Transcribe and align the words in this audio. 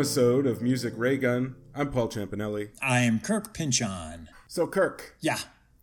episode 0.00 0.46
of 0.46 0.60
Music 0.60 0.92
Ray 0.94 1.16
Gun. 1.16 1.56
I'm 1.74 1.90
Paul 1.90 2.08
Champanelli. 2.08 2.68
I 2.82 3.00
am 3.00 3.18
Kirk 3.18 3.54
Pinchon. 3.54 4.28
So, 4.46 4.66
Kirk, 4.66 5.16
Yeah, 5.20 5.38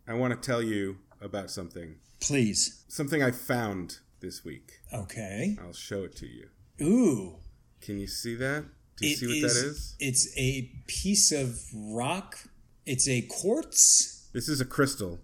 I 0.06 0.14
want 0.14 0.40
to 0.40 0.46
tell 0.46 0.62
you 0.62 0.98
about 1.20 1.50
something. 1.50 1.96
please. 2.20 2.84
Something 2.86 3.24
I 3.24 3.32
found 3.32 3.98
this 4.20 4.44
week. 4.44 4.70
Okay. 4.92 5.56
I'll 5.60 5.72
show 5.72 6.04
it 6.04 6.14
to 6.18 6.26
you. 6.28 6.48
Ooh. 6.80 7.38
Can 7.80 7.98
you 7.98 8.06
see 8.06 8.36
that? 8.36 8.66
Do 8.98 9.06
you 9.08 9.14
It 9.14 9.18
see 9.18 9.26
what 9.26 9.48
that 9.52 9.66
is? 9.66 9.96
It's 9.98 10.32
a 10.38 10.70
piece 10.86 11.32
of 11.32 11.58
rock. 11.74 12.38
It's 12.86 13.08
a 13.08 13.22
quartz. 13.22 14.28
This 14.32 14.48
is 14.48 14.60
a 14.60 14.64
crystal. 14.64 15.18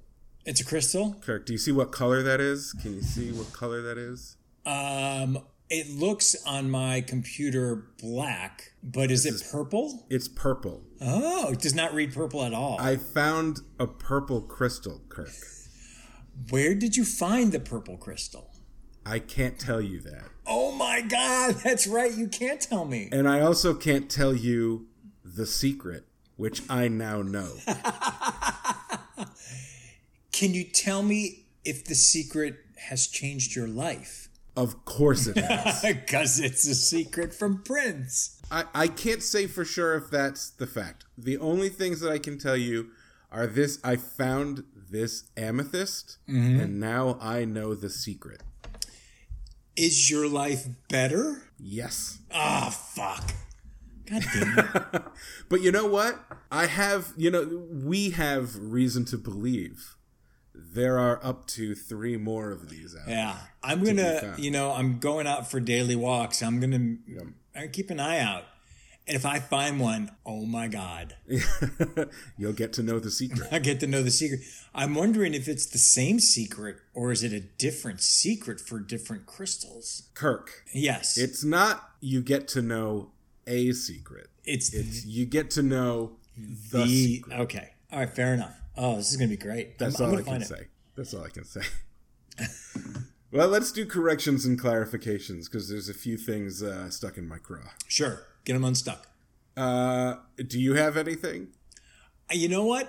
It's 0.45 0.61
a 0.61 0.64
crystal. 0.64 1.14
Kirk, 1.20 1.47
do 1.47 1.52
you 1.52 1.59
see 1.61 1.70
what 1.70 1.92
color 1.92 2.25
that 2.25 2.41
is? 2.41 2.72
Can 2.72 2.95
you 2.95 3.02
see 3.02 3.30
what 3.30 3.52
color 3.52 3.83
that 3.83 3.98
is? 3.98 4.36
Um, 4.66 5.38
it 5.70 5.88
looks 5.88 6.34
on 6.45 6.69
my 6.70 7.01
computer 7.01 7.87
black, 8.01 8.73
but 8.83 9.11
is 9.11 9.24
it 9.24 9.42
purple? 9.51 10.05
It's 10.11 10.27
purple. 10.27 10.83
Oh, 11.01 11.52
it 11.52 11.61
does 11.61 11.74
not 11.74 11.95
read 11.95 12.12
purple 12.12 12.45
at 12.45 12.52
all. 12.52 12.78
I 12.80 12.97
found 12.97 13.61
a 13.78 13.87
purple 13.87 14.41
crystal, 14.41 15.01
Kirk. 15.09 15.30
Where 16.51 16.75
did 16.75 16.97
you 16.97 17.05
find 17.05 17.52
the 17.52 17.61
purple 17.61 17.97
crystal? 17.97 18.51
I 19.06 19.20
can't 19.20 19.59
tell 19.59 19.80
you 19.80 20.01
that. 20.01 20.25
Oh 20.47 20.73
my 20.73 21.01
god, 21.02 21.55
that's 21.64 21.87
right. 21.87 22.12
You 22.12 22.27
can't 22.27 22.61
tell 22.61 22.84
me. 22.84 23.09
And 23.12 23.28
I 23.28 23.41
also 23.41 23.73
can't 23.73 24.11
tell 24.11 24.34
you 24.34 24.89
the 25.25 25.47
secret, 25.47 26.06
which 26.37 26.62
I 26.69 26.89
now 26.89 27.23
know. 27.23 27.52
Can 30.33 30.55
you 30.55 30.64
tell 30.64 31.03
me 31.03 31.47
if 31.64 31.84
the 31.84 31.94
secret 31.94 32.56
has 32.89 33.06
changed 33.06 33.55
your 33.55 33.69
life? 33.69 34.30
Of 34.61 34.84
course 34.84 35.27
it 35.27 35.36
has. 35.50 35.80
Because 35.83 36.39
it's 36.39 36.66
a 36.66 36.75
secret 36.75 37.33
from 37.34 37.62
Prince. 37.62 38.41
I, 38.50 38.64
I 38.75 38.89
can't 38.89 39.22
say 39.22 39.47
for 39.47 39.64
sure 39.64 39.94
if 39.94 40.11
that's 40.11 40.50
the 40.50 40.66
fact. 40.66 41.06
The 41.16 41.39
only 41.39 41.70
things 41.70 42.00
that 42.00 42.11
I 42.12 42.19
can 42.19 42.36
tell 42.39 42.56
you 42.58 42.88
are 43.33 43.47
this 43.47 43.78
I 43.83 43.97
found 43.97 44.64
this 44.91 45.25
amethyst, 45.36 46.19
and 46.27 46.78
now 46.81 47.16
I 47.20 47.44
know 47.44 47.75
the 47.75 47.88
secret. 47.88 48.42
Is 49.77 50.11
your 50.11 50.28
life 50.28 50.66
better? 50.88 51.44
Yes. 51.58 52.19
Ah, 52.34 52.69
fuck. 52.70 53.31
God 54.05 54.22
damn 54.34 54.58
it. 54.58 55.03
But 55.48 55.62
you 55.62 55.72
know 55.72 55.86
what? 55.86 56.19
I 56.50 56.66
have, 56.66 57.12
you 57.16 57.31
know, 57.31 57.66
we 57.70 58.11
have 58.11 58.56
reason 58.58 59.05
to 59.06 59.16
believe 59.16 59.97
there 60.72 60.98
are 60.98 61.20
up 61.25 61.47
to 61.48 61.75
three 61.75 62.16
more 62.16 62.50
of 62.50 62.69
these 62.69 62.94
out. 62.97 63.08
Yeah. 63.08 63.36
I'm 63.62 63.83
gonna, 63.84 64.34
you 64.39 64.50
know, 64.50 64.72
I'm 64.72 64.98
going 64.98 65.27
out 65.27 65.50
for 65.50 65.61
daily 65.61 65.97
walks. 65.97 66.42
I'm 66.42 66.61
gonna, 66.61 66.97
keep 67.72 67.91
an 67.91 68.00
eye 68.00 68.19
out. 68.20 68.44
And 69.08 69.16
if 69.16 69.27
I 69.27 69.41
find 69.41 69.81
one, 69.81 70.12
oh 70.25 70.44
my 70.47 70.69
God, 70.69 71.16
You'll 72.38 72.53
get 72.53 72.72
to 72.75 72.83
know 72.83 72.98
the 73.00 73.11
secret. 73.11 73.48
I 73.53 73.58
get 73.58 73.81
to 73.81 73.86
know 73.86 74.03
the 74.03 74.11
secret. 74.11 74.41
I'm 74.75 74.94
wondering 74.94 75.34
if 75.34 75.48
it's 75.48 75.66
the 75.66 75.78
same 75.78 76.20
secret 76.20 76.77
or 76.94 77.11
is 77.11 77.25
it 77.25 77.33
a 77.33 77.41
different 77.41 78.00
secret 78.03 78.61
for 78.61 78.78
different 78.78 79.27
crystals? 79.27 80.05
Kirk, 80.14 80.62
Yes. 80.72 81.19
it's 81.19 81.42
not 81.44 81.91
you 82.00 82.20
get 82.22 82.47
to 82.48 82.62
know 82.62 83.11
a 83.47 83.72
secret. 83.72 84.28
it's 84.44 84.72
It's 84.72 85.05
you 85.05 85.27
get 85.27 85.50
to 85.53 85.62
know 85.62 86.12
the, 86.36 86.78
the, 86.78 86.86
secret. 86.86 87.41
okay. 87.41 87.70
All 87.91 87.98
right. 88.00 88.08
Fair 88.11 88.34
enough. 88.34 88.59
Oh, 88.83 88.97
this 88.97 89.11
is 89.11 89.17
going 89.19 89.28
to 89.31 89.36
be 89.36 89.42
great. 89.42 89.78
That's 89.78 90.00
I'm, 90.00 90.06
I'm 90.06 90.12
all 90.12 90.19
I 90.19 90.23
can 90.23 90.27
find 90.33 90.42
it. 90.42 90.47
say. 90.48 90.67
That's 90.97 91.12
all 91.12 91.23
I 91.25 91.28
can 91.28 91.45
say. 91.45 91.61
well, 93.33 93.48
let's 93.48 93.70
do 93.72 93.84
corrections 93.84 94.47
and 94.47 94.59
clarifications 94.60 95.44
because 95.44 95.69
there's 95.69 95.88
a 95.88 95.94
few 95.94 96.16
things 96.16 96.62
uh, 96.62 96.88
stuck 96.91 97.19
in 97.19 97.28
my 97.28 97.38
craw. 97.38 97.71
Sure. 97.88 98.22
Get 98.44 98.54
them 98.54 98.65
unstuck. 98.65 99.06
Uh, 99.56 100.15
do 100.47 100.59
you 100.59 100.75
have 100.75 100.97
anything? 100.97 101.49
you 102.32 102.49
know 102.49 102.65
what? 102.65 102.88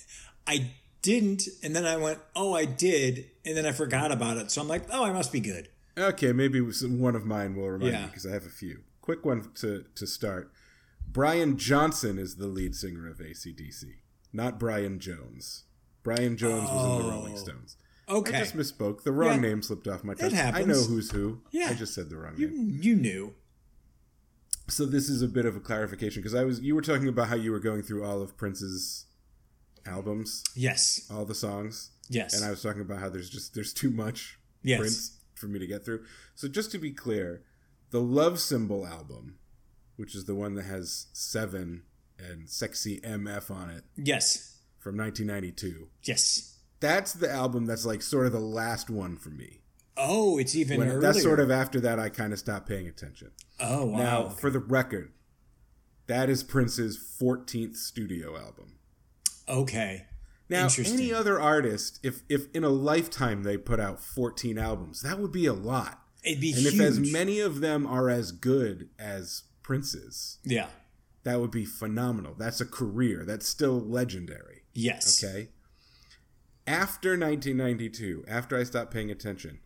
I 0.46 0.70
didn't, 1.02 1.42
and 1.62 1.76
then 1.76 1.84
I 1.84 1.96
went, 1.96 2.20
oh, 2.34 2.54
I 2.54 2.64
did, 2.64 3.26
and 3.44 3.56
then 3.56 3.66
I 3.66 3.72
forgot 3.72 4.12
about 4.12 4.36
it. 4.38 4.50
So 4.50 4.62
I'm 4.62 4.68
like, 4.68 4.84
oh, 4.90 5.04
I 5.04 5.12
must 5.12 5.32
be 5.32 5.40
good. 5.40 5.68
Okay, 5.98 6.32
maybe 6.32 6.60
one 6.60 7.16
of 7.16 7.26
mine 7.26 7.54
will 7.56 7.68
remind 7.70 7.92
Yeah. 7.92 8.00
you 8.02 8.06
because 8.06 8.24
I 8.24 8.32
have 8.32 8.46
a 8.46 8.50
few. 8.50 8.80
Quick 9.02 9.24
one 9.26 9.50
to, 9.56 9.84
to 9.94 10.06
start. 10.06 10.50
Brian 11.06 11.56
Johnson 11.58 12.18
is 12.18 12.36
the 12.36 12.46
lead 12.46 12.74
singer 12.76 13.08
of 13.08 13.18
ACDC, 13.18 13.84
not 14.32 14.58
Brian 14.58 14.98
Jones. 14.98 15.64
Brian 16.02 16.36
Jones 16.36 16.68
was 16.70 16.84
in 17.00 17.06
the 17.06 17.10
Rolling 17.10 17.34
oh. 17.34 17.38
Stones. 17.38 17.76
Okay, 18.08 18.36
I 18.36 18.40
just 18.40 18.56
misspoke. 18.56 19.02
The 19.02 19.12
wrong 19.12 19.34
Yeah. 19.42 19.48
name 19.50 19.62
slipped 19.62 19.86
off 19.86 20.02
my 20.02 20.14
tongue. 20.14 20.32
I 20.32 20.36
happens. 20.36 20.66
know 20.66 20.82
who's 20.82 21.10
who. 21.10 21.42
Yeah. 21.50 21.68
I 21.68 21.74
just 21.74 21.94
said 21.94 22.08
the 22.08 22.16
wrong 22.16 22.34
you 22.36 22.48
name. 22.48 22.78
you 22.80 22.96
knew. 22.96 23.34
So 24.68 24.86
this 24.86 25.08
is 25.08 25.20
a 25.22 25.28
bit 25.28 25.44
of 25.46 25.56
a 25.56 25.60
clarification 25.60 26.22
because 26.22 26.34
I 26.34 26.44
was 26.44 26.60
you 26.60 26.74
were 26.74 26.82
talking 26.82 27.08
about 27.08 27.28
how 27.28 27.36
you 27.36 27.50
were 27.52 27.58
going 27.58 27.82
through 27.82 28.04
all 28.04 28.22
of 28.22 28.36
Prince's 28.36 29.06
albums, 29.86 30.44
Yes, 30.54 31.06
all 31.10 31.24
the 31.24 31.34
songs, 31.34 31.90
yes, 32.08 32.34
and 32.34 32.44
I 32.44 32.50
was 32.50 32.62
talking 32.62 32.82
about 32.82 32.98
how 32.98 33.08
there's 33.08 33.30
just 33.30 33.54
there's 33.54 33.72
too 33.72 33.90
much 33.90 34.38
yes. 34.62 34.78
Prince 34.78 35.18
for 35.34 35.46
me 35.46 35.58
to 35.58 35.66
get 35.66 35.84
through. 35.84 36.04
So 36.34 36.48
just 36.48 36.70
to 36.72 36.78
be 36.78 36.90
clear, 36.92 37.42
the 37.90 38.00
Love 38.00 38.40
Symbol 38.40 38.86
album, 38.86 39.38
which 39.96 40.14
is 40.14 40.26
the 40.26 40.34
one 40.34 40.54
that 40.54 40.66
has 40.66 41.06
seven 41.12 41.82
and 42.18 42.48
sexy 42.48 43.00
MF 43.00 43.50
on 43.50 43.70
it 43.70 43.84
Yes, 43.96 44.56
from 44.78 44.96
1992, 44.96 45.88
yes. 46.04 46.56
that's 46.80 47.12
the 47.12 47.30
album 47.30 47.66
that's 47.66 47.84
like 47.86 48.02
sort 48.02 48.26
of 48.26 48.32
the 48.32 48.40
last 48.40 48.90
one 48.90 49.16
for 49.16 49.30
me. 49.30 49.60
Oh, 49.96 50.38
it's 50.38 50.54
even 50.54 50.78
When 50.78 50.88
earlier. 50.88 51.00
that's 51.00 51.22
sort 51.22 51.40
of 51.40 51.50
after 51.50 51.80
that, 51.80 51.98
I 51.98 52.08
kind 52.08 52.32
of 52.32 52.38
stopped 52.38 52.68
paying 52.68 52.86
attention. 52.86 53.32
Oh 53.60 53.86
wow. 53.86 53.98
Now, 53.98 54.28
for 54.28 54.48
the 54.50 54.60
record, 54.60 55.12
that 56.06 56.30
is 56.30 56.42
Prince's 56.44 56.96
14th 57.20 57.76
studio 57.76 58.36
album. 58.36 58.78
okay. 59.48 60.06
Now, 60.50 60.68
any 60.86 61.12
other 61.12 61.38
artist, 61.38 62.00
if 62.02 62.22
if 62.30 62.46
in 62.54 62.64
a 62.64 62.70
lifetime 62.70 63.42
they 63.42 63.58
put 63.58 63.78
out 63.80 64.00
14 64.02 64.56
albums, 64.56 65.02
that 65.02 65.18
would 65.18 65.30
be 65.32 65.44
a 65.44 65.52
lot. 65.52 66.00
It'd 66.24 66.40
be 66.40 66.52
And 66.52 66.62
huge. 66.62 66.74
if 66.74 66.80
as 66.80 66.98
many 66.98 67.38
of 67.40 67.60
them 67.60 67.86
are 67.86 68.08
as 68.08 68.32
good 68.32 68.88
as 68.98 69.42
Prince's, 69.62 70.38
yeah. 70.44 70.68
That 71.24 71.40
would 71.40 71.50
be 71.50 71.64
phenomenal. 71.64 72.34
That's 72.38 72.60
a 72.60 72.66
career. 72.66 73.24
That's 73.24 73.46
still 73.46 73.78
legendary. 73.80 74.62
Yes. 74.74 75.22
Okay. 75.22 75.48
After 76.66 77.10
1992, 77.10 78.24
after 78.28 78.58
I 78.58 78.64
stopped 78.64 78.92
paying 78.92 79.10
attention, 79.10 79.58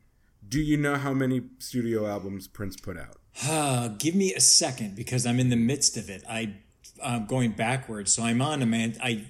do 0.49 0.61
you 0.61 0.77
know 0.77 0.97
how 0.97 1.13
many 1.13 1.43
studio 1.59 2.07
albums 2.07 2.47
Prince 2.49 2.77
put 2.77 2.97
out? 2.97 3.17
Uh, 3.47 3.89
give 3.89 4.15
me 4.15 4.35
a 4.35 4.41
second 4.41 4.95
because 4.95 5.27
I'm 5.27 5.41
in 5.41 5.51
the 5.51 5.57
midst 5.57 5.97
of 5.97 6.11
it. 6.11 6.23
I 6.29 6.55
I'm 7.03 7.27
going 7.27 7.53
backwards, 7.53 8.13
so 8.13 8.23
I'm 8.23 8.43
on 8.43 8.61
eman- 8.61 8.99
I 9.03 9.27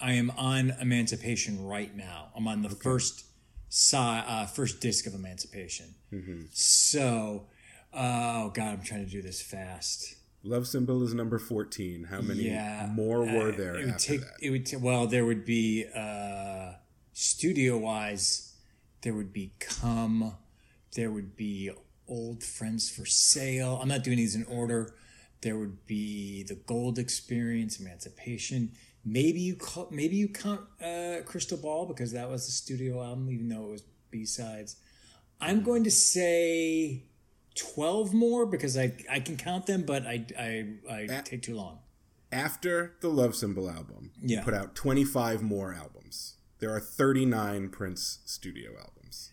I 0.00 0.12
am 0.12 0.30
on 0.36 0.72
Emancipation 0.80 1.64
right 1.64 1.94
now. 1.94 2.30
I'm 2.34 2.48
on 2.48 2.62
the 2.62 2.70
first 2.70 3.24
si- 3.68 3.96
uh, 3.96 4.46
first 4.46 4.80
disc 4.80 5.06
of 5.06 5.14
Emancipation. 5.14 5.94
Mm-hmm. 6.12 6.42
So, 6.52 7.46
oh 7.92 8.50
god, 8.50 8.72
I'm 8.72 8.82
trying 8.82 9.04
to 9.04 9.10
do 9.10 9.22
this 9.22 9.40
fast. 9.40 10.16
Love 10.44 10.66
Symbol 10.66 11.02
is 11.04 11.14
number 11.14 11.38
14. 11.38 12.04
How 12.10 12.20
many 12.20 12.44
Yeah, 12.44 12.88
more 12.92 13.20
were 13.20 13.52
there 13.52 13.76
It 13.78 13.86
would 13.86 13.98
take. 13.98 14.20
that? 14.20 14.32
It 14.40 14.50
would. 14.50 14.66
ta- 14.66 14.78
well, 14.78 15.06
there 15.06 15.24
would 15.24 15.44
be 15.44 15.86
uh, 15.94 16.72
studio 17.12 17.78
wise. 17.78 18.54
There 19.02 19.14
would 19.14 19.32
be 19.32 19.52
come. 19.60 20.34
There 20.96 21.10
would 21.10 21.36
be 21.36 21.70
old 22.08 22.42
friends 22.42 22.90
for 22.90 23.06
sale. 23.06 23.78
I'm 23.80 23.88
not 23.88 24.02
doing 24.02 24.16
these 24.16 24.34
in 24.34 24.44
order. 24.44 24.94
There 25.42 25.56
would 25.58 25.86
be 25.86 26.42
the 26.44 26.54
Gold 26.56 26.98
Experience, 26.98 27.78
Emancipation. 27.80 28.72
Maybe 29.04 29.40
you 29.40 29.56
call, 29.56 29.88
maybe 29.90 30.16
you 30.16 30.28
count 30.28 30.60
uh, 30.84 31.18
Crystal 31.24 31.58
Ball 31.58 31.86
because 31.86 32.12
that 32.12 32.28
was 32.30 32.46
the 32.46 32.52
studio 32.52 33.02
album, 33.02 33.30
even 33.30 33.48
though 33.48 33.66
it 33.66 33.70
was 33.70 33.82
B 34.10 34.24
sides. 34.24 34.76
I'm 35.40 35.62
going 35.62 35.82
to 35.84 35.90
say 35.90 37.04
twelve 37.54 38.12
more 38.14 38.46
because 38.46 38.76
I 38.78 38.92
I 39.10 39.20
can 39.20 39.36
count 39.36 39.66
them, 39.66 39.82
but 39.82 40.06
I 40.06 40.24
I, 40.38 40.66
I 40.90 41.20
take 41.24 41.42
too 41.42 41.54
long. 41.56 41.78
After 42.30 42.94
the 43.00 43.08
Love 43.08 43.34
Symbol 43.34 43.68
album, 43.68 44.10
Yeah. 44.22 44.38
he 44.38 44.44
put 44.44 44.54
out 44.54 44.74
25 44.74 45.42
more 45.42 45.74
albums. 45.74 46.36
There 46.60 46.70
are 46.74 46.80
39 46.80 47.68
Prince 47.68 48.20
studio 48.24 48.70
albums. 48.78 49.30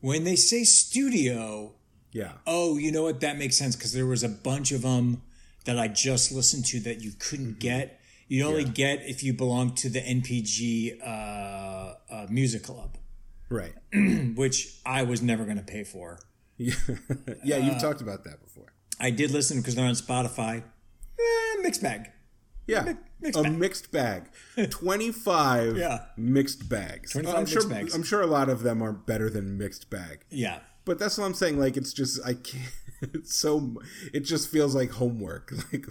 When 0.00 0.24
they 0.24 0.36
say 0.36 0.64
studio, 0.64 1.72
Yeah. 2.12 2.32
oh, 2.46 2.76
you 2.76 2.92
know 2.92 3.04
what? 3.04 3.20
That 3.20 3.38
makes 3.38 3.56
sense 3.56 3.74
because 3.74 3.92
there 3.94 4.04
was 4.04 4.22
a 4.22 4.28
bunch 4.28 4.70
of 4.70 4.82
them 4.82 5.22
that 5.64 5.78
I 5.78 5.88
just 5.88 6.30
listened 6.30 6.66
to 6.66 6.80
that 6.80 7.00
you 7.00 7.12
couldn't 7.18 7.58
get. 7.58 7.98
You'd 8.28 8.44
only 8.46 8.64
get 8.64 9.00
if 9.08 9.22
you 9.22 9.32
belonged 9.32 9.78
to 9.78 9.88
the 9.88 10.00
NPG 10.00 11.00
uh, 11.02 11.94
uh, 12.10 12.26
music 12.28 12.64
club, 12.64 12.98
Right. 13.48 13.72
which 14.34 14.78
I 14.84 15.04
was 15.04 15.22
never 15.22 15.44
going 15.44 15.56
to 15.58 15.62
pay 15.62 15.84
for. 15.84 16.18
yeah, 16.58 16.74
yeah 17.44 17.56
Uh, 17.56 17.58
you've 17.60 17.80
talked 17.80 18.00
about 18.00 18.24
that 18.24 18.42
before. 18.42 18.72
I 19.00 19.10
did 19.10 19.30
listen 19.30 19.58
because 19.58 19.74
they're 19.74 19.86
on 19.86 19.94
Spotify. 19.94 20.62
Eh, 21.18 21.62
mixed 21.62 21.82
bag. 21.82 22.10
Yeah. 22.66 22.94
mixed 23.20 23.38
a 23.38 23.42
bag. 23.42 23.58
mixed 23.58 23.92
bag. 23.92 24.24
25 24.70 25.76
Yeah. 25.76 25.98
mixed 26.16 26.68
bags. 26.68 27.12
25 27.12 27.36
I'm 27.38 27.46
sure 27.46 27.62
mixed 27.62 27.70
bags. 27.70 27.94
I'm 27.94 28.02
sure 28.02 28.20
a 28.22 28.26
lot 28.26 28.48
of 28.48 28.62
them 28.62 28.82
are 28.82 28.92
better 28.92 29.28
than 29.28 29.58
mixed 29.58 29.90
bag. 29.90 30.24
Yeah. 30.30 30.60
but 30.84 30.98
that's 30.98 31.18
what 31.18 31.24
I'm 31.24 31.34
saying. 31.34 31.58
Like, 31.58 31.76
it's 31.76 31.92
just 31.92 32.20
I 32.24 32.34
can't. 32.34 32.72
It's 33.14 33.34
so 33.34 33.74
it 34.12 34.20
just 34.20 34.48
feels 34.48 34.76
like 34.76 34.92
homework. 34.92 35.52
Like, 35.72 35.86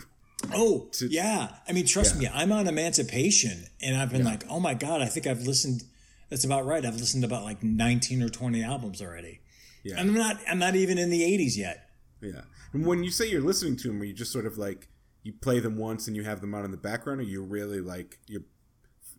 oh 0.54 0.88
to, 0.94 1.08
yeah. 1.08 1.50
I 1.68 1.74
mean, 1.74 1.86
trust 1.86 2.16
yeah. 2.16 2.30
me, 2.30 2.30
I'm 2.34 2.54
on 2.54 2.68
Emancipation, 2.68 3.66
and 3.82 3.98
I've 3.98 4.10
been 4.10 4.22
yeah. 4.24 4.30
like, 4.30 4.44
oh 4.50 4.62
my 4.62 4.74
god, 4.74 5.02
I 5.02 5.08
think 5.08 5.28
I've 5.28 5.42
listened. 5.42 5.84
That's 6.30 6.46
about 6.46 6.66
right. 6.66 6.86
I've 6.86 6.96
listened 6.96 7.24
to 7.24 7.28
about 7.28 7.44
like 7.44 7.62
19 7.62 8.24
or 8.24 8.30
20 8.30 8.64
albums 8.64 9.02
already. 9.02 9.42
Yeah, 9.84 10.00
and 10.00 10.10
I'm 10.10 10.16
not. 10.16 10.38
I'm 10.48 10.60
not 10.60 10.76
even 10.76 10.98
in 10.98 11.10
the 11.10 11.22
80s 11.22 11.58
yet. 11.58 11.90
Yeah, 12.22 12.42
and 12.74 12.86
when 12.86 13.04
you 13.04 13.12
say 13.12 13.28
you're 13.28 13.42
listening 13.42 13.78
to 13.78 13.88
them, 13.88 14.02
are 14.02 14.06
you 14.06 14.14
just 14.14 14.32
sort 14.32 14.46
of 14.46 14.58
like 14.58 14.90
you 15.24 15.34
play 15.34 15.60
them 15.60 15.78
once 15.78 16.08
and 16.08 16.16
you 16.16 16.24
have 16.24 16.42
them 16.42 16.54
on 16.54 16.66
in 16.66 16.72
the 16.72 16.78
background, 16.78 17.20
or 17.20 17.24
you 17.24 17.44
really 17.44 17.82
like 17.82 18.20
you're 18.28 18.44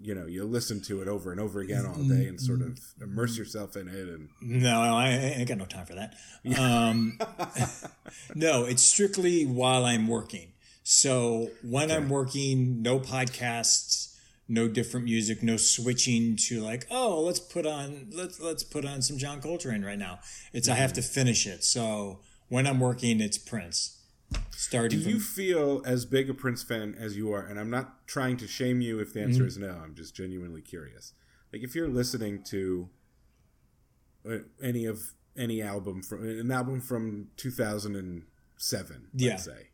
you 0.01 0.15
know 0.15 0.27
you 0.27 0.45
listen 0.45 0.81
to 0.81 1.01
it 1.01 1.09
over 1.09 1.31
and 1.31 1.41
over 1.41 1.61
again 1.61 1.87
all 1.87 2.03
day 2.03 2.27
and 2.27 2.41
sort 2.41 2.61
of 2.61 2.79
immerse 3.01 3.39
yourself 3.39 3.77
in 3.77 3.89
it 3.89 4.09
and 4.09 4.29
no 4.41 4.97
i 4.97 5.09
ain't 5.09 5.49
got 5.49 5.59
no 5.59 5.65
time 5.65 5.87
for 5.87 5.95
that 5.95 6.15
um, 6.59 7.19
no 8.35 8.65
it's 8.65 8.83
strictly 8.83 9.45
while 9.45 9.85
i'm 9.85 10.09
working 10.09 10.53
so 10.83 11.51
when 11.63 11.85
okay. 11.85 11.97
i'm 11.97 12.09
working 12.09 12.83
no 12.83 12.99
podcasts 12.99 14.12
no 14.49 14.69
different 14.69 15.05
music 15.05 15.43
no 15.43 15.57
switching 15.57 16.37
to 16.37 16.61
like 16.61 16.87
oh 16.91 17.21
let's 17.21 17.41
put 17.41 17.67
on 17.67 18.09
let's 18.13 18.41
let's 18.41 18.65
put 18.65 18.85
on 18.85 19.01
some 19.01 19.17
john 19.17 19.41
coltrane 19.41 19.85
right 19.85 19.99
now 19.99 20.19
it's 20.53 20.69
mm-hmm. 20.69 20.77
i 20.77 20.81
have 20.81 20.93
to 20.93 21.03
finish 21.03 21.47
it 21.47 21.63
so 21.65 22.21
when 22.49 22.67
i'm 22.67 22.81
working 22.81 23.21
it's 23.21 23.39
prince 23.39 24.03
Starting. 24.51 25.01
Do 25.01 25.11
you 25.11 25.21
feel 25.21 25.83
as 25.85 26.05
big 26.05 26.31
a 26.31 26.35
Prince 26.35 26.63
fan 26.63 26.95
as 26.99 27.17
you 27.17 27.33
are? 27.33 27.45
And 27.45 27.59
I'm 27.59 27.71
not 27.71 28.07
trying 28.07 28.37
to 28.39 28.47
shame 28.47 28.81
you 28.81 29.01
if 29.01 29.13
the 29.13 29.23
answer 29.23 29.41
mm-hmm. 29.41 29.49
is 29.49 29.59
no. 29.59 29.81
I'm 29.83 29.95
just 29.95 30.15
genuinely 30.15 30.61
curious. 30.61 31.15
Like 31.53 31.63
if 31.63 31.75
you're 31.75 31.89
listening 31.89 32.43
to 32.45 32.89
uh, 34.29 34.37
any 34.63 34.87
of 34.87 35.01
any 35.37 35.63
album 35.63 36.03
from 36.03 36.25
an 36.25 36.51
album 36.51 36.81
from 36.81 37.29
2007, 37.37 39.09
yeah. 39.15 39.31
let's 39.31 39.45
say, 39.45 39.69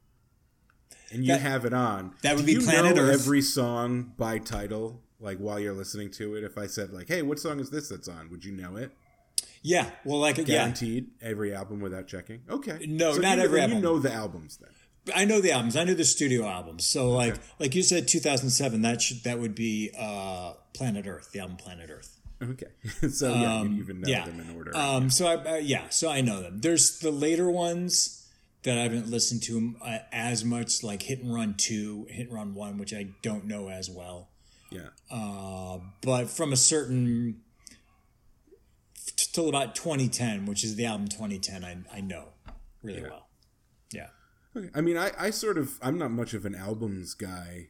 and 1.13 1.25
you 1.25 1.33
that, 1.33 1.41
have 1.41 1.65
it 1.65 1.73
on, 1.73 2.15
that 2.23 2.37
would 2.37 2.47
be 2.47 2.53
you 2.53 2.61
Planet 2.61 2.97
know 2.97 3.03
Earth. 3.03 3.15
Every 3.15 3.43
song 3.43 4.13
by 4.17 4.39
title, 4.39 5.01
like 5.21 5.39
while 5.39 5.59
you're 5.59 5.75
listening 5.75 6.11
to 6.13 6.35
it. 6.37 6.45
If 6.45 6.59
I 6.59 6.67
said 6.67 6.93
like, 6.93 7.09
"Hey, 7.09 7.23
what 7.23 7.39
song 7.39 7.61
is 7.61 7.71
this 7.71 7.89
that's 7.89 8.09
on?" 8.09 8.31
Would 8.31 8.45
you 8.45 8.53
know 8.53 8.77
it? 8.77 8.93
Yeah, 9.63 9.91
well, 10.05 10.19
like 10.19 10.45
guaranteed 10.45 11.11
yeah. 11.21 11.29
every 11.29 11.55
album 11.55 11.81
without 11.81 12.07
checking. 12.07 12.43
Okay, 12.49 12.87
no, 12.87 13.15
so 13.15 13.21
not 13.21 13.39
every 13.39 13.61
album. 13.61 13.79
You 13.79 13.83
know 13.83 13.99
the 13.99 14.13
albums 14.13 14.59
then. 14.59 14.71
I 15.15 15.25
know 15.25 15.41
the 15.41 15.53
albums. 15.53 15.77
I 15.77 15.85
know 15.85 15.95
the 15.95 16.05
studio 16.05 16.47
albums. 16.47 16.85
So 16.87 17.11
like 17.11 17.35
okay. 17.35 17.43
like 17.59 17.75
you 17.75 17.83
said, 17.83 18.09
2007. 18.09 18.83
That 18.83 19.01
should 19.01 19.25
that 19.25 19.39
would 19.39 19.55
be 19.55 19.91
uh, 19.99 20.55
Planet 20.75 21.07
Earth, 21.07 21.33
the 21.33 21.41
album 21.41 21.57
Planet 21.57 21.91
Earth. 21.91 22.21
Okay, 22.43 22.69
so 23.11 23.35
yeah, 23.35 23.57
um, 23.57 23.73
you 23.73 23.83
even 23.83 24.01
know 24.01 24.09
yeah. 24.09 24.25
them 24.25 24.41
in 24.41 24.57
order. 24.57 24.77
Um, 24.77 25.05
yeah. 25.05 25.09
So 25.09 25.27
I 25.27 25.35
uh, 25.35 25.57
yeah, 25.57 25.89
so 25.89 26.09
I 26.09 26.21
know 26.21 26.41
them. 26.41 26.61
There's 26.61 27.01
the 27.01 27.11
later 27.11 27.51
ones 27.51 28.18
that 28.65 28.79
I 28.79 28.83
haven't 28.83 29.09
listened 29.09 29.43
to 29.45 29.77
uh, 29.83 29.99
as 30.13 30.45
much, 30.45 30.83
like 30.83 31.03
Hit 31.03 31.21
and 31.21 31.35
Run 31.35 31.55
Two, 31.57 32.07
Hit 32.11 32.27
and 32.27 32.35
Run 32.35 32.55
One, 32.55 32.79
which 32.79 32.93
I 32.93 33.09
don't 33.23 33.47
know 33.47 33.69
as 33.69 33.89
well. 33.89 34.29
Yeah. 34.71 34.89
Uh, 35.11 35.79
but 36.03 36.29
from 36.29 36.53
a 36.53 36.57
certain 36.57 37.41
till 39.33 39.49
about 39.49 39.75
2010, 39.75 40.47
which 40.47 40.65
is 40.65 40.77
the 40.77 40.87
album 40.87 41.09
2010, 41.09 41.65
I, 41.65 41.97
I 41.97 42.01
know 42.01 42.29
really 42.83 43.01
yeah. 43.01 43.09
well. 43.09 43.29
Yeah. 43.93 44.07
Okay. 44.57 44.71
I 44.75 44.81
mean, 44.81 44.97
I, 44.97 45.13
I 45.19 45.31
sort 45.31 45.59
of, 45.59 45.79
I'm 45.83 45.99
not 45.99 46.11
much 46.11 46.35
of 46.35 46.45
an 46.45 46.55
albums 46.55 47.15
guy 47.15 47.69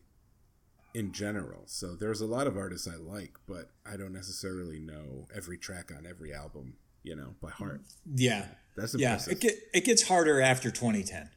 in 0.94 1.12
general. 1.12 1.62
So 1.66 1.94
there's 1.94 2.20
a 2.20 2.26
lot 2.26 2.46
of 2.46 2.56
artists 2.56 2.88
I 2.88 2.96
like, 2.96 3.34
but 3.46 3.70
I 3.86 3.96
don't 3.96 4.12
necessarily 4.12 4.78
know 4.78 5.26
every 5.34 5.58
track 5.58 5.90
on 5.96 6.06
every 6.06 6.32
album, 6.32 6.74
you 7.02 7.16
know, 7.16 7.34
by 7.40 7.50
heart. 7.50 7.82
Yeah. 8.06 8.46
That's 8.76 8.94
impressive. 8.94 9.32
Yeah. 9.32 9.36
It, 9.36 9.40
get, 9.40 9.54
it 9.74 9.84
gets 9.84 10.08
harder 10.08 10.40
after 10.40 10.70
2010. 10.70 11.30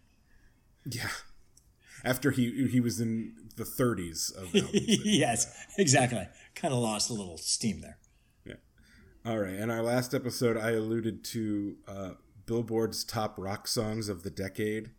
Yeah. 0.86 1.10
After 2.04 2.32
he 2.32 2.68
he 2.68 2.80
was 2.80 3.00
in 3.00 3.36
the 3.58 3.64
30s 3.64 4.36
of 4.36 4.50
yes, 4.74 5.68
exactly. 5.78 6.28
Kind 6.56 6.74
of 6.74 6.80
lost 6.80 7.12
a 7.12 7.14
little 7.14 7.38
steam 7.38 7.82
there. 7.82 8.00
Yeah. 8.44 8.56
All 9.24 9.38
right. 9.38 9.54
In 9.54 9.70
our 9.70 9.84
last 9.84 10.16
episode, 10.16 10.58
I 10.58 10.72
alluded 10.72 11.24
to 11.26 11.76
uh, 11.88 12.10
Billboard's 12.48 13.04
top 13.04 13.36
rock 13.38 13.68
songs 13.68 14.10
of 14.10 14.24
the 14.24 14.32
decade, 14.32 14.92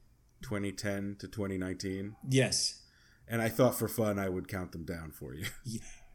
2010 0.42 1.16
to 1.18 1.26
2019. 1.26 2.14
Yes. 2.28 2.82
And 3.26 3.42
I 3.42 3.48
thought 3.48 3.74
for 3.74 3.88
fun 3.88 4.18
I 4.18 4.28
would 4.28 4.46
count 4.46 4.72
them 4.72 4.84
down 4.84 5.10
for 5.10 5.34
you. 5.34 5.46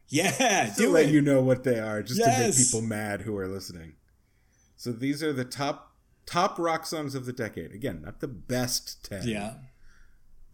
Yeah, 0.08 0.72
to 0.76 0.88
let 0.88 1.06
it. 1.06 1.12
you 1.12 1.20
know 1.20 1.42
what 1.42 1.64
they 1.64 1.78
are, 1.78 2.02
just 2.02 2.18
yes. 2.18 2.38
to 2.38 2.46
make 2.46 2.66
people 2.66 2.82
mad 2.82 3.22
who 3.22 3.36
are 3.36 3.46
listening. 3.46 3.94
So 4.78 4.92
these 4.92 5.22
are 5.22 5.32
the 5.32 5.44
top 5.44 5.96
top 6.24 6.58
rock 6.58 6.86
songs 6.86 7.14
of 7.14 7.26
the 7.26 7.32
decade. 7.32 7.72
Again, 7.72 8.00
not 8.02 8.20
the 8.20 8.28
best 8.28 9.04
ten. 9.04 9.26
Yeah. 9.26 9.54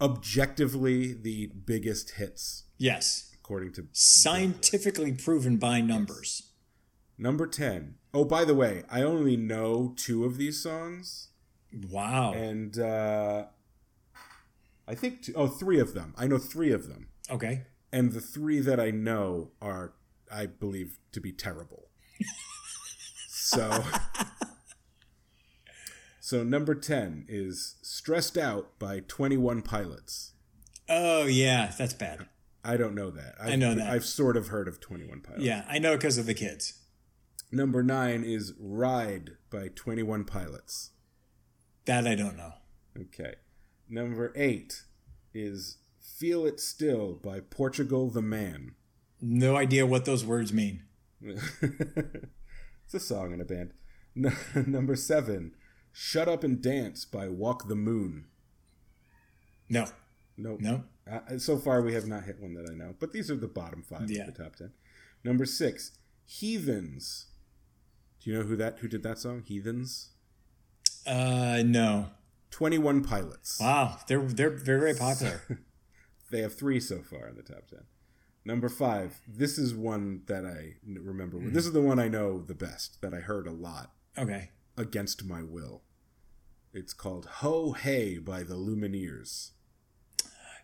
Objectively, 0.01 1.13
the 1.13 1.47
biggest 1.49 2.13
hits. 2.13 2.65
Yes. 2.79 3.31
According 3.35 3.75
to 3.75 3.87
scientifically 3.93 5.13
proven 5.13 5.59
by 5.59 5.81
numbers. 5.81 6.51
Number 7.17 7.47
10. 7.47 7.95
Oh, 8.13 8.25
by 8.25 8.45
the 8.45 8.55
way, 8.55 8.83
I 8.91 9.03
only 9.03 9.37
know 9.37 9.95
two 9.97 10.25
of 10.25 10.37
these 10.37 10.61
songs. 10.61 11.29
Wow. 11.91 12.33
And 12.33 12.77
uh, 12.79 13.45
I 14.89 14.95
think, 14.95 15.23
two, 15.23 15.33
oh, 15.37 15.47
three 15.47 15.79
of 15.79 15.95
them. 15.95 16.13
I 16.17 16.27
know 16.27 16.39
three 16.39 16.73
of 16.73 16.89
them. 16.89 17.09
Okay. 17.31 17.67
And 17.93 18.13
the 18.13 18.21
three 18.21 18.59
that 18.61 18.81
I 18.81 18.91
know 18.91 19.53
are, 19.63 19.93
I 20.33 20.47
believe, 20.47 20.99
to 21.13 21.21
be 21.21 21.31
terrible. 21.31 21.89
so. 23.55 23.85
So 26.25 26.43
number 26.43 26.75
10 26.75 27.27
is 27.29 27.77
Stressed 27.83 28.39
Out 28.39 28.79
by 28.79 29.01
21 29.01 29.61
Pilots. 29.61 30.33
Oh, 30.89 31.27
yeah, 31.27 31.71
that's 31.77 31.93
bad. 31.93 32.29
I 32.65 32.79
don't 32.79 32.95
know 32.95 33.11
that. 33.11 33.35
I've, 33.39 33.53
i 33.53 33.57
know 33.57 33.75
that. 33.75 33.91
I've 33.91 34.07
sort 34.07 34.39
of 34.39 34.49
heard 34.49 34.67
of 34.67 34.81
21 34.81 35.21
Pilots. 35.21 35.45
Yeah, 35.45 35.67
I 35.69 35.79
know 35.79 35.99
because 35.99 36.17
of 36.17 36.25
the 36.25 36.33
kids. 36.33 36.81
Number 37.53 37.83
nine 37.83 38.25
is 38.25 38.55
Ride 38.59 39.33
by 39.51 39.69
21 39.69 40.25
Pilots. 40.25 40.93
That 41.85 42.07
I 42.07 42.15
don't 42.15 42.39
know. 42.39 42.55
Okay. 42.99 43.35
Number 43.87 44.33
eight 44.35 44.85
is 45.35 45.77
Feel 46.01 46.47
It 46.47 46.59
Still 46.59 47.13
by 47.23 47.41
Portugal 47.41 48.09
the 48.09 48.23
Man. 48.23 48.77
No 49.21 49.57
idea 49.57 49.85
what 49.85 50.07
those 50.07 50.25
words 50.25 50.55
mean. 50.55 50.85
it's 52.85 52.95
a 52.95 53.01
song 53.01 53.33
in 53.33 53.41
a 53.41 53.45
band. 53.45 53.73
number 54.67 54.97
seven, 54.97 55.53
Shut 55.93 56.29
Up 56.29 56.45
and 56.45 56.63
Dance 56.63 57.05
by 57.05 57.29
Walk 57.29 57.69
the 57.69 57.75
Moon. 57.75 58.27
No. 59.69 59.87
Nope. 60.37 60.61
No. 60.61 60.85
Uh, 61.11 61.39
so 61.39 61.59
far, 61.59 61.83
we 61.83 61.95
have 61.95 62.07
not 62.07 62.25
hit 62.25 62.41
one 62.41 62.55
that 62.55 62.69
I 62.71 62.75
know, 62.75 62.95
but 62.99 63.13
these 63.13 63.31
are 63.31 63.37
the 63.37 63.49
bottom 63.49 63.83
five 63.83 64.11
yeah. 64.11 64.23
of 64.23 64.35
the 64.35 64.43
top 64.43 64.57
ten. 64.57 64.73
Number 65.23 65.45
six, 65.45 65.99
Heathens 66.25 67.27
do 68.25 68.31
you 68.31 68.39
know 68.39 68.45
who 68.45 68.57
that 68.57 68.79
who 68.79 68.89
did 68.89 69.03
that 69.03 69.19
song? 69.19 69.43
Heathens. 69.45 70.09
Uh, 71.07 71.63
no. 71.65 72.09
Twenty 72.51 72.79
One 72.79 73.05
Pilots. 73.05 73.61
Wow, 73.61 73.99
they're 74.09 74.23
they're 74.23 74.49
very 74.49 74.81
very 74.81 74.95
popular. 74.95 75.43
they 76.31 76.41
have 76.41 76.55
three 76.55 76.81
so 76.81 77.03
far 77.03 77.29
in 77.29 77.37
the 77.37 77.43
top 77.43 77.69
ten. 77.69 77.83
Number 78.45 78.69
five. 78.69 79.21
This 79.27 79.59
is 79.59 79.75
one 79.75 80.23
that 80.27 80.45
I 80.45 80.75
remember. 80.85 81.39
Mm. 81.39 81.53
This 81.53 81.67
is 81.67 81.73
the 81.73 81.81
one 81.81 81.99
I 81.99 82.09
know 82.09 82.41
the 82.41 82.55
best 82.55 83.01
that 83.01 83.15
I 83.15 83.19
heard 83.19 83.47
a 83.47 83.53
lot. 83.53 83.93
Okay. 84.19 84.51
Against 84.77 85.25
my 85.25 85.43
will. 85.43 85.83
It's 86.73 86.93
called 86.93 87.27
"Ho 87.27 87.73
Hey" 87.73 88.19
by 88.19 88.43
the 88.43 88.57
Lumineers 88.57 89.53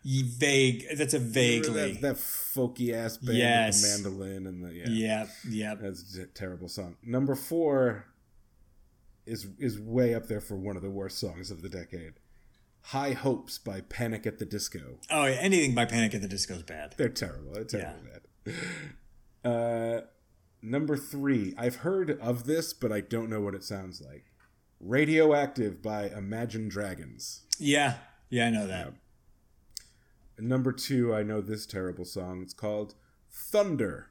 vague. 0.05 0.87
That's 0.97 1.15
a 1.15 1.19
vaguely 1.19 1.93
that, 1.93 2.01
that, 2.01 2.17
folky 2.17 2.93
ass 2.93 3.17
band 3.17 3.39
yes. 3.39 3.83
with 3.83 4.03
the 4.03 4.11
mandolin 4.11 4.47
and 4.47 4.65
the 4.65 4.75
yeah. 4.75 4.89
Yep, 4.89 5.29
yep. 5.51 5.79
That's 5.83 6.17
a 6.17 6.27
terrible 6.27 6.69
song. 6.69 6.97
Number 7.03 7.35
four 7.35 8.07
is 9.27 9.47
is 9.59 9.79
way 9.79 10.15
up 10.15 10.27
there 10.27 10.41
for 10.41 10.57
one 10.57 10.77
of 10.77 10.83
the 10.83 10.91
worst 10.91 11.19
songs 11.19 11.51
of 11.51 11.63
the 11.63 11.69
decade. 11.69 12.15
High 12.83 13.13
Hopes 13.13 13.59
by 13.59 13.83
Panic 13.83 14.27
at 14.27 14.39
the 14.39 14.45
Disco. 14.45 14.99
Oh, 15.11 15.27
yeah, 15.27 15.37
anything 15.41 15.75
by 15.75 15.85
Panic 15.85 16.15
at 16.15 16.23
the 16.23 16.29
Disco 16.29 16.55
is 16.55 16.63
bad. 16.63 16.95
They're 16.97 17.09
terrible. 17.09 17.53
They're 17.53 17.65
terrible 17.65 18.01
yeah. 18.47 18.53
bad. 19.43 19.51
Uh, 19.53 20.01
number 20.63 20.97
three. 20.97 21.55
I've 21.57 21.77
heard 21.77 22.19
of 22.21 22.45
this, 22.45 22.73
but 22.73 22.93
I 22.93 23.01
don't 23.01 23.31
know 23.31 23.41
what 23.41 23.55
it 23.55 23.65
sounds 23.65 24.01
like. 24.01 24.25
Radioactive 24.81 25.83
by 25.83 26.09
Imagine 26.09 26.69
Dragons. 26.69 27.43
Yeah, 27.59 27.97
yeah, 28.31 28.47
I 28.47 28.51
know 28.51 28.67
that. 28.67 28.95
Number 30.39 30.73
two, 30.73 31.15
I 31.15 31.23
know 31.23 31.41
this 31.43 31.67
terrible 31.67 32.07
song. 32.07 32.41
It's 32.43 32.55
called 32.55 32.95
Thunder 33.31 34.11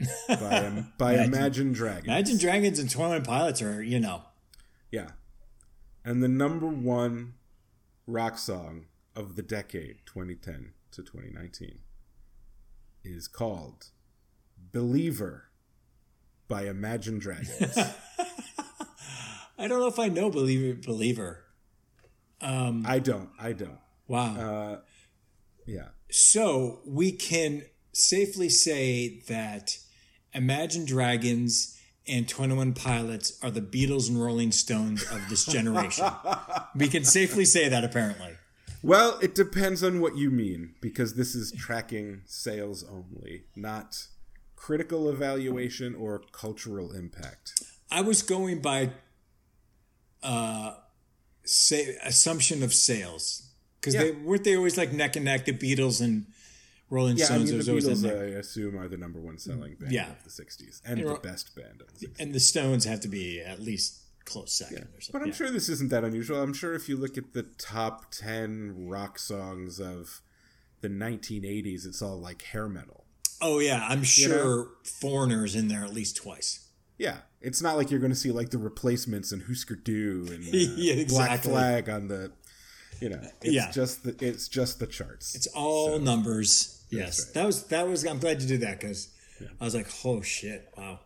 by, 0.28 0.84
by 0.98 1.14
Imagine, 1.14 1.32
Imagine 1.32 1.72
Dragons. 1.72 2.06
Imagine 2.06 2.38
Dragons 2.38 2.78
and 2.80 2.90
Twenty 2.90 3.24
Pilots 3.24 3.62
are, 3.62 3.82
you 3.82 4.00
know. 4.00 4.22
Yeah. 4.90 5.10
And 6.04 6.22
the 6.22 6.28
number 6.28 6.66
one 6.66 7.34
rock 8.06 8.38
song 8.38 8.86
of 9.14 9.36
the 9.36 9.42
decade, 9.42 9.98
2010 10.06 10.72
to 10.92 11.02
2019, 11.02 11.78
is 13.04 13.28
called 13.28 13.90
Believer 14.72 15.50
by 16.48 16.66
Imagine 16.66 17.18
Dragons. 17.18 17.78
I 19.58 19.68
don't 19.68 19.80
know 19.80 19.86
if 19.86 19.98
I 19.98 20.08
know 20.08 20.30
believer 20.30 20.78
believer. 20.84 21.44
Um, 22.40 22.84
I 22.86 22.98
don't. 22.98 23.30
I 23.38 23.52
don't. 23.52 23.78
Wow. 24.08 24.34
Uh, 24.36 24.80
yeah. 25.66 25.88
So 26.10 26.80
we 26.84 27.12
can 27.12 27.64
safely 27.92 28.48
say 28.48 29.22
that 29.28 29.78
Imagine 30.34 30.84
Dragons 30.84 31.78
and 32.08 32.28
21 32.28 32.72
Pilots 32.74 33.38
are 33.42 33.50
the 33.50 33.60
Beatles 33.60 34.08
and 34.08 34.20
Rolling 34.22 34.52
Stones 34.52 35.02
of 35.10 35.20
this 35.28 35.44
generation. 35.44 36.06
we 36.76 36.88
can 36.88 37.04
safely 37.04 37.44
say 37.44 37.68
that 37.68 37.84
apparently. 37.84 38.36
Well, 38.82 39.18
it 39.22 39.34
depends 39.34 39.84
on 39.84 40.00
what 40.00 40.16
you 40.16 40.30
mean 40.30 40.74
because 40.80 41.14
this 41.14 41.34
is 41.36 41.52
tracking 41.52 42.22
sales 42.26 42.84
only, 42.84 43.44
not 43.54 44.06
critical 44.56 45.08
evaluation 45.08 45.94
or 45.94 46.22
cultural 46.32 46.92
impact. 46.92 47.62
I 47.90 48.00
was 48.00 48.22
going 48.22 48.60
by 48.60 48.90
uh 50.22 50.74
say 51.44 51.96
assumption 52.04 52.62
of 52.62 52.72
sales 52.72 53.48
because 53.80 53.94
Yeah. 53.94 54.02
they 54.04 54.10
weren't 54.12 54.44
they 54.44 54.56
always 54.56 54.76
like 54.78 54.92
neck 54.92 55.16
and 55.16 55.24
neck 55.24 55.44
the 55.44 55.52
Beatles 55.52 56.00
and 56.00 56.26
Rolling 56.92 57.16
Yeah, 57.16 57.24
I 57.24 57.26
Stones 57.28 57.50
mean, 57.50 57.60
the 57.60 57.68
always 57.70 57.86
Beatles. 57.86 58.04
I 58.10 58.24
assume, 58.38 58.78
are 58.78 58.86
the 58.86 58.98
number 58.98 59.18
one 59.18 59.38
selling 59.38 59.76
band 59.76 59.92
Yeah. 59.92 60.10
of 60.10 60.22
the 60.24 60.30
'60s 60.30 60.82
and 60.84 60.98
You 60.98 61.06
the 61.06 61.14
know- 61.14 61.18
best 61.20 61.54
band 61.56 61.80
of 61.80 61.88
the 61.98 62.06
'60s. 62.06 62.16
and 62.18 62.34
the 62.34 62.40
Stones 62.40 62.84
have 62.84 63.00
to 63.00 63.08
be 63.08 63.40
at 63.40 63.60
least 63.62 64.00
close 64.26 64.52
second 64.52 64.88
or 64.94 65.00
something. 65.00 65.12
But 65.12 65.22
I'm 65.22 65.28
Yeah. 65.28 65.34
sure 65.34 65.50
this 65.50 65.68
isn't 65.70 65.88
that 65.90 66.04
unusual. 66.04 66.42
I'm 66.42 66.52
sure 66.52 66.74
if 66.74 66.88
you 66.90 66.96
look 66.98 67.16
at 67.16 67.32
the 67.32 67.44
top 67.44 68.12
10 68.12 68.86
rock 68.88 69.18
songs 69.18 69.80
of 69.80 70.20
the 70.82 70.88
1980s, 70.90 71.86
it's 71.86 72.02
all 72.02 72.20
like 72.20 72.42
hair 72.42 72.68
metal. 72.68 73.06
Oh 73.40 73.58
yeah, 73.58 73.86
I'm 73.88 74.02
sure 74.04 74.68
Foreigner's 74.84 75.54
in 75.56 75.68
there 75.68 75.84
at 75.84 75.94
least 75.94 76.16
twice. 76.16 76.60
Yeah, 76.98 77.22
it's 77.40 77.62
not 77.62 77.76
like 77.78 77.90
you're 77.90 78.00
going 78.00 78.12
to 78.12 78.16
see 78.18 78.30
like 78.30 78.50
the 78.50 78.58
replacements 78.58 79.32
and 79.32 79.42
Husker 79.44 79.74
Du 79.76 80.26
and 80.30 80.44
uh, 80.54 80.74
Yeah, 80.76 81.04
Black. 81.04 81.42
Flag 81.42 81.88
on 81.88 82.06
the, 82.08 82.32
you 83.00 83.08
know, 83.08 83.20
it's 83.40 83.52
Yeah. 83.54 83.70
just 83.72 84.04
the 84.04 84.14
it's 84.24 84.46
just 84.46 84.78
the 84.78 84.86
charts. 84.86 85.34
It's 85.34 85.46
all 85.48 85.98
numbers. 85.98 86.78
Yes, 86.92 87.26
right. 87.26 87.34
that 87.34 87.46
was 87.46 87.64
that 87.64 87.88
was. 87.88 88.06
I'm 88.06 88.18
glad 88.18 88.42
you 88.42 88.48
did 88.48 88.60
that 88.60 88.80
because 88.80 89.08
I 89.60 89.64
was 89.64 89.74
like, 89.74 89.88
oh 90.04 90.22
shit, 90.22 90.68
wow. 90.76 91.00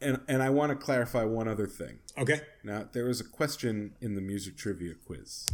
and 0.00 0.20
and 0.28 0.42
I 0.42 0.50
want 0.50 0.70
to 0.70 0.76
clarify 0.76 1.24
one 1.24 1.48
other 1.48 1.66
thing. 1.66 1.98
Okay. 2.16 2.40
Now, 2.62 2.88
there 2.92 3.06
was 3.06 3.20
a 3.20 3.24
question 3.24 3.94
in 4.00 4.14
the 4.14 4.20
music 4.20 4.56
trivia 4.56 4.94
quiz 4.94 5.46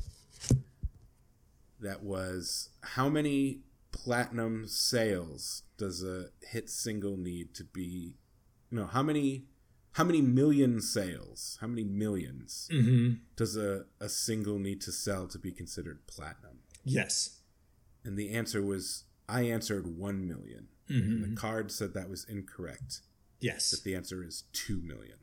that 1.80 2.02
was 2.02 2.70
how 2.82 3.08
many 3.08 3.61
platinum 3.92 4.66
sales 4.66 5.62
does 5.76 6.02
a 6.02 6.26
hit 6.50 6.68
single 6.68 7.16
need 7.16 7.54
to 7.54 7.64
be 7.64 8.14
no, 8.70 8.87
how 8.87 9.02
many 9.02 9.44
how 9.92 10.02
many 10.02 10.20
million 10.20 10.80
sales, 10.80 11.56
how 11.61 11.68
many 11.68 11.84
1000000s 11.84 12.68
Mm-hmm. 12.70 13.12
does 13.37 13.56
a, 13.56 13.84
a 14.00 14.08
single 14.08 14.58
need 14.58 14.80
to 14.80 14.90
sell 14.90 15.28
to 15.28 15.38
be 15.38 15.52
considered 15.52 16.04
platinum? 16.08 16.58
Yes. 16.82 17.38
And 18.04 18.18
the 18.18 18.30
answer 18.30 18.61
was 18.61 19.04
I 19.28 19.42
answered 19.42 19.98
1 19.98 20.26
million. 20.28 20.68
Mm-hmm. 20.90 21.22
The 21.34 21.36
card 21.40 21.72
said 21.72 21.94
that 21.94 22.10
was 22.10 22.24
incorrect. 22.28 23.00
Yes. 23.40 23.70
That 23.70 23.84
the 23.84 23.94
answer 23.94 24.22
is 24.22 24.44
2 24.52 24.80
million. 24.80 25.16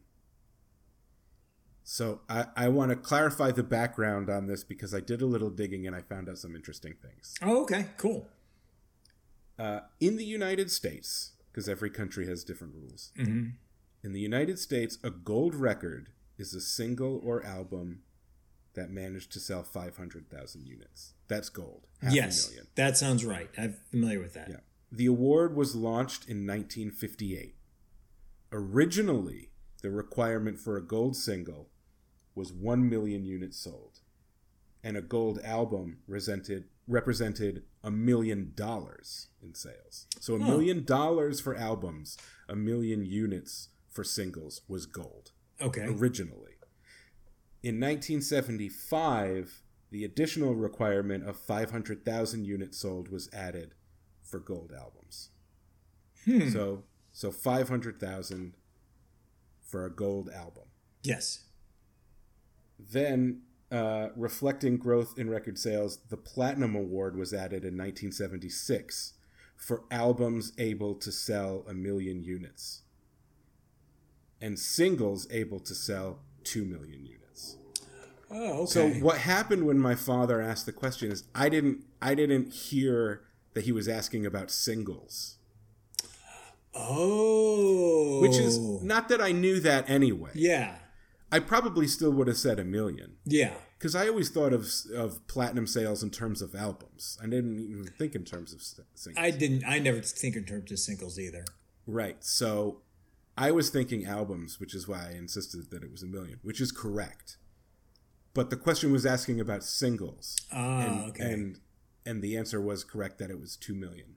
So 1.84 2.22
I, 2.30 2.46
I 2.56 2.70
want 2.70 2.92
to 2.92 2.96
clarify 2.96 3.52
the 3.52 3.64
background 3.64 4.30
on 4.30 4.48
this 4.48 4.64
because 4.64 4.94
I 4.94 5.00
did 5.02 5.22
a 5.22 5.26
little 5.26 5.50
digging 5.50 5.86
and 5.88 5.96
I 5.96 6.02
found 6.02 6.30
out 6.30 6.38
some 6.38 6.56
interesting 6.56 6.94
things. 7.02 7.36
Oh, 7.42 7.64
okay. 7.64 7.88
Cool. 7.98 8.28
Uh, 9.60 9.82
in 10.00 10.16
the 10.18 10.26
United 10.26 10.72
States, 10.72 11.34
because 11.52 11.68
every 11.68 11.90
country 11.90 12.28
has 12.28 12.44
different 12.44 12.74
rules, 12.76 13.12
Mm-hmm. 13.18 13.50
in 14.04 14.14
the 14.14 14.20
United 14.20 14.58
States, 14.60 14.98
a 15.04 15.10
gold 15.12 15.54
record 15.54 16.10
is 16.38 16.54
a 16.54 16.62
single 16.62 17.20
or 17.24 17.46
album 17.46 18.00
that 18.74 18.90
managed 18.90 19.32
to 19.34 19.40
sell 19.40 19.64
500,000 19.64 20.66
units. 20.66 21.14
That's 21.28 21.50
gold. 21.50 21.88
Yes, 22.10 22.52
that 22.76 22.98
sounds 22.98 23.26
right. 23.26 23.50
I'm 23.58 23.76
familiar 23.90 24.20
with 24.20 24.34
that. 24.34 24.50
Yeah. 24.50 24.58
The 24.92 25.06
award 25.06 25.56
was 25.56 25.76
launched 25.76 26.24
in 26.28 26.46
1958. 26.48 27.56
Originally, 28.52 29.50
the 29.82 29.90
requirement 29.92 30.60
for 30.60 30.78
a 30.78 30.82
gold 30.82 31.16
single 31.16 31.70
was 32.36 32.52
1 32.52 32.90
million 32.90 33.24
units 33.26 33.58
sold, 33.58 34.00
and 34.84 34.98
a 34.98 35.02
gold 35.02 35.40
album 35.44 36.00
resented, 36.08 36.66
represented 36.88 37.64
a 37.84 37.92
million 37.92 38.52
dollars 38.56 39.28
in 39.42 39.54
sales. 39.56 40.08
So 40.20 40.36
a 40.36 40.40
million 40.40 40.84
dollars 40.84 41.40
for 41.40 41.56
albums, 41.56 42.18
a 42.50 42.56
million 42.56 43.06
units 43.06 43.70
for 43.90 44.04
singles 44.04 44.62
was 44.68 44.86
gold 44.86 45.32
Okay. 45.62 45.86
originally. 45.86 46.51
In 47.64 47.80
1975, 47.80 49.62
the 49.92 50.04
additional 50.04 50.56
requirement 50.56 51.28
of 51.28 51.38
500,000 51.38 52.46
units 52.46 52.80
sold 52.80 53.10
was 53.10 53.30
added 53.34 53.76
for 54.24 54.40
gold 54.40 54.74
albums. 54.76 55.30
Hmm. 56.26 56.50
So, 56.50 56.84
so 57.12 57.32
500,000 57.32 58.54
for 59.62 59.86
a 59.86 59.92
gold 59.92 60.30
album. 60.30 60.64
Yes. 61.04 61.46
Then, 62.80 63.42
uh, 63.72 64.10
reflecting 64.16 64.78
growth 64.78 65.18
in 65.18 65.30
record 65.30 65.60
sales, 65.60 66.00
the 66.10 66.18
Platinum 66.18 66.76
Award 66.76 67.16
was 67.16 67.34
added 67.34 67.64
in 67.64 67.78
1976 67.78 69.14
for 69.56 69.84
albums 69.92 70.54
able 70.58 70.96
to 70.96 71.12
sell 71.12 71.64
a 71.70 71.74
million 71.74 72.24
units 72.24 72.82
and 74.42 74.58
singles 74.58 75.28
able 75.30 75.60
to 75.60 75.76
sell 75.76 76.20
2 76.44 76.66
million 76.66 77.06
units. 77.06 77.21
Oh, 78.34 78.62
okay. 78.64 78.66
So 78.72 78.90
what 79.06 79.18
happened 79.20 79.66
when 79.68 79.78
my 79.78 79.96
father 79.96 80.42
asked 80.42 80.66
the 80.66 80.72
question 80.72 81.12
is 81.12 81.24
I 81.36 81.50
didn't 81.50 81.84
I 82.02 82.16
didn't 82.16 82.54
hear 82.54 83.22
that 83.54 83.66
he 83.66 83.72
was 83.72 83.88
asking 83.88 84.26
about 84.26 84.50
singles. 84.52 85.38
oh, 86.74 88.20
Which 88.22 88.38
is 88.38 88.58
not 88.82 89.10
that 89.10 89.22
I 89.22 89.32
knew 89.32 89.60
that 89.60 89.90
anyway. 89.90 90.32
yeah, 90.34 90.76
I 91.32 91.40
probably 91.40 91.88
still 91.88 92.12
would 92.12 92.28
have 92.28 92.38
said 92.38 92.60
a 92.60 92.64
million. 92.66 93.18
yeah. 93.26 93.54
Because 93.78 93.96
I 93.96 94.08
always 94.08 94.30
thought 94.30 94.54
of 94.54 94.68
of 94.96 95.26
platinum 95.28 95.66
sales 95.66 96.04
in 96.04 96.12
terms 96.12 96.42
of 96.44 96.54
albums. 96.54 97.18
I 97.22 97.26
didn't 97.26 97.60
even 97.60 97.88
think 97.88 98.14
in 98.14 98.24
terms 98.24 98.54
of 98.54 98.62
singles. 98.62 99.18
I 99.18 99.32
didn't. 99.32 99.64
I 99.66 99.80
never 99.80 100.02
think 100.02 100.36
in 100.36 100.44
terms 100.46 100.72
of 100.72 100.78
singles 100.78 101.18
either. 101.18 101.44
right. 101.88 102.18
So 102.24 102.82
I 103.36 103.50
was 103.52 103.72
thinking 103.72 104.06
albums, 104.06 104.60
which 104.60 104.76
is 104.76 104.88
why 104.88 105.08
I 105.10 105.12
insisted 105.18 105.72
that 105.72 105.82
it 105.84 105.92
was 105.92 106.04
a 106.04 106.06
million, 106.06 106.40
which 106.44 106.62
is 106.62 106.72
correct. 106.72 107.38
But 108.34 108.50
the 108.50 108.56
question 108.58 108.92
was 108.92 109.06
asking 109.06 109.40
about 109.40 109.64
singles, 109.64 110.38
Ah, 110.52 110.80
and 110.82 111.10
okay. 111.10 111.24
and 111.34 111.60
and 112.06 112.22
the 112.22 112.38
answer 112.38 112.62
was 112.62 112.84
correct 112.84 113.18
that 113.20 113.30
it 113.30 113.40
was 113.40 113.56
two 113.56 113.76
million 113.76 114.16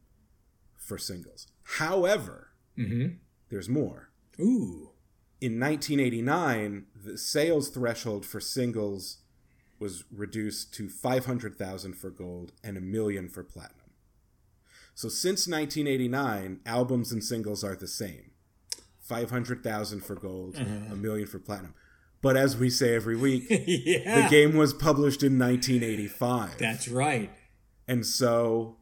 for 0.76 0.96
singles. 0.98 1.46
However, 1.78 2.48
mm-hmm. 2.78 3.16
there's 3.50 3.68
more. 3.68 4.10
Ooh. 4.40 4.90
in 5.40 5.60
1989, 5.60 6.86
the 7.04 7.18
sales 7.18 7.68
threshold 7.68 8.24
for 8.24 8.40
singles 8.40 9.18
was 9.78 10.04
reduced 10.10 10.72
to 10.74 10.88
500,000 10.88 11.94
for 11.94 12.10
gold 12.10 12.52
and 12.62 12.76
a 12.76 12.80
million 12.80 13.28
for 13.28 13.44
platinum. 13.44 13.90
So 14.94 15.08
since 15.08 15.46
1989, 15.46 16.60
albums 16.64 17.12
and 17.12 17.22
singles 17.22 17.62
are 17.62 17.76
the 17.76 17.86
same 17.88 18.30
500,000 19.00 20.00
for 20.02 20.14
gold, 20.14 20.56
a 20.56 20.96
million 20.96 21.26
for 21.26 21.38
platinum. 21.38 21.74
But 22.24 22.36
as 22.36 22.56
we 22.56 22.70
say 22.70 22.94
every 22.96 23.16
week, 23.16 23.44
yeah. 23.50 24.22
the 24.22 24.28
game 24.30 24.56
was 24.56 24.72
published 24.74 25.22
in 25.22 25.38
1985. 25.38 26.58
That's 26.58 26.88
right. 26.88 27.30
And 27.86 28.04
so 28.04 28.78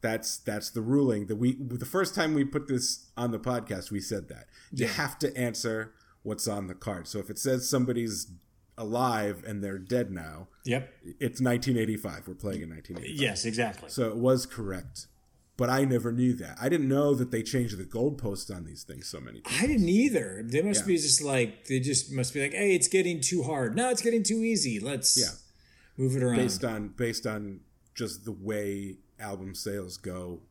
that's 0.00 0.38
that's 0.38 0.70
the 0.70 0.80
ruling 0.80 1.26
that 1.26 1.36
we 1.36 1.56
the 1.60 1.84
first 1.84 2.14
time 2.14 2.32
we 2.34 2.44
put 2.44 2.68
this 2.68 3.10
on 3.16 3.30
the 3.32 3.38
podcast 3.40 3.90
we 3.90 4.00
said 4.00 4.28
that 4.28 4.46
you 4.72 4.86
Yeah. 4.86 4.92
have 4.92 5.18
to 5.20 5.36
answer 5.36 5.92
what's 6.22 6.46
on 6.46 6.66
the 6.68 6.74
card. 6.74 7.08
So 7.08 7.18
if 7.18 7.28
it 7.28 7.38
says 7.38 7.68
somebody's 7.68 8.30
alive 8.78 9.42
and 9.46 9.64
they're 9.64 9.78
dead 9.78 10.10
now, 10.10 10.48
Yep. 10.64 10.92
it's 11.18 11.40
1985. 11.40 12.28
We're 12.28 12.34
playing 12.34 12.62
in 12.62 12.70
1985. 12.70 13.20
Yes, 13.20 13.44
exactly. 13.44 13.88
So 13.88 14.08
it 14.08 14.16
was 14.16 14.46
correct. 14.46 15.06
But 15.58 15.70
I 15.70 15.84
never 15.86 16.12
knew 16.12 16.34
that. 16.34 16.58
I 16.60 16.68
didn't 16.68 16.88
know 16.88 17.14
that 17.14 17.30
they 17.30 17.42
changed 17.42 17.78
the 17.78 17.84
goalposts 17.84 18.54
on 18.54 18.64
these 18.66 18.82
things 18.82 19.06
so 19.06 19.20
many 19.20 19.40
times. 19.40 19.56
I 19.62 19.66
didn't 19.66 19.88
either. 19.88 20.42
They 20.44 20.60
must 20.60 20.80
Yeah. 20.82 20.86
be 20.88 20.96
just 20.98 21.22
like 21.22 21.66
they 21.66 21.80
just 21.80 22.12
must 22.12 22.34
be 22.34 22.42
like, 22.42 22.52
hey, 22.52 22.74
it's 22.74 22.88
getting 22.88 23.20
too 23.22 23.42
hard. 23.42 23.74
No, 23.74 23.88
it's 23.90 24.02
getting 24.02 24.22
too 24.22 24.42
easy. 24.44 24.78
Let's 24.80 25.16
Yeah. 25.16 25.30
move 25.96 26.14
it 26.14 26.22
around. 26.22 26.36
Based 26.36 26.62
on 26.64 26.88
based 26.88 27.26
on 27.26 27.60
just 27.94 28.24
the 28.26 28.32
way 28.32 28.98
album 29.18 29.54
sales 29.54 29.96
go 29.96 30.42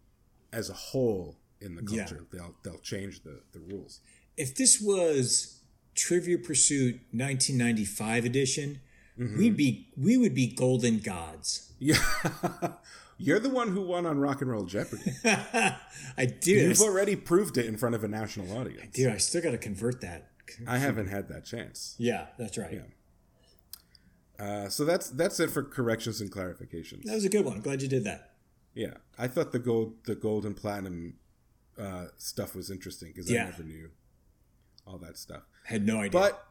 as 0.51 0.71
a 0.71 0.73
whole 0.73 1.37
in 1.61 1.75
the 1.75 1.83
culture. 1.83 2.25
Yeah. 2.33 2.39
They'll 2.39 2.55
they'll 2.63 2.81
change 2.81 3.21
the, 3.21 3.41
the 3.53 3.59
rules. 3.59 3.99
if 4.37 4.55
this 4.55 4.81
was 4.81 5.59
Trivial 5.93 6.39
Pursuit 6.39 6.95
1995 7.11 8.25
edition, 8.25 8.79
Mm-hmm. 9.17 9.37
we'd 9.37 9.55
be 9.55 9.87
we 9.95 10.17
would 10.17 10.33
be 10.35 10.47
golden 10.47 10.99
gods. 10.99 11.71
Yeah. 11.79 12.03
You're 13.17 13.39
the 13.39 13.49
one 13.49 13.69
who 13.69 13.81
won 13.81 14.05
on 14.05 14.19
Rock 14.19 14.41
and 14.41 14.51
Roll 14.51 14.65
Jeopardy. 14.65 15.11
I 15.25 16.25
do. 16.25 16.51
You've 16.51 16.81
already 16.81 17.15
proved 17.15 17.57
it 17.57 17.65
in 17.65 17.77
front 17.77 17.95
of 17.95 18.03
a 18.03 18.07
national 18.07 18.57
audience. 18.57 18.93
Dude, 18.93 19.11
I 19.11 19.17
still 19.17 19.41
got 19.41 19.51
to 19.51 19.57
convert 19.57 20.01
that 20.01 20.31
I 20.67 20.77
haven't 20.77 21.07
had 21.07 21.29
that 21.29 21.45
chance. 21.45 21.95
Yeah, 21.97 22.27
that's 22.37 22.57
right. 22.57 22.73
Yeah. 22.73 24.45
Uh, 24.45 24.69
so 24.69 24.83
that's 24.83 25.09
that's 25.11 25.39
it 25.39 25.49
for 25.49 25.63
corrections 25.63 26.19
and 26.19 26.29
clarifications. 26.31 27.03
That 27.03 27.13
was 27.15 27.23
a 27.25 27.29
good 27.29 27.45
one. 27.45 27.61
Glad 27.61 27.81
you 27.81 27.87
did 27.87 28.03
that. 28.03 28.33
Yeah, 28.73 28.95
I 29.17 29.27
thought 29.29 29.53
the 29.53 29.59
gold, 29.59 29.95
the 30.05 30.15
gold 30.15 30.45
and 30.45 30.55
platinum 30.55 31.13
uh, 31.79 32.07
stuff 32.17 32.53
was 32.55 32.69
interesting 32.69 33.09
because 33.13 33.31
Yeah. 33.31 33.43
I 33.43 33.45
never 33.45 33.63
knew 33.63 33.89
all 34.85 34.97
that 34.97 35.17
stuff. 35.17 35.43
Had 35.63 35.85
no 35.87 35.99
idea. 35.99 36.11
But 36.11 36.45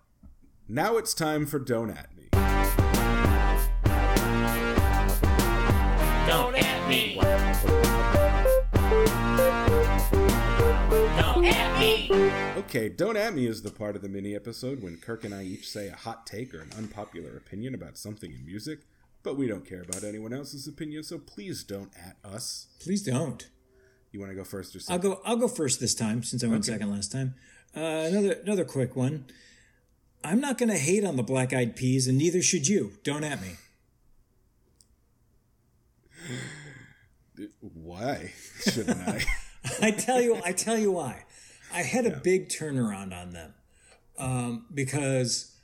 now 0.67 0.97
it's 0.97 1.13
time 1.13 1.45
for 1.45 1.59
Don't 1.59 1.91
Don't 6.27 6.57
at 6.57 6.89
me. 6.89 7.15
Don't 11.17 11.45
at 11.45 11.81
me. 11.81 12.11
Okay, 12.57 12.89
Don't 12.89 13.17
At 13.17 13.35
Me 13.35 13.47
is 13.47 13.63
the 13.63 13.71
part 13.71 13.95
of 13.95 14.03
the 14.03 14.09
mini 14.09 14.35
episode 14.35 14.83
when 14.83 14.97
Kirk 14.97 15.25
and 15.25 15.35
I 15.35 15.43
each 15.43 15.69
say 15.69 15.89
a 15.89 15.95
hot 15.95 16.27
take 16.27 16.55
or 16.55 16.61
an 16.61 16.71
unpopular 16.77 17.37
opinion 17.37 17.75
about 17.75 17.99
something 17.99 18.33
in 18.33 18.45
music, 18.45 18.81
but 19.23 19.37
we 19.37 19.47
don't 19.47 19.69
care 19.69 19.83
about 19.83 20.03
anyone 20.03 20.33
else's 20.33 20.67
opinion, 20.67 21.03
so 21.03 21.19
please 21.19 21.63
don't 21.63 21.93
at 21.97 22.17
us. 22.25 22.69
please 22.81 23.03
don't. 23.03 23.49
You 24.11 24.21
want 24.21 24.31
to 24.31 24.37
go 24.37 24.45
first 24.45 24.75
or 24.75 24.81
second? 24.81 25.05
I'll 25.05 25.17
go. 25.17 25.21
I'll 25.25 25.37
go 25.37 25.49
first 25.49 25.79
this 25.81 25.95
time 25.95 26.23
since 26.23 26.43
I 26.43 26.47
went 26.47 26.65
second 26.65 26.91
last 26.91 27.13
time. 27.13 27.35
Uh, 27.77 27.81
another 27.81 28.33
another 28.45 28.65
quick 28.65 28.97
one. 28.97 29.27
I'm 30.23 30.41
not 30.41 30.57
going 30.57 30.71
to 30.71 30.79
hate 30.79 31.05
on 31.05 31.17
the 31.17 31.23
Black 31.23 31.53
Eyed 31.53 31.77
Peas, 31.77 32.07
and 32.07 32.17
neither 32.17 32.41
should 32.41 32.67
you. 32.67 32.93
Don't 33.03 33.25
at 33.25 33.43
me. 33.43 33.57
Why 37.61 38.33
shouldn't 38.61 39.09
I? 39.09 39.23
I 39.83 39.91
tell 39.91 40.21
you, 40.21 40.41
I 40.45 40.53
tell 40.53 40.79
you 40.79 40.93
why. 40.93 41.25
I 41.73 41.83
had 41.83 42.07
a 42.07 42.17
big 42.23 42.49
turnaround 42.49 43.13
on 43.13 43.31
them 43.33 43.55
um, 44.19 44.67
because 44.73 45.57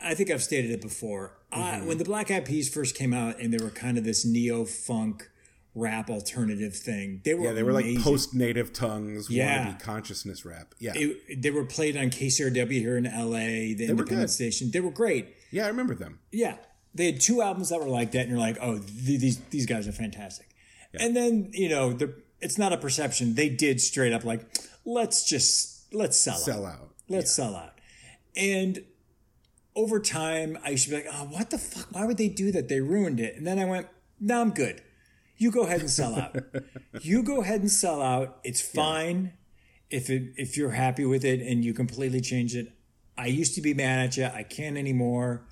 I 0.00 0.14
think 0.14 0.30
I've 0.30 0.42
stated 0.42 0.70
it 0.70 0.80
before. 0.80 1.34
I, 1.52 1.78
when 1.80 1.98
the 1.98 2.04
Black 2.04 2.30
Eyed 2.30 2.44
Peas 2.46 2.72
first 2.72 2.94
came 2.94 3.12
out, 3.12 3.38
and 3.40 3.52
they 3.52 3.62
were 3.62 3.70
kind 3.70 3.98
of 3.98 4.04
this 4.04 4.24
neo 4.24 4.64
funk 4.64 5.28
rap 5.74 6.08
alternative 6.10 6.74
thing, 6.74 7.20
they 7.24 7.34
were 7.34 7.44
yeah, 7.46 7.52
they 7.52 7.62
were 7.62 7.72
like 7.72 7.98
post 8.00 8.34
native 8.34 8.72
tongues, 8.72 9.28
Yeah. 9.30 9.74
consciousness 9.80 10.44
rap. 10.44 10.74
Yeah, 10.78 10.92
It- 10.94 11.42
they 11.42 11.50
were 11.50 11.64
played 11.64 11.96
on 11.96 12.10
KCRW 12.10 12.72
here 12.72 12.96
in 12.96 13.04
LA, 13.04 13.74
the 13.74 13.86
were 13.86 13.90
independent 13.90 14.20
good. 14.28 14.30
station. 14.30 14.70
They 14.70 14.80
were 14.80 14.90
great. 14.90 15.34
yeah, 15.50 15.64
I 15.64 15.68
remember 15.68 15.94
them. 15.94 16.20
Yeah, 16.32 16.56
they 16.94 17.06
had 17.06 17.20
two 17.20 17.42
albums 17.42 17.68
that 17.70 17.80
were 17.80 17.88
like 17.88 18.12
that, 18.12 18.20
and 18.20 18.30
you're 18.30 18.38
like, 18.38 18.58
oh, 18.60 18.78
th- 18.78 19.20
these 19.20 19.38
these 19.50 19.66
guys 19.66 19.86
are 19.88 19.92
fantastic. 19.92 20.48
And 20.98 21.14
then 21.14 21.50
you 21.52 21.68
know, 21.68 21.92
the 21.92 22.14
it's 22.40 22.58
not 22.58 22.72
a 22.72 22.76
perception. 22.78 23.34
They 23.34 23.48
did 23.48 23.80
straight 23.80 24.12
up 24.12 24.24
like, 24.24 24.46
let's 24.84 25.28
just 25.28 25.92
let's 25.92 26.18
sell, 26.18 26.36
Sell 26.36 26.64
out. 26.66 26.72
out. 26.72 26.90
Let's 27.08 27.34
sell 27.34 27.54
out. 27.54 27.72
And 28.36 28.84
over 29.74 30.00
time, 30.00 30.58
I 30.64 30.70
used 30.70 30.84
to 30.84 30.90
be 30.90 30.96
like, 30.96 31.06
oh, 31.12 31.24
what 31.26 31.50
the 31.50 31.58
fuck? 31.58 31.86
Why 31.92 32.04
would 32.04 32.16
they 32.18 32.28
do 32.28 32.50
that? 32.52 32.68
They 32.68 32.80
ruined 32.80 33.20
it. 33.20 33.36
And 33.36 33.46
then 33.46 33.58
I 33.58 33.64
went, 33.64 33.86
no, 34.20 34.40
I'm 34.40 34.50
good. 34.50 34.82
You 35.36 35.50
go 35.52 35.62
ahead 35.62 35.80
and 35.80 35.90
sell 35.90 36.16
out. 36.16 36.36
you 37.02 37.22
go 37.22 37.40
ahead 37.42 37.60
and 37.60 37.70
sell 37.70 38.02
out. 38.02 38.40
It's 38.42 38.60
fine 38.60 39.34
if 39.90 40.10
it 40.10 40.32
if 40.36 40.56
you're 40.56 40.70
happy 40.70 41.04
with 41.04 41.24
it 41.24 41.40
and 41.40 41.64
you 41.64 41.72
completely 41.72 42.20
change 42.20 42.56
it. 42.56 42.72
I 43.16 43.26
used 43.26 43.54
to 43.54 43.62
be 43.62 43.74
mad 43.74 44.06
at 44.06 44.16
you. 44.16 44.24
I 44.26 44.42
can't 44.42 44.76
anymore. 44.76 45.46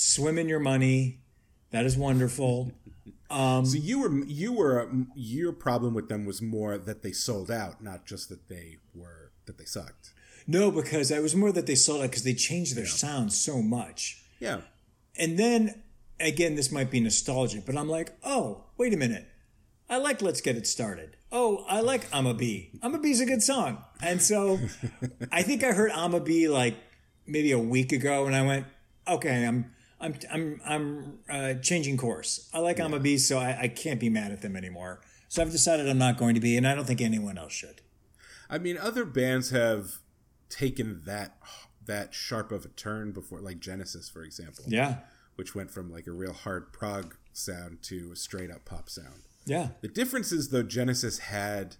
Swim 0.00 0.38
in 0.38 0.48
your 0.48 0.60
money. 0.60 1.20
That 1.72 1.84
is 1.84 1.96
wonderful. 1.96 2.72
Um, 3.30 3.64
so 3.64 3.78
you 3.78 4.00
were 4.00 4.24
you 4.24 4.52
were 4.52 4.90
your 5.14 5.52
problem 5.52 5.94
with 5.94 6.08
them 6.08 6.26
was 6.26 6.42
more 6.42 6.76
that 6.76 7.04
they 7.04 7.12
sold 7.12 7.48
out, 7.48 7.80
not 7.80 8.04
just 8.04 8.28
that 8.28 8.48
they 8.48 8.78
were 8.92 9.30
that 9.46 9.56
they 9.56 9.64
sucked. 9.64 10.10
No, 10.48 10.72
because 10.72 11.12
I 11.12 11.20
was 11.20 11.36
more 11.36 11.52
that 11.52 11.66
they 11.68 11.76
sold 11.76 12.00
out 12.02 12.10
because 12.10 12.24
they 12.24 12.34
changed 12.34 12.74
their 12.74 12.86
sound 12.86 13.32
so 13.32 13.62
much. 13.62 14.20
Yeah, 14.40 14.62
And 15.16 15.38
then 15.38 15.80
again, 16.18 16.56
this 16.56 16.72
might 16.72 16.90
be 16.90 16.98
nostalgic, 16.98 17.64
but 17.66 17.76
I'm 17.76 17.88
like, 17.88 18.14
oh, 18.24 18.64
wait 18.76 18.92
a 18.92 18.96
minute. 18.96 19.28
I 19.88 19.98
like 19.98 20.22
Let's 20.22 20.40
Get 20.40 20.56
It 20.56 20.66
Started. 20.66 21.16
Oh, 21.30 21.64
I 21.68 21.82
like 21.82 22.06
I'm 22.12 22.26
a 22.26 22.34
Bee. 22.34 22.72
I'm 22.82 22.96
a 22.96 22.98
Bee's 22.98 23.20
a 23.20 23.26
good 23.26 23.44
song. 23.44 23.78
And 24.02 24.20
so 24.20 24.58
I 25.30 25.42
think 25.42 25.62
I 25.62 25.70
heard 25.70 25.92
I'm 25.92 26.14
a 26.14 26.20
Bee 26.20 26.48
like 26.48 26.74
maybe 27.28 27.52
a 27.52 27.60
week 27.60 27.92
ago 27.92 28.26
and 28.26 28.34
I 28.34 28.42
went, 28.42 28.66
okay, 29.06 29.46
I'm 29.46 29.70
I'm 30.00 30.14
I'm 30.32 30.60
I'm 30.64 31.18
uh, 31.28 31.54
changing 31.60 31.96
course. 31.96 32.48
I 32.54 32.58
like 32.58 32.80
I'm 32.80 32.94
a 32.94 33.00
Bee, 33.00 33.18
so 33.18 33.38
I, 33.38 33.62
I 33.62 33.68
can't 33.68 34.00
be 34.00 34.08
mad 34.08 34.32
at 34.32 34.40
them 34.42 34.56
anymore. 34.56 35.00
So 35.28 35.42
I've 35.42 35.50
decided 35.52 35.88
I'm 35.88 35.98
not 35.98 36.16
going 36.16 36.34
to 36.34 36.40
be, 36.40 36.56
and 36.56 36.66
I 36.66 36.74
don't 36.74 36.86
think 36.86 37.00
anyone 37.00 37.38
else 37.38 37.52
should. 37.52 37.82
I 38.48 38.58
mean, 38.58 38.76
other 38.78 39.04
bands 39.04 39.50
have 39.50 39.98
taken 40.48 41.02
that 41.06 41.36
that 41.86 42.14
sharp 42.14 42.50
of 42.52 42.64
a 42.64 42.68
turn 42.68 43.12
before, 43.12 43.40
like 43.40 43.60
Genesis, 43.60 44.08
for 44.08 44.22
example. 44.22 44.64
Yeah. 44.68 44.98
which 45.36 45.54
went 45.54 45.70
from 45.70 45.90
like 45.90 46.06
a 46.06 46.12
real 46.12 46.32
hard 46.34 46.72
prog 46.72 47.16
sound 47.32 47.80
to 47.82 48.10
a 48.12 48.16
straight 48.16 48.50
up 48.50 48.64
pop 48.64 48.90
sound. 48.90 49.22
Yeah. 49.46 49.68
The 49.80 49.88
difference 49.88 50.32
is 50.32 50.50
though 50.50 50.62
Genesis 50.62 51.18
had, 51.20 51.76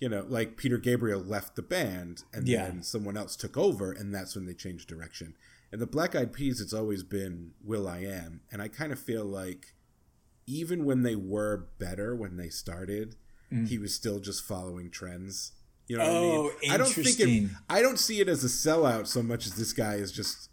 you 0.00 0.08
know, 0.08 0.24
like 0.28 0.56
Peter 0.56 0.78
Gabriel 0.78 1.20
left 1.20 1.54
the 1.56 1.62
band 1.62 2.24
and 2.32 2.48
Yeah. 2.48 2.64
then 2.64 2.82
someone 2.82 3.16
else 3.16 3.36
took 3.36 3.56
over, 3.56 3.92
and 3.92 4.12
that's 4.14 4.34
when 4.34 4.46
they 4.46 4.54
changed 4.54 4.88
direction. 4.88 5.34
And 5.70 5.80
the 5.80 5.86
Black 5.86 6.14
Eyed 6.16 6.32
Peas, 6.32 6.60
it's 6.60 6.72
always 6.72 7.02
been 7.02 7.52
will.i.am, 7.62 8.40
and 8.50 8.62
I 8.62 8.68
kind 8.68 8.90
of 8.92 8.98
feel 8.98 9.24
like 9.24 9.74
even 10.46 10.84
when 10.86 11.02
they 11.02 11.14
were 11.14 11.66
better 11.78 12.16
when 12.16 12.36
they 12.38 12.48
started, 12.48 13.16
he 13.66 13.78
was 13.78 13.94
still 13.94 14.18
just 14.20 14.44
following 14.44 14.90
trends. 14.90 15.52
You 15.86 15.96
know 15.98 16.04
what 16.04 16.10
I 16.12 16.14
Mm. 16.14 16.22
Oh, 16.22 16.42
mean? 16.62 16.70
I 16.70 16.76
don't 16.76 16.88
think 16.88 17.20
it. 17.20 17.50
I 17.70 17.80
don't 17.82 17.98
see 17.98 18.20
it 18.20 18.28
as 18.28 18.44
a 18.44 18.48
sellout 18.48 19.06
so 19.06 19.22
much 19.22 19.46
as 19.46 19.54
this 19.54 19.72
guy 19.72 19.94
is 19.94 20.12
just 20.12 20.50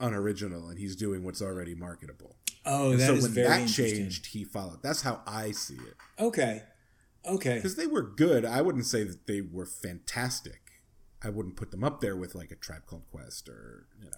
unoriginal 0.00 0.68
and 0.68 0.78
he's 0.78 0.94
doing 0.96 1.24
what's 1.24 1.40
already 1.40 1.74
marketable. 1.74 2.36
Oh, 2.66 2.96
that 2.96 3.06
so 3.06 3.14
is 3.14 3.22
when 3.24 3.32
very 3.32 3.48
that 3.48 3.68
changed, 3.68 4.26
he 4.26 4.44
followed. 4.44 4.82
That's 4.82 5.00
how 5.02 5.22
I 5.26 5.52
see 5.52 5.74
it. 5.76 5.94
Okay. 6.18 6.62
Okay. 7.26 7.54
Because 7.56 7.76
they 7.76 7.86
were 7.86 8.02
good. 8.02 8.44
I 8.44 8.60
wouldn't 8.60 8.84
say 8.86 9.04
that 9.04 9.26
they 9.26 9.40
were 9.40 9.66
fantastic. 9.66 10.60
I 11.22 11.30
wouldn't 11.30 11.56
put 11.56 11.70
them 11.70 11.82
up 11.82 12.00
there 12.02 12.16
with 12.16 12.34
like 12.34 12.50
a 12.50 12.56
Tribe 12.56 12.84
Called 12.86 13.04
Quest 13.10 13.48
or 13.48 13.86
you 13.98 14.06
know. 14.06 14.12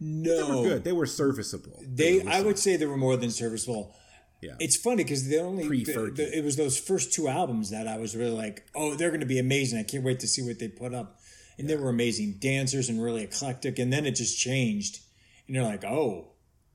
No. 0.00 0.34
They 0.36 0.42
were 0.60 0.68
good. 0.68 0.84
They 0.84 0.92
were 0.92 1.06
serviceable. 1.06 1.82
They, 1.86 2.20
were 2.20 2.30
I 2.30 2.40
would 2.40 2.58
say 2.58 2.76
they 2.76 2.86
were 2.86 2.96
more 2.96 3.16
than 3.16 3.30
serviceable. 3.30 3.94
Yeah. 4.40 4.54
It's 4.60 4.76
funny 4.76 5.02
because 5.02 5.26
the 5.28 5.38
only 5.40 5.66
the, 5.66 6.12
the- 6.14 6.38
it 6.38 6.44
was 6.44 6.56
those 6.56 6.78
first 6.78 7.12
two 7.12 7.26
albums 7.26 7.70
that 7.70 7.88
I 7.88 7.96
was 7.98 8.14
really 8.14 8.30
like, 8.36 8.66
oh, 8.76 8.94
they're 8.94 9.10
going 9.10 9.20
to 9.20 9.26
be 9.26 9.38
amazing. 9.40 9.78
I 9.78 9.82
can't 9.82 10.04
wait 10.04 10.20
to 10.20 10.28
see 10.28 10.42
what 10.42 10.60
they 10.60 10.68
put 10.68 10.94
up, 10.94 11.18
and 11.58 11.68
they 11.68 11.74
were 11.74 11.88
amazing 11.88 12.36
dancers 12.38 12.88
and 12.88 13.02
really 13.02 13.22
eclectic. 13.24 13.80
And 13.80 13.92
then 13.92 14.06
it 14.06 14.12
just 14.12 14.38
changed, 14.38 15.00
and 15.48 15.56
you're 15.56 15.64
like, 15.64 15.84
oh, 15.84 16.28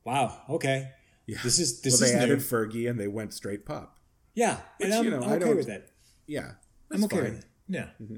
wow, 0.04 0.42
okay, 0.50 0.92
Yeah. 1.26 1.38
this 1.42 1.58
is 1.60 1.80
this 1.80 1.94
well, 1.94 2.10
they 2.10 2.16
is 2.18 2.22
added 2.22 2.40
new. 2.40 2.44
Fergie 2.44 2.90
and 2.90 3.00
they 3.00 3.08
went 3.08 3.34
straight 3.34 3.66
pop. 3.66 3.98
yeah, 4.36 4.58
Which, 4.78 4.88
and 4.90 4.94
I'm, 4.96 5.06
you 5.06 5.12
know, 5.12 5.22
I'm 5.22 5.24
I 5.30 5.36
okay 5.36 5.46
don't- 5.46 5.56
with 5.56 5.68
that. 5.68 5.88
Yeah, 6.28 6.52
I'm 6.92 7.04
okay 7.06 7.16
fine. 7.16 7.26
Mm-hmm. 7.26 7.36
with 7.36 7.44
it. 7.46 7.50
Yeah, 7.70 8.18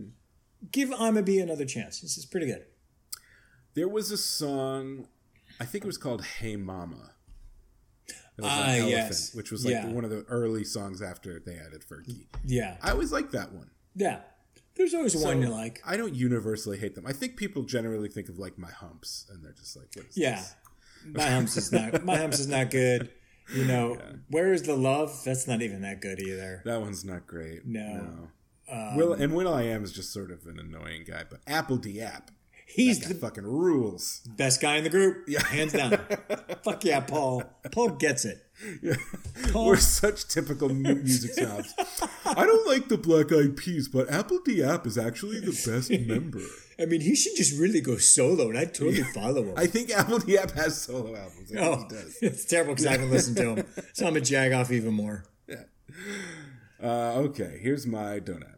give 0.72 0.92
I'm 0.98 1.18
a 1.18 1.22
Bee 1.22 1.40
another 1.40 1.66
chance. 1.66 2.02
This 2.02 2.18
is 2.18 2.26
pretty 2.26 2.48
good. 2.48 2.66
There 3.76 3.88
was 3.88 4.12
a 4.12 4.18
song, 4.18 5.08
I 5.60 5.66
think 5.66 5.84
it 5.84 5.88
was 5.88 5.98
called 5.98 6.24
"Hey 6.24 6.56
Mama." 6.56 7.12
It 8.38 8.42
was 8.42 8.52
on 8.52 8.58
Ah, 8.60 8.70
Elephant, 8.72 8.90
yes. 8.90 9.34
which 9.36 9.52
was 9.52 9.64
like 9.66 9.74
Yeah. 9.74 9.88
one 9.88 10.04
of 10.04 10.10
the 10.10 10.24
early 10.24 10.64
songs 10.66 11.02
after 11.02 11.40
they 11.40 11.56
added 11.58 11.84
Fergie. 11.90 12.28
Yeah, 12.46 12.78
I 12.82 12.92
always 12.92 13.12
liked 13.12 13.32
that 13.32 13.52
one. 13.54 13.70
yeah. 13.96 14.22
There's 14.76 14.94
always 14.94 15.16
one 15.16 15.42
you 15.42 15.48
like. 15.48 15.82
I 15.86 15.96
don't 15.96 16.14
universally 16.14 16.78
hate 16.78 16.96
them. 16.96 17.06
I 17.08 17.14
think 17.14 17.38
people 17.38 17.64
generally 17.64 18.10
think 18.10 18.28
of 18.28 18.38
like 18.38 18.58
my 18.58 18.70
humps, 18.72 19.26
and 19.32 19.42
they're 19.42 19.54
just 19.54 19.78
like, 19.78 19.96
Yeah, 20.16 20.36
this? 20.36 20.56
my 21.14 21.30
humps 21.30 21.56
is 21.56 21.72
not 21.72 22.04
my 22.04 22.18
humps 22.18 22.40
is 22.42 22.48
not 22.48 22.72
good. 22.72 23.10
You 23.54 23.64
know, 23.64 23.98
where 24.30 24.52
is 24.52 24.64
the 24.64 24.76
love? 24.76 25.22
That's 25.24 25.48
not 25.48 25.62
even 25.62 25.82
that 25.84 26.02
good 26.02 26.20
either. 26.20 26.62
That 26.66 26.82
one's 26.82 27.06
not 27.06 27.26
great. 27.26 27.66
No. 27.66 28.28
Um, 28.70 28.98
Will 28.98 29.14
and 29.14 29.34
will.i.am 29.34 29.84
is 29.86 29.94
just 29.94 30.12
sort 30.12 30.30
of 30.30 30.46
an 30.46 30.60
annoying 30.60 31.06
guy, 31.08 31.24
but 31.30 31.46
apl.de.ap, 31.46 32.32
He's 32.66 33.00
the 33.00 33.14
fucking 33.14 33.46
rules. 33.46 34.22
best 34.36 34.60
guy 34.60 34.76
in 34.78 34.84
the 34.84 34.90
group. 34.90 35.26
Yeah. 35.28 35.46
hands 35.46 35.74
down. 35.74 35.92
Fuck 36.64 36.84
yeah, 36.84 37.00
Paul. 37.00 37.44
Paul 37.72 37.90
gets 37.92 38.26
it. 38.26 38.42
Paul, 39.52 39.68
We're 39.68 39.78
such 39.78 40.28
typical 40.28 40.70
music 40.70 41.34
snobs. 41.36 41.74
I 42.26 42.46
don't 42.46 42.68
like 42.68 42.88
the 42.90 42.98
Black 42.98 43.32
Eyed 43.32 43.56
Peas, 43.56 43.88
but 43.88 44.08
apl.de.ap 44.10 44.88
is 44.88 44.98
actually 44.98 45.40
the 45.40 45.52
best 45.52 45.92
member. 46.08 46.42
I 46.80 46.86
mean, 46.86 47.02
he 47.02 47.16
should 47.16 47.36
just 47.38 47.58
really 47.58 47.82
go 47.82 47.98
solo, 47.98 48.50
and 48.50 48.58
I'd 48.58 48.74
totally 48.74 49.04
follow 49.04 49.44
him. 49.44 49.54
I 49.56 49.68
think 49.68 49.90
apl.de.ap 49.90 50.52
has 50.52 50.82
solo 50.82 51.16
albums. 51.16 51.56
I 51.56 51.60
oh, 51.60 51.78
he 51.78 51.96
does. 51.96 52.18
it's 52.22 52.46
terrible 52.46 52.74
because 52.74 52.88
I 52.88 52.92
haven't 52.94 53.12
listened 53.12 53.38
to 53.38 53.56
him, 53.56 53.66
so 53.94 54.08
I'm 54.08 54.14
gonna 54.14 54.26
jag 54.26 54.52
off 54.52 54.72
even 54.72 54.94
more. 54.94 55.24
Uh, 56.84 57.14
okay, 57.16 57.58
here's 57.62 57.88
my 57.88 58.20
me. 58.20 58.55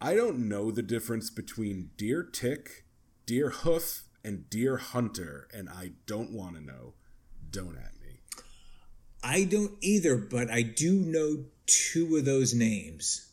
I 0.00 0.14
don't 0.14 0.48
know 0.48 0.70
the 0.70 0.82
difference 0.82 1.30
between 1.30 1.90
deer 1.96 2.22
tick, 2.22 2.84
Deerhoof, 3.26 4.02
and 4.24 4.44
Deerhunter, 4.50 5.44
and 5.52 5.68
I 5.68 5.92
don't 6.06 6.32
want 6.32 6.56
to 6.56 6.60
know. 6.62 6.94
Don't 7.50 7.76
at 7.76 8.00
me. 8.00 8.20
I 9.22 9.44
don't 9.44 9.72
either, 9.80 10.16
but 10.16 10.50
I 10.50 10.62
do 10.62 10.92
know 10.92 11.44
two 11.66 12.16
of 12.16 12.24
those 12.24 12.54
names. 12.54 13.32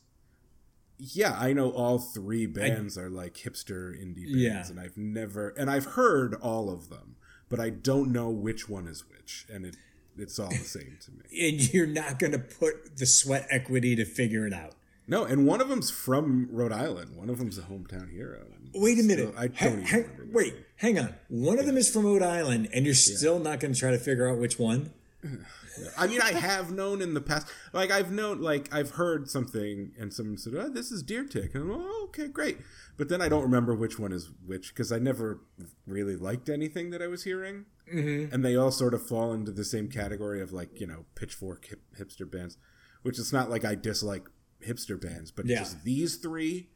yeah, 0.97 1.37
I 1.37 1.53
know 1.53 1.71
all 1.71 1.99
three 1.99 2.45
bands 2.45 2.97
I, 2.97 3.03
are 3.03 3.09
like 3.09 3.35
hipster 3.35 3.93
indie 3.93 4.25
bands, 4.25 4.39
yeah. 4.39 4.65
and 4.69 4.79
I've 4.79 4.97
never 4.97 5.49
and 5.49 5.69
I've 5.69 5.85
heard 5.85 6.35
all 6.35 6.69
of 6.69 6.89
them, 6.89 7.17
but 7.49 7.59
I 7.59 7.69
don't 7.69 8.11
know 8.11 8.29
which 8.29 8.69
one 8.69 8.87
is 8.87 9.03
which, 9.09 9.45
and 9.51 9.65
it 9.65 9.75
it's 10.17 10.39
all 10.39 10.49
the 10.49 10.55
same 10.57 10.97
to 11.01 11.11
me. 11.11 11.49
and 11.49 11.73
you're 11.73 11.87
not 11.87 12.19
going 12.19 12.31
to 12.31 12.39
put 12.39 12.97
the 12.97 13.05
sweat 13.05 13.47
equity 13.49 13.95
to 13.95 14.05
figure 14.05 14.47
it 14.47 14.53
out. 14.53 14.73
No, 15.07 15.23
and 15.23 15.45
one 15.45 15.61
of 15.61 15.69
them's 15.69 15.91
from 15.91 16.49
Rhode 16.51 16.71
Island. 16.71 17.15
One 17.15 17.29
of 17.29 17.37
them's 17.37 17.57
a 17.57 17.61
hometown 17.61 18.11
hero. 18.11 18.45
Wait 18.73 18.99
a 18.99 19.03
minute. 19.03 19.33
I 19.37 19.47
don't 19.47 19.87
ha- 19.87 19.97
ha- 19.97 20.23
wait, 20.31 20.55
hang 20.77 20.97
on. 20.97 21.13
One 21.29 21.59
of 21.59 21.65
them 21.65 21.77
is 21.77 21.91
from 21.91 22.05
Rhode 22.05 22.23
Island, 22.23 22.69
and 22.73 22.85
you're 22.85 22.95
still 22.95 23.37
yeah. 23.37 23.51
not 23.51 23.59
going 23.59 23.73
to 23.73 23.79
try 23.79 23.91
to 23.91 23.99
figure 23.99 24.27
out 24.27 24.39
which 24.39 24.57
one. 24.57 24.91
I 25.97 26.07
mean, 26.07 26.21
I 26.21 26.31
have 26.31 26.71
known 26.71 27.01
in 27.01 27.13
the 27.13 27.21
past, 27.21 27.47
like 27.73 27.91
I've 27.91 28.11
known, 28.11 28.41
like 28.41 28.73
I've 28.73 28.91
heard 28.91 29.29
something, 29.29 29.91
and 29.99 30.13
someone 30.13 30.37
said, 30.37 30.53
"Oh, 30.55 30.69
this 30.69 30.91
is 30.91 31.03
Deer 31.03 31.25
Tick," 31.25 31.53
and 31.53 31.63
I'm, 31.63 31.71
"Oh, 31.71 32.05
okay, 32.05 32.27
great," 32.27 32.59
but 32.97 33.09
then 33.09 33.21
I 33.21 33.27
don't 33.27 33.43
remember 33.43 33.75
which 33.75 33.99
one 33.99 34.13
is 34.13 34.29
which 34.45 34.73
because 34.73 34.91
I 34.91 34.99
never 34.99 35.41
really 35.85 36.15
liked 36.15 36.49
anything 36.49 36.91
that 36.91 37.01
I 37.01 37.07
was 37.07 37.25
hearing, 37.25 37.65
mm-hmm. 37.93 38.33
and 38.33 38.43
they 38.43 38.55
all 38.55 38.71
sort 38.71 38.93
of 38.93 39.05
fall 39.05 39.33
into 39.33 39.51
the 39.51 39.65
same 39.65 39.89
category 39.89 40.41
of 40.41 40.53
like 40.53 40.79
you 40.79 40.87
know 40.87 41.05
pitchfork 41.13 41.65
hip, 41.65 41.81
hipster 41.99 42.29
bands, 42.29 42.57
which 43.01 43.19
it's 43.19 43.33
not 43.33 43.49
like 43.49 43.65
I 43.65 43.75
dislike 43.75 44.23
hipster 44.65 44.99
bands, 44.99 45.31
but 45.31 45.45
yeah. 45.45 45.59
just 45.59 45.83
these 45.83 46.17
three 46.17 46.69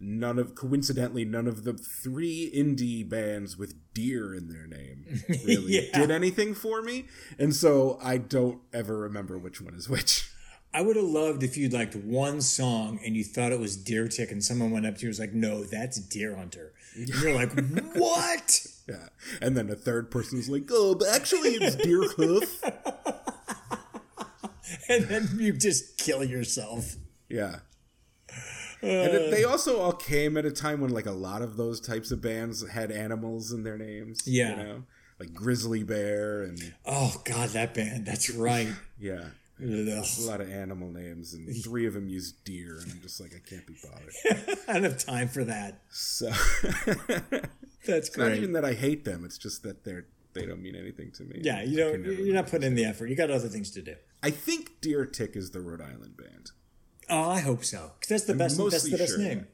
none 0.00 0.38
of 0.38 0.54
coincidentally 0.54 1.26
none 1.26 1.46
of 1.46 1.64
the 1.64 1.74
three 1.74 2.50
indie 2.54 3.06
bands 3.06 3.58
with 3.58 3.74
deer 3.92 4.34
in 4.34 4.48
their 4.48 4.66
name 4.66 5.04
really 5.44 5.74
yeah. 5.74 5.98
did 5.98 6.10
anything 6.10 6.54
for 6.54 6.80
me. 6.80 7.06
And 7.38 7.54
so 7.54 7.98
i 8.02 8.16
don't 8.16 8.60
ever 8.72 8.98
remember 8.98 9.38
which 9.38 9.60
one 9.60 9.74
is 9.74 9.88
which. 9.88 10.30
I 10.72 10.82
would 10.82 10.94
have 10.94 11.04
loved 11.04 11.42
if 11.42 11.56
you'd 11.56 11.72
liked 11.72 11.96
one 11.96 12.40
song 12.40 13.00
and 13.04 13.16
you 13.16 13.24
thought 13.24 13.50
it 13.50 13.58
was 13.58 13.76
deer 13.76 14.06
tick 14.06 14.30
and 14.30 14.42
someone 14.42 14.70
went 14.70 14.86
up 14.86 14.98
to 14.98 15.02
you 15.02 15.08
and 15.08 15.10
was 15.10 15.20
like 15.20 15.34
no 15.34 15.64
that's 15.64 16.00
Deerhunter. 16.00 16.70
And 16.94 17.08
you're 17.20 17.34
like 17.34 17.52
what? 17.94 18.66
Yeah. 18.88 19.08
And 19.42 19.56
then 19.56 19.68
a 19.68 19.74
third 19.74 20.10
person 20.10 20.38
was 20.38 20.48
like 20.48 20.68
oh 20.70 20.94
but 20.94 21.08
actually 21.08 21.50
it's 21.50 21.76
deer 21.76 22.04
hoof 22.16 22.62
and 24.88 25.04
then 25.04 25.28
you 25.38 25.52
just 25.52 25.98
kill 25.98 26.24
yourself 26.24 26.96
yeah 27.30 27.60
and 28.82 29.12
it, 29.12 29.28
uh. 29.28 29.30
they 29.30 29.44
also 29.44 29.80
all 29.80 29.92
came 29.92 30.36
at 30.36 30.44
a 30.44 30.50
time 30.50 30.80
when 30.80 30.90
like 30.90 31.06
a 31.06 31.12
lot 31.12 31.42
of 31.42 31.56
those 31.56 31.80
types 31.80 32.10
of 32.10 32.20
bands 32.20 32.66
had 32.68 32.90
animals 32.90 33.52
in 33.52 33.62
their 33.62 33.76
names. 33.76 34.22
Yeah, 34.26 34.50
you 34.50 34.56
know, 34.56 34.82
like 35.18 35.34
Grizzly 35.34 35.82
Bear 35.82 36.42
and 36.42 36.74
oh 36.86 37.20
god, 37.24 37.50
that 37.50 37.74
band. 37.74 38.06
That's 38.06 38.30
right. 38.30 38.68
yeah. 38.98 39.24
A 39.62 40.02
lot 40.20 40.40
of 40.40 40.50
animal 40.50 40.90
names, 40.90 41.34
and 41.34 41.54
three 41.62 41.86
of 41.86 41.92
them 41.92 42.08
use 42.08 42.32
deer, 42.32 42.78
and 42.80 42.90
I'm 42.90 43.02
just 43.02 43.20
like, 43.20 43.32
I 43.34 43.46
can't 43.46 43.66
be 43.66 43.76
bothered. 43.82 44.58
I 44.68 44.72
don't 44.72 44.84
have 44.84 45.04
time 45.04 45.28
for 45.28 45.44
that. 45.44 45.82
So 45.90 46.30
that's 46.62 47.28
it's 47.86 48.08
great. 48.08 48.28
Not 48.28 48.36
even 48.38 48.52
that 48.54 48.64
I 48.64 48.72
hate 48.72 49.04
them; 49.04 49.22
it's 49.22 49.36
just 49.36 49.62
that 49.64 49.84
they're 49.84 50.06
they 50.32 50.46
don't 50.46 50.62
mean 50.62 50.76
anything 50.76 51.10
to 51.12 51.24
me. 51.24 51.42
Yeah, 51.42 51.62
you 51.62 51.76
don't. 51.76 52.02
You're 52.02 52.34
not 52.34 52.46
putting 52.46 52.68
in 52.68 52.74
the 52.74 52.86
effort. 52.86 53.08
You 53.08 53.16
got 53.16 53.30
other 53.30 53.48
things 53.48 53.70
to 53.72 53.82
do. 53.82 53.96
I 54.22 54.30
think 54.30 54.80
Deer 54.80 55.04
Tick 55.04 55.36
is 55.36 55.50
the 55.50 55.60
Rhode 55.60 55.82
Island 55.82 56.16
band. 56.16 56.52
Oh, 57.10 57.30
I 57.30 57.40
hope 57.40 57.64
so. 57.64 57.92
Because 57.94 58.08
that's 58.08 58.24
the 58.24 58.32
I'm 58.32 58.38
best. 58.38 58.56
That's 58.56 58.84
the 58.84 58.96
best 58.96 59.16
sure. 59.16 59.18
name. 59.18 59.46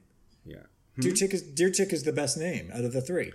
Yeah. 0.45 0.57
Deer 0.99 1.11
hmm? 1.11 1.17
Chick 1.17 1.35
is 1.35 1.43
Deer 1.43 1.71
Tick 1.71 1.93
is 1.93 2.05
the 2.05 2.13
best 2.13 2.37
name 2.37 2.71
out 2.73 2.85
of 2.85 2.93
the 2.93 3.01
three. 3.01 3.33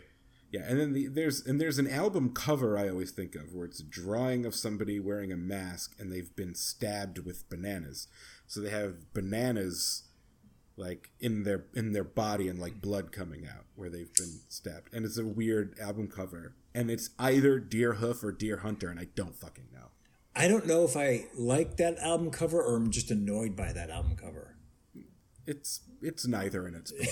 Yeah, 0.51 0.61
and 0.67 0.79
then 0.79 0.93
the, 0.93 1.07
there's 1.07 1.45
and 1.45 1.61
there's 1.61 1.79
an 1.79 1.89
album 1.89 2.33
cover 2.33 2.77
I 2.77 2.89
always 2.89 3.11
think 3.11 3.35
of 3.35 3.53
where 3.53 3.65
it's 3.65 3.79
a 3.79 3.85
drawing 3.85 4.45
of 4.45 4.53
somebody 4.53 4.99
wearing 4.99 5.31
a 5.31 5.37
mask 5.37 5.95
and 5.97 6.11
they've 6.11 6.35
been 6.35 6.55
stabbed 6.55 7.19
with 7.19 7.49
bananas. 7.49 8.07
So 8.47 8.59
they 8.59 8.69
have 8.69 9.13
bananas 9.13 10.03
like 10.75 11.11
in 11.21 11.43
their 11.43 11.65
in 11.73 11.93
their 11.93 12.03
body 12.03 12.49
and 12.49 12.59
like 12.59 12.81
blood 12.81 13.13
coming 13.13 13.47
out 13.47 13.65
where 13.75 13.89
they've 13.89 14.13
been 14.13 14.41
stabbed. 14.49 14.93
And 14.93 15.05
it's 15.05 15.17
a 15.17 15.25
weird 15.25 15.79
album 15.79 16.09
cover. 16.09 16.55
And 16.75 16.91
it's 16.91 17.11
either 17.17 17.59
Deerhoof 17.59 18.23
or 18.23 18.33
Deerhunter 18.33 18.89
and 18.89 18.99
I 18.99 19.07
don't 19.15 19.35
fucking 19.35 19.67
know. 19.73 19.91
I 20.35 20.47
don't 20.47 20.65
know 20.65 20.83
if 20.85 20.95
I 20.95 21.25
like 21.37 21.77
that 21.77 21.97
album 21.99 22.31
cover 22.31 22.61
or 22.61 22.75
I'm 22.77 22.91
just 22.91 23.11
annoyed 23.11 23.55
by 23.55 23.73
that 23.73 23.89
album 23.89 24.15
cover. 24.15 24.55
It's 25.45 25.81
it's 26.01 26.25
neither 26.25 26.65
and 26.65 26.75
it's 26.75 26.91
both. 26.91 27.09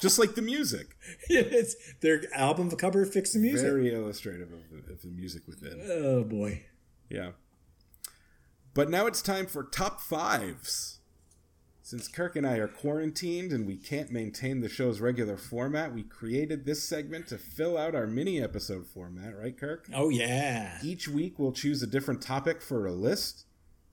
just 0.00 0.18
like 0.18 0.34
the 0.34 0.42
music. 0.42 0.96
it's 1.28 1.76
their 2.00 2.22
album 2.34 2.70
cover 2.70 3.04
fix 3.04 3.32
the 3.32 3.38
music. 3.38 3.66
Very 3.66 3.92
illustrative 3.92 4.52
of 4.52 4.70
the, 4.70 4.92
of 4.92 5.02
the 5.02 5.08
music 5.08 5.42
within. 5.46 5.80
Oh 5.90 6.24
boy. 6.24 6.62
Yeah. 7.08 7.32
But 8.72 8.90
now 8.90 9.06
it's 9.06 9.22
time 9.22 9.46
for 9.46 9.62
top 9.62 10.00
fives. 10.00 10.93
Since 11.86 12.08
Kirk 12.08 12.34
and 12.34 12.46
I 12.46 12.56
are 12.56 12.66
quarantined 12.66 13.52
and 13.52 13.66
we 13.66 13.76
can't 13.76 14.10
maintain 14.10 14.62
the 14.62 14.70
show's 14.70 15.02
regular 15.02 15.36
format, 15.36 15.92
we 15.92 16.02
created 16.02 16.64
this 16.64 16.82
segment 16.82 17.26
to 17.26 17.36
fill 17.36 17.76
out 17.76 17.94
our 17.94 18.06
mini 18.06 18.42
episode 18.42 18.86
format, 18.86 19.36
right, 19.38 19.54
Kirk? 19.54 19.86
Oh, 19.92 20.08
yeah. 20.08 20.78
Each 20.82 21.08
week 21.08 21.38
we'll 21.38 21.52
choose 21.52 21.82
a 21.82 21.86
different 21.86 22.22
topic 22.22 22.62
for 22.62 22.86
a 22.86 22.92
list. 22.92 23.44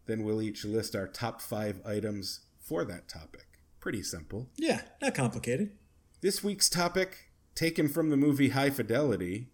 Then 0.06 0.24
we'll 0.24 0.42
each 0.42 0.64
list 0.64 0.96
our 0.96 1.06
top 1.06 1.42
five 1.42 1.82
items 1.86 2.46
for 2.62 2.86
that 2.86 3.10
topic. 3.10 3.48
Pretty 3.82 4.04
simple. 4.04 4.48
Yeah, 4.56 4.84
not 5.02 5.14
complicated. 5.14 5.72
This 6.22 6.42
week's 6.42 6.70
topic, 6.70 7.32
taken 7.56 7.90
from 7.90 8.10
the 8.10 8.16
movie 8.16 8.50
High 8.50 8.70
Fidelity, 8.70 9.50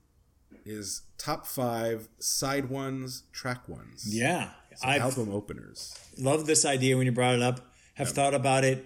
is 0.63 1.01
top 1.17 1.47
five 1.47 2.07
side 2.19 2.69
ones, 2.69 3.23
track 3.31 3.67
ones. 3.67 4.05
Yeah. 4.07 4.51
So 4.75 4.87
album 4.87 5.33
openers. 5.33 5.97
Love 6.19 6.45
this 6.45 6.65
idea 6.65 6.97
when 6.97 7.07
you 7.07 7.11
brought 7.11 7.33
it 7.33 7.41
up 7.41 7.66
have 7.97 8.09
thought 8.09 8.33
about 8.33 8.63
it 8.63 8.85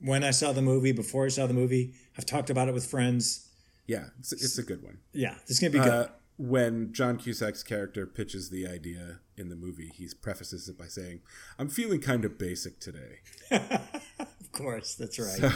when 0.00 0.24
I 0.24 0.30
saw 0.30 0.52
the 0.52 0.62
movie, 0.62 0.92
before 0.92 1.26
I 1.26 1.28
saw 1.28 1.46
the 1.46 1.54
movie. 1.54 1.94
I've 2.16 2.26
talked 2.26 2.50
about 2.50 2.68
it 2.68 2.74
with 2.74 2.86
friends. 2.86 3.48
Yeah, 3.86 4.06
it's, 4.18 4.32
it's 4.32 4.58
a 4.58 4.62
good 4.62 4.82
one. 4.82 4.98
Yeah, 5.12 5.34
this 5.46 5.50
is 5.52 5.60
gonna 5.60 5.70
be 5.70 5.78
good. 5.78 5.88
Uh, 5.88 6.08
when 6.38 6.92
John 6.92 7.18
Cusack's 7.18 7.62
character 7.62 8.06
pitches 8.06 8.50
the 8.50 8.66
idea 8.66 9.20
in 9.36 9.48
the 9.48 9.56
movie, 9.56 9.92
he 9.94 10.08
prefaces 10.20 10.68
it 10.68 10.78
by 10.78 10.86
saying, 10.86 11.20
"I'm 11.58 11.68
feeling 11.68 12.00
kind 12.00 12.24
of 12.24 12.38
basic 12.38 12.80
today." 12.80 13.20
of 13.50 14.52
course, 14.52 14.94
that's 14.94 15.18
right. 15.18 15.28
So, 15.28 15.50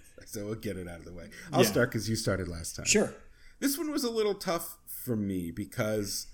so, 0.26 0.44
we'll 0.46 0.54
get 0.56 0.76
it 0.76 0.88
out 0.88 0.98
of 0.98 1.04
the 1.04 1.12
way. 1.12 1.30
I'll 1.52 1.62
yeah. 1.62 1.70
start 1.70 1.90
because 1.90 2.08
you 2.08 2.16
started 2.16 2.48
last 2.48 2.76
time. 2.76 2.86
Sure. 2.86 3.14
This 3.60 3.78
one 3.78 3.90
was 3.90 4.04
a 4.04 4.10
little 4.10 4.34
tough 4.34 4.78
for 4.86 5.16
me 5.16 5.50
because 5.50 6.26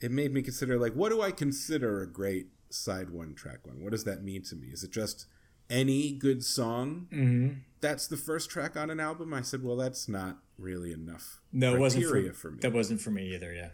it 0.00 0.10
made 0.10 0.32
me 0.32 0.42
consider, 0.42 0.78
like, 0.78 0.92
what 0.92 1.10
do 1.10 1.22
I 1.22 1.32
consider 1.32 2.02
a 2.02 2.06
great 2.06 2.48
side 2.70 3.10
one, 3.10 3.34
track 3.34 3.66
one? 3.66 3.82
What 3.82 3.92
does 3.92 4.04
that 4.04 4.22
mean 4.22 4.42
to 4.44 4.56
me? 4.56 4.68
Is 4.68 4.84
it 4.84 4.92
just 4.92 5.26
any 5.70 6.12
good 6.12 6.44
song 6.44 7.08
mm-hmm. 7.12 7.58
that's 7.80 8.06
the 8.06 8.16
first 8.16 8.50
track 8.50 8.76
on 8.76 8.90
an 8.90 9.00
album. 9.00 9.34
I 9.34 9.42
said 9.42 9.62
well 9.62 9.76
that's 9.76 10.08
not 10.08 10.38
really 10.58 10.92
enough 10.92 11.40
no 11.52 11.76
it 11.76 11.78
wasn't 11.78 12.04
for, 12.04 12.32
for, 12.32 12.50
me. 12.50 12.58
that 12.62 12.72
wasn't 12.72 13.00
for 13.00 13.10
me 13.10 13.34
either 13.34 13.52
yeah. 13.52 13.70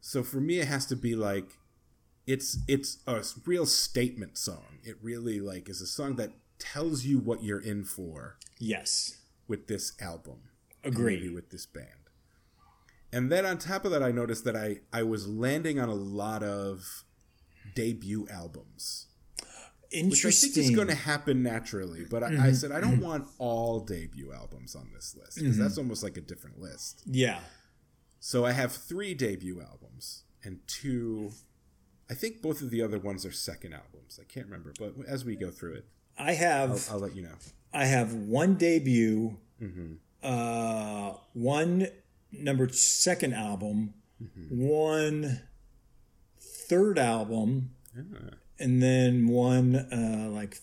So 0.00 0.22
for 0.22 0.40
me 0.40 0.58
it 0.58 0.68
has 0.68 0.86
to 0.86 0.96
be 0.96 1.14
like 1.14 1.58
it's 2.26 2.58
it's 2.68 2.98
a 3.06 3.22
real 3.44 3.66
statement 3.66 4.38
song. 4.38 4.78
It 4.84 4.96
really 5.02 5.40
like 5.40 5.68
is 5.68 5.80
a 5.80 5.86
song 5.86 6.16
that 6.16 6.30
tells 6.58 7.04
you 7.04 7.18
what 7.18 7.42
you're 7.42 7.60
in 7.60 7.84
for 7.84 8.36
yes. 8.58 9.18
with 9.48 9.66
this 9.66 9.92
album. 10.00 10.50
Agree 10.84 11.28
with 11.28 11.50
this 11.50 11.66
band. 11.66 11.86
And 13.12 13.30
then 13.30 13.44
on 13.44 13.58
top 13.58 13.84
of 13.84 13.90
that 13.90 14.02
i 14.02 14.10
noticed 14.10 14.44
that 14.44 14.56
i 14.56 14.78
i 14.92 15.02
was 15.02 15.28
landing 15.28 15.78
on 15.78 15.88
a 15.88 15.94
lot 15.94 16.42
of 16.42 17.04
debut 17.74 18.26
albums 18.30 19.08
Interesting. 19.92 20.08
Which 20.08 20.26
I 20.26 20.54
think 20.54 20.70
is 20.70 20.76
going 20.76 20.88
to 20.88 20.94
happen 20.94 21.42
naturally. 21.42 22.04
But 22.08 22.22
I, 22.22 22.30
mm-hmm. 22.30 22.42
I, 22.42 22.52
said 22.52 22.72
I 22.72 22.80
don't 22.80 23.00
want 23.00 23.26
all 23.38 23.80
debut 23.80 24.32
albums 24.32 24.74
on 24.74 24.90
this 24.94 25.14
list 25.18 25.36
because 25.36 25.54
mm-hmm. 25.54 25.62
that's 25.62 25.78
almost 25.78 26.02
like 26.02 26.16
a 26.16 26.20
different 26.20 26.58
list. 26.60 27.02
Yeah. 27.06 27.40
So 28.18 28.44
I 28.44 28.52
have 28.52 28.72
three 28.72 29.14
debut 29.14 29.60
albums 29.60 30.24
and 30.44 30.60
two. 30.66 31.30
I 32.10 32.14
think 32.14 32.40
both 32.40 32.62
of 32.62 32.70
the 32.70 32.82
other 32.82 32.98
ones 32.98 33.26
are 33.26 33.32
second 33.32 33.74
albums. 33.74 34.18
I 34.20 34.24
can't 34.24 34.46
remember, 34.46 34.72
but 34.78 34.94
as 35.06 35.24
we 35.24 35.36
go 35.36 35.50
through 35.50 35.74
it, 35.74 35.86
I 36.18 36.32
have. 36.32 36.70
I'll, 36.88 36.94
I'll 36.94 37.00
let 37.00 37.14
you 37.14 37.22
know. 37.22 37.34
I 37.72 37.86
have 37.86 38.14
one 38.14 38.54
debut, 38.54 39.38
mm-hmm. 39.60 39.94
uh, 40.22 41.14
one 41.32 41.88
number 42.30 42.68
second 42.68 43.34
album, 43.34 43.94
mm-hmm. 44.22 44.66
one 44.66 45.40
third 46.38 46.98
album. 46.98 47.70
Yeah 47.94 48.30
and 48.62 48.82
then 48.82 49.28
one 49.28 49.74
uh, 49.76 50.30
like 50.30 50.58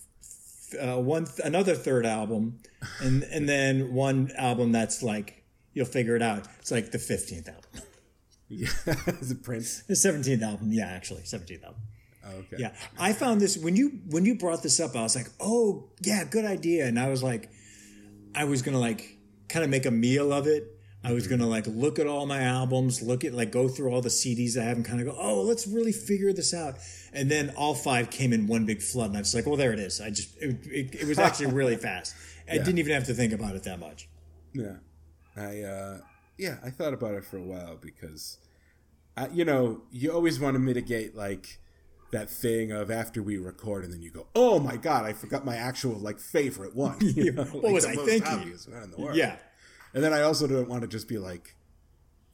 uh, 0.79 0.99
one 0.99 1.25
th- 1.25 1.39
another 1.43 1.75
third 1.75 2.05
album, 2.05 2.59
and 3.01 3.23
and 3.23 3.47
then 3.47 3.93
one 3.93 4.31
album 4.37 4.71
that's 4.71 5.03
like 5.03 5.43
you'll 5.73 5.85
figure 5.85 6.15
it 6.15 6.21
out. 6.21 6.47
It's 6.59 6.71
like 6.71 6.91
the 6.91 6.99
fifteenth 6.99 7.47
album. 7.47 7.87
Yeah, 8.47 8.69
it 8.85 9.43
Prince? 9.43 9.83
The 9.83 9.95
seventeenth 9.95 10.41
album. 10.41 10.71
Yeah, 10.71 10.87
actually, 10.87 11.23
seventeenth 11.25 11.63
album. 11.63 11.81
Oh, 12.25 12.37
okay. 12.39 12.57
Yeah, 12.59 12.71
I 12.97 13.13
found 13.13 13.41
this 13.41 13.57
when 13.57 13.75
you 13.75 13.99
when 14.09 14.25
you 14.25 14.35
brought 14.35 14.63
this 14.63 14.79
up. 14.79 14.95
I 14.95 15.03
was 15.03 15.15
like, 15.15 15.27
oh 15.39 15.89
yeah, 16.01 16.23
good 16.23 16.45
idea. 16.45 16.85
And 16.85 16.99
I 16.99 17.09
was 17.09 17.21
like, 17.21 17.49
I 18.35 18.45
was 18.45 18.61
gonna 18.61 18.79
like 18.79 19.17
kind 19.49 19.63
of 19.63 19.69
make 19.69 19.85
a 19.85 19.91
meal 19.91 20.31
of 20.31 20.47
it, 20.47 20.78
I 21.03 21.13
was 21.13 21.27
gonna 21.27 21.47
like 21.47 21.65
look 21.65 21.97
at 21.97 22.07
all 22.07 22.25
my 22.25 22.41
albums, 22.41 23.01
look 23.01 23.23
at 23.23 23.33
like 23.33 23.51
go 23.51 23.67
through 23.69 23.93
all 23.93 24.01
the 24.01 24.09
CDs 24.09 24.57
I 24.59 24.63
have, 24.65 24.75
and 24.77 24.85
kind 24.85 24.99
of 24.99 25.07
go, 25.07 25.15
oh, 25.17 25.41
let's 25.43 25.65
really 25.65 25.93
figure 25.93 26.33
this 26.33 26.53
out. 26.53 26.75
And 27.13 27.31
then 27.31 27.53
all 27.55 27.73
five 27.73 28.09
came 28.09 28.33
in 28.33 28.47
one 28.47 28.65
big 28.65 28.81
flood, 28.81 29.07
and 29.07 29.17
I 29.17 29.21
was 29.21 29.33
like, 29.33 29.45
well, 29.45 29.55
there 29.55 29.71
it 29.71 29.79
is. 29.79 30.01
I 30.01 30.09
just 30.09 30.35
it, 30.41 30.57
it, 30.65 30.95
it 30.95 31.07
was 31.07 31.17
actually 31.17 31.47
really 31.53 31.77
fast. 31.89 32.15
I 32.49 32.55
Yeah. 32.55 32.63
didn't 32.63 32.79
even 32.79 32.93
have 32.93 33.05
to 33.05 33.13
think 33.13 33.31
about 33.31 33.55
it 33.55 33.63
that 33.63 33.79
much. 33.79 34.09
Yeah, 34.53 34.77
I 35.37 35.61
uh, 35.61 35.97
yeah, 36.37 36.57
I 36.63 36.69
thought 36.69 36.93
about 36.93 37.13
it 37.13 37.23
for 37.23 37.37
a 37.37 37.43
while 37.43 37.77
because, 37.79 38.37
I, 39.15 39.27
you 39.29 39.45
know, 39.45 39.81
you 39.91 40.11
always 40.11 40.39
want 40.39 40.55
to 40.55 40.59
mitigate 40.59 41.15
like 41.15 41.59
that 42.11 42.29
thing 42.29 42.71
of 42.71 42.89
after 42.91 43.21
we 43.21 43.37
record 43.37 43.83
and 43.85 43.93
then 43.93 44.01
you 44.01 44.09
go, 44.11 44.27
oh 44.35 44.59
my 44.59 44.75
god, 44.75 45.05
I 45.05 45.13
forgot 45.13 45.45
my 45.45 45.55
actual 45.55 45.93
like 45.93 46.19
favorite 46.19 46.75
one. 46.75 46.97
You 47.01 47.31
know, 47.31 47.43
What 47.45 47.63
like 47.63 47.73
was 47.73 47.85
I 47.85 47.95
thinking? 47.95 48.23
obvious 48.33 48.67
one 48.67 48.83
in 48.83 48.91
the 48.91 48.97
world. 48.97 49.15
Yeah, 49.15 49.37
and 49.93 50.03
then 50.03 50.13
I 50.13 50.21
also 50.21 50.47
don't 50.47 50.69
want 50.69 50.81
to 50.81 50.87
just 50.87 51.07
be 51.07 51.17
like 51.17 51.55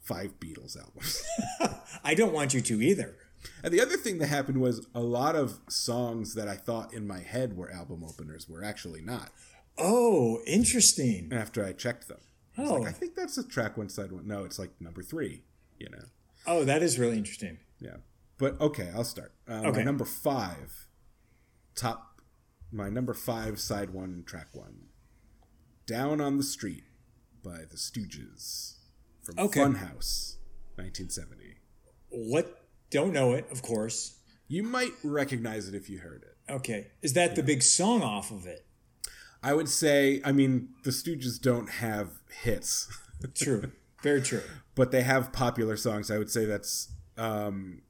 five 0.00 0.38
Beatles 0.40 0.76
albums. 0.78 1.22
I 2.04 2.14
don't 2.14 2.32
want 2.32 2.54
you 2.54 2.60
to 2.60 2.82
either. 2.82 3.16
and 3.62 3.72
the 3.72 3.80
other 3.80 3.96
thing 3.96 4.18
that 4.18 4.26
happened 4.28 4.60
was 4.60 4.86
a 4.94 5.00
lot 5.00 5.34
of 5.36 5.60
songs 5.68 6.34
that 6.34 6.48
I 6.48 6.54
thought 6.56 6.92
in 6.94 7.06
my 7.06 7.20
head 7.20 7.56
were 7.56 7.70
album 7.70 8.04
openers 8.04 8.48
were 8.48 8.62
actually 8.64 9.02
not. 9.02 9.30
Oh, 9.78 10.40
interesting. 10.46 11.30
After 11.32 11.64
I 11.64 11.72
checked 11.72 12.08
them, 12.08 12.20
I 12.56 12.62
was 12.62 12.70
Oh. 12.70 12.74
like, 12.76 12.88
I 12.88 12.92
think 12.92 13.14
that's 13.14 13.36
a 13.36 13.46
track 13.46 13.76
one 13.76 13.88
side 13.88 14.12
one. 14.12 14.26
No, 14.26 14.44
it's 14.44 14.58
like 14.58 14.70
number 14.80 15.02
three. 15.02 15.42
You 15.78 15.90
know. 15.90 16.04
Oh, 16.46 16.64
that 16.64 16.82
is 16.82 16.98
really 16.98 17.18
interesting. 17.18 17.58
Yeah. 17.80 17.96
But 18.38 18.60
okay, 18.60 18.90
I'll 18.94 19.04
start. 19.04 19.32
Uh, 19.48 19.62
my 19.62 19.68
Okay. 19.68 19.84
number 19.84 20.04
five, 20.04 20.88
top, 21.74 22.20
my 22.72 22.88
number 22.88 23.12
five 23.14 23.58
side 23.60 23.90
one, 23.90 24.22
track 24.26 24.48
one, 24.52 24.86
Down 25.86 26.20
on 26.20 26.36
the 26.38 26.42
Street 26.42 26.84
by 27.46 27.58
the 27.70 27.76
Stooges 27.76 28.74
from 29.22 29.38
Okay. 29.38 29.60
Funhouse, 29.60 30.36
1970. 30.76 31.54
What? 32.10 32.62
Don't 32.90 33.12
know 33.12 33.32
it, 33.32 33.46
of 33.50 33.62
course. 33.62 34.18
You 34.48 34.62
might 34.62 34.92
recognize 35.02 35.68
it 35.68 35.74
if 35.74 35.88
you 35.90 35.98
heard 35.98 36.22
it. 36.22 36.36
Okay, 36.52 36.88
is 37.02 37.14
that 37.14 37.34
the 37.34 37.42
big 37.42 37.62
song 37.62 38.02
off 38.02 38.30
of 38.30 38.46
it? 38.46 38.64
I 39.42 39.54
would 39.54 39.68
say, 39.68 40.20
I 40.24 40.30
mean, 40.32 40.68
the 40.84 40.90
Stooges 40.90 41.40
don't 41.40 41.68
have 41.68 42.10
hits, 42.42 42.88
True, 43.34 43.72
very 44.02 44.22
true. 44.22 44.42
but 44.76 44.92
they 44.92 45.02
have 45.02 45.32
popular 45.32 45.76
songs. 45.76 46.10
I 46.10 46.18
would 46.18 46.30
say 46.30 46.44
that's 46.44 46.92
um, 47.18 47.82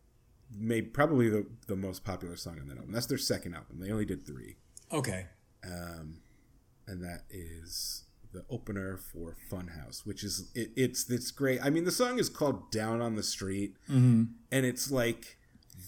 made 0.50 0.94
probably 0.94 1.28
the, 1.28 1.46
the 1.66 1.76
most 1.76 2.04
popular 2.04 2.36
song 2.36 2.58
on 2.60 2.68
that 2.68 2.78
album. 2.78 2.92
That's 2.92 3.06
their 3.06 3.18
second 3.18 3.54
album. 3.54 3.78
They 3.80 3.90
only 3.90 4.06
did 4.06 4.26
three. 4.26 4.56
Okay, 4.90 5.26
Um, 5.64 6.20
and 6.86 7.02
that 7.02 7.24
is 7.28 8.04
the 8.36 8.44
opener 8.50 8.98
for 8.98 9.34
Funhouse, 9.50 10.04
which 10.04 10.22
is 10.22 10.50
it, 10.54 10.70
it's 10.76 11.10
it's 11.10 11.30
great. 11.30 11.58
I 11.62 11.70
mean, 11.70 11.84
the 11.84 11.90
song 11.90 12.18
is 12.18 12.28
called 12.28 12.70
"Down 12.70 13.00
on 13.00 13.16
the 13.16 13.22
Street," 13.22 13.76
mm-hmm. 13.90 14.24
and 14.52 14.66
it's 14.66 14.90
like 14.90 15.38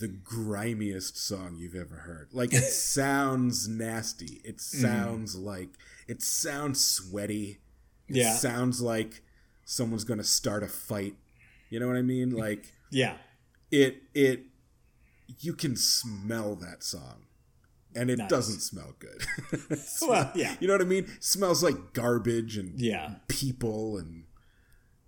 the 0.00 0.08
grimiest 0.08 1.18
song 1.18 1.56
you've 1.58 1.74
ever 1.74 1.96
heard. 1.96 2.28
Like 2.32 2.54
it 2.54 2.62
sounds 2.72 3.68
nasty. 3.68 4.40
It 4.44 4.56
mm. 4.56 4.60
sounds 4.60 5.36
like 5.36 5.68
it 6.08 6.22
sounds 6.22 6.82
sweaty. 6.82 7.60
It 8.08 8.16
Yeah. 8.16 8.34
sounds 8.34 8.80
like 8.80 9.22
someone's 9.66 10.04
gonna 10.04 10.24
start 10.24 10.62
a 10.62 10.68
fight. 10.68 11.16
You 11.68 11.80
know 11.80 11.86
what 11.86 11.96
I 11.96 12.02
mean? 12.02 12.30
Like 12.30 12.72
yeah, 12.90 13.16
it 13.70 14.02
it 14.14 14.44
you 15.40 15.52
can 15.52 15.76
smell 15.76 16.56
that 16.56 16.82
song 16.82 17.26
and 17.94 18.10
it 18.10 18.18
Nice. 18.18 18.28
doesn't 18.30 18.60
smell 18.60 18.94
good 18.98 19.24
Well, 20.02 20.30
yeah. 20.34 20.56
you 20.60 20.66
know 20.68 20.74
what 20.74 20.82
i 20.82 20.84
mean 20.84 21.06
smells 21.20 21.62
like 21.62 21.92
garbage 21.92 22.56
and 22.56 22.78
yeah. 22.80 23.14
people 23.28 23.96
and 23.96 24.24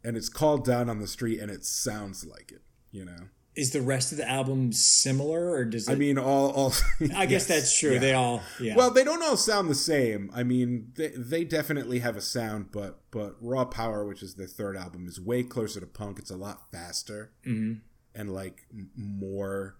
and 0.03 0.17
it's 0.17 0.29
called 0.31 0.65
down 0.65 0.89
on 0.89 0.99
the 0.99 1.07
street 1.07 1.41
and 1.41 1.51
it 1.51 1.65
sounds 1.65 2.25
like 2.25 2.51
it 2.53 2.63
you 2.91 3.05
know 3.05 3.29
Is 3.55 3.73
the 3.73 3.83
rest 3.83 4.13
of 4.13 4.19
the 4.19 4.29
album 4.29 4.73
similar, 4.73 5.51
or 5.51 5.65
does 5.67 5.89
it? 5.89 5.93
i 5.93 5.95
mean 5.95 6.17
all 6.19 6.51
all 6.53 6.73
I 7.17 7.27
guess 7.27 7.31
yes, 7.31 7.47
that's 7.49 7.79
true. 7.79 7.93
yeah. 7.95 7.99
They 7.99 8.15
all, 8.15 8.43
yeah. 8.61 8.77
well 8.77 8.91
they 8.91 9.05
don't 9.05 9.23
all 9.23 9.37
sound 9.37 9.69
the 9.69 9.75
same 9.75 10.31
i 10.35 10.43
mean 10.43 10.93
they, 10.97 11.09
they 11.09 11.45
definitely 11.45 11.99
have 12.01 12.17
a 12.17 12.21
sound 12.23 12.73
but 12.73 13.01
but 13.11 13.37
raw 13.41 13.65
power 13.67 14.07
which 14.07 14.23
is 14.23 14.35
their 14.37 14.47
third 14.47 14.77
album 14.77 15.07
is 15.07 15.21
way 15.21 15.43
closer 15.43 15.81
to 15.81 15.87
punk 15.87 16.19
it's 16.19 16.31
a 16.31 16.37
lot 16.37 16.71
faster 16.73 17.33
Mm-hmm. 17.47 17.81
and 18.15 18.33
like 18.35 18.67
more 18.97 19.77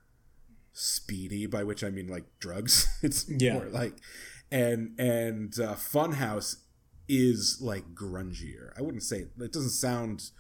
speedy 0.73 1.47
by 1.47 1.63
which 1.65 1.83
i 1.85 1.91
mean 1.91 2.07
like 2.09 2.25
drugs 2.39 2.87
it's 3.03 3.27
Yeah. 3.29 3.55
more 3.55 3.67
like 3.67 3.95
and 4.51 4.99
and 4.99 5.59
uh, 5.61 5.75
funhouse 5.75 6.57
is 7.09 7.59
like 7.61 7.95
grungier 7.95 8.71
i 8.79 8.83
wouldn't 8.83 9.03
say 9.03 9.27
it 9.41 9.53
doesn't 9.53 9.71
sound 9.71 10.31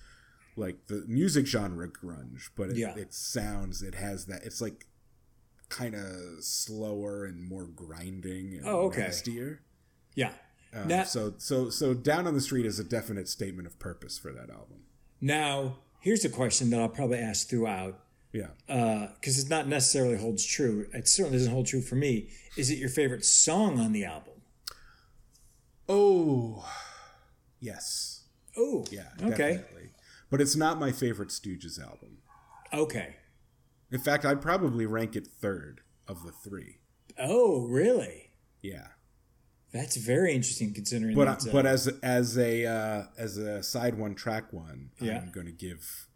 like 0.57 0.87
the 0.87 1.05
music 1.09 1.47
genre 1.47 1.89
grunge 1.89 2.51
but 2.57 2.71
it, 2.71 2.77
Yeah. 2.77 2.95
it 2.97 3.13
sounds 3.15 3.83
it 3.83 3.95
has 3.97 4.27
that 4.27 4.43
it's 4.45 4.61
like 4.61 4.87
kind 5.69 5.95
of 5.95 6.43
slower 6.43 7.25
and 7.25 7.43
more 7.43 7.65
grinding 7.67 8.55
and 8.55 8.67
Oh, 8.67 8.87
okay. 8.87 9.03
nastier 9.03 9.63
yeah. 10.15 10.33
um, 10.75 10.89
Now- 10.89 11.05
so 11.05 11.35
so 11.39 11.71
so 11.71 11.95
down 11.95 12.27
on 12.27 12.35
the 12.35 12.41
street 12.41 12.67
is 12.67 12.79
a 12.79 12.85
definite 12.85 13.29
statement 13.29 13.67
of 13.67 13.79
purpose 13.79 14.19
for 14.19 14.33
that 14.33 14.51
album 14.51 14.85
Now, 15.21 15.79
here's 16.01 16.25
a 16.25 16.29
question 16.29 16.71
that 16.71 16.81
I'll 16.81 16.89
probably 16.89 17.19
ask 17.19 17.49
throughout, 17.49 18.01
yeah 18.33 18.49
because 18.67 19.39
it's 19.39 19.49
not 19.51 19.67
necessarily 19.69 20.17
holds 20.17 20.45
true. 20.45 20.87
It 20.93 21.09
certainly 21.09 21.39
doesn't 21.39 21.53
hold 21.53 21.67
true 21.67 21.83
for 21.83 21.97
me. 21.97 22.29
Is 22.57 22.71
it 22.71 22.79
your 22.79 22.89
favorite 22.89 23.25
song 23.25 23.79
on 23.81 23.93
the 23.93 24.05
album? 24.05 24.35
oh 25.89 26.65
yes 27.59 28.25
Oh, 28.57 28.85
yeah 28.91 29.09
Okay. 29.23 29.55
definitely. 29.57 29.91
but 30.31 30.41
it's 30.41 30.57
not 30.57 30.79
my 30.79 30.93
favorite 30.93 31.29
stooges 31.31 31.81
album 31.81 32.19
Okay. 32.73 33.17
in 33.91 33.99
fact 34.01 34.25
i'd 34.25 34.41
probably 34.41 34.87
rank 34.87 35.17
it 35.17 35.27
third 35.27 35.81
of 36.07 36.23
the 36.25 36.33
three 36.33 36.77
Oh, 37.19 37.67
really? 37.67 38.31
yeah 38.63 38.89
That's 39.73 39.97
very 39.97 40.33
interesting 40.33 40.73
considering. 40.73 41.15
but 41.17 41.27
that's, 41.27 41.47
uh, 41.47 41.53
but 41.53 41.67
as 41.67 41.87
as 42.03 42.39
a 42.39 42.67
uh, 42.67 43.03
as 43.19 43.37
a 43.37 43.63
side 43.63 43.97
one 43.99 44.15
track 44.15 44.53
one, 44.53 44.91
Yeah. 45.01 45.19
I'm 45.21 45.31
going 45.31 45.47
to 45.47 45.53
give 45.53 46.07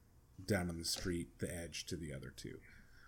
Down 0.47 0.69
on 0.69 0.79
the 0.79 0.85
Street 0.85 1.39
the 1.39 1.55
edge 1.55 1.87
to 1.87 1.97
the 1.97 2.13
other 2.13 2.33
two. 2.37 2.59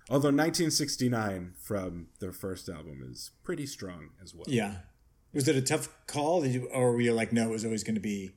Although 0.09 0.29
1969 0.29 1.55
from 1.61 2.09
their 2.21 2.33
first 2.33 2.69
album 2.69 3.03
is 3.11 3.31
pretty 3.43 3.67
strong 3.67 4.11
as 4.23 4.35
well. 4.35 4.45
yeah. 4.49 4.77
Was 5.33 5.49
it 5.49 5.57
a 5.57 5.61
tough 5.63 5.89
call, 6.07 6.43
Did 6.43 6.55
you, 6.55 6.67
or 6.73 6.93
were 6.93 7.01
you 7.01 7.13
like, 7.13 7.33
no, 7.33 7.49
it 7.49 7.51
was 7.51 7.65
always 7.65 7.83
going 7.85 7.97
to 7.97 8.01
be 8.01 8.31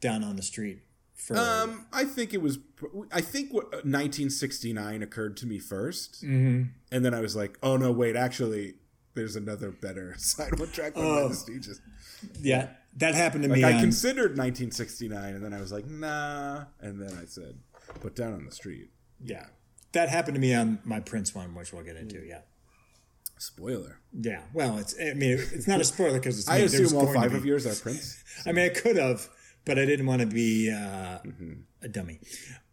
down 0.00 0.24
on 0.24 0.36
the 0.36 0.42
street 0.42 0.80
for? 1.14 1.36
Um, 1.36 1.86
I 1.92 2.04
think 2.04 2.32
it 2.34 2.42
was. 2.42 2.58
I 3.12 3.20
think 3.20 3.52
what 3.52 3.70
1969 3.84 5.02
occurred 5.02 5.36
to 5.38 5.46
me 5.46 5.60
1st 5.60 6.24
Mm-hmm. 6.24 6.62
and 6.90 7.04
then 7.04 7.14
I 7.14 7.20
was 7.20 7.36
like, 7.36 7.58
"Oh 7.62 7.76
no, 7.76 7.92
wait! 7.92 8.16
Actually, 8.16 8.74
there's 9.14 9.36
another 9.36 9.70
better 9.70 10.14
side 10.18 10.58
one 10.58 10.70
track 10.70 10.94
by 10.94 11.02
Oh. 11.02 11.28
the 11.28 11.34
Stooges." 11.34 11.80
yeah, 12.40 12.70
that 12.96 13.14
happened 13.14 13.44
to 13.44 13.50
Like 13.50 13.58
me. 13.58 13.64
I 13.64 13.74
on- 13.74 13.80
considered 13.80 14.36
1969, 14.36 15.34
and 15.34 15.44
then 15.44 15.52
I 15.52 15.60
was 15.60 15.70
like, 15.70 15.86
"Nah," 15.86 16.64
and 16.80 17.00
then 17.00 17.16
I 17.16 17.26
said, 17.26 17.58
"But 18.00 18.14
down 18.16 18.32
on 18.34 18.44
the 18.44 18.52
street." 18.52 18.90
yeah, 19.22 19.46
that 19.92 20.08
happened 20.08 20.34
to 20.34 20.40
me 20.40 20.54
on 20.54 20.78
my 20.84 21.00
Prince 21.00 21.34
one, 21.34 21.54
which 21.54 21.72
we'll 21.72 21.84
get 21.84 21.96
into. 21.96 22.18
Yeah. 22.24 22.40
Spoiler. 23.40 24.00
Yeah, 24.12 24.42
well, 24.52 24.78
it's. 24.78 24.94
I 25.00 25.14
mean, 25.14 25.38
it's 25.52 25.68
not 25.68 25.80
a 25.80 25.84
spoiler 25.84 26.18
because 26.18 26.38
it's. 26.40 26.48
I 26.56 26.56
assume 26.58 26.96
all 26.98 27.12
five 27.14 27.34
of 27.34 27.44
yours 27.46 27.66
are 27.66 27.74
Prince. 27.80 28.22
I 28.46 28.50
mean, 28.52 28.64
I 28.64 28.68
could 28.68 28.96
have, 28.96 29.28
but 29.64 29.78
I 29.78 29.84
didn't 29.84 30.06
want 30.06 30.20
to 30.22 30.26
be 30.26 30.70
uh, 30.70 31.18
Mm-hmm. 31.24 31.52
a 31.82 31.88
dummy. 31.88 32.18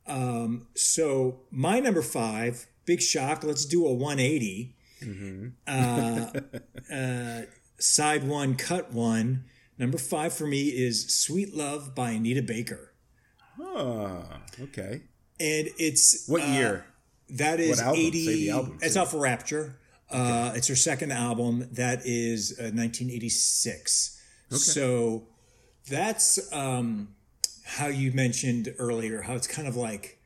Um, 0.08 0.68
so 0.76 1.42
my 1.52 1.80
number 1.80 2.02
five, 2.02 2.66
big 2.86 3.00
shock. 3.02 3.44
Let's 3.44 3.66
do 3.66 3.86
a 3.86 3.94
180. 3.94 4.76
Mm-hmm. 5.04 5.48
Uh, 5.68 6.94
uh, 6.96 7.42
side 7.78 8.28
one, 8.28 8.56
cut 8.56 8.92
one. 8.92 9.46
Number 9.78 10.00
five 10.00 10.34
for 10.34 10.48
me 10.48 10.70
is 10.70 11.08
"Sweet 11.14 11.54
Love" 11.56 11.94
by 11.94 12.12
Anita 12.12 12.42
Baker, 12.42 12.94
Oh, 13.76 14.24
okay. 14.62 15.02
and 15.40 15.70
it's 15.78 16.28
What 16.28 16.42
uh, 16.42 16.46
year? 16.46 16.86
That 17.30 17.60
is 17.60 17.80
What 17.80 17.88
album? 17.88 18.02
Say 18.02 18.08
80. 18.08 18.26
the 18.26 18.50
album, 18.52 18.80
it's 18.82 18.98
out 18.98 19.12
for 19.12 19.18
Rapture. 19.20 19.76
Uh, 20.10 20.54
it's 20.56 20.68
her 20.68 20.76
second 20.76 21.12
album. 21.12 21.68
That 21.74 22.02
is 22.06 22.54
uh, 22.60 22.72
1986. 22.72 24.22
So 24.52 25.28
that's 25.90 26.54
um, 26.54 27.10
how 27.66 27.88
you 27.88 28.12
mentioned 28.12 28.74
earlier, 28.80 29.24
how 29.24 29.34
it's 29.34 29.48
kind 29.48 29.68
of 29.68 29.76
like 29.76 30.20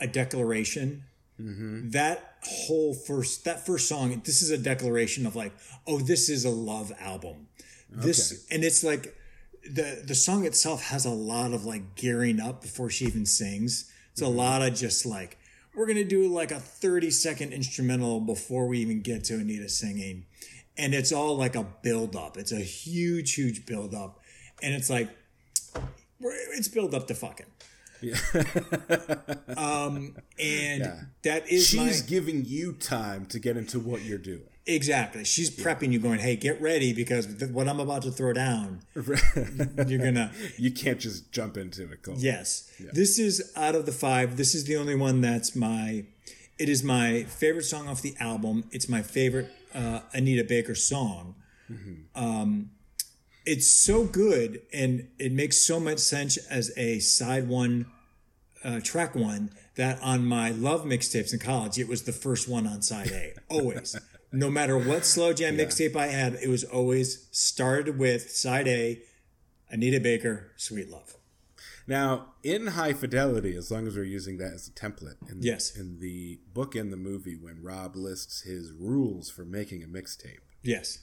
a 0.00 0.06
declaration. 0.06 1.04
Mm-hmm. 1.40 1.90
That 1.90 2.36
whole 2.42 2.94
first, 2.94 3.44
that 3.44 3.66
first 3.66 3.88
song, 3.88 4.22
this 4.24 4.40
is 4.40 4.50
a 4.50 4.58
declaration 4.58 5.26
of 5.26 5.36
like, 5.36 5.52
oh, 5.86 5.98
this 5.98 6.28
is 6.28 6.44
a 6.44 6.50
love 6.50 6.92
album. 7.00 7.48
This, 7.90 8.46
and 8.50 8.64
it's 8.64 8.82
like, 8.82 9.14
the 9.70 10.02
the 10.04 10.14
song 10.14 10.44
itself 10.44 10.82
has 10.84 11.04
a 11.04 11.10
lot 11.10 11.52
of 11.52 11.64
like 11.64 11.94
gearing 11.94 12.40
up 12.40 12.62
before 12.62 12.90
she 12.90 13.06
even 13.06 13.26
sings. 13.26 13.90
It's 14.12 14.20
a 14.22 14.28
lot 14.28 14.62
of 14.62 14.74
just 14.74 15.06
like 15.06 15.38
we're 15.74 15.86
gonna 15.86 16.04
do 16.04 16.28
like 16.28 16.50
a 16.50 16.60
30 16.60 17.10
second 17.10 17.52
instrumental 17.52 18.20
before 18.20 18.66
we 18.66 18.78
even 18.80 19.00
get 19.00 19.24
to 19.24 19.34
Anita 19.34 19.68
singing. 19.68 20.26
And 20.76 20.94
it's 20.94 21.12
all 21.12 21.36
like 21.36 21.54
a 21.54 21.64
build 21.82 22.16
up. 22.16 22.36
It's 22.36 22.52
a 22.52 22.56
huge, 22.60 23.34
huge 23.34 23.66
build 23.66 23.94
up. 23.94 24.20
And 24.62 24.74
it's 24.74 24.88
like 24.90 25.08
it's 26.20 26.68
built 26.68 26.94
up 26.94 27.06
to 27.08 27.14
fucking. 27.14 27.46
Yeah. 28.00 28.16
Um, 29.56 30.16
and 30.38 30.80
Yeah. 30.80 31.00
that 31.22 31.48
is 31.50 31.66
She's 31.66 32.02
my, 32.02 32.08
giving 32.08 32.44
you 32.44 32.72
time 32.72 33.26
to 33.26 33.38
get 33.38 33.56
into 33.56 33.78
what 33.78 34.02
you're 34.02 34.18
doing. 34.18 34.42
Exactly. 34.66 35.24
She's 35.24 35.50
prepping 35.50 35.92
you, 35.92 35.98
going, 35.98 36.20
"Hey, 36.20 36.36
get 36.36 36.60
ready 36.60 36.92
because 36.92 37.26
th- 37.38 37.50
what 37.50 37.68
I'm 37.68 37.80
about 37.80 38.02
to 38.02 38.10
throw 38.10 38.32
down, 38.32 38.80
you're 38.94 39.98
gonna." 39.98 40.32
you 40.58 40.70
can't 40.70 41.00
just 41.00 41.32
jump 41.32 41.56
into 41.56 41.90
it 41.90 42.02
cold. 42.02 42.18
Yes. 42.18 42.70
This 42.92 43.18
is 43.18 43.52
out 43.56 43.74
of 43.74 43.86
the 43.86 43.92
five. 43.92 44.36
This 44.36 44.54
is 44.54 44.64
the 44.64 44.76
only 44.76 44.94
one 44.94 45.20
that's 45.20 45.54
my. 45.56 46.04
It 46.58 46.68
is 46.68 46.84
my 46.84 47.24
favorite 47.24 47.64
song 47.64 47.88
off 47.88 48.02
the 48.02 48.14
album. 48.20 48.64
It's 48.70 48.88
my 48.88 49.02
favorite 49.02 49.50
uh, 49.74 50.00
Anita 50.12 50.44
Baker 50.44 50.74
song. 50.74 51.34
Um, 52.14 52.70
it's 53.46 53.66
so 53.68 54.04
good, 54.04 54.60
and 54.72 55.08
it 55.18 55.32
makes 55.32 55.58
so 55.58 55.80
much 55.80 55.98
sense 55.98 56.36
as 56.36 56.70
a 56.76 56.98
side 57.00 57.48
one, 57.48 57.86
uh, 58.62 58.80
track 58.80 59.14
one. 59.14 59.50
That 59.76 59.98
on 60.02 60.26
my 60.26 60.50
love 60.50 60.82
mixtapes 60.84 61.32
in 61.32 61.38
college, 61.38 61.78
it 61.78 61.88
was 61.88 62.02
the 62.02 62.12
first 62.12 62.46
one 62.46 62.66
on 62.66 62.82
side 62.82 63.10
A. 63.10 63.32
Always, 63.48 63.96
no 64.32 64.50
matter 64.50 64.78
what 64.78 65.04
slow 65.04 65.32
jam 65.32 65.56
mixtape 65.56 65.94
I 65.94 66.06
had, 66.06 66.34
it 66.34 66.48
was 66.48 66.64
always 66.64 67.28
started 67.30 67.98
with 67.98 68.30
side 68.30 68.66
A, 68.68 69.02
Anita 69.70 70.00
Baker, 70.00 70.52
"Sweet 70.56 70.88
Love." 70.88 71.16
Now, 71.86 72.34
in 72.42 72.68
High 72.68 72.92
Fidelity, 72.92 73.56
as 73.56 73.70
long 73.70 73.86
as 73.88 73.96
we're 73.96 74.04
using 74.04 74.38
that 74.38 74.52
as 74.54 74.68
a 74.68 74.70
template, 74.70 75.16
in, 75.28 75.42
Yes. 75.42 75.74
in 75.76 75.98
the 75.98 76.40
book 76.54 76.74
and 76.74 76.92
the 76.92 76.96
movie, 76.96 77.36
when 77.36 77.60
Rob 77.62 77.96
lists 77.96 78.42
his 78.42 78.70
rules 78.72 79.28
for 79.28 79.44
making 79.44 79.82
a 79.82 79.88
mixtape, 79.88 80.38
Yes. 80.62 81.00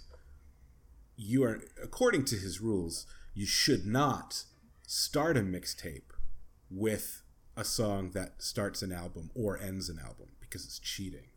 you 1.17 1.43
are, 1.43 1.61
according 1.81 2.23
to 2.25 2.37
his 2.37 2.61
rules, 2.61 3.05
you 3.33 3.45
should 3.45 3.85
not 3.85 4.45
start 4.87 5.35
a 5.37 5.41
mixtape 5.41 6.11
with 6.69 7.23
a 7.57 7.65
song 7.65 8.11
that 8.11 8.41
starts 8.41 8.81
an 8.81 8.93
album 8.93 9.31
or 9.35 9.57
ends 9.59 9.89
an 9.89 9.99
album 9.99 10.29
because 10.39 10.63
it's 10.63 10.79
cheating. 10.79 11.27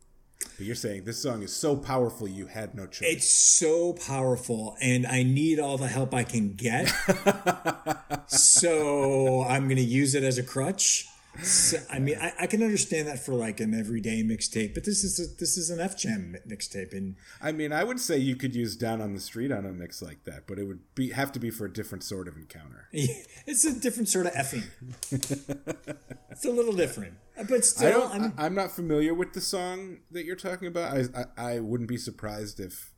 But 0.57 0.65
you're 0.65 0.75
saying 0.75 1.03
this 1.05 1.21
song 1.21 1.43
is 1.43 1.53
so 1.53 1.75
powerful 1.75 2.27
you 2.27 2.47
had 2.47 2.75
no 2.75 2.85
choice. 2.85 3.07
It's 3.09 3.29
so 3.29 3.93
powerful, 3.93 4.77
and 4.81 5.05
I 5.07 5.23
need 5.23 5.59
all 5.59 5.77
the 5.77 5.87
help 5.87 6.13
I 6.13 6.23
can 6.23 6.53
get. 6.53 6.87
so 8.27 9.43
I'm 9.43 9.65
going 9.65 9.77
to 9.77 9.83
use 9.83 10.15
it 10.15 10.23
as 10.23 10.37
a 10.37 10.43
crutch. 10.43 11.07
So, 11.41 11.77
I 11.91 11.97
mean, 11.97 12.15
I, 12.21 12.31
I 12.41 12.47
can 12.47 12.61
understand 12.61 13.07
that 13.07 13.17
for 13.17 13.33
like 13.33 13.59
an 13.59 13.73
everyday 13.73 14.21
mixtape, 14.23 14.75
but 14.75 14.85
this 14.85 15.03
is 15.03 15.19
a, 15.19 15.35
this 15.39 15.57
is 15.57 15.71
an 15.71 15.79
F 15.79 15.97
Jam 15.97 16.35
mixtape, 16.47 16.93
and 16.93 17.15
I 17.41 17.51
mean, 17.51 17.73
I 17.73 17.83
would 17.83 17.99
say 17.99 18.17
you 18.17 18.35
could 18.35 18.53
use 18.53 18.75
"Down 18.75 19.01
on 19.01 19.13
the 19.13 19.19
Street" 19.19 19.51
on 19.51 19.65
a 19.65 19.71
mix 19.71 20.01
like 20.01 20.25
that, 20.25 20.45
but 20.45 20.59
it 20.59 20.65
would 20.65 20.81
be 20.93 21.09
have 21.09 21.31
to 21.31 21.39
be 21.39 21.49
for 21.49 21.65
a 21.65 21.73
different 21.73 22.03
sort 22.03 22.27
of 22.27 22.37
encounter. 22.37 22.87
it's 22.93 23.65
a 23.65 23.73
different 23.73 24.09
sort 24.09 24.27
of 24.27 24.33
effing. 24.33 24.63
it's 26.31 26.45
a 26.45 26.51
little 26.51 26.73
different, 26.73 27.15
but 27.49 27.65
still, 27.65 28.03
I, 28.03 28.31
I'm 28.37 28.53
not 28.53 28.71
familiar 28.71 29.13
with 29.15 29.33
the 29.33 29.41
song 29.41 29.99
that 30.11 30.25
you're 30.25 30.35
talking 30.35 30.67
about. 30.67 30.95
I 30.95 31.25
I, 31.37 31.55
I 31.55 31.59
wouldn't 31.59 31.89
be 31.89 31.97
surprised 31.97 32.59
if 32.59 32.93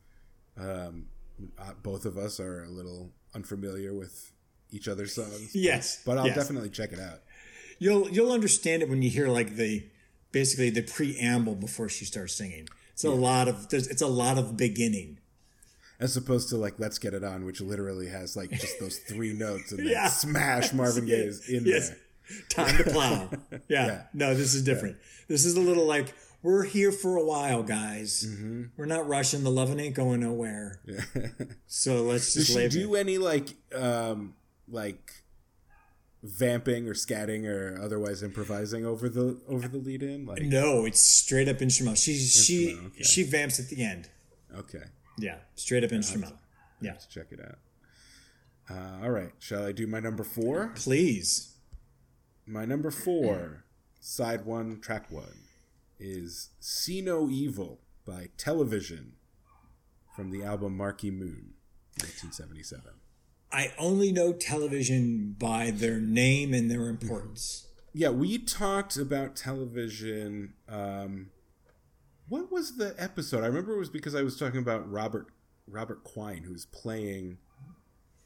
um, 0.58 1.06
uh, 1.58 1.72
both 1.82 2.06
of 2.06 2.18
us 2.18 2.40
are 2.40 2.64
a 2.64 2.70
little 2.70 3.12
unfamiliar 3.34 3.94
with 3.94 4.32
each 4.72 4.88
other's 4.88 5.14
songs. 5.14 5.56
yes, 5.56 6.02
But 6.06 6.18
I'll 6.18 6.28
yes. 6.28 6.36
definitely 6.36 6.70
check 6.70 6.92
it 6.92 7.00
out. 7.00 7.22
You'll 7.80 8.10
you'll 8.10 8.32
understand 8.32 8.82
it 8.84 8.90
when 8.90 9.02
you 9.02 9.10
hear 9.10 9.28
like 9.28 9.56
the 9.56 9.84
basically 10.32 10.70
the 10.70 10.82
preamble 10.82 11.56
before 11.56 11.90
she 11.90 12.06
starts 12.06 12.34
singing. 12.36 12.68
It's 12.94 13.04
a 13.04 13.12
lot 13.12 13.48
of 13.48 13.70
there's 13.70 13.88
it's 13.88 14.02
a 14.02 14.08
lot 14.08 14.38
of 14.38 14.56
beginning. 14.58 15.20
As 16.00 16.18
opposed 16.18 16.50
to 16.50 16.58
like 16.58 16.78
"Let's 16.80 16.98
Get 17.00 17.14
It 17.14 17.24
On," 17.24 17.46
which 17.46 17.62
literally 17.62 18.08
has 18.08 18.36
like 18.36 18.52
just 18.52 18.80
those 18.80 18.98
three 19.00 19.34
notes 19.34 19.72
and 19.72 19.80
then 19.86 19.88
Yeah. 19.88 20.08
smash 20.10 20.74
Marvin 20.74 21.06
Gaye 21.06 21.14
is 21.28 21.48
in 21.50 21.66
Yes. 21.66 21.90
there. 21.90 21.98
Time 22.50 22.78
to 22.78 22.84
plow. 22.90 23.30
Yeah. 23.70 23.86
Yeah. 23.88 24.02
No, 24.14 24.34
this 24.36 24.54
is 24.54 24.64
different. 24.64 24.98
This 25.28 25.46
is 25.46 25.56
a 25.56 25.62
little 25.62 25.86
like 25.86 26.14
we're 26.44 26.64
here 26.64 26.92
for 26.92 27.16
a 27.18 27.24
while, 27.24 27.64
guys. 27.64 28.26
Mm-hmm. 28.28 28.64
We're 28.78 28.86
not 28.86 29.08
rushing. 29.08 29.44
The 29.44 29.50
loving 29.52 29.80
ain't 29.80 29.96
going 29.96 30.20
nowhere. 30.20 30.80
Yeah. 30.86 31.02
So 31.68 32.04
let's 32.04 32.26
Does 32.34 32.46
just 32.46 32.48
she 32.50 32.56
lay 32.56 32.68
do 32.70 32.96
any 32.96 33.18
like 33.18 33.50
um 33.74 34.36
like 34.68 35.12
vamping 36.26 36.88
or 36.88 36.94
scatting 36.94 37.46
or 37.48 37.80
otherwise 37.82 38.24
improvising 38.24 38.86
over 38.86 39.08
the 39.10 39.40
over 39.48 39.68
the 39.68 39.78
lead 39.78 40.04
in? 40.04 40.26
Like 40.26 40.42
No, 40.42 40.86
it's 40.86 41.02
straight 41.02 41.48
up 41.48 41.62
instrumental. 41.62 41.96
She 41.98 42.18
she 42.18 42.78
okay. 42.88 43.04
she 43.04 43.24
vamps 43.24 43.60
at 43.60 43.70
the 43.70 43.84
end. 43.84 44.10
okay. 44.56 44.84
Yeah, 45.18 45.38
straight 45.56 45.84
up 45.84 45.92
instrumental. 45.92 46.38
Yeah, 46.82 46.92
Let's 46.92 47.06
check 47.06 47.28
it 47.32 47.40
out. 47.40 47.58
Uh, 48.70 49.04
all 49.06 49.12
right, 49.12 49.32
shall 49.40 49.66
I 49.66 49.72
do 49.72 49.88
my 49.88 50.00
number 50.00 50.24
four? 50.24 50.72
please. 50.76 51.54
My 52.48 52.66
number 52.66 52.92
four, 52.92 53.64
side 54.00 54.46
one, 54.46 54.80
track 54.82 55.10
one, 55.10 55.48
is 56.00 56.50
"See 56.60 57.02
No 57.02 57.30
Evil" 57.30 57.80
by 58.06 58.30
Television 58.38 59.14
from 60.16 60.30
the 60.32 60.44
album 60.44 60.76
Marquee 60.78 61.12
Moon, 61.12 61.54
1977. 62.02 62.92
I 63.56 63.72
only 63.78 64.12
know 64.12 64.34
television 64.34 65.34
by 65.40 65.72
their 65.72 65.98
name 65.98 66.54
and 66.54 66.70
their 66.70 66.90
importance. 66.90 67.68
Yeah, 67.94 68.10
we 68.10 68.38
talked 68.38 68.98
about 68.98 69.38
television. 69.38 70.56
Um, 70.68 71.28
what 72.28 72.52
was 72.52 72.76
the 72.76 72.94
episode? 72.98 73.46
I 73.46 73.48
remember 73.48 73.74
it 73.74 73.80
was 73.80 73.90
because 73.90 74.14
I 74.14 74.24
was 74.24 74.38
talking 74.38 74.60
about 74.60 74.92
Robert 74.92 75.28
Robert 75.68 76.04
Quine, 76.04 76.44
who's 76.44 76.66
playing, 76.66 77.38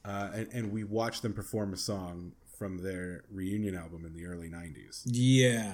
uh, 0.03 0.29
and, 0.33 0.47
and 0.51 0.71
we 0.71 0.83
watched 0.83 1.21
them 1.21 1.33
perform 1.33 1.73
a 1.73 1.77
song 1.77 2.31
from 2.57 2.79
their 2.79 3.23
reunion 3.29 3.75
album 3.75 4.05
in 4.05 4.13
the 4.13 4.25
early 4.25 4.49
'90s. 4.49 5.03
Yeah. 5.05 5.73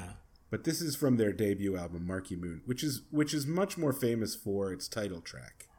But 0.50 0.66
this 0.66 0.82
is 0.82 0.98
from 0.98 1.16
their 1.16 1.32
debut 1.32 1.78
album, 1.78 2.06
Marquee 2.06 2.36
Moon, 2.36 2.62
which 2.66 2.84
is 2.84 3.04
which 3.10 3.34
is 3.34 3.48
much 3.48 3.78
more 3.78 3.94
famous 3.94 4.36
for 4.36 4.74
its 4.74 4.90
title 4.90 5.22
track. 5.22 5.70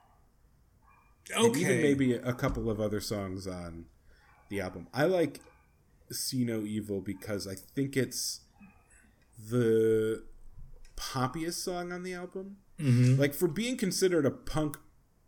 And 1.35 1.57
even 1.57 1.83
maybe 1.83 2.15
a 2.15 2.33
couple 2.33 2.71
of 2.71 2.81
other 2.81 3.01
songs 3.01 3.47
on 3.47 3.87
the 4.49 4.61
album. 4.61 4.87
I 4.95 5.05
like 5.05 5.41
See 6.11 6.45
No 6.45 6.61
Evil 6.61 7.01
because 7.01 7.47
I 7.49 7.55
think 7.55 7.97
it's 7.97 8.41
the 9.51 10.25
poppiest 10.97 11.55
song 11.55 11.93
on 11.93 12.03
the 12.03 12.15
album. 12.15 12.59
Mm-hmm. 12.81 13.21
Like 13.21 13.35
for 13.35 13.49
being 13.49 13.77
considered 13.77 14.25
a 14.27 14.31
punk 14.31 14.77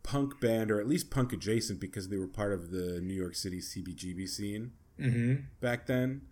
punk 0.03 0.39
band 0.39 0.71
or 0.71 0.79
at 0.79 0.87
least 0.87 1.11
punk 1.11 1.33
adjacent 1.33 1.79
because 1.79 2.09
they 2.09 2.17
were 2.17 2.27
part 2.27 2.53
of 2.53 2.71
the 2.71 2.99
New 3.01 3.13
York 3.13 3.35
City 3.35 3.59
CBGB 3.59 4.27
scene 4.27 4.71
Mm-hmm. 4.99 5.43
back 5.61 5.85
then. 5.85 6.23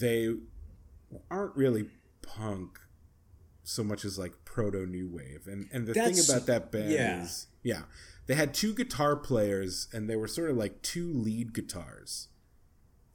They 0.00 0.34
aren't 1.30 1.54
really 1.56 1.86
punk 2.22 2.80
so 3.62 3.84
much 3.84 4.04
as 4.04 4.18
like 4.18 4.44
proto 4.44 4.86
new 4.86 5.08
wave. 5.08 5.46
And 5.46 5.68
and 5.72 5.86
the 5.86 5.92
That's- 5.92 6.26
thing 6.26 6.34
about 6.36 6.46
that 6.46 6.70
band 6.72 6.90
yeah. 6.92 7.22
is 7.22 7.46
yeah, 7.62 7.82
they 8.26 8.34
had 8.34 8.54
two 8.54 8.74
guitar 8.74 9.16
players 9.16 9.88
and 9.92 10.08
they 10.08 10.16
were 10.16 10.28
sort 10.28 10.50
of 10.50 10.56
like 10.56 10.82
two 10.82 11.12
lead 11.12 11.52
guitars. 11.52 12.28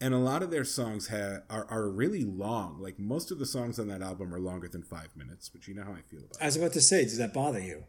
And 0.02 0.14
a 0.14 0.18
lot 0.18 0.44
of 0.44 0.52
their 0.52 0.66
songs 0.66 1.08
ha- 1.08 1.40
are 1.50 1.66
are 1.70 1.90
really 1.90 2.24
long. 2.26 2.80
Like 2.82 3.00
most 3.00 3.32
of 3.32 3.40
the 3.40 3.46
songs 3.46 3.80
on 3.80 3.88
that 3.88 4.02
album 4.02 4.34
are 4.34 4.40
longer 4.40 4.68
than 4.68 4.84
5 4.84 5.16
minutes, 5.16 5.54
which 5.54 5.68
you 5.68 5.74
know 5.74 5.84
how 5.84 5.94
I 5.94 6.02
feel 6.02 6.20
about 6.20 6.36
it. 6.40 6.42
I 6.42 6.46
was 6.48 6.58
about 6.58 6.74
to 6.74 6.82
say, 6.82 7.04
does 7.04 7.18
that 7.18 7.34
bother 7.34 7.62
you? 7.62 7.86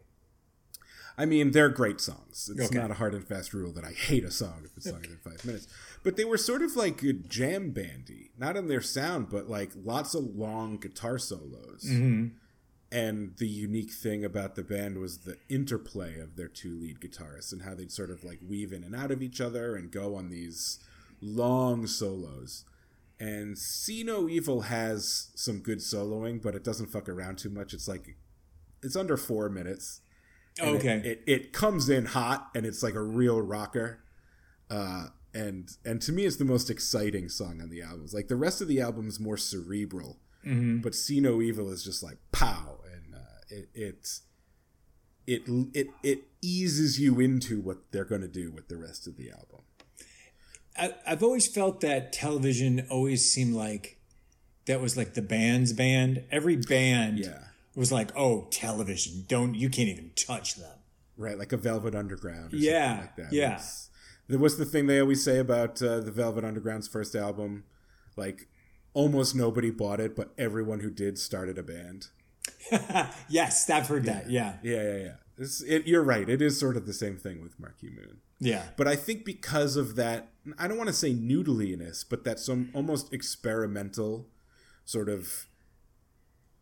I 1.19 1.25
mean, 1.25 1.49
they're 1.51 1.69
great 1.69 1.99
songs. 1.99 2.47
It's 2.55 2.67
Okay. 2.69 2.77
not 2.77 2.91
a 2.91 2.93
hard 2.93 3.15
and 3.15 3.27
fast 3.27 3.51
rule 3.53 3.71
that 3.73 3.83
I 3.83 3.91
hate 3.91 4.23
a 4.23 4.29
song 4.29 4.61
if 4.63 4.77
it's 4.77 4.85
longer 4.85 5.07
than 5.07 5.17
five 5.17 5.43
minutes. 5.43 5.67
But 6.03 6.15
they 6.15 6.23
were 6.25 6.37
sort 6.37 6.61
of 6.61 6.75
like 6.75 7.01
a 7.03 7.11
jam 7.11 7.71
bandy, 7.71 8.31
not 8.37 8.55
in 8.55 8.67
their 8.67 8.81
sound, 8.81 9.29
but 9.29 9.49
like 9.49 9.71
lots 9.75 10.13
of 10.13 10.23
long 10.35 10.77
guitar 10.77 11.17
solos. 11.17 11.83
Mm-hmm. 11.87 12.27
And 12.91 13.35
the 13.37 13.47
unique 13.47 13.91
thing 13.91 14.23
about 14.23 14.55
the 14.55 14.63
band 14.63 14.97
was 14.99 15.19
the 15.19 15.37
interplay 15.49 16.19
of 16.19 16.37
their 16.37 16.47
two 16.47 16.73
lead 16.79 17.01
guitarists 17.01 17.51
and 17.51 17.63
how 17.63 17.75
they'd 17.75 17.91
sort 17.91 18.09
of 18.09 18.23
like 18.23 18.39
weave 18.47 18.71
in 18.71 18.83
and 18.83 18.95
out 18.95 19.11
of 19.11 19.21
each 19.21 19.41
other 19.41 19.75
and 19.75 19.91
go 19.91 20.15
on 20.15 20.29
these 20.29 20.79
long 21.21 21.85
solos. 21.85 22.63
And 23.19 23.57
See 23.57 24.03
No 24.03 24.29
Evil 24.29 24.61
has 24.61 25.31
some 25.35 25.59
good 25.59 25.79
soloing, 25.79 26.41
but 26.41 26.55
it 26.55 26.63
doesn't 26.63 26.87
fuck 26.87 27.09
around 27.09 27.39
too 27.39 27.49
much. 27.49 27.73
It's 27.73 27.87
like 27.87 28.15
it's 28.81 28.95
under 28.95 29.17
four 29.17 29.49
minutes. 29.49 30.01
And 30.59 30.75
it- 30.75 30.79
Okay. 30.79 31.01
It, 31.09 31.23
it, 31.27 31.53
comes 31.53 31.89
in 31.89 32.05
hot 32.05 32.49
and 32.55 32.65
it's 32.65 32.81
like 32.83 32.93
a 32.95 33.01
real 33.01 33.41
rocker. 33.41 33.99
Uh, 34.69 35.07
and 35.33 35.69
and 35.85 36.01
to 36.03 36.11
me, 36.13 36.25
it's 36.25 36.37
the 36.37 36.45
most 36.45 36.69
exciting 36.69 37.27
song 37.29 37.59
on 37.61 37.69
the 37.69 37.81
album. 37.81 38.01
It's 38.05 38.13
like 38.13 38.27
the 38.27 38.35
rest 38.35 38.61
of 38.61 38.67
the 38.69 38.79
album 38.79 39.07
is 39.07 39.19
more 39.19 39.37
cerebral, 39.37 40.19
but 40.81 40.95
See 40.95 41.19
No 41.19 41.41
Evil 41.41 41.69
is 41.69 41.83
just 41.83 42.01
like 42.01 42.17
pow, 42.31 42.76
it 43.49 43.69
it 43.73 44.19
it 45.25 45.43
it 45.73 45.87
it 46.03 46.23
eases 46.41 46.99
you 46.99 47.19
into 47.19 47.59
what 47.61 47.77
they're 47.91 48.05
going 48.05 48.21
to 48.21 48.27
do 48.27 48.51
with 48.51 48.67
the 48.67 48.77
rest 48.77 49.07
of 49.07 49.17
the 49.17 49.29
album. 49.31 49.61
I, 50.77 50.93
I've 51.07 51.23
always 51.23 51.47
felt 51.47 51.81
that 51.81 52.13
television 52.13 52.85
always 52.89 53.31
seemed 53.31 53.55
like 53.55 53.97
that 54.65 54.79
was 54.81 54.95
like 54.95 55.13
the 55.15 55.21
band's 55.21 55.73
band. 55.73 56.23
Every 56.31 56.55
band 56.57 57.19
Yeah. 57.19 57.39
was 57.75 57.91
like, 57.91 58.11
oh, 58.15 58.47
television. 58.51 59.25
Don't 59.27 59.55
you 59.55 59.69
can't 59.69 59.89
even 59.89 60.11
touch 60.15 60.55
them. 60.55 60.69
Right, 61.17 61.37
like 61.37 61.51
a 61.51 61.57
Velvet 61.57 61.95
Underground. 61.95 62.53
Or 62.53 62.57
Yeah, 62.57 62.89
something 62.89 63.05
like 63.07 63.15
that. 63.15 63.33
yeah. 63.33 63.51
It's- 63.53 63.89
There 64.27 64.37
was 64.37 64.57
the 64.57 64.65
thing 64.65 64.85
they 64.87 64.99
always 64.99 65.23
say 65.23 65.39
about 65.39 65.81
uh, 65.81 65.99
the 66.01 66.11
Velvet 66.11 66.43
Underground's 66.43 66.87
first 66.87 67.15
album, 67.15 67.63
like 68.15 68.47
almost 68.93 69.35
nobody 69.35 69.71
bought 69.71 69.99
it, 69.99 70.15
but 70.15 70.31
everyone 70.37 70.81
who 70.81 70.91
did 70.91 71.17
started 71.17 71.57
a 71.57 71.63
band. 71.63 72.07
yes, 73.29 73.69
I've 73.69 73.87
heard 73.87 74.05
that. 74.05 74.29
Yeah, 74.29 74.55
Yeah, 74.63 74.83
yeah, 74.83 74.97
yeah. 74.97 75.13
It, 75.67 75.87
you're 75.87 76.03
right. 76.03 76.27
It 76.27 76.41
is 76.41 76.59
sort 76.59 76.77
of 76.77 76.85
the 76.85 76.93
same 76.93 77.17
thing 77.17 77.41
with 77.41 77.59
Marquee 77.59 77.91
Moon. 77.91 78.17
yeah, 78.39 78.63
But 78.75 78.87
I 78.87 78.95
think 78.95 79.23
because 79.23 79.75
of 79.75 79.95
that, 79.95 80.29
I 80.57 80.67
don't 80.67 80.77
want 80.77 80.87
to 80.87 80.93
say 80.93 81.13
noodliness, 81.13 82.03
but 82.07 82.23
that 82.23 82.39
some 82.39 82.71
almost 82.73 83.13
experimental, 83.13 84.29
sort 84.83 85.09
of 85.09 85.47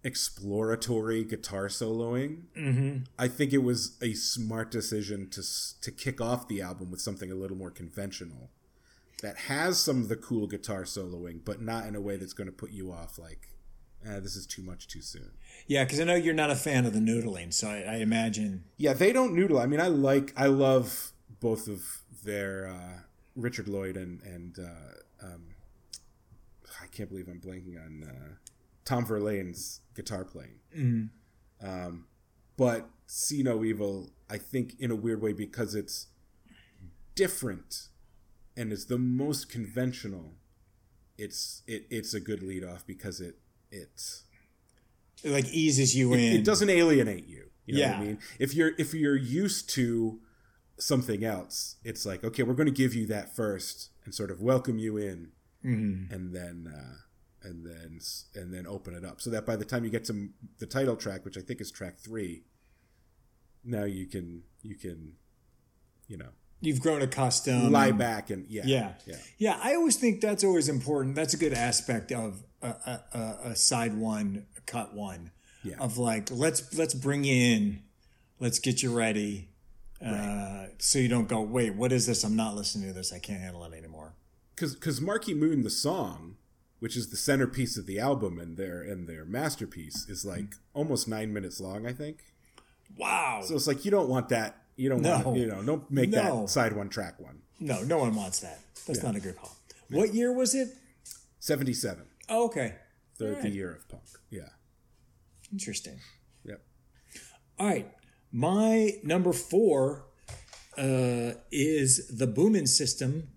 exploratory 0.03 1.23
guitar 1.23 1.67
soloing. 1.67 2.43
Mm-hmm. 2.57 2.97
I 3.17 3.27
think 3.27 3.53
it 3.53 3.63
was 3.63 3.97
a 4.01 4.13
smart 4.13 4.71
decision 4.71 5.29
to 5.31 5.41
to 5.81 5.91
kick 5.91 6.21
off 6.21 6.47
the 6.47 6.61
album 6.61 6.91
with 6.91 7.01
something 7.01 7.31
a 7.31 7.35
little 7.35 7.57
more 7.57 7.71
conventional, 7.71 8.51
that 9.21 9.37
has 9.37 9.79
some 9.79 10.01
of 10.01 10.09
the 10.09 10.15
cool 10.15 10.47
guitar 10.47 10.83
soloing, 10.83 11.39
but 11.43 11.61
not 11.61 11.87
in 11.87 11.95
a 11.95 12.01
way 12.01 12.17
that's 12.17 12.33
going 12.33 12.47
to 12.47 12.55
put 12.55 12.71
you 12.71 12.91
off. 12.91 13.17
Like, 13.17 13.49
eh, 14.07 14.19
this 14.19 14.35
is 14.35 14.45
too 14.45 14.61
much 14.61 14.87
too 14.87 15.01
soon. 15.01 15.31
yeah. 15.67 15.83
Because 15.83 15.99
I 15.99 16.03
know 16.03 16.15
you're 16.15 16.33
not 16.33 16.51
a 16.51 16.55
fan 16.55 16.85
of 16.85 16.93
the 16.93 16.99
noodling, 16.99 17.53
so 17.53 17.67
I, 17.69 17.79
I 17.81 17.95
imagine. 17.97 18.65
Yeah, 18.77 18.93
they 18.93 19.11
don't 19.11 19.33
noodle. 19.33 19.59
I 19.59 19.65
mean, 19.65 19.81
I 19.81 19.87
like, 19.87 20.33
I 20.37 20.47
love 20.47 21.11
both 21.39 21.67
of 21.67 21.83
their 22.23 22.67
uh, 22.67 23.01
Richard 23.35 23.67
Lloyd 23.67 23.97
and 23.97 24.21
and 24.23 24.57
uh, 24.59 25.25
um, 25.25 25.43
I 26.81 26.87
can't 26.87 27.09
believe 27.09 27.27
I'm 27.27 27.39
blanking 27.39 27.83
on 27.83 28.03
uh, 28.03 28.33
Tom 28.83 29.05
Verlaine's 29.05 29.81
guitar 29.95 30.23
playing. 30.23 30.59
Um, 31.61 32.05
but 32.57 32.89
See 33.07 33.43
No 33.43 33.63
Evil, 33.63 34.11
I 34.29 34.37
think, 34.37 34.75
in 34.79 34.91
a 34.91 34.95
weird 34.95 35.21
way, 35.21 35.33
because 35.33 35.75
it's 35.75 36.07
different 37.15 37.87
and 38.57 38.71
it's 38.71 38.85
the 38.85 38.97
most 38.97 39.49
conventional. 39.49 40.33
It's 41.17 41.63
it, 41.67 41.85
it's 41.89 42.13
a 42.13 42.19
good 42.19 42.41
lead 42.43 42.63
off 42.63 42.85
because 42.85 43.21
it 43.21 43.35
it's 43.81 44.23
It 45.23 45.31
like 45.31 45.47
eases 45.53 45.95
you 45.95 46.13
in. 46.13 46.19
it 46.19 46.43
doesn't 46.45 46.69
alienate 46.69 47.27
you. 47.27 47.43
You 47.65 47.75
know 47.79 47.81
what 47.87 47.89
Yeah. 47.95 47.97
I 47.99 48.05
mean? 48.05 48.19
If 48.39 48.53
you're 48.53 48.71
if 48.77 48.93
you're 48.93 49.15
used 49.15 49.69
to 49.71 50.19
something 50.77 51.23
else, 51.23 51.75
it's 51.83 52.05
like 52.05 52.23
okay, 52.23 52.43
we're 52.43 52.53
going 52.61 52.67
to 52.73 52.81
give 52.83 52.93
you 52.93 53.05
that 53.07 53.35
first 53.35 53.89
and 54.03 54.13
sort 54.13 54.31
of 54.31 54.39
welcome 54.41 54.77
you 54.77 54.97
in, 54.97 55.31
Mhm. 55.63 56.11
and 56.11 56.33
then 56.35 56.71
uh, 56.73 56.95
and 57.47 57.65
then 57.65 57.99
and 58.35 58.53
then 58.53 58.65
open 58.67 58.93
it 58.93 59.03
up 59.05 59.19
so 59.21 59.29
that 59.31 59.45
by 59.45 59.55
the 59.55 59.65
time 59.65 59.83
you 59.83 59.89
get 59.89 60.05
to 60.05 60.29
the 60.59 60.67
title 60.67 60.95
track, 60.95 61.25
which 61.25 61.37
I 61.37 61.41
think 61.41 61.59
is 61.61 61.71
track 61.71 61.99
three, 61.99 62.43
now 63.63 63.83
you 63.85 64.05
can 64.07 64.43
you 64.61 64.75
can, 64.75 65.13
you 66.07 66.17
know, 66.17 66.31
You've 66.65 66.81
grown 66.81 67.01
accustomed. 67.01 67.71
lie 67.71 67.91
back 67.91 68.29
and 68.29 68.45
yeah 68.47 68.63
Yeah. 68.65 68.93
yeah 69.05 69.15
Yeah, 69.37 69.59
I 69.61 69.75
always 69.75 69.95
think 69.97 70.21
that's 70.21 70.43
always 70.43 70.67
important. 70.69 71.15
That's 71.15 71.33
a 71.33 71.37
good 71.37 71.53
aspect 71.53 72.11
of 72.11 72.43
a, 72.61 72.67
a, 73.13 73.37
a, 73.51 73.55
side 73.55 73.95
one, 73.95 74.45
a 74.57 74.61
cut 74.61 74.93
one. 74.93 75.31
Yeah. 75.63 75.75
Of 75.79 75.97
like, 75.97 76.29
let's 76.31 76.75
let's 76.77 76.93
bring 76.93 77.23
you 77.23 77.33
in, 77.35 77.81
let's 78.39 78.59
get 78.59 78.83
you 78.83 78.95
ready, 78.95 79.49
uh, 80.05 80.67
so 80.77 80.99
you 80.99 81.07
don't 81.07 81.27
go, 81.27 81.41
wait, 81.41 81.75
what 81.75 81.91
is 81.91 82.05
this? 82.05 82.23
I'm 82.23 82.35
not 82.35 82.55
listening 82.55 82.87
to 82.89 82.93
this. 82.93 83.11
I 83.13 83.19
can't 83.19 83.41
handle 83.41 83.63
it 83.63 83.73
anymore. 83.73 84.13
because 84.55 84.75
because 84.75 85.01
Marquee 85.01 85.33
Moon 85.33 85.63
the 85.63 85.69
song, 85.71 86.35
which 86.79 86.95
is 86.95 87.09
the 87.09 87.17
centerpiece 87.17 87.77
of 87.77 87.85
the 87.87 87.99
album 87.99 88.37
and 88.39 88.57
their 88.57 88.81
and 88.81 89.07
their 89.07 89.25
masterpiece, 89.25 90.07
is 90.07 90.23
like 90.25 90.55
almost 90.73 91.07
nine 91.07 91.33
minutes 91.33 91.59
long, 91.59 91.87
I 91.87 91.93
think. 91.93 92.19
Wow. 92.95 93.41
So 93.43 93.55
it's 93.55 93.67
like 93.67 93.85
you 93.85 93.91
don't 93.91 94.09
want 94.09 94.29
that. 94.29 94.64
You 94.75 94.89
don't 94.89 95.01
No. 95.01 95.19
want 95.25 95.37
you 95.37 95.45
know 95.47 95.63
don't 95.63 95.89
make 95.89 96.09
No. 96.09 96.41
that 96.41 96.49
side 96.49 96.73
one 96.73 96.89
track 96.89 97.19
one. 97.19 97.41
no, 97.59 97.81
no 97.83 97.97
one 97.99 98.13
wants 98.15 98.39
that. 98.41 98.59
That's 98.87 99.01
not 99.03 99.15
a 99.15 99.19
good 99.19 99.37
call. 99.37 99.55
What 99.89 100.13
year 100.13 100.31
was 100.33 100.53
it? 100.55 100.69
Seventy 101.39 101.73
seven, 101.73 102.05
Oh, 102.29 102.45
okay. 102.45 102.75
the 103.17 103.27
Alright. 103.27 103.43
the 103.43 103.49
year 103.49 103.73
of 103.75 103.87
punk. 103.87 104.03
Yeah. 104.29 104.49
Interesting. 105.51 105.99
Yep. 106.43 106.61
All 107.59 107.67
right. 107.67 107.91
My 108.31 108.91
number 109.03 109.31
four 109.31 110.05
uh, 110.77 111.33
is 111.51 112.07
The 112.09 112.27
Boomin' 112.27 112.67
System 112.67 113.29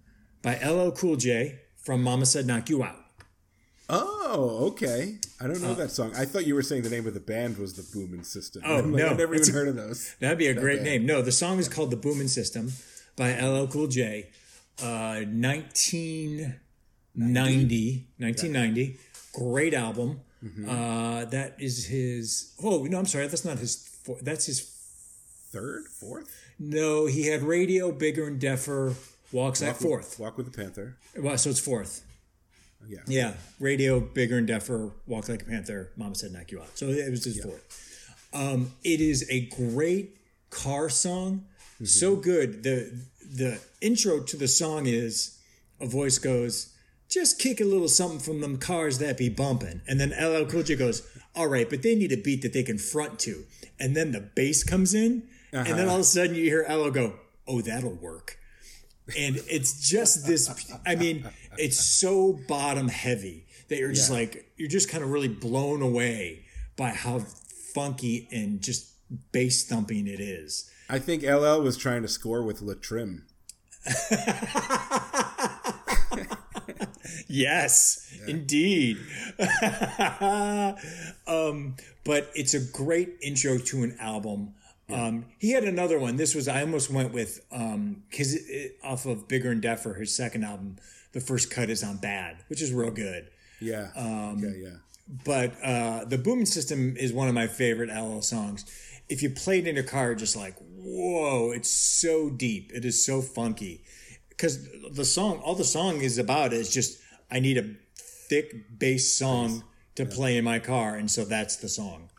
by 0.43 0.57
LL 0.59 0.91
Cool 0.91 1.16
J 1.16 1.61
from 1.76 2.03
Mama 2.03 2.26
Said 2.26 2.47
Knock 2.47 2.68
You 2.68 2.82
Out. 2.82 2.97
Oh, 3.91 4.66
okay. 4.72 5.18
I 5.41 5.47
don't 5.47 5.62
know 5.62 5.72
that 5.74 5.91
song. 5.91 6.12
I 6.16 6.24
thought 6.26 6.47
you 6.47 6.55
were 6.55 6.62
saying 6.62 6.82
the 6.82 6.91
name 6.91 7.07
of 7.07 7.14
the 7.14 7.20
band 7.20 7.57
was 7.57 7.72
the 7.74 7.82
Boomin' 7.99 8.22
System. 8.24 8.62
Oh, 8.66 8.74
like, 8.80 8.84
no. 8.86 9.09
I've 9.11 9.18
never 9.18 9.34
even 9.34 9.53
heard 9.55 9.68
of 9.68 9.76
those. 9.76 10.14
That'd 10.20 10.36
be 10.39 10.49
a 10.49 10.55
great 10.55 10.78
bad. 10.80 10.84
name. 10.84 11.07
No, 11.07 11.22
the 11.22 11.32
song 11.32 11.59
is 11.59 11.68
called 11.68 11.91
The 11.91 11.97
Boomin' 11.97 12.28
System 12.28 12.72
by 13.16 13.32
LL 13.41 13.66
Cool 13.66 13.86
J. 13.89 14.28
Uh, 14.82 15.24
1990. 17.16 18.07
1990. 18.18 18.99
Great 19.32 19.74
album. 19.74 20.20
Uh, 20.68 21.24
that 21.26 21.57
is 21.59 21.86
his. 21.86 22.53
Oh, 22.62 22.84
no, 22.84 22.99
I'm 22.99 23.07
sorry. 23.07 23.26
That's 23.26 23.45
not 23.45 23.59
his. 23.59 23.76
four- 24.05 24.18
That's 24.22 24.47
his. 24.47 24.74
Third, 25.51 25.89
fourth. 25.89 26.28
No, 26.59 27.07
he 27.07 27.26
had 27.28 27.43
Radio, 27.43 27.91
Bigger 27.91 28.26
and 28.26 28.39
Deafer, 28.39 28.93
Walks 29.32 29.62
Walk 29.62 29.72
with- 29.72 29.80
Fourth. 29.82 30.18
Walk 30.20 30.36
with 30.36 30.45
the 30.53 30.53
Panther. 30.57 30.99
Well, 31.16 31.39
so 31.39 31.49
it's 31.49 31.59
fourth. 31.59 32.05
Yeah. 32.87 32.99
Yeah, 33.07 33.35
radio, 33.61 34.01
bigger 34.01 34.39
and 34.39 34.47
deafer, 34.47 34.93
walk 35.07 35.29
like 35.29 35.43
a 35.43 35.45
panther. 35.45 35.91
Mama 35.97 36.14
said 36.14 36.33
knock 36.33 36.51
you 36.51 36.61
out. 36.61 36.79
So 36.79 36.89
it 36.89 37.11
was 37.11 37.24
his 37.24 37.43
fourth. 37.43 38.14
Um, 38.33 38.72
it 38.85 39.01
is 39.01 39.26
a 39.31 39.47
great 39.47 40.16
car 40.51 40.89
song, 40.89 41.45
so 41.85 42.16
good. 42.16 42.62
the 42.62 42.91
The 43.31 43.61
intro 43.81 44.20
to 44.20 44.37
the 44.37 44.49
song 44.49 44.87
is 44.87 45.39
a 45.81 45.87
voice 45.87 46.18
goes, 46.18 46.74
"Just 47.09 47.39
kick 47.39 47.61
a 47.61 47.64
little 47.64 47.89
something 47.89 48.20
from 48.20 48.41
them 48.41 48.59
cars 48.59 48.99
that 48.99 49.18
be 49.18 49.29
bumping," 49.29 49.83
and 49.87 50.01
then 50.01 50.11
LL 50.11 50.47
Cool 50.47 50.62
J 50.62 50.76
goes, 50.76 51.03
"All 51.35 51.49
right, 51.49 51.68
but 51.68 51.83
they 51.83 51.95
need 51.95 52.12
a 52.12 52.16
beat 52.16 52.43
that 52.43 52.53
they 52.53 52.62
can 52.62 52.79
front 52.79 53.18
to," 53.20 53.45
and 53.79 53.95
then 53.97 54.12
the 54.12 54.20
bass 54.20 54.62
comes 54.64 54.95
in, 54.95 55.24
and 55.53 55.79
then 55.79 55.89
all 55.89 55.97
of 55.97 56.01
a 56.03 56.05
sudden 56.05 56.35
you 56.37 56.45
hear 56.45 56.64
LL 56.68 56.91
go, 56.91 57.18
"Oh, 57.47 57.61
that'll 57.61 57.93
work." 57.95 58.39
and 59.16 59.37
it's 59.49 59.89
just 59.89 60.26
this 60.26 60.51
i 60.85 60.95
mean 60.95 61.24
it's 61.59 61.78
so 61.84 62.38
bottom 62.48 62.88
heavy 62.88 63.46
that 63.68 63.78
you're 63.78 63.92
just 63.92 64.11
Yeah. 64.11 64.16
like 64.16 64.50
you're 64.56 64.68
just 64.68 64.88
kind 64.88 65.04
of 65.04 65.11
really 65.11 65.28
blown 65.28 65.82
away 65.82 66.44
by 66.76 66.90
how 66.90 67.20
funky 67.74 68.28
and 68.32 68.61
just 68.61 68.86
bass 69.32 69.64
thumping 69.66 70.06
it 70.06 70.20
is. 70.20 70.70
I 70.88 70.98
think 70.98 71.22
LL 71.22 71.61
was 71.62 71.76
trying 71.76 72.02
to 72.02 72.09
score 72.09 72.42
with 72.42 72.61
Latrim. 72.62 73.22
yes 77.28 78.12
indeed. 78.26 78.98
Um, 81.26 81.76
but 82.04 82.30
it's 82.34 82.54
a 82.54 82.61
great 82.61 83.16
intro 83.22 83.59
to 83.59 83.82
an 83.82 83.96
album. 84.00 84.54
Um, 84.88 85.26
he 85.38 85.50
had 85.50 85.64
another 85.64 85.98
one. 85.98 86.16
This 86.16 86.34
was 86.34 86.48
i 86.48 86.62
almost 86.62 86.90
went 86.90 87.12
with 87.12 87.40
because 87.50 88.34
it 88.34 88.78
off 88.82 89.04
of 89.04 89.28
bigger 89.28 89.50
and 89.50 89.61
deafer 89.61 89.94
his 89.94 90.16
second 90.16 90.44
album 90.44 90.76
the 91.18 91.24
first 91.26 91.50
cut 91.50 91.68
is 91.68 91.82
on 91.82 91.96
bad 91.96 92.32
which 92.48 92.62
is 92.62 92.72
real 92.72 92.90
good 92.90 93.28
Yeah. 93.60 93.88
Um, 93.96 94.38
okay, 94.38 94.56
yeah. 94.62 94.76
but 95.24 95.50
uh, 95.62 96.04
the 96.04 96.18
booming 96.18 96.46
system 96.46 96.96
is 96.96 97.12
one 97.12 97.28
of 97.28 97.34
my 97.34 97.48
favorite 97.48 97.90
LL 97.90 98.20
songs. 98.22 98.64
If 99.08 99.22
you 99.22 99.30
play 99.30 99.58
it 99.58 99.66
in 99.66 99.76
a 99.76 99.82
car, 99.82 100.14
just 100.14 100.36
like 100.36 100.54
whoa, 100.76 101.50
it's 101.50 101.70
so 101.70 102.30
deep. 102.30 102.70
It 102.72 102.84
is 102.84 103.04
so 103.04 103.20
funky 103.20 103.82
because 104.28 104.54
the 104.92 105.04
song, 105.04 105.38
all 105.44 105.56
the 105.56 105.64
song 105.64 106.00
is 106.00 106.18
about 106.18 106.52
is 106.52 106.70
just 106.72 106.98
I 107.30 107.40
need 107.40 107.58
a 107.58 107.66
thick 108.28 108.78
bass 108.78 109.12
song 109.18 109.64
to 109.96 110.06
play 110.06 110.36
in 110.36 110.44
my 110.44 110.60
car, 110.60 110.94
and 110.94 111.10
so 111.10 111.24
that's 111.24 111.56
the 111.56 111.68
song. 111.68 112.10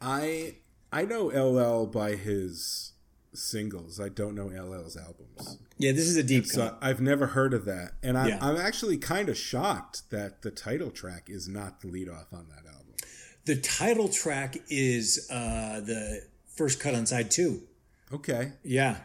I 0.00 0.56
I 0.92 1.04
know 1.04 1.26
LL 1.26 1.86
by 1.86 2.14
his 2.14 2.92
singles. 3.34 4.00
I 4.00 4.08
don't 4.08 4.34
know 4.34 4.48
LL's 4.48 4.96
albums. 4.96 5.58
Yeah, 5.78 5.92
this 5.92 6.04
is 6.06 6.16
a 6.16 6.22
deep 6.22 6.44
cut. 6.44 6.52
So 6.52 6.76
I've 6.80 7.00
never 7.00 7.28
heard 7.28 7.52
of 7.54 7.64
that, 7.64 7.92
and 8.02 8.16
I, 8.16 8.28
Yeah. 8.28 8.38
I'm 8.40 8.56
actually 8.56 8.96
kind 8.98 9.28
of 9.28 9.36
shocked 9.36 10.10
that 10.10 10.42
the 10.42 10.50
title 10.50 10.90
track 10.90 11.28
is 11.28 11.48
not 11.48 11.80
the 11.80 11.88
lead 11.88 12.08
off 12.08 12.32
on 12.32 12.46
that 12.48 12.66
album. 12.70 12.94
The 13.44 13.56
title 13.56 14.08
track 14.08 14.56
is 14.68 15.28
uh, 15.30 15.80
the 15.80 16.22
first 16.56 16.80
cut 16.80 16.94
on 16.94 17.06
side 17.06 17.30
two. 17.30 17.62
Okay, 18.12 18.52
Yeah, 18.62 18.98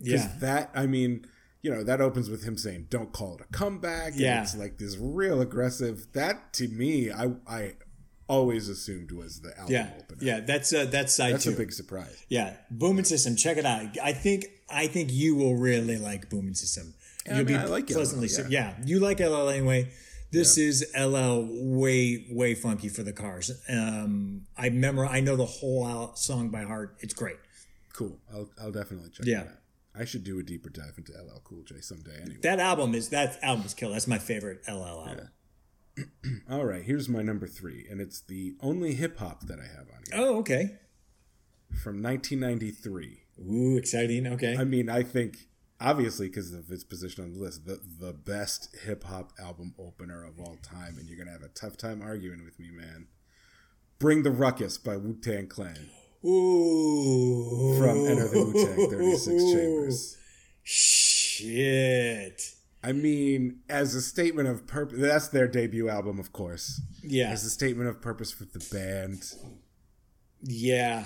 yeah. 0.00 0.30
that 0.40 0.70
I 0.74 0.86
mean, 0.86 1.26
you 1.62 1.70
know, 1.70 1.82
that 1.82 2.00
opens 2.00 2.28
with 2.30 2.44
him 2.44 2.56
saying, 2.56 2.86
"Don't 2.90 3.12
call 3.12 3.34
it 3.36 3.40
a 3.40 3.52
comeback." 3.52 4.12
and 4.12 4.20
Yeah. 4.20 4.42
it's 4.42 4.54
like 4.56 4.78
this 4.78 4.96
real 4.96 5.40
aggressive. 5.40 6.06
That 6.12 6.52
to 6.54 6.68
me, 6.68 7.10
I 7.10 7.32
I 7.46 7.72
always 8.28 8.68
assumed 8.68 9.10
was 9.12 9.40
the 9.40 9.50
album 9.58 9.74
Yeah, 9.74 9.90
opener. 9.98 10.18
yeah, 10.20 10.40
that's 10.40 10.72
uh, 10.72 10.84
that's 10.86 11.14
side 11.14 11.34
that's 11.34 11.44
two. 11.44 11.50
a 11.52 11.56
big 11.56 11.72
surprise. 11.72 12.24
Yeah, 12.28 12.56
Booming 12.70 13.04
System. 13.04 13.36
Check 13.36 13.56
it 13.56 13.64
out. 13.66 13.96
I 14.02 14.12
think 14.12 14.46
I 14.70 14.86
think 14.86 15.12
you 15.12 15.34
will 15.34 15.56
really 15.56 15.96
like 15.98 16.28
Booming 16.30 16.54
System. 16.54 16.94
I 17.26 17.30
You'll 17.30 17.38
mean, 17.38 17.46
be 17.46 17.54
I 17.56 17.64
like 17.64 17.90
LL, 17.90 17.94
pleasantly 17.94 18.28
yeah. 18.28 18.34
sur- 18.36 18.48
yeah. 18.48 18.74
You 18.84 19.00
like 19.00 19.20
LL 19.20 19.48
anyway. 19.48 19.90
This 20.30 20.58
is 20.58 20.84
LL 20.98 21.46
way 21.50 22.26
way 22.30 22.54
funky 22.54 22.88
for 22.90 23.02
the 23.02 23.12
cars. 23.14 23.50
Um, 23.68 24.42
I 24.56 24.66
remember 24.66 25.06
I 25.06 25.20
know 25.20 25.36
the 25.36 25.46
whole 25.46 26.12
song 26.16 26.50
by 26.50 26.62
heart. 26.64 26.96
It's 27.00 27.14
great. 27.14 27.36
Cool. 27.94 28.18
I'll 28.32 28.50
I'll 28.60 28.72
definitely 28.72 29.10
check 29.10 29.26
Yeah. 29.26 29.40
it 29.42 29.46
out. 29.48 29.52
I 30.00 30.04
should 30.04 30.22
do 30.22 30.38
a 30.38 30.42
deeper 30.42 30.68
dive 30.68 30.94
into 30.98 31.12
LL 31.12 31.40
Cool 31.44 31.64
J 31.64 31.80
someday. 31.80 32.20
Anyway, 32.20 32.36
that 32.42 32.60
album 32.60 32.94
is 32.94 33.08
that 33.08 33.38
album 33.42 33.64
is 33.66 33.74
killer. 33.74 33.92
That's 33.94 34.06
my 34.06 34.18
favorite 34.18 34.60
LL 34.68 34.82
album. 34.84 35.28
All 36.50 36.64
right, 36.64 36.82
here's 36.82 37.08
my 37.08 37.22
number 37.22 37.46
three, 37.46 37.86
and 37.90 38.00
it's 38.00 38.20
the 38.20 38.54
only 38.60 38.94
hip 38.94 39.18
hop 39.18 39.46
that 39.46 39.58
I 39.58 39.66
have 39.66 39.88
on 39.94 40.02
here. 40.10 40.14
Oh, 40.14 40.38
okay. 40.38 40.76
From 41.82 42.02
1993. 42.02 43.20
Ooh, 43.40 43.76
exciting. 43.76 44.26
Okay. 44.26 44.56
I 44.56 44.64
mean, 44.64 44.88
I 44.88 45.02
think 45.02 45.48
obviously 45.80 46.28
because 46.28 46.52
of 46.52 46.70
its 46.70 46.84
position 46.84 47.24
on 47.24 47.32
the 47.34 47.40
list, 47.40 47.66
the 47.66 47.80
the 48.00 48.12
best 48.12 48.74
hip 48.84 49.04
hop 49.04 49.32
album 49.38 49.74
opener 49.78 50.24
of 50.24 50.40
all 50.40 50.56
time, 50.62 50.96
and 50.98 51.08
you're 51.08 51.18
gonna 51.18 51.30
have 51.30 51.42
a 51.42 51.48
tough 51.48 51.76
time 51.76 52.02
arguing 52.02 52.44
with 52.44 52.58
me, 52.58 52.70
man. 52.70 53.06
Bring 53.98 54.22
the 54.22 54.30
Ruckus 54.30 54.78
by 54.78 54.96
Wu 54.96 55.14
Tang 55.20 55.46
Clan. 55.46 55.90
Ooh. 56.24 57.76
From 57.78 58.06
Enter 58.06 58.28
the 58.28 58.44
Wu 58.44 58.52
Tang 58.52 58.90
36 58.90 59.42
Chambers. 59.52 60.16
Shit. 60.62 62.42
I 62.82 62.92
mean, 62.92 63.60
as 63.68 63.94
a 63.94 64.00
statement 64.00 64.48
of 64.48 64.66
purpose, 64.66 64.98
that's 65.00 65.28
their 65.28 65.48
debut 65.48 65.88
album, 65.88 66.18
of 66.18 66.32
course. 66.32 66.80
Yeah. 67.02 67.30
As 67.30 67.44
a 67.44 67.50
statement 67.50 67.88
of 67.88 68.00
purpose 68.00 68.30
for 68.30 68.44
the 68.44 68.64
band. 68.72 69.32
Yeah. 70.42 71.04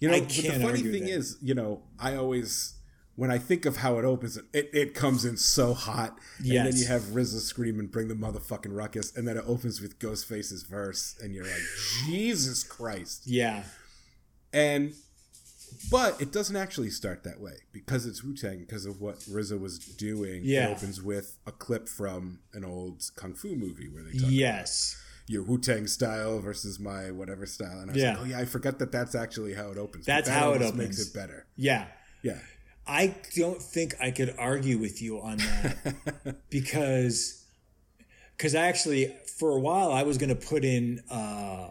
You 0.00 0.08
know, 0.08 0.18
but 0.18 0.28
the 0.28 0.58
funny 0.60 0.82
thing 0.82 1.08
is, 1.08 1.36
you 1.42 1.54
know, 1.54 1.82
I 1.98 2.16
always 2.16 2.80
when 3.20 3.30
I 3.30 3.36
think 3.36 3.66
of 3.66 3.76
how 3.76 3.98
it 3.98 4.06
opens, 4.06 4.38
it, 4.54 4.70
it 4.72 4.94
comes 4.94 5.26
in 5.26 5.36
so 5.36 5.74
hot. 5.74 6.18
And 6.38 6.46
yes. 6.46 6.64
then 6.64 6.80
you 6.80 6.86
have 6.86 7.02
RZA 7.02 7.40
screaming, 7.40 7.88
bring 7.88 8.08
the 8.08 8.14
motherfucking 8.14 8.74
ruckus. 8.74 9.14
And 9.14 9.28
then 9.28 9.36
it 9.36 9.44
opens 9.46 9.78
with 9.78 9.98
Ghostface's 9.98 10.62
verse. 10.62 11.16
And 11.22 11.34
you're 11.34 11.44
like, 11.44 11.60
Jesus 12.06 12.64
Christ. 12.64 13.24
Yeah. 13.26 13.64
And, 14.54 14.94
but 15.90 16.20
it 16.20 16.32
doesn't 16.32 16.56
actually 16.56 16.90
start 16.90 17.24
that 17.24 17.40
way 17.40 17.54
because 17.72 18.06
it's 18.06 18.22
Wu 18.22 18.34
Tang, 18.34 18.60
because 18.60 18.86
of 18.86 19.00
what 19.00 19.20
RZA 19.20 19.60
was 19.60 19.78
doing. 19.78 20.42
Yeah. 20.44 20.68
It 20.68 20.76
opens 20.76 21.02
with 21.02 21.38
a 21.46 21.52
clip 21.52 21.88
from 21.88 22.40
an 22.52 22.64
old 22.64 23.02
Kung 23.16 23.34
Fu 23.34 23.54
movie 23.54 23.88
where 23.88 24.02
they 24.02 24.12
talk 24.12 24.30
Yes. 24.30 24.94
About 24.94 25.06
your 25.30 25.42
Wu 25.44 25.58
Tang 25.58 25.86
style 25.86 26.40
versus 26.40 26.80
my 26.80 27.10
whatever 27.12 27.46
style. 27.46 27.78
And 27.78 27.90
I 27.90 27.94
was 27.94 28.02
yeah. 28.02 28.10
like, 28.10 28.20
oh, 28.20 28.24
yeah, 28.24 28.38
I 28.40 28.44
forgot 28.44 28.78
that 28.80 28.90
that's 28.90 29.14
actually 29.14 29.54
how 29.54 29.70
it 29.70 29.78
opens. 29.78 30.06
That's 30.06 30.28
that 30.28 30.38
how 30.38 30.52
it 30.52 30.62
opens. 30.62 30.76
makes 30.76 31.06
it 31.06 31.14
better. 31.14 31.46
Yeah. 31.56 31.86
Yeah. 32.22 32.38
I 32.86 33.14
don't 33.36 33.62
think 33.62 33.94
I 34.00 34.10
could 34.10 34.34
argue 34.38 34.78
with 34.78 35.00
you 35.00 35.20
on 35.20 35.36
that 35.36 36.36
because 36.50 37.44
because 38.36 38.56
I 38.56 38.66
actually 38.66 39.14
for 39.38 39.56
a 39.56 39.60
while 39.60 39.92
I 39.92 40.02
was 40.02 40.18
going 40.18 40.30
to 40.30 40.34
put 40.34 40.64
in 40.64 41.00
uh, 41.08 41.68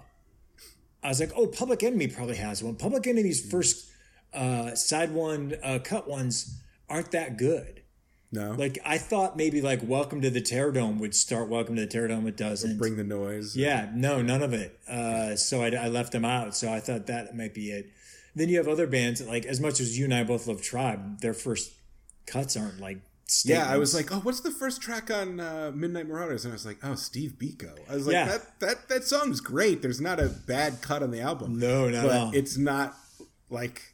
I 1.04 1.08
was 1.08 1.20
like 1.20 1.32
oh 1.36 1.48
Public 1.48 1.84
Enemy 1.84 2.08
probably 2.08 2.38
has 2.38 2.64
one 2.64 2.76
Public 2.76 3.06
Enemy's 3.08 3.50
first 3.52 3.89
uh, 4.34 4.76
side 4.76 5.12
one 5.12 5.56
uh, 5.64 5.80
cut 5.84 6.08
ones 6.08 6.62
aren't 6.90 7.12
that 7.12 7.38
good 7.38 7.82
no 8.32 8.52
like 8.52 8.78
I 8.86 8.98
thought 8.98 9.36
maybe 9.38 9.62
like 9.62 9.80
Welcome 9.84 10.22
to 10.22 10.30
the 10.30 10.42
Terrordome 10.42 11.00
would 11.00 11.16
start 11.16 11.50
Welcome 11.50 11.76
to 11.78 11.86
the 11.86 11.88
Terrordome 11.98 12.28
it 12.28 12.38
doesn't 12.38 12.78
bring 12.78 12.96
the 12.98 13.04
noise 13.04 13.56
yeah 13.56 13.90
no 13.94 14.22
none 14.22 14.44
of 14.44 14.54
it 14.54 14.80
uh, 14.88 15.36
so 15.36 15.62
I, 15.64 15.70
I 15.70 15.88
left 15.88 16.12
them 16.12 16.26
out 16.26 16.56
so 16.56 16.72
I 16.72 16.80
thought 16.80 17.08
that 17.08 17.36
might 17.36 17.54
be 17.54 17.72
it 17.72 17.90
then 18.36 18.48
you 18.50 18.58
have 18.58 18.68
other 18.68 18.88
bands 18.88 19.20
that, 19.20 19.28
like 19.28 19.46
as 19.46 19.60
much 19.60 19.80
as 19.80 19.98
you 19.98 20.06
and 20.06 20.14
I 20.14 20.24
both 20.24 20.46
love 20.48 20.62
Tribe, 20.62 21.20
their 21.22 21.34
first 21.34 21.74
cuts 22.26 22.56
aren't 22.56 22.80
like. 22.80 23.00
Statements. 23.28 23.68
Yeah, 23.68 23.72
I 23.74 23.78
was 23.78 23.94
like, 23.94 24.12
oh, 24.12 24.20
what's 24.22 24.40
the 24.40 24.50
first 24.50 24.82
track 24.82 25.12
on 25.12 25.40
uh, 25.40 25.72
Midnight 25.76 26.08
Marauders? 26.08 26.46
And 26.46 26.52
I 26.52 26.56
was 26.56 26.66
like, 26.66 26.78
oh, 26.84 26.96
Steve 26.96 27.34
Biko. 27.40 27.78
I 27.88 27.94
was 27.96 28.08
like, 28.08 28.14
Yeah. 28.14 28.26
that 28.26 28.60
that 28.60 28.90
that 28.90 29.04
song's 29.04 29.40
great. 29.40 29.82
There's 29.84 30.00
not 30.02 30.20
a 30.20 30.30
bad 30.30 30.82
cut 30.82 31.04
on 31.04 31.12
the 31.12 31.22
album. 31.22 31.60
No, 31.60 31.90
not 31.90 32.04
but 32.04 32.12
at 32.12 32.18
all. 32.22 32.32
it's 32.34 32.58
not 32.58 32.96
like 33.52 33.94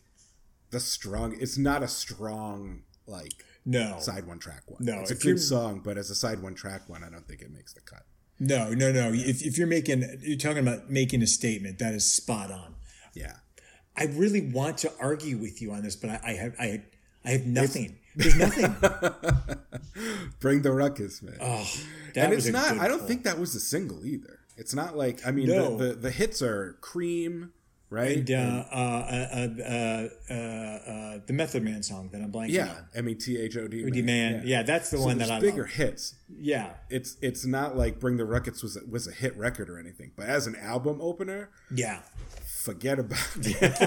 the 0.75 0.79
strong. 0.81 1.35
It's 1.39 1.57
not 1.57 1.81
a 1.83 1.87
strong 1.87 2.81
like 3.07 3.45
No, 3.65 3.97
side 3.99 4.27
one 4.27 4.39
track 4.39 4.63
one. 4.67 4.83
No, 4.83 4.99
it's 4.99 5.11
a 5.11 5.15
good 5.15 5.39
song, 5.39 5.81
but 5.83 5.97
as 5.97 6.09
a 6.09 6.15
side 6.15 6.41
one 6.41 6.53
track 6.53 6.89
one, 6.89 7.01
I 7.03 7.09
don't 7.09 7.25
think 7.27 7.41
it 7.41 7.51
makes 7.51 7.73
the 7.73 7.81
cut. 7.81 8.03
no, 8.39 8.71
no, 8.71 8.91
no. 8.91 9.11
If, 9.13 9.41
if 9.45 9.57
you're 9.57 9.67
making, 9.67 10.03
you're 10.21 10.37
talking 10.37 10.59
about 10.67 10.89
making 10.89 11.21
a 11.23 11.27
statement, 11.27 11.79
that 11.79 11.93
is 11.93 12.05
spot 12.11 12.51
on. 12.51 12.75
Yeah, 13.13 13.37
I 13.95 14.05
really 14.07 14.41
want 14.41 14.77
to 14.79 14.91
argue 14.99 15.37
with 15.37 15.61
you 15.61 15.71
on 15.71 15.81
this, 15.83 15.95
but 15.95 16.09
I, 16.09 16.19
I 16.25 16.31
have, 16.33 16.55
I, 16.59 16.83
I 17.23 17.29
have 17.31 17.45
nothing. 17.45 17.97
There's 18.17 18.35
nothing. 18.35 18.75
bring 20.39 20.61
the 20.61 20.71
ruckus, 20.71 21.21
man. 21.21 21.37
Oh, 21.41 21.65
that 22.13 22.25
and 22.25 22.33
it's 22.33 22.47
not. 22.47 22.77
I 22.79 22.87
don't 22.87 22.99
pull. 22.99 23.07
think 23.07 23.23
that 23.23 23.39
was 23.39 23.55
a 23.55 23.59
single 23.59 24.05
either. 24.05 24.39
It's 24.57 24.73
not 24.73 24.95
like 24.97 25.25
I 25.27 25.31
mean 25.31 25.47
No. 25.47 25.77
the, 25.77 25.87
the 25.87 25.93
the 25.95 26.11
hits 26.11 26.41
are 26.41 26.77
Cream, 26.81 27.51
right? 27.89 28.17
And, 28.17 28.31
uh, 28.31 28.65
uh, 28.71 28.75
uh, 28.75 29.61
uh, 29.61 30.07
uh, 30.29 30.33
uh, 30.33 31.19
the 31.25 31.33
Method 31.33 31.63
Man 31.63 31.83
song 31.83 32.09
that 32.11 32.21
I'm 32.21 32.31
blanking 32.31 32.49
yeah. 32.51 32.75
M 32.93 33.07
E 33.09 33.15
T 33.15 33.37
H 33.37 33.55
O 33.57 33.67
D 33.67 33.89
D 33.89 34.01
Man. 34.01 34.41
Yeah. 34.45 34.63
that's 34.63 34.89
the 34.89 34.97
So 34.97 35.03
one 35.05 35.17
that 35.19 35.29
I 35.31 35.39
bigger 35.39 35.63
love. 35.63 35.71
hits. 35.71 36.15
Yeah, 36.37 36.73
It's 36.89 37.17
it's 37.21 37.45
not 37.45 37.77
like 37.77 37.99
Bring 37.99 38.17
the 38.17 38.25
Ruckus 38.25 38.63
was 38.63 38.75
a, 38.77 38.81
was 38.89 39.07
a 39.07 39.11
hit 39.11 39.37
record 39.37 39.69
or 39.69 39.77
anything, 39.79 40.11
but 40.15 40.27
as 40.27 40.47
an 40.47 40.55
album 40.55 40.99
opener, 41.01 41.49
yeah, 41.73 41.99
forget 42.63 42.97
about 42.99 43.19
it. 43.41 43.79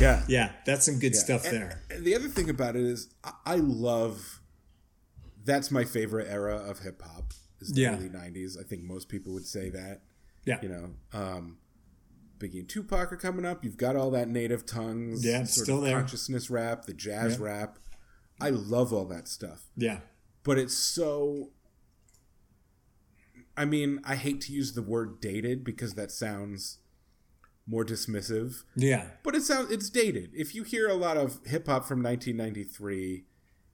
yeah, 0.00 0.22
yeah. 0.28 0.52
That's 0.66 0.84
some 0.86 0.98
good 0.98 1.16
stuff 1.16 1.44
And- 1.46 1.52
there. 1.56 1.82
and 1.90 2.04
the 2.04 2.14
other 2.14 2.28
thing 2.28 2.50
about 2.50 2.76
it 2.76 2.82
is, 2.84 3.08
I, 3.24 3.32
I 3.46 3.54
love. 3.56 4.40
That's 5.42 5.70
my 5.70 5.84
favorite 5.84 6.28
era 6.28 6.56
of 6.56 6.80
hip 6.80 7.00
hop. 7.02 7.32
Is 7.60 7.72
the 7.72 7.80
Yeah. 7.82 7.94
early 7.96 8.08
'90s. 8.10 8.58
I 8.58 8.62
think 8.62 8.82
most 8.82 9.08
people 9.08 9.32
would 9.32 9.46
say 9.46 9.70
that. 9.70 10.02
Yeah, 10.44 10.58
You 10.62 10.68
know, 10.70 10.90
um, 11.12 11.58
Biggie 12.40 12.60
and 12.60 12.68
Tupac 12.68 13.12
are 13.12 13.16
coming 13.16 13.44
up. 13.44 13.62
You've 13.64 13.76
got 13.76 13.94
all 13.94 14.10
that 14.10 14.28
native 14.28 14.66
tongues, 14.66 15.24
Yeah, 15.24 15.44
sort 15.44 15.64
still 15.66 15.78
of 15.78 15.84
there. 15.84 15.98
consciousness 16.00 16.50
rap, 16.50 16.86
the 16.86 16.94
jazz 16.94 17.38
Yeah. 17.38 17.44
rap. 17.44 17.78
I 18.40 18.50
love 18.50 18.92
all 18.92 19.04
that 19.06 19.28
stuff. 19.28 19.68
yeah, 19.76 20.00
but 20.42 20.58
it's 20.58 20.74
so 20.74 21.50
I 23.56 23.64
mean, 23.66 24.00
I 24.04 24.16
hate 24.16 24.40
to 24.42 24.52
use 24.52 24.72
the 24.72 24.82
word 24.82 25.20
dated 25.20 25.64
because 25.64 25.94
that 25.94 26.10
sounds 26.10 26.78
more 27.66 27.84
dismissive, 27.84 28.62
yeah. 28.74 29.10
but 29.22 29.34
it 29.34 29.42
sounds 29.42 29.70
it's 29.70 29.90
dated. 29.90 30.30
If 30.34 30.54
you 30.54 30.62
hear 30.62 30.88
a 30.88 30.94
lot 30.94 31.16
of 31.18 31.40
hip 31.44 31.66
hop 31.66 31.84
from 31.86 32.02
1993, 32.02 33.26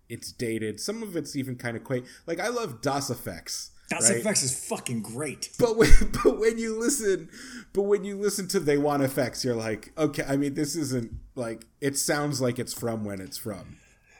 it's 0.08 0.32
dated. 0.32 0.80
Some 0.80 1.02
of 1.02 1.14
it's 1.16 1.36
even 1.36 1.56
kind 1.56 1.76
of 1.76 1.84
quaint. 1.84 2.06
Like 2.26 2.40
I 2.40 2.48
love 2.48 2.80
Das 2.82 3.10
EFX. 3.10 3.70
Das 3.88 4.10
right? 4.10 4.18
Effects 4.18 4.42
is 4.42 4.68
fucking 4.68 5.02
great. 5.02 5.50
But 5.58 5.76
when, 5.76 5.90
but 6.24 6.38
when 6.38 6.58
you 6.58 6.78
listen, 6.78 7.28
but 7.72 7.82
when 7.82 8.04
you 8.04 8.16
listen 8.18 8.48
to 8.48 8.60
They 8.60 8.78
Want 8.78 9.02
EFX, 9.02 9.44
you're 9.44 9.54
like, 9.54 9.92
okay. 9.96 10.24
I 10.28 10.36
mean, 10.36 10.54
this 10.54 10.74
isn't 10.76 11.12
like 11.34 11.64
it 11.80 11.96
sounds 11.96 12.40
like 12.40 12.58
it's 12.58 12.72
from 12.72 13.04
when 13.04 13.20
it's 13.20 13.38
from. 13.38 13.76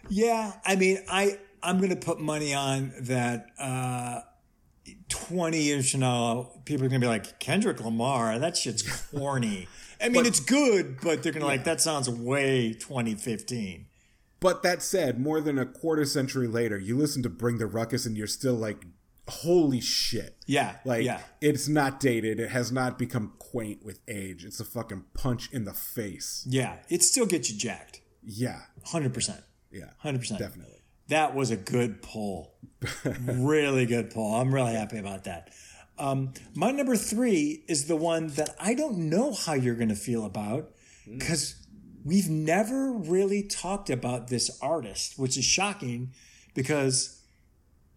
Yeah, 0.09 0.53
I 0.65 0.77
mean, 0.77 0.99
I 1.11 1.39
I'm 1.63 1.81
gonna 1.81 1.97
put 1.97 2.21
money 2.21 2.55
on 2.55 2.93
that. 3.01 3.47
Uh, 3.59 4.21
Twenty 5.09 5.63
years 5.63 5.91
from 5.91 6.01
now, 6.01 6.53
people 6.65 6.87
are 6.87 6.89
gonna 6.89 7.01
be 7.01 7.07
like 7.09 7.41
Kendrick 7.41 7.81
Lamar. 7.81 8.39
That 8.39 8.57
shit's 8.57 8.83
corny. 9.11 9.67
I 10.01 10.05
mean, 10.05 10.15
But- 10.15 10.27
it's 10.27 10.39
good, 10.41 10.99
but 11.01 11.23
they're 11.23 11.33
gonna 11.33 11.47
like 11.47 11.65
that 11.65 11.81
sounds 11.81 12.09
way 12.09 12.73
2015. 12.73 13.87
But 14.39 14.63
that 14.63 14.83
said, 14.83 15.19
more 15.19 15.41
than 15.41 15.59
a 15.59 15.67
quarter 15.67 16.05
century 16.05 16.47
later, 16.47 16.79
you 16.79 16.97
listen 16.97 17.23
to 17.25 17.29
Bring 17.31 17.59
the 17.59 17.67
Ruckus 17.67 18.05
and 18.07 18.17
you're 18.17 18.27
still 18.27 18.55
like, 18.55 18.85
holy 19.29 19.81
shit. 19.81 20.37
Yeah, 20.47 20.77
Like, 20.85 21.05
yeah, 21.05 21.21
it's 21.41 21.69
not 21.69 22.01
dated. 22.01 22.39
It 22.41 22.51
has 22.51 22.71
not 22.73 22.99
become 22.99 23.33
quaint 23.39 23.85
with 23.85 24.01
age. 24.09 24.45
It's 24.45 24.61
a 24.61 24.65
fucking 24.65 25.05
punch 25.15 25.51
in 25.53 25.65
the 25.65 25.73
face. 25.75 26.45
yeah. 26.49 26.77
It 26.89 27.03
still 27.03 27.27
gets 27.27 27.51
you 27.51 27.59
jacked. 27.59 28.01
Yeah. 28.23 28.61
Hundred 28.85 29.15
percent. 29.15 29.41
Yeah. 29.71 29.91
Hundred 29.99 30.21
percent. 30.21 30.41
Definitely. 30.41 30.83
That 31.09 31.35
was 31.35 31.51
a 31.51 31.57
good 31.57 32.03
pull. 32.03 32.55
really 33.25 33.87
good 33.87 34.11
pull. 34.11 34.35
I'm 34.35 34.53
really 34.55 34.75
happy 34.75 34.99
about 34.99 35.25
that. 35.25 35.51
Um, 35.99 36.35
my 36.55 36.73
number 36.73 36.97
three 36.97 37.65
is 37.69 37.87
the 37.87 37.97
one 37.97 38.29
that 38.31 38.51
I 38.61 38.75
don't 38.75 39.09
know 39.09 39.33
how 39.33 39.55
you're 39.55 39.77
going 39.77 39.89
to 39.89 39.95
feel 39.95 40.25
about 40.27 40.71
because 41.09 41.55
we've 42.05 42.29
never 42.29 42.93
really 42.93 43.43
talked 43.45 43.89
about 43.89 44.29
this 44.29 44.59
artist, 44.61 45.19
which 45.19 45.39
is 45.39 45.45
shocking 45.45 46.13
because 46.55 47.23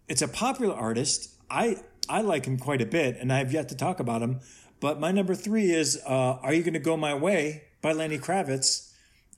it's 0.09 0.21
a 0.21 0.27
popular 0.27 0.75
artist. 0.75 1.29
I 1.49 1.77
I 2.09 2.21
like 2.21 2.45
him 2.45 2.57
quite 2.57 2.81
a 2.81 2.85
bit, 2.85 3.17
and 3.17 3.31
I 3.31 3.37
have 3.37 3.53
yet 3.53 3.69
to 3.69 3.75
talk 3.75 3.99
about 3.99 4.21
him. 4.21 4.41
But 4.81 4.99
my 4.99 5.11
number 5.11 5.35
three 5.35 5.71
is 5.71 6.01
uh, 6.05 6.37
"Are 6.41 6.53
You 6.53 6.63
Going 6.63 6.73
to 6.73 6.79
Go 6.79 6.97
My 6.97 7.13
Way" 7.13 7.63
by 7.81 7.93
Lenny 7.93 8.17
Kravitz 8.17 8.91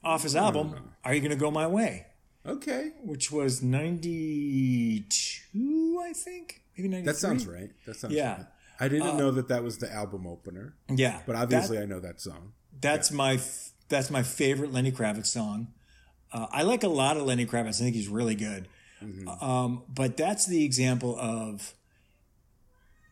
off 0.04 0.24
his 0.24 0.36
album 0.36 0.94
"Are 1.04 1.14
You 1.14 1.20
Going 1.22 1.32
to 1.32 1.38
Go 1.38 1.52
My 1.52 1.68
Way." 1.68 2.08
Okay. 2.44 2.94
which 3.04 3.32
was 3.32 3.62
92, 3.62 6.02
I 6.04 6.14
think. 6.14 6.62
Maybe 6.78 6.90
93. 6.90 7.12
That 7.12 7.18
sounds 7.20 7.48
right. 7.48 7.70
That 7.86 7.96
sounds 7.96 8.14
Yeah. 8.14 8.32
Uh, 8.32 8.38
right. 8.38 8.46
I 8.80 8.88
didn't 8.88 9.18
know 9.18 9.32
that 9.32 9.48
that 9.50 9.64
was 9.64 9.78
the 9.78 9.92
album 9.94 10.26
opener, 10.26 10.74
Yeah. 10.90 11.22
but 11.28 11.36
obviously 11.36 11.78
I 11.78 11.86
know 11.86 12.00
that 12.00 12.20
song. 12.20 12.54
that's 12.80 13.12
my 13.12 13.34
f- 13.36 13.72
that's 13.90 14.10
my 14.10 14.24
favorite 14.24 14.72
Lenny 14.72 14.92
Kravitz 14.92 15.28
song. 15.28 15.68
Uh, 16.32 16.48
I 16.52 16.64
like 16.64 16.84
a 16.84 16.88
lot 16.88 17.18
of 17.18 17.24
Lenny 17.24 17.46
Kravitz. 17.46 17.76
I 17.80 17.84
think 17.84 17.96
he's 17.96 18.08
really 18.08 18.36
good. 18.36 18.68
Um, 19.42 19.84
but 19.94 20.18
that's 20.18 20.46
the 20.46 20.64
example 20.64 21.18
of. 21.20 21.74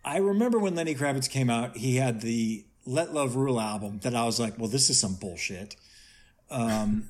I 0.03 0.17
remember 0.17 0.57
when 0.59 0.75
Lenny 0.75 0.95
Kravitz 0.95 1.29
came 1.29 1.49
out, 1.49 1.77
he 1.77 1.97
had 1.97 2.21
the 2.21 2.65
"Let 2.85 3.13
Love 3.13 3.35
Rule" 3.35 3.59
album 3.59 3.99
that 3.99 4.15
I 4.15 4.25
was 4.25 4.39
like, 4.39 4.57
"Well, 4.57 4.69
this 4.69 4.89
is 4.89 4.99
some 4.99 5.15
bullshit." 5.15 5.75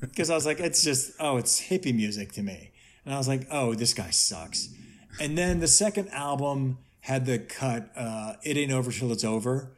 because 0.00 0.28
I 0.30 0.34
was 0.34 0.44
like, 0.44 0.60
it's 0.60 0.82
just 0.82 1.12
oh, 1.18 1.36
it's 1.36 1.60
hippie 1.60 1.94
music 1.94 2.32
to 2.32 2.42
me, 2.42 2.72
and 3.04 3.14
I 3.14 3.18
was 3.18 3.28
like, 3.28 3.46
oh, 3.50 3.74
this 3.74 3.94
guy 3.94 4.10
sucks. 4.10 4.68
And 5.20 5.36
then 5.36 5.60
the 5.60 5.68
second 5.68 6.08
album 6.10 6.78
had 7.00 7.26
the 7.26 7.38
cut, 7.38 7.90
uh, 7.96 8.34
"It 8.42 8.56
Ain't 8.56 8.72
Over 8.72 8.90
Till 8.92 9.12
It's 9.12 9.24
Over." 9.24 9.72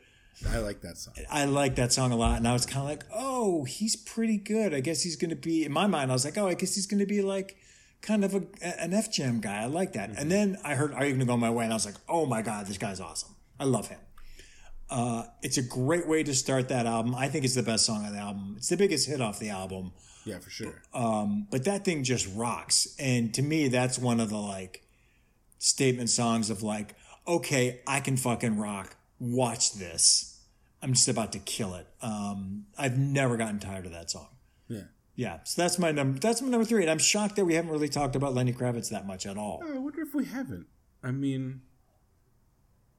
I 0.48 0.58
like 0.58 0.80
that 0.80 0.98
song. 0.98 1.14
I 1.30 1.44
like 1.44 1.76
that 1.76 1.92
song 1.92 2.12
a 2.12 2.16
lot, 2.16 2.38
and 2.38 2.48
I 2.48 2.52
was 2.52 2.66
kind 2.66 2.78
of 2.78 2.84
like, 2.84 3.04
oh, 3.14 3.64
he's 3.64 3.94
pretty 3.94 4.38
good. 4.38 4.74
I 4.74 4.80
guess 4.80 5.02
he's 5.02 5.16
going 5.16 5.30
to 5.30 5.36
be 5.36 5.64
in 5.64 5.72
my 5.72 5.86
mind. 5.86 6.10
I 6.10 6.14
was 6.14 6.24
like, 6.24 6.36
oh, 6.36 6.48
I 6.48 6.54
guess 6.54 6.74
he's 6.74 6.86
going 6.86 7.00
to 7.00 7.06
be 7.06 7.22
like 7.22 7.56
kind 8.02 8.24
of 8.24 8.34
a, 8.34 8.42
an 8.62 8.92
F 8.92 9.10
Jam 9.10 9.40
guy. 9.40 9.62
I 9.62 9.66
like 9.66 9.94
that. 9.94 10.10
And 10.18 10.30
then 10.30 10.58
I 10.62 10.74
heard 10.74 10.92
"Are 10.92 11.04
You 11.06 11.12
Gonna 11.12 11.24
Go 11.24 11.36
My 11.36 11.50
Way?" 11.50 11.64
and 11.64 11.72
I 11.72 11.76
was 11.76 11.86
like, 11.86 11.94
oh 12.08 12.26
my 12.26 12.42
god, 12.42 12.66
this 12.66 12.78
guy's 12.78 13.00
awesome. 13.00 13.34
I 13.58 13.64
love 13.64 13.88
him. 13.88 14.00
Uh, 14.90 15.24
it's 15.40 15.56
a 15.56 15.62
great 15.62 16.06
way 16.06 16.22
to 16.22 16.34
start 16.34 16.68
that 16.68 16.84
album. 16.84 17.14
I 17.14 17.28
think 17.28 17.46
it's 17.46 17.54
the 17.54 17.62
best 17.62 17.86
song 17.86 18.04
on 18.04 18.12
the 18.12 18.18
album. 18.18 18.54
It's 18.58 18.68
the 18.68 18.76
biggest 18.76 19.08
hit 19.08 19.22
off 19.22 19.38
the 19.38 19.48
album. 19.48 19.92
Yeah, 20.26 20.38
for 20.38 20.50
sure. 20.50 20.82
Um, 20.92 21.46
but 21.50 21.64
that 21.64 21.84
thing 21.84 22.04
just 22.04 22.28
rocks. 22.34 22.94
And 22.98 23.32
to 23.34 23.42
me, 23.42 23.68
that's 23.68 23.98
one 23.98 24.20
of 24.20 24.28
the 24.28 24.36
like 24.36 24.82
statement 25.58 26.10
songs 26.10 26.50
of 26.50 26.62
like, 26.62 26.94
okay, 27.26 27.80
I 27.86 28.00
can 28.00 28.16
fucking 28.16 28.58
rock. 28.58 28.96
Watch 29.18 29.74
this. 29.74 30.40
I'm 30.82 30.92
just 30.92 31.08
about 31.08 31.32
to 31.32 31.38
kill 31.38 31.74
it. 31.74 31.86
Um, 32.02 32.66
I've 32.76 32.98
never 32.98 33.36
gotten 33.36 33.60
tired 33.60 33.86
of 33.86 33.92
that 33.92 34.10
song. 34.10 34.28
Yeah. 34.68 34.82
Yeah, 35.14 35.40
so 35.44 35.60
that's 35.62 35.78
my 35.78 35.92
number. 35.92 36.18
That's 36.18 36.40
my 36.40 36.48
number 36.48 36.64
three, 36.64 36.82
and 36.82 36.90
I'm 36.90 36.98
shocked 36.98 37.36
that 37.36 37.44
we 37.44 37.54
haven't 37.54 37.70
really 37.70 37.88
talked 37.88 38.16
about 38.16 38.32
Lenny 38.34 38.52
Kravitz 38.52 38.88
that 38.90 39.06
much 39.06 39.26
at 39.26 39.36
all. 39.36 39.62
I 39.64 39.76
wonder 39.78 40.00
if 40.00 40.14
we 40.14 40.24
haven't. 40.24 40.66
I 41.04 41.10
mean, 41.10 41.60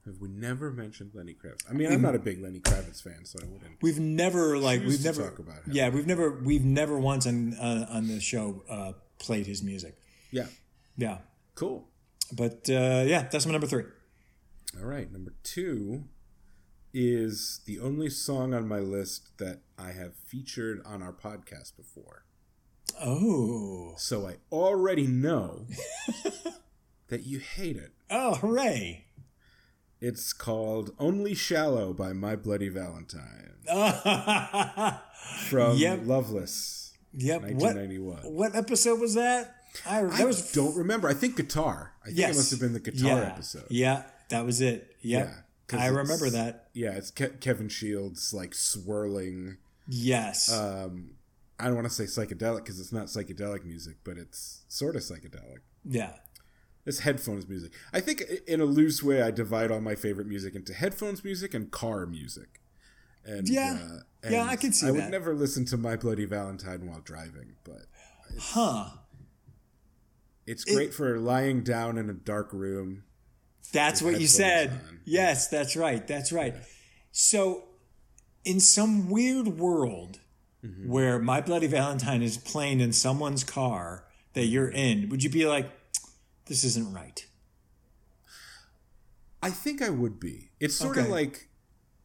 have 0.04 0.20
we 0.20 0.28
never 0.28 0.70
mentioned 0.70 1.10
Lenny 1.14 1.34
Kravitz? 1.34 1.68
I 1.68 1.72
mean, 1.72 1.90
I'm 1.92 2.02
not 2.02 2.14
a 2.14 2.18
big 2.20 2.40
Lenny 2.40 2.60
Kravitz 2.60 3.02
fan, 3.02 3.24
so 3.24 3.38
I 3.42 3.46
wouldn't. 3.46 3.82
We've 3.82 3.98
never 3.98 4.58
like 4.58 4.82
we've 4.82 5.02
never 5.04 5.22
talk 5.24 5.38
about 5.40 5.64
him. 5.64 5.72
yeah 5.72 5.88
we've 5.88 6.06
never 6.06 6.30
we've 6.30 6.64
never 6.64 6.98
once 6.98 7.26
on 7.26 7.54
uh, 7.54 7.86
on 7.90 8.06
the 8.06 8.20
show 8.20 8.62
uh, 8.70 8.92
played 9.18 9.46
his 9.46 9.62
music. 9.62 9.96
Yeah. 10.30 10.46
Yeah, 10.96 11.18
Cool. 11.56 11.88
but 12.32 12.68
uh, 12.70 13.02
yeah, 13.06 13.26
that's 13.28 13.44
my 13.46 13.52
number 13.52 13.66
three. 13.66 13.84
All 14.78 14.86
right. 14.86 15.10
Number 15.10 15.32
two 15.42 16.04
is 16.94 17.60
the 17.66 17.80
only 17.80 18.08
song 18.08 18.54
on 18.54 18.68
my 18.68 18.78
list 18.78 19.36
that 19.38 19.60
I 19.76 19.90
have 19.92 20.14
featured 20.14 20.80
on 20.86 21.02
our 21.02 21.12
podcast 21.12 21.76
before. 21.76 22.24
Oh, 23.02 23.94
So 23.98 24.26
I 24.28 24.36
already 24.52 25.06
know 25.08 25.66
that 27.08 27.26
you 27.26 27.40
hate 27.40 27.76
it. 27.76 27.92
oh, 28.10 28.36
hooray! 28.36 29.06
It's 30.00 30.32
called 30.32 30.90
Only 30.98 31.34
Shallow 31.34 31.92
by 31.92 32.12
My 32.12 32.36
Bloody 32.36 32.68
Valentine 32.68 33.52
from 35.48 35.76
Yep. 35.78 36.00
Loveless, 36.04 36.92
Yep. 37.16 37.40
What 37.42 37.52
1991. 37.52 38.18
what 38.34 38.54
episode 38.54 39.00
was 39.00 39.14
that? 39.14 39.54
I 39.86 40.02
that 40.02 40.20
I 40.20 40.24
was 40.24 40.52
don't 40.52 40.76
remember. 40.76 41.08
I 41.08 41.14
think 41.14 41.36
guitar. 41.36 41.94
I 42.02 42.06
think 42.06 42.18
yes. 42.18 42.34
it 42.34 42.38
must 42.38 42.50
have 42.50 42.60
been 42.60 42.74
the 42.74 42.80
guitar 42.80 43.18
yeah. 43.18 43.26
episode. 43.26 43.66
Yeah, 43.70 44.02
that 44.28 44.44
was 44.44 44.60
it. 44.60 44.94
Yep. 45.00 45.26
Yeah, 45.26 45.34
I 45.72 45.86
remember 45.86 46.28
that. 46.30 46.68
Yeah, 46.74 46.92
it's 46.92 47.10
Ke- 47.10 47.40
Kevin 47.40 47.68
Shields 47.68 48.32
like 48.34 48.54
swirling. 48.54 49.56
Yes. 49.88 50.52
Um, 50.52 51.12
I 51.58 51.66
don't 51.66 51.74
want 51.76 51.86
to 51.88 51.92
say 51.94 52.04
psychedelic 52.04 52.58
because 52.58 52.80
it's 52.80 52.92
not 52.92 53.06
psychedelic 53.06 53.64
music, 53.64 53.96
but 54.04 54.18
it's 54.18 54.64
sort 54.68 54.96
of 54.96 55.02
psychedelic. 55.02 55.58
yeah. 55.84 56.14
It's 56.86 56.98
headphones 56.98 57.48
music. 57.48 57.72
I 57.94 58.00
think 58.00 58.22
in 58.46 58.60
a 58.60 58.66
loose 58.66 59.02
way, 59.02 59.22
I 59.22 59.30
divide 59.30 59.70
all 59.70 59.80
my 59.80 59.94
favorite 59.94 60.26
music 60.26 60.54
into 60.54 60.74
headphones 60.74 61.24
music 61.24 61.54
and 61.54 61.70
car 61.70 62.04
music. 62.04 62.60
And 63.24 63.48
Yeah. 63.48 63.78
uh, 64.22 64.28
Yeah, 64.30 64.44
I 64.44 64.56
can 64.56 64.70
see 64.74 64.88
I 64.88 64.90
would 64.90 65.08
never 65.10 65.34
listen 65.34 65.64
to 65.66 65.78
My 65.78 65.96
Bloody 65.96 66.26
Valentine 66.26 66.86
while 66.86 67.00
driving, 67.00 67.54
but 67.64 67.86
Huh. 68.38 68.90
it's 70.46 70.64
great 70.64 70.92
for 70.92 71.18
lying 71.18 71.62
down 71.62 71.96
in 71.96 72.10
a 72.10 72.14
dark 72.14 72.52
room. 72.52 73.04
That's 73.74 74.00
what 74.00 74.18
you 74.20 74.26
said. 74.26 74.70
on. 74.70 75.00
Yes, 75.04 75.48
that's 75.48 75.76
right. 75.76 76.06
That's 76.06 76.32
right. 76.32 76.54
So, 77.12 77.64
in 78.44 78.58
some 78.60 79.10
weird 79.10 79.48
world 79.48 80.20
Mm-hmm. 80.64 80.88
where 80.90 81.18
My 81.18 81.42
Bloody 81.42 81.66
Valentine 81.66 82.22
is 82.22 82.38
playing 82.38 82.80
in 82.80 82.94
someone's 82.94 83.44
car 83.44 84.04
that 84.32 84.46
you're 84.46 84.70
in, 84.70 85.10
would 85.10 85.22
you 85.22 85.28
be 85.28 85.44
like, 85.44 85.70
this 86.46 86.64
isn't 86.64 86.90
right? 86.90 87.26
I 89.42 89.50
think 89.50 89.82
I 89.82 89.90
would 89.90 90.18
be. 90.18 90.48
It's 90.60 90.74
sort 90.74 90.96
of 90.96 91.08
like 91.08 91.48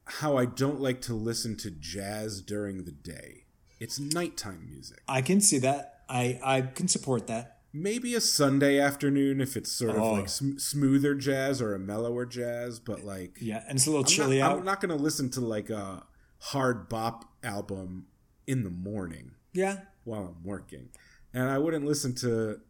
how 0.04 0.36
I 0.38 0.44
don't 0.46 0.82
like 0.82 1.00
to 1.04 1.14
listen 1.14 1.56
to 1.58 1.72
jazz 1.72 2.42
during 2.42 2.84
the 2.84 2.92
day. 2.92 3.46
It's 3.80 3.98
nighttime 3.98 4.68
music. 4.70 5.00
I 5.08 5.22
can 5.22 5.40
see 5.40 5.60
that. 5.60 6.02
I, 6.10 6.38
I 6.44 6.62
can 6.64 6.90
support 6.90 7.28
that. 7.28 7.59
Maybe 7.72 8.16
a 8.16 8.22
Sunday 8.22 8.80
afternoon 8.80 9.40
if 9.42 9.56
it's 9.56 9.72
sort 9.72 9.92
of 9.96 10.02
Oh. 10.02 10.12
like 10.14 10.30
sm- 10.30 10.58
smoother 10.58 11.14
jazz 11.16 11.62
or 11.62 11.76
a 11.76 11.80
mellower 11.80 12.26
jazz, 12.26 12.80
but 12.80 13.04
like 13.04 13.38
Yeah, 13.40 13.64
and 13.68 13.78
it's 13.78 13.86
a 13.86 13.92
little 13.92 14.06
I'm 14.06 14.10
chilly 14.10 14.40
not, 14.40 14.52
out. 14.52 14.58
I'm 14.60 14.66
not 14.66 14.82
going 14.82 14.98
to 14.98 15.02
listen 15.04 15.30
to 15.32 15.42
like 15.42 15.70
a 15.70 16.04
hard 16.40 16.90
bop 16.90 17.26
album 17.44 18.08
in 18.48 18.64
the 18.64 18.70
morning 18.72 19.32
yeah, 19.54 19.82
while 20.04 20.26
I'm 20.36 20.44
working, 20.44 20.90
and 21.34 21.44
I 21.50 21.58
wouldn't 21.60 21.86
listen 21.86 22.16
to 22.16 22.62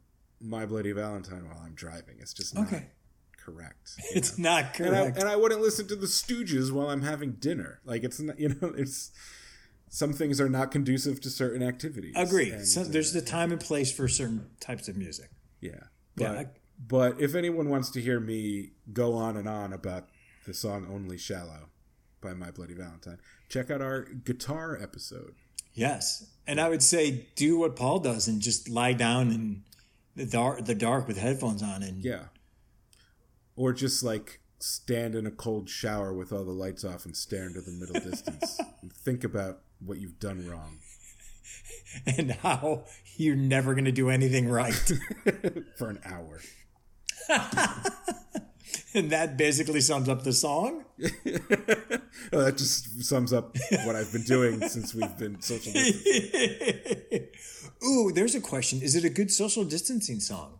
My 0.41 0.65
Bloody 0.65 0.91
Valentine 0.91 1.47
while 1.47 1.61
I'm 1.65 1.73
driving. 1.75 2.17
It's 2.19 2.33
just 2.33 2.53
not 2.55 2.67
Okay. 2.67 2.87
correct. 3.37 3.91
it's 4.13 4.37
know? 4.37 4.49
not 4.51 4.79
and 4.79 4.95
I, 4.95 4.99
correct. 5.01 5.17
and 5.19 5.29
I 5.29 5.35
wouldn't 5.37 5.61
listen 5.61 5.87
to 5.87 5.95
the 5.95 6.07
Stooges 6.07 6.71
while 6.71 6.89
I'm 6.89 7.03
having 7.03 7.33
dinner. 7.33 7.79
Like 7.85 8.03
it's 8.03 8.19
not, 8.19 8.37
you 8.43 8.49
know, 8.49 8.73
it's 8.77 9.11
some 9.89 10.13
things 10.13 10.39
are 10.39 10.49
not 10.49 10.71
conducive 10.71 11.19
to 11.21 11.29
certain 11.29 11.61
activities. 11.63 12.13
Agree. 12.15 12.51
And, 12.51 12.67
So 12.67 12.81
uh, 12.81 12.85
there's 12.87 13.11
the 13.13 13.21
time 13.21 13.51
and 13.51 13.59
place 13.59 13.91
for 13.91 14.07
certain 14.07 14.47
types 14.59 14.87
of 14.87 14.95
music. 14.95 15.29
yeah, 15.61 15.71
but 16.15 16.23
Yeah, 16.23 16.31
I- 16.39 16.47
but 16.87 17.19
if 17.19 17.35
anyone 17.35 17.69
wants 17.69 17.89
to 17.91 18.01
hear 18.01 18.19
me 18.21 18.71
go 18.93 19.13
on 19.15 19.35
and 19.35 19.49
on 19.49 19.73
about 19.73 20.07
the 20.45 20.53
song 20.53 20.87
"Only 20.89 21.17
Shallow" 21.17 21.69
by 22.21 22.33
My 22.33 22.51
Bloody 22.51 22.73
Valentine, 22.73 23.17
check 23.49 23.69
out 23.69 23.81
our 23.81 24.03
guitar 24.03 24.77
episode. 24.81 25.35
Yes, 25.73 26.31
and 26.47 26.59
I 26.61 26.69
would 26.69 26.81
say 26.83 27.27
do 27.35 27.59
what 27.59 27.75
Paul 27.75 27.99
does 27.99 28.27
and 28.29 28.41
just 28.41 28.69
lie 28.69 28.93
down 28.93 29.31
in 29.31 29.63
the 30.15 30.25
dark, 30.25 30.65
the 30.65 30.75
dark 30.75 31.07
with 31.07 31.17
headphones 31.17 31.61
on, 31.61 31.83
and 31.83 32.03
Yeah, 32.03 32.25
or 33.55 33.73
just 33.73 34.03
like 34.03 34.39
stand 34.59 35.15
in 35.15 35.25
a 35.25 35.31
cold 35.31 35.69
shower 35.69 36.13
with 36.13 36.31
all 36.31 36.43
the 36.45 36.51
lights 36.51 36.83
off 36.83 37.05
and 37.05 37.15
stare 37.15 37.45
into 37.47 37.61
the 37.61 37.71
middle 37.71 37.99
distance 37.99 38.59
and 38.81 38.91
think 39.05 39.23
about 39.23 39.61
what 39.83 39.99
you've 39.99 40.19
done 40.19 40.47
wrong 40.47 40.79
and 42.17 42.31
how 42.31 42.85
you're 43.17 43.35
never 43.35 43.73
going 43.73 43.85
to 43.85 43.91
do 43.91 44.09
anything 44.09 44.49
right. 44.49 44.73
for 45.77 45.89
an 45.89 45.99
hour. 46.05 46.41
and 48.93 49.11
that 49.11 49.37
basically 49.37 49.81
sums 49.81 50.09
up 50.09 50.23
the 50.23 50.33
song. 50.33 50.85
Oh, 52.31 52.41
that 52.43 52.57
just 52.57 53.03
sums 53.03 53.33
up 53.33 53.55
what 53.85 53.95
I've 53.95 54.11
been 54.11 54.23
doing 54.23 54.67
since 54.67 54.93
we've 54.93 55.17
been 55.17 55.41
social 55.41 55.73
distancing. 55.73 57.27
Ooh, 57.85 58.11
there's 58.11 58.35
a 58.35 58.41
question. 58.41 58.81
Is 58.81 58.95
it 58.95 59.05
a 59.05 59.09
good 59.09 59.31
social 59.31 59.63
distancing 59.63 60.19
song? 60.19 60.59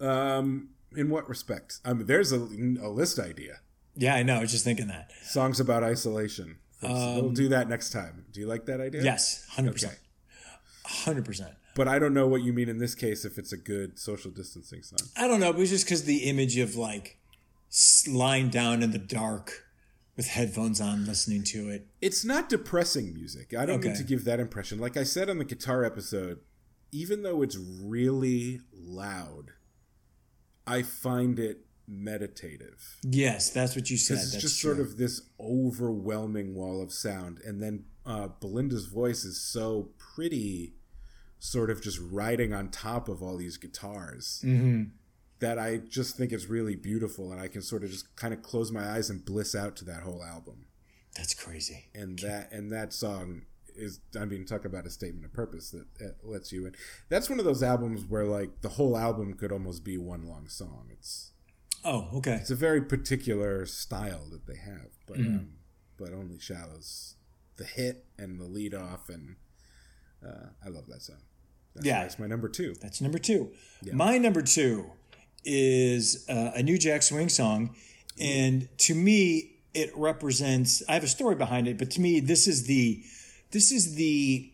Um, 0.00 0.70
in 0.96 1.10
what 1.10 1.28
respect? 1.28 1.78
I 1.84 1.92
mean, 1.92 2.06
there's 2.06 2.32
a, 2.32 2.36
a 2.38 2.88
list 2.90 3.18
idea. 3.18 3.60
Yeah, 3.94 4.14
I 4.14 4.22
know. 4.22 4.36
I 4.36 4.40
was 4.40 4.50
just 4.50 4.64
thinking 4.64 4.88
that. 4.88 5.10
Songs 5.22 5.60
about 5.60 5.82
isolation. 5.84 6.56
We'll 6.82 7.30
do 7.30 7.48
that 7.48 7.68
next 7.68 7.90
time. 7.90 8.24
Do 8.32 8.40
you 8.40 8.46
like 8.46 8.66
that 8.66 8.80
idea? 8.80 9.02
Yes, 9.02 9.46
100%. 9.56 9.94
100%. 10.86 11.54
But 11.74 11.88
I 11.88 11.98
don't 11.98 12.12
know 12.12 12.26
what 12.28 12.42
you 12.42 12.52
mean 12.52 12.68
in 12.68 12.78
this 12.78 12.94
case 12.94 13.24
if 13.24 13.38
it's 13.38 13.52
a 13.52 13.56
good 13.56 13.98
social 13.98 14.30
distancing 14.30 14.82
song. 14.82 14.98
I 15.16 15.26
don't 15.26 15.40
know. 15.40 15.48
It 15.50 15.56
was 15.56 15.70
just 15.70 15.86
because 15.86 16.04
the 16.04 16.24
image 16.28 16.58
of 16.58 16.76
like 16.76 17.18
lying 18.06 18.50
down 18.50 18.82
in 18.82 18.90
the 18.90 18.98
dark 18.98 19.64
with 20.16 20.26
headphones 20.28 20.80
on, 20.80 21.06
listening 21.06 21.42
to 21.44 21.70
it. 21.70 21.86
It's 22.02 22.24
not 22.24 22.50
depressing 22.50 23.14
music. 23.14 23.54
I 23.54 23.64
don't 23.64 23.80
mean 23.80 23.92
Okay. 23.92 23.98
to 24.00 24.04
give 24.04 24.24
that 24.24 24.40
impression. 24.40 24.78
Like 24.78 24.98
I 24.98 25.04
said 25.04 25.30
on 25.30 25.38
the 25.38 25.44
guitar 25.44 25.84
episode, 25.84 26.40
even 26.90 27.22
though 27.22 27.40
it's 27.40 27.56
really 27.56 28.60
loud, 28.74 29.52
I 30.66 30.82
find 30.82 31.38
it 31.38 31.64
meditative. 31.92 32.96
Yes, 33.02 33.50
that's 33.50 33.76
what 33.76 33.90
you 33.90 33.96
said. 33.96 34.14
It's 34.18 34.32
That's 34.32 34.42
just 34.42 34.60
true. 34.60 34.74
sort 34.74 34.80
of 34.86 34.96
this 34.96 35.20
overwhelming 35.40 36.54
wall 36.54 36.82
of 36.82 36.92
sound. 36.92 37.40
And 37.44 37.62
then 37.62 37.84
uh, 38.06 38.28
Bilinda's 38.40 38.86
voice 38.86 39.24
is 39.24 39.40
so 39.40 39.90
pretty, 39.98 40.74
sort 41.38 41.70
of 41.70 41.82
just 41.82 41.98
riding 42.00 42.52
on 42.52 42.68
top 42.70 43.08
of 43.08 43.22
all 43.22 43.36
these 43.36 43.56
guitars, 43.56 44.42
Mm-hmm. 44.44 44.84
that 45.40 45.58
I 45.58 45.78
just 45.78 46.16
think 46.16 46.32
it's 46.32 46.46
really 46.46 46.76
beautiful. 46.76 47.32
And 47.32 47.40
I 47.40 47.48
can 47.48 47.62
sort 47.62 47.84
of 47.84 47.90
just 47.90 48.14
kind 48.16 48.32
of 48.32 48.42
close 48.42 48.70
my 48.72 48.88
eyes 48.92 49.10
and 49.10 49.24
bliss 49.24 49.54
out 49.54 49.76
to 49.76 49.84
that 49.86 50.02
whole 50.02 50.22
album. 50.24 50.66
That's 51.16 51.34
crazy. 51.34 51.86
And 51.94 52.18
that 52.20 52.50
and 52.52 52.70
that 52.72 52.92
song 52.92 53.42
is, 53.74 54.00
I 54.18 54.24
mean, 54.24 54.44
talk 54.46 54.64
about 54.64 54.86
a 54.86 54.90
statement 54.90 55.24
of 55.24 55.32
purpose 55.32 55.70
that, 55.70 55.86
that 55.98 56.16
lets 56.24 56.52
you 56.52 56.66
in. 56.66 56.74
That's 57.08 57.28
one 57.30 57.38
of 57.38 57.44
those 57.44 57.62
albums 57.62 58.04
where 58.04 58.24
like 58.24 58.60
the 58.62 58.68
whole 58.70 58.96
album 58.96 59.34
could 59.34 59.50
almost 59.52 59.82
be 59.84 59.98
one 59.98 60.26
long 60.26 60.46
song. 60.48 60.88
It's 60.92 61.32
Oh, 61.84 62.08
okay. 62.14 62.34
it's 62.34 62.50
a 62.50 62.54
very 62.56 62.80
particular 62.82 63.66
style 63.66 64.26
that 64.30 64.46
they 64.46 64.56
have, 64.56 64.88
but 65.06 65.18
Mm-hmm. 65.18 65.34
um, 65.36 65.48
but 65.98 66.12
only 66.12 66.38
shallows 66.38 67.16
the 67.56 67.64
hit 67.64 68.04
and 68.18 68.40
the 68.40 68.44
lead 68.44 68.74
off 68.74 69.08
and 69.08 69.36
Uh, 70.24 70.50
I 70.64 70.68
love 70.68 70.86
that 70.86 71.02
song. 71.02 71.16
That's 71.74 71.86
Yeah. 71.86 72.02
that's 72.02 72.18
my 72.18 72.26
number 72.28 72.48
two. 72.48 72.74
That's 72.80 73.00
number 73.00 73.18
two. 73.18 73.52
My 73.92 74.18
number 74.18 74.42
two 74.42 74.92
is 75.44 76.24
uh, 76.28 76.52
a 76.54 76.62
New 76.62 76.78
Jack 76.78 77.02
Swing 77.02 77.28
song, 77.28 77.74
and 78.20 78.68
to 78.78 78.94
me, 78.94 79.56
it 79.74 79.90
represents. 79.96 80.82
I 80.88 80.94
have 80.94 81.02
a 81.02 81.08
story 81.08 81.34
behind 81.34 81.66
it, 81.66 81.76
but 81.78 81.90
to 81.92 82.00
me, 82.00 82.20
this 82.20 82.46
is 82.46 82.64
the 82.66 83.02
this 83.50 83.72
is 83.72 83.96
the 83.96 84.52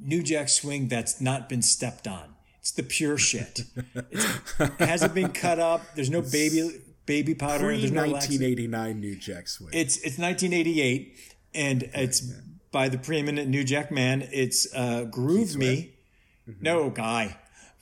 New 0.00 0.22
Jack 0.22 0.48
Swing 0.48 0.88
that's 0.88 1.20
not 1.20 1.48
been 1.48 1.62
stepped 1.62 2.08
on. 2.08 2.34
It's 2.68 2.76
the 2.76 2.82
pure 2.82 3.16
shit. 3.16 3.62
It 3.94 4.72
hasn't 4.78 5.14
been 5.14 5.30
cut 5.30 5.58
up. 5.58 5.80
There's 5.94 6.10
no 6.10 6.20
baby 6.20 6.82
baby 7.06 7.34
powder. 7.34 7.64
Pre 7.64 7.78
There's 7.78 7.90
no 7.90 8.02
laxative. 8.02 8.42
1989 8.42 9.00
New 9.00 9.16
Jack 9.16 9.48
Swing. 9.48 9.70
It's 9.72 9.96
it's 9.96 10.18
1988, 10.18 11.16
and 11.54 11.84
it's 11.94 12.20
by 12.70 12.90
the 12.90 12.98
preeminent 12.98 13.48
New 13.48 13.64
Jack 13.64 13.90
man. 13.90 14.28
It's 14.32 14.68
uh, 14.74 15.04
"Groove 15.04 15.56
Me." 15.56 15.94
No, 16.60 16.90
Guy, 16.90 17.38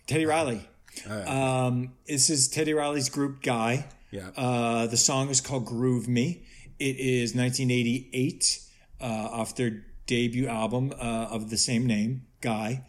Teddy 0.07 0.25
Riley. 0.25 0.69
Um, 1.05 1.95
this 2.07 2.31
is 2.31 2.47
Teddy 2.47 2.73
Riley's 2.73 3.09
group, 3.09 3.43
Guy. 3.43 3.89
yeah. 4.13 4.31
Uh, 4.37 4.87
the 4.87 4.97
song 4.97 5.31
is 5.31 5.41
called 5.41 5.67
"Groove 5.67 6.07
Me." 6.07 6.45
It 6.79 6.97
is 7.01 7.35
1988 7.35 8.61
uh, 9.01 9.05
off 9.05 9.57
their 9.57 9.85
debut 10.07 10.47
album 10.47 10.93
uh, 10.93 11.27
of 11.33 11.51
the 11.51 11.57
same 11.59 11.87
name, 11.87 12.23
Guy, 12.41 12.85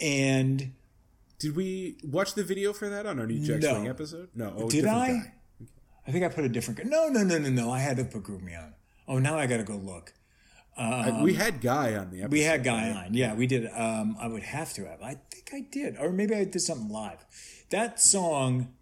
and 0.00 0.72
Did 1.44 1.56
we 1.56 1.96
watch 2.02 2.32
the 2.32 2.42
video 2.42 2.72
for 2.72 2.88
that 2.88 3.04
on 3.04 3.20
our 3.20 3.26
New 3.26 3.38
Jack 3.44 3.60
No. 3.60 3.74
Swing 3.74 3.88
episode? 3.88 4.30
No. 4.34 4.54
Oh, 4.56 4.70
Did 4.70 4.86
I? 4.86 5.08
guy. 5.08 5.32
I 6.06 6.10
think 6.10 6.24
I 6.24 6.28
put 6.28 6.44
a 6.44 6.48
different. 6.48 6.78
guy. 6.78 6.84
No, 6.88 7.08
no, 7.08 7.22
no, 7.22 7.36
no, 7.36 7.50
no. 7.50 7.70
I 7.70 7.80
had 7.80 7.98
to 7.98 8.04
put 8.04 8.26
on. 8.26 8.72
Oh, 9.06 9.18
now 9.18 9.36
I 9.38 9.46
got 9.46 9.58
to 9.58 9.62
go 9.62 9.76
look. 9.76 10.14
I- 10.78 11.22
we 11.22 11.34
had 11.34 11.60
Guy 11.60 11.94
on 11.96 12.10
the 12.10 12.22
episode. 12.22 12.24
Um, 12.24 12.30
We 12.30 12.40
had 12.40 12.64
Guy 12.64 12.90
on. 12.90 13.12
Yeah, 13.12 13.34
we 13.34 13.46
did. 13.46 13.66
Um, 13.76 14.16
I 14.18 14.26
would 14.26 14.42
have 14.42 14.72
to 14.72 14.86
have. 14.88 15.02
I 15.02 15.18
think 15.30 15.50
I 15.52 15.60
did, 15.70 15.98
or 15.98 16.10
maybe 16.12 16.34
I 16.34 16.44
did 16.44 16.60
something 16.60 16.88
live. 16.88 17.18
That 17.70 18.00
song, 18.00 18.72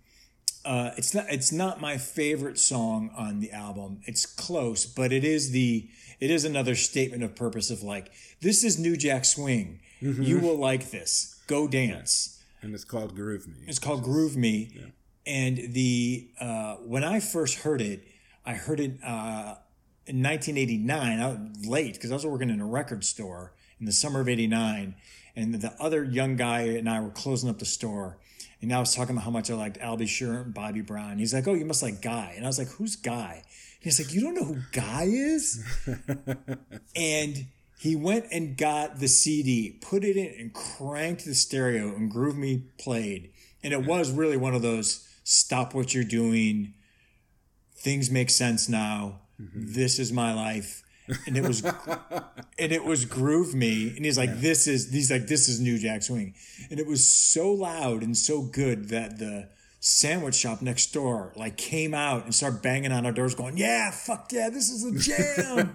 uh, 0.64 0.92
it's 0.96 1.12
not. 1.14 1.26
It's 1.30 1.50
not 1.50 1.80
my 1.80 1.98
favorite 1.98 2.60
song 2.60 3.10
on 3.16 3.40
the 3.40 3.50
album. 3.50 4.00
It's 4.06 4.24
close, 4.24 4.86
but 4.86 5.12
it 5.12 5.24
is 5.24 5.50
the. 5.50 5.88
It 6.20 6.30
is 6.30 6.44
another 6.44 6.76
statement 6.76 7.24
of 7.24 7.34
purpose 7.34 7.70
of 7.70 7.82
like 7.82 8.12
this 8.40 8.62
is 8.62 8.78
New 8.78 8.96
Jack 8.96 9.24
Swing. 9.24 9.80
You 10.00 10.38
will 10.38 10.56
like 10.56 10.92
this. 10.92 11.40
Go 11.48 11.66
dance. 11.66 12.31
And 12.62 12.74
it's 12.74 12.84
called 12.84 13.14
Groove 13.14 13.46
Me. 13.48 13.64
It's 13.66 13.78
called 13.78 14.04
Groove 14.04 14.36
Me. 14.36 14.70
And 15.26 15.74
the 15.74 16.28
uh, 16.40 16.76
when 16.76 17.04
I 17.04 17.20
first 17.20 17.60
heard 17.60 17.80
it, 17.80 18.06
I 18.46 18.54
heard 18.54 18.80
it 18.80 18.92
uh, 19.04 19.56
in 20.06 20.22
1989. 20.22 21.20
I 21.20 21.68
late 21.68 21.94
because 21.94 22.10
I 22.10 22.14
was 22.14 22.26
working 22.26 22.50
in 22.50 22.60
a 22.60 22.66
record 22.66 23.04
store 23.04 23.52
in 23.78 23.86
the 23.86 23.92
summer 23.92 24.20
of 24.20 24.28
'89, 24.28 24.94
and 25.36 25.54
the 25.54 25.74
other 25.80 26.04
young 26.04 26.36
guy 26.36 26.62
and 26.62 26.88
I 26.88 27.00
were 27.00 27.10
closing 27.10 27.50
up 27.50 27.58
the 27.58 27.64
store. 27.64 28.18
And 28.60 28.72
I 28.72 28.78
was 28.78 28.94
talking 28.94 29.16
about 29.16 29.24
how 29.24 29.30
much 29.30 29.50
I 29.50 29.54
liked 29.54 29.78
Al 29.78 29.96
B. 29.96 30.06
Sure 30.06 30.34
and 30.34 30.54
Bobby 30.54 30.82
Brown. 30.82 31.18
He's 31.18 31.34
like, 31.34 31.48
"Oh, 31.48 31.54
you 31.54 31.64
must 31.64 31.82
like 31.82 32.00
Guy," 32.00 32.34
and 32.36 32.44
I 32.44 32.48
was 32.48 32.58
like, 32.58 32.68
"Who's 32.68 32.94
Guy?" 32.94 33.42
He's 33.80 34.00
like, 34.00 34.14
"You 34.14 34.20
don't 34.20 34.34
know 34.34 34.44
who 34.44 34.60
Guy 34.70 35.04
is?" 35.04 35.64
and 36.96 37.46
he 37.82 37.96
went 37.96 38.26
and 38.30 38.56
got 38.56 39.00
the 39.00 39.08
CD, 39.08 39.76
put 39.80 40.04
it 40.04 40.16
in, 40.16 40.32
and 40.38 40.54
cranked 40.54 41.24
the 41.24 41.34
stereo, 41.34 41.88
and 41.88 42.08
Groove 42.08 42.36
Me 42.36 42.62
played. 42.78 43.32
And 43.64 43.72
it 43.72 43.84
was 43.84 44.12
really 44.12 44.36
one 44.36 44.54
of 44.54 44.62
those 44.62 45.08
stop 45.24 45.74
what 45.74 45.92
you're 45.92 46.04
doing. 46.04 46.74
Things 47.74 48.08
make 48.08 48.30
sense 48.30 48.68
now. 48.68 49.22
Mm-hmm. 49.40 49.72
This 49.72 49.98
is 49.98 50.12
my 50.12 50.32
life. 50.32 50.84
And 51.26 51.36
it 51.36 51.42
was 51.42 51.64
and 52.56 52.70
it 52.70 52.84
was 52.84 53.04
groove 53.04 53.52
me. 53.52 53.88
And 53.96 54.04
he's 54.04 54.16
like, 54.16 54.38
this 54.38 54.68
is 54.68 54.92
he's 54.92 55.10
like, 55.10 55.26
this 55.26 55.48
is 55.48 55.58
New 55.58 55.76
Jack 55.76 56.04
Swing. 56.04 56.34
And 56.70 56.78
it 56.78 56.86
was 56.86 57.04
so 57.04 57.50
loud 57.50 58.04
and 58.04 58.16
so 58.16 58.42
good 58.42 58.90
that 58.90 59.18
the 59.18 59.48
sandwich 59.84 60.36
shop 60.36 60.62
next 60.62 60.92
door 60.92 61.32
like 61.34 61.56
came 61.56 61.92
out 61.92 62.22
and 62.24 62.32
started 62.32 62.62
banging 62.62 62.92
on 62.92 63.04
our 63.04 63.10
doors 63.10 63.34
going 63.34 63.56
yeah 63.56 63.90
fuck 63.90 64.30
yeah 64.30 64.48
this 64.48 64.70
is 64.70 64.84
a 64.84 64.92
jam 64.96 65.74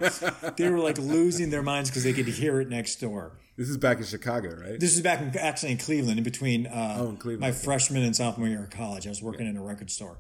they 0.58 0.70
were 0.70 0.80
like 0.80 0.98
losing 0.98 1.50
their 1.50 1.62
minds 1.62 1.90
because 1.90 2.06
they 2.06 2.14
could 2.14 2.26
hear 2.28 2.62
it 2.62 2.70
next 2.70 3.02
door 3.02 3.34
This 3.58 3.68
is 3.68 3.76
back 3.76 3.98
in 3.98 4.06
Chicago, 4.06 4.56
right? 4.56 4.80
this 4.80 4.96
is 4.96 5.02
back 5.02 5.20
in, 5.20 5.38
actually 5.38 5.74
in 5.74 5.78
Cleveland, 5.78 6.18
in 6.20 6.24
between 6.24 6.68
uh, 6.68 6.96
Oh, 7.00 7.10
in 7.10 7.18
Cleveland. 7.18 7.42
my 7.42 7.52
freshman 7.52 8.04
and 8.04 8.16
sophomore 8.16 8.48
year 8.48 8.64
of 8.64 8.70
college. 8.70 9.06
I 9.06 9.10
was 9.10 9.22
working 9.22 9.46
in 9.46 9.58
a 9.58 9.62
record 9.62 9.92
store, 9.92 10.20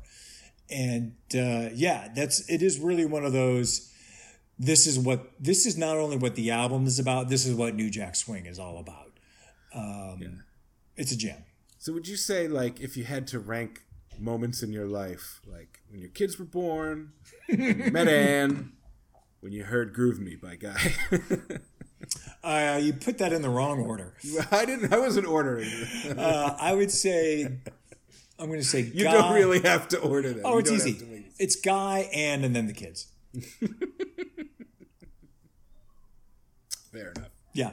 and 0.70 1.14
uh, 1.34 1.70
yeah, 1.74 2.10
that's 2.14 2.50
it 2.50 2.62
is 2.62 2.80
really 2.82 3.06
one 3.06 3.24
of 3.24 3.32
those. 3.32 3.94
This 4.60 4.86
is 4.86 5.00
what 5.00 5.32
this 5.40 5.66
is 5.66 5.78
not 5.78 5.96
only 5.96 6.18
what 6.18 6.36
the 6.36 6.52
album 6.52 6.88
is 6.88 7.00
about. 7.00 7.30
This 7.30 7.46
is 7.46 7.54
what 7.56 7.74
New 7.74 7.90
Jack 7.90 8.16
Swing 8.18 8.48
is 8.48 8.60
all 8.60 8.80
about. 8.80 9.12
Um, 9.74 10.44
It's 10.98 11.12
a 11.14 11.18
jam. 11.18 11.38
So 11.78 11.94
would 11.94 12.08
you 12.08 12.16
say 12.18 12.48
like 12.48 12.80
if 12.82 12.98
you 12.98 13.04
had 13.06 13.28
to 13.28 13.40
rank 13.40 13.84
moments 14.20 14.64
in 14.64 14.72
your 14.72 14.88
life, 14.88 15.42
like 15.46 15.80
when 15.90 16.00
your 16.02 16.10
kids 16.10 16.38
were 16.40 16.46
born, 16.46 17.12
when 17.48 17.62
you 17.62 17.92
met 17.92 18.08
Anne, 18.10 18.74
when 19.42 19.52
you 19.52 19.64
heard 19.64 19.94
"Groove 19.94 20.20
Me" 20.20 20.36
by 20.36 20.56
Guy? 20.56 20.94
Uh, 22.44 22.80
you 22.82 22.94
put 22.94 23.18
that 23.18 23.34
in 23.34 23.42
the 23.42 23.50
wrong 23.50 23.80
order. 23.80 24.14
I 24.52 24.66
didn't. 24.66 24.94
I 24.94 25.00
wasn't 25.00 25.28
ordering. 25.28 25.68
Uh, 26.18 26.56
I 26.58 26.74
would 26.74 26.92
say, 26.92 27.44
I'm 28.40 28.48
going 28.48 28.60
to 28.60 28.66
say 28.66 28.82
You 28.82 29.04
Guy- 29.04 29.14
don't 29.14 29.34
really 29.34 29.60
have 29.62 29.88
to 29.90 30.00
order 30.00 30.32
that. 30.32 30.44
Oh, 30.46 30.54
You 30.54 30.60
it's 30.60 30.72
easy. 30.72 31.26
It's 31.40 31.56
Guy 31.58 32.08
and 32.14 32.46
and 32.46 32.56
then 32.56 32.68
the 32.68 32.74
kids. 32.74 33.08
Fair 36.92 37.12
enough. 37.16 37.30
Yeah, 37.54 37.72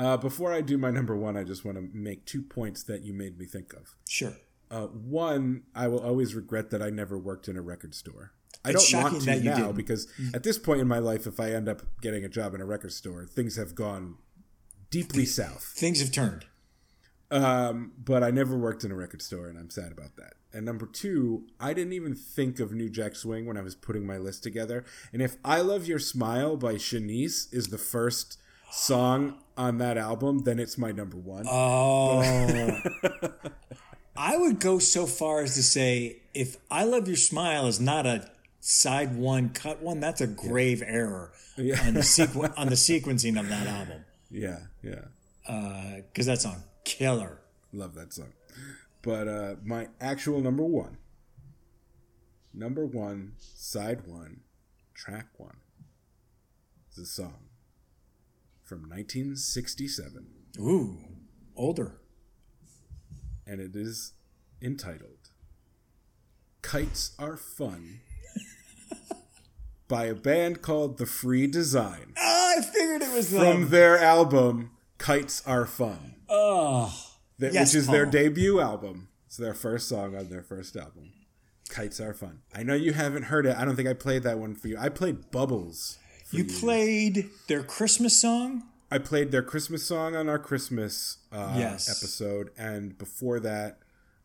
Uh, 0.00 0.16
before 0.16 0.50
I 0.52 0.62
do 0.62 0.78
my 0.78 0.90
number 0.90 1.14
one, 1.14 1.36
I 1.36 1.44
just 1.44 1.64
want 1.64 1.76
to 1.76 1.88
make 1.92 2.24
two 2.24 2.40
points 2.42 2.82
that 2.84 3.02
you 3.02 3.12
made 3.12 3.38
me 3.38 3.44
think 3.46 3.72
of. 3.74 3.94
sure. 4.08 4.32
Uh, 4.70 4.86
one, 4.86 5.64
I 5.74 5.88
will 5.88 5.98
always 5.98 6.34
regret 6.34 6.70
that 6.70 6.80
I 6.80 6.90
never 6.90 7.18
worked 7.18 7.48
in 7.48 7.56
a 7.56 7.60
record 7.60 7.92
store. 7.94 8.32
I 8.64 8.70
It's 8.70 8.90
don't 8.90 9.02
want 9.02 9.22
to 9.22 9.40
now 9.42 9.56
didn't. 9.56 9.72
because 9.76 10.06
at 10.32 10.42
this 10.44 10.58
point 10.58 10.80
in 10.80 10.86
my 10.86 11.00
life, 11.00 11.26
if 11.26 11.40
I 11.40 11.50
end 11.50 11.68
up 11.68 11.82
getting 12.00 12.24
a 12.24 12.28
job 12.28 12.54
in 12.54 12.60
a 12.60 12.64
record 12.64 12.92
store, 12.92 13.26
things 13.26 13.56
have 13.56 13.74
gone 13.74 14.16
deeply 14.90 15.26
south. 15.26 15.64
Things 15.76 16.00
have 16.00 16.12
turned. 16.12 16.46
Um, 17.32 17.92
but 17.98 18.22
I 18.22 18.30
never 18.30 18.56
worked 18.56 18.84
in 18.84 18.92
a 18.92 18.94
record 18.94 19.22
store, 19.22 19.48
and 19.48 19.58
I'm 19.58 19.70
sad 19.70 19.90
about 19.92 20.16
that. 20.16 20.34
And 20.52 20.64
number 20.64 20.86
two, 20.86 21.46
I 21.60 21.74
didn't 21.74 21.92
even 21.92 22.14
think 22.14 22.58
of 22.60 22.72
New 22.72 22.88
Jack 22.90 23.16
Swing 23.16 23.46
when 23.46 23.56
I 23.56 23.62
was 23.62 23.74
putting 23.74 24.06
my 24.06 24.18
list 24.18 24.42
together. 24.44 24.84
And 25.12 25.20
if 25.22 25.36
"I 25.44 25.60
Love 25.62 25.86
Your 25.86 25.98
Smile" 26.00 26.56
by 26.56 26.74
Shanice 26.74 27.52
is 27.52 27.68
the 27.68 27.78
first 27.78 28.38
song 28.72 29.38
on 29.60 29.78
that 29.78 29.98
album, 29.98 30.40
then 30.40 30.58
it's 30.58 30.78
my 30.78 30.90
number 30.90 31.16
one. 31.16 31.44
Oh. 31.48 32.22
I 34.16 34.36
would 34.36 34.58
go 34.58 34.78
so 34.78 35.06
far 35.06 35.42
as 35.42 35.54
to 35.54 35.62
say 35.62 36.22
if 36.34 36.56
I 36.70 36.84
Love 36.84 37.06
Your 37.06 37.16
Smile 37.16 37.66
is 37.66 37.78
not 37.80 38.06
a 38.06 38.30
side 38.60 39.16
one, 39.16 39.50
cut 39.50 39.80
one, 39.82 40.00
that's 40.00 40.20
a 40.20 40.26
grave 40.26 40.82
error 40.84 41.32
Yeah. 41.56 41.80
on, 41.86 41.94
the 41.94 42.00
sequ- 42.00 42.52
on 42.58 42.68
the 42.68 42.74
sequencing 42.74 43.38
of 43.38 43.48
that 43.48 43.66
album. 43.66 44.04
yeah, 44.30 44.60
yeah. 44.82 45.04
Because 46.02 46.26
that 46.26 46.40
song, 46.40 46.62
killer. 46.84 47.40
Love 47.72 47.94
that 47.94 48.12
song. 48.12 48.32
But 49.02 49.28
uh, 49.28 49.54
my 49.64 49.88
actual 50.00 50.40
number 50.40 50.64
one, 50.64 50.98
number 52.52 52.84
one, 52.86 53.32
side 53.38 54.06
one, 54.06 54.40
track 54.94 55.26
one, 55.38 55.56
is 56.92 56.98
a 56.98 57.06
song 57.06 57.34
from 58.70 58.82
1967, 58.88 60.28
Ooh, 60.60 60.98
older. 61.56 61.98
and 63.44 63.60
it 63.60 63.74
is 63.74 64.12
entitled 64.62 65.30
Kites 66.62 67.16
Are 67.18 67.36
Fun 67.36 67.98
by 69.88 70.04
a 70.04 70.14
band 70.14 70.62
called 70.62 70.98
The 70.98 71.06
Free 71.06 71.48
Design 71.48 72.14
Oh, 72.16 72.54
I 72.56 72.62
figured 72.62 73.02
it 73.02 73.12
was 73.12 73.30
from 73.36 73.70
their 73.70 73.98
album 73.98 74.70
Kites 74.98 75.42
Are 75.44 75.66
Fun. 75.66 76.14
Oh, 76.28 76.94
that, 77.40 77.52
Yes, 77.52 77.74
which 77.74 77.80
is 77.80 77.86
their 77.88 78.06
debut 78.06 78.60
album. 78.60 79.08
It's 79.26 79.36
their 79.36 79.52
first 79.54 79.88
song 79.88 80.14
on 80.16 80.28
their 80.28 80.42
first 80.44 80.76
album. 80.76 81.10
Kites 81.70 81.98
are 82.00 82.14
fun. 82.14 82.42
I 82.54 82.62
know 82.62 82.74
you 82.74 82.92
haven't 82.92 83.24
heard 83.24 83.46
it. 83.46 83.56
I 83.56 83.64
don't 83.64 83.74
think 83.74 83.88
I 83.88 83.94
played 83.94 84.22
that 84.22 84.38
one 84.38 84.54
for 84.54 84.68
you. 84.68 84.78
I 84.78 84.90
played 84.90 85.32
Bubbles. 85.32 85.98
You 86.32 86.44
played 86.44 87.28
their 87.48 87.62
Christmas 87.62 88.20
song? 88.20 88.64
I 88.90 88.98
played 88.98 89.30
their 89.30 89.42
Christmas 89.42 89.84
song 89.86 90.16
on 90.16 90.28
our 90.28 90.38
Christmas 90.38 91.18
uh, 91.32 91.54
Yes. 91.56 91.88
episode, 91.88 92.50
and 92.58 92.96
before 92.98 93.38
that, 93.40 93.78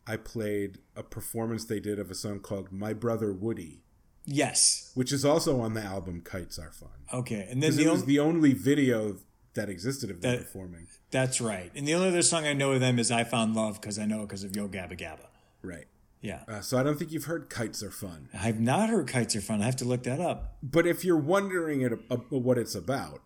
I 0.06 0.16
played 0.16 0.78
a 0.96 1.02
performance 1.02 1.64
they 1.64 1.80
did 1.80 1.98
of 1.98 2.10
a 2.10 2.14
song 2.14 2.40
called 2.40 2.72
"My 2.72 2.92
Brother 2.92 3.32
Woody," 3.32 3.82
Yes. 4.24 4.90
which 4.94 5.12
is 5.12 5.24
also 5.24 5.60
on 5.60 5.74
the 5.74 5.82
album 5.82 6.20
"Kites 6.24 6.58
Are 6.58 6.72
Fun." 6.72 6.90
Okay, 7.12 7.46
and 7.50 7.62
then 7.62 7.76
the 7.76 7.84
it 7.84 7.90
was 7.90 8.02
only, 8.02 8.06
the 8.14 8.18
only 8.18 8.52
video 8.54 9.16
that 9.54 9.68
existed 9.68 10.10
of 10.10 10.20
them 10.20 10.32
That- 10.32 10.38
performing. 10.44 10.86
that's 11.10 11.40
right. 11.40 11.70
And 11.74 11.86
the 11.88 11.94
only 11.94 12.08
other 12.08 12.22
song 12.22 12.44
I 12.44 12.52
know 12.52 12.72
of 12.72 12.80
them 12.80 12.98
is 12.98 13.10
"I 13.10 13.24
Found 13.24 13.54
Love" 13.54 13.80
because 13.80 13.98
I 13.98 14.04
know 14.06 14.20
it 14.22 14.26
because 14.28 14.42
of 14.44 14.54
Yo 14.56 14.68
Gabba 14.68 14.98
Gabba. 14.98 15.26
Right. 15.62 15.86
Yeah, 16.26 16.42
Uh, 16.48 16.60
so 16.60 16.76
I 16.76 16.82
don't 16.82 16.98
think 16.98 17.12
you've 17.12 17.26
heard 17.26 17.48
"Kites 17.48 17.82
Are 17.84 17.90
Fun." 17.90 18.28
I've 18.34 18.58
not 18.60 18.88
heard 18.90 19.06
"Kites 19.06 19.36
Are 19.36 19.40
Fun." 19.40 19.62
I 19.62 19.66
have 19.66 19.76
to 19.76 19.84
look 19.84 20.02
that 20.02 20.20
up. 20.20 20.56
But 20.62 20.84
if 20.86 21.04
you're 21.04 21.16
wondering 21.16 21.82
it, 21.82 21.92
uh, 22.10 22.16
what 22.16 22.58
it's 22.58 22.74
about, 22.74 23.20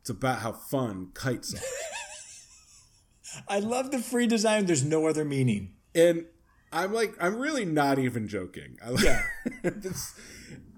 It's 0.00 0.08
about 0.10 0.38
how 0.38 0.52
fun 0.52 1.10
kites 1.12 1.54
are. 1.54 1.60
I 3.48 3.60
love 3.60 3.90
the 3.90 3.98
free 3.98 4.26
design. 4.26 4.64
There's 4.66 4.82
no 4.84 5.06
other 5.06 5.24
meaning. 5.24 5.74
And 5.94 6.24
I'm 6.72 6.92
like, 6.94 7.14
I'm 7.20 7.36
really 7.36 7.64
not 7.66 7.98
even 7.98 8.26
joking. 8.26 8.78
I 8.82 8.90
like, 8.90 9.04
Yeah. 9.04 9.22
this, 9.62 10.14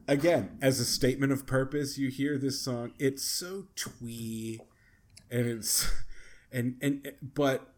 again, 0.08 0.58
as 0.60 0.80
a 0.80 0.84
statement 0.84 1.32
of 1.32 1.46
purpose, 1.46 1.96
you 1.96 2.08
hear 2.08 2.36
this 2.38 2.60
song. 2.60 2.92
It's 2.98 3.22
so 3.22 3.66
twee, 3.76 4.58
and 5.30 5.46
it's 5.46 5.88
and 6.50 6.76
and 6.82 7.12
but 7.22 7.71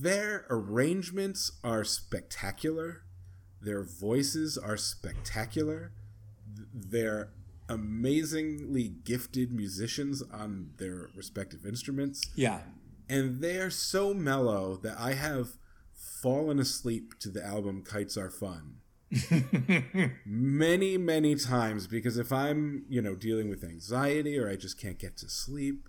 their 0.00 0.46
arrangements 0.50 1.52
are 1.62 1.84
spectacular. 1.84 3.02
Their 3.60 3.82
voices 3.84 4.58
are 4.58 4.76
spectacular. 4.76 5.92
They're 6.74 7.30
amazingly 7.68 8.88
gifted 8.88 9.52
musicians 9.52 10.22
on 10.32 10.70
their 10.78 11.08
respective 11.16 11.66
instruments 11.66 12.22
Yeah. 12.36 12.60
and 13.08 13.40
they're 13.40 13.70
so 13.70 14.14
mellow 14.14 14.76
that 14.76 14.96
I 15.00 15.14
have 15.14 15.56
fallen 15.92 16.60
asleep 16.60 17.18
to 17.20 17.28
the 17.28 17.44
album 17.44 17.82
Kites 17.82 18.16
Are 18.16 18.30
Fun 18.30 18.76
many, 20.24 20.96
many 20.96 21.34
times 21.34 21.86
because 21.86 22.16
if 22.18 22.32
I'm, 22.32 22.84
you 22.88 23.02
know, 23.02 23.14
dealing 23.14 23.48
with 23.48 23.64
anxiety 23.64 24.38
or 24.38 24.48
I 24.48 24.56
just 24.56 24.80
can't 24.80 24.98
get 24.98 25.16
to 25.18 25.28
sleep, 25.28 25.88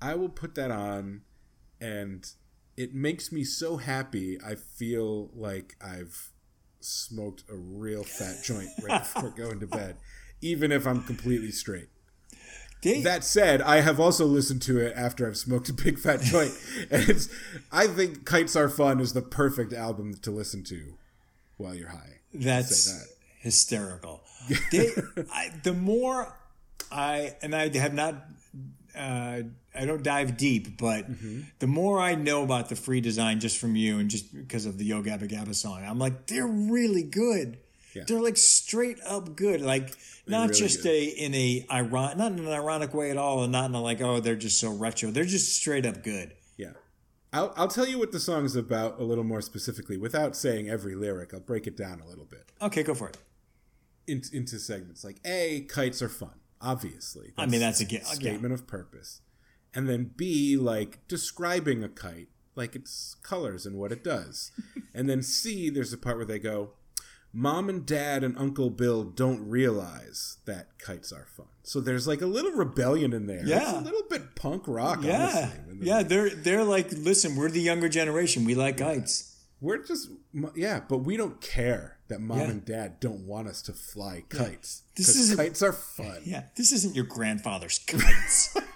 I 0.00 0.14
will 0.14 0.28
put 0.28 0.54
that 0.56 0.70
on 0.70 1.22
and 1.80 2.28
it 2.76 2.94
makes 2.94 3.30
me 3.32 3.44
so 3.44 3.76
happy. 3.76 4.38
I 4.44 4.54
feel 4.54 5.30
like 5.34 5.76
I've 5.84 6.30
smoked 6.80 7.44
a 7.50 7.56
real 7.56 8.02
fat 8.04 8.42
joint 8.44 8.68
right 8.82 9.00
before 9.14 9.30
going 9.30 9.60
to 9.60 9.66
bed, 9.66 9.96
even 10.40 10.72
if 10.72 10.86
I'm 10.86 11.02
completely 11.04 11.50
straight. 11.50 11.88
They, 12.82 13.00
That 13.02 13.22
said, 13.22 13.62
I 13.62 13.80
have 13.80 14.00
also 14.00 14.26
listened 14.26 14.60
to 14.62 14.78
it 14.80 14.92
after 14.96 15.26
I've 15.26 15.36
smoked 15.36 15.68
a 15.68 15.72
big 15.72 16.00
fat 16.00 16.20
joint, 16.20 16.52
and 16.90 17.08
it's. 17.08 17.28
I 17.70 17.86
think 17.86 18.26
"Kites 18.26 18.56
Are 18.56 18.68
Fun" 18.68 18.98
is 19.00 19.12
the 19.12 19.22
perfect 19.22 19.72
album 19.72 20.14
to 20.22 20.32
listen 20.32 20.64
to 20.64 20.94
while 21.58 21.76
you're 21.76 21.90
high. 21.90 22.20
That's 22.34 22.76
say 22.76 22.92
that. 22.92 23.06
hysterical. 23.40 24.22
They, 24.72 24.90
I, 25.32 25.52
the 25.62 25.72
more 25.72 26.36
I 26.90 27.36
and 27.42 27.54
I 27.54 27.68
have 27.78 27.94
not, 27.94 28.16
uh, 28.96 29.42
I 29.74 29.84
don't 29.86 30.02
dive 30.02 30.36
deep, 30.36 30.78
but 30.78 31.10
Mm-hmm. 31.10 31.40
the 31.58 31.66
more 31.66 32.00
I 32.00 32.14
know 32.14 32.42
about 32.42 32.68
the 32.68 32.76
free 32.76 33.00
design 33.00 33.40
just 33.40 33.58
from 33.58 33.74
you 33.76 33.98
and 33.98 34.10
just 34.10 34.34
because 34.34 34.66
of 34.66 34.78
the 34.78 34.84
Yo 34.84 35.02
Gabba 35.02 35.28
Gabba 35.30 35.54
song, 35.54 35.82
I'm 35.86 35.98
like 35.98 36.26
they're 36.26 36.46
really 36.46 37.02
good. 37.02 37.58
Yeah. 37.94 38.04
They're 38.06 38.20
like 38.22 38.38
straight 38.38 38.98
up 39.06 39.36
good, 39.36 39.60
like 39.60 39.94
not 40.26 40.48
really 40.48 40.60
just 40.60 40.82
good. 40.82 40.88
a 40.90 41.04
in 41.04 41.34
a 41.34 41.66
iron, 41.68 41.90
not 41.90 42.32
in 42.32 42.38
an 42.38 42.48
ironic 42.48 42.94
way 42.94 43.10
at 43.10 43.16
all, 43.18 43.42
and 43.42 43.52
not 43.52 43.66
in 43.68 43.74
a 43.74 43.82
like 43.82 44.00
oh 44.00 44.20
they're 44.20 44.36
just 44.36 44.58
so 44.58 44.72
retro. 44.72 45.10
They're 45.10 45.24
just 45.24 45.54
straight 45.56 45.84
up 45.84 46.02
good. 46.02 46.32
Yeah, 46.56 46.72
I'll 47.34 47.52
I'll 47.56 47.68
tell 47.68 47.86
you 47.86 47.98
what 47.98 48.12
the 48.12 48.20
song 48.20 48.44
is 48.46 48.56
about 48.56 48.98
a 48.98 49.04
little 49.04 49.24
more 49.24 49.42
specifically, 49.42 49.98
without 49.98 50.36
saying 50.36 50.70
every 50.70 50.94
lyric. 50.94 51.34
I'll 51.34 51.40
break 51.40 51.66
it 51.66 51.76
down 51.76 52.00
a 52.00 52.06
little 52.08 52.24
bit 52.24 52.50
Okay, 52.62 52.82
go 52.82 52.94
for 52.94 53.08
it. 53.10 53.18
in, 54.06 54.22
into 54.32 54.58
segments. 54.58 55.04
Like 55.04 55.16
a, 55.26 55.66
kites 55.68 56.00
are 56.00 56.08
fun, 56.08 56.34
obviously. 56.62 57.32
I 57.36 57.46
mean 57.46 57.60
that's 57.60 57.80
a 57.80 57.84
gi- 57.84 57.96
yeah. 57.96 58.04
statement 58.04 58.54
of 58.54 58.66
purpose, 58.66 59.20
and 59.74 59.88
then 59.88 60.12
B, 60.16 60.56
like 60.56 61.06
describing 61.08 61.82
a 61.84 61.88
kite, 61.88 62.28
like 62.54 62.74
its 62.76 63.16
colors 63.22 63.66
and 63.66 63.76
what 63.76 63.92
it 63.92 64.02
does, 64.04 64.52
and 64.94 65.08
then 65.08 65.22
C, 65.22 65.68
there's 65.70 65.92
a 65.92 65.98
part 65.98 66.16
where 66.16 66.26
they 66.26 66.38
go, 66.38 66.70
"Mom 67.32 67.68
and 67.68 67.84
Dad 67.86 68.22
and 68.24 68.36
Uncle 68.38 68.70
Bill 68.70 69.04
don't 69.04 69.48
realize 69.48 70.38
that 70.46 70.78
kites 70.78 71.12
are 71.12 71.26
fun." 71.36 71.46
So 71.64 71.80
there's 71.80 72.06
like 72.08 72.20
a 72.22 72.26
little 72.26 72.52
rebellion 72.52 73.12
in 73.12 73.26
there. 73.26 73.38
it's 73.40 73.48
Yeah. 73.48 73.78
a 73.78 73.82
little 73.82 74.02
bit 74.10 74.34
punk 74.34 74.64
rock. 74.66 75.00
Yeah, 75.02 75.50
honestly, 75.68 75.86
yeah. 75.86 76.02
They're 76.02 76.30
they're 76.30 76.64
like, 76.64 76.90
listen, 76.92 77.36
we're 77.36 77.50
the 77.50 77.60
younger 77.60 77.88
generation. 77.88 78.44
We 78.44 78.54
like 78.54 78.78
kites. 78.78 79.28
We're 79.60 79.78
just 79.84 80.08
yeah, 80.56 80.80
but 80.88 80.98
we 80.98 81.16
don't 81.16 81.40
care 81.40 81.98
that 82.12 82.20
mom 82.20 82.38
Yeah. 82.38 82.50
and 82.50 82.64
dad 82.64 83.00
don't 83.00 83.26
want 83.26 83.48
us 83.48 83.62
to 83.62 83.72
fly 83.72 84.22
kites. 84.28 84.82
This 84.94 85.06
Because 85.08 85.20
isn't- 85.20 85.36
kites 85.36 85.62
are 85.62 85.72
fun. 85.72 86.20
Yeah, 86.24 86.44
this 86.56 86.70
isn't 86.72 86.94
your 86.94 87.04
grandfather's 87.06 87.78
kites. 87.80 88.56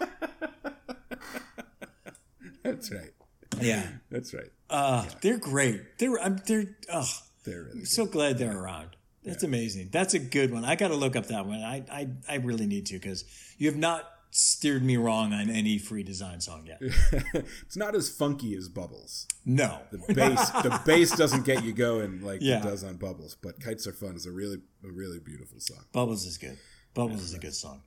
That's 2.63 2.91
right. 2.91 3.13
yeah, 3.61 3.87
That's 4.11 4.35
right. 4.35 4.51
uh, 4.71 5.07
they're 5.23 5.39
great. 5.39 5.99
They're 5.99 6.19
I'm 6.21 6.41
they're. 6.47 6.77
Oh, 6.93 7.09
They're 7.45 7.63
really 7.65 7.85
so 7.85 8.07
glad 8.07 8.39
they're 8.39 8.57
around. 8.59 8.97
That's 9.25 9.43
amazing. 9.45 9.89
That's 9.93 10.15
a 10.15 10.19
good 10.19 10.53
one. 10.53 10.65
I 10.65 10.77
got 10.77 10.89
to 10.89 10.95
look 10.97 11.17
up 11.17 11.27
that 11.27 11.47
one. 11.47 11.61
I 11.61 11.85
I, 11.91 12.09
I 12.29 12.35
really 12.37 12.67
need 12.67 12.87
to 12.87 12.95
because 12.95 13.25
you 13.59 13.69
have 13.71 13.79
not 13.79 14.05
steered 14.37 14.85
me 14.85 14.97
wrong 14.97 15.33
on 15.33 15.49
any 15.49 15.79
free 15.79 16.03
design 16.03 16.41
song 16.41 16.67
yet. 16.67 16.79
it's 16.83 17.77
not 17.77 17.95
as 17.95 18.09
funky 18.09 18.55
as 18.55 18.69
Bubbles. 18.69 19.27
No. 19.45 19.79
The 19.91 20.13
bass, 20.15 20.51
the 20.51 20.81
bass 20.85 21.17
doesn't 21.17 21.45
get 21.45 21.65
you 21.65 21.73
going 21.73 22.21
like 22.23 22.41
Yeah. 22.43 22.61
it 22.61 22.63
does 22.65 22.85
on 22.85 22.97
Bubbles. 22.97 23.37
But 23.41 23.61
Kites 23.61 23.87
Are 23.87 23.93
Fun 23.93 24.15
is 24.15 24.27
a 24.27 24.33
really, 24.33 24.59
a 24.85 24.89
really 24.91 25.19
beautiful 25.19 25.59
song. 25.61 25.85
Bubbles 25.93 26.27
is 26.27 26.37
good. 26.39 26.59
Bubbles 26.95 27.23
is 27.23 27.35
a 27.35 27.39
good 27.39 27.55
song. 27.55 27.83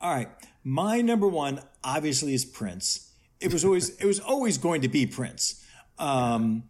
All 0.00 0.12
right, 0.12 0.28
my 0.64 1.00
number 1.00 1.28
one 1.28 1.60
obviously 1.84 2.34
is 2.34 2.44
Prince. 2.44 3.10
It 3.40 3.52
was 3.52 3.64
always 3.64 3.90
it 3.96 4.04
was 4.04 4.18
always 4.20 4.58
going 4.58 4.80
to 4.82 4.88
be 4.88 5.06
Prince. 5.06 5.64
Um, 5.98 6.64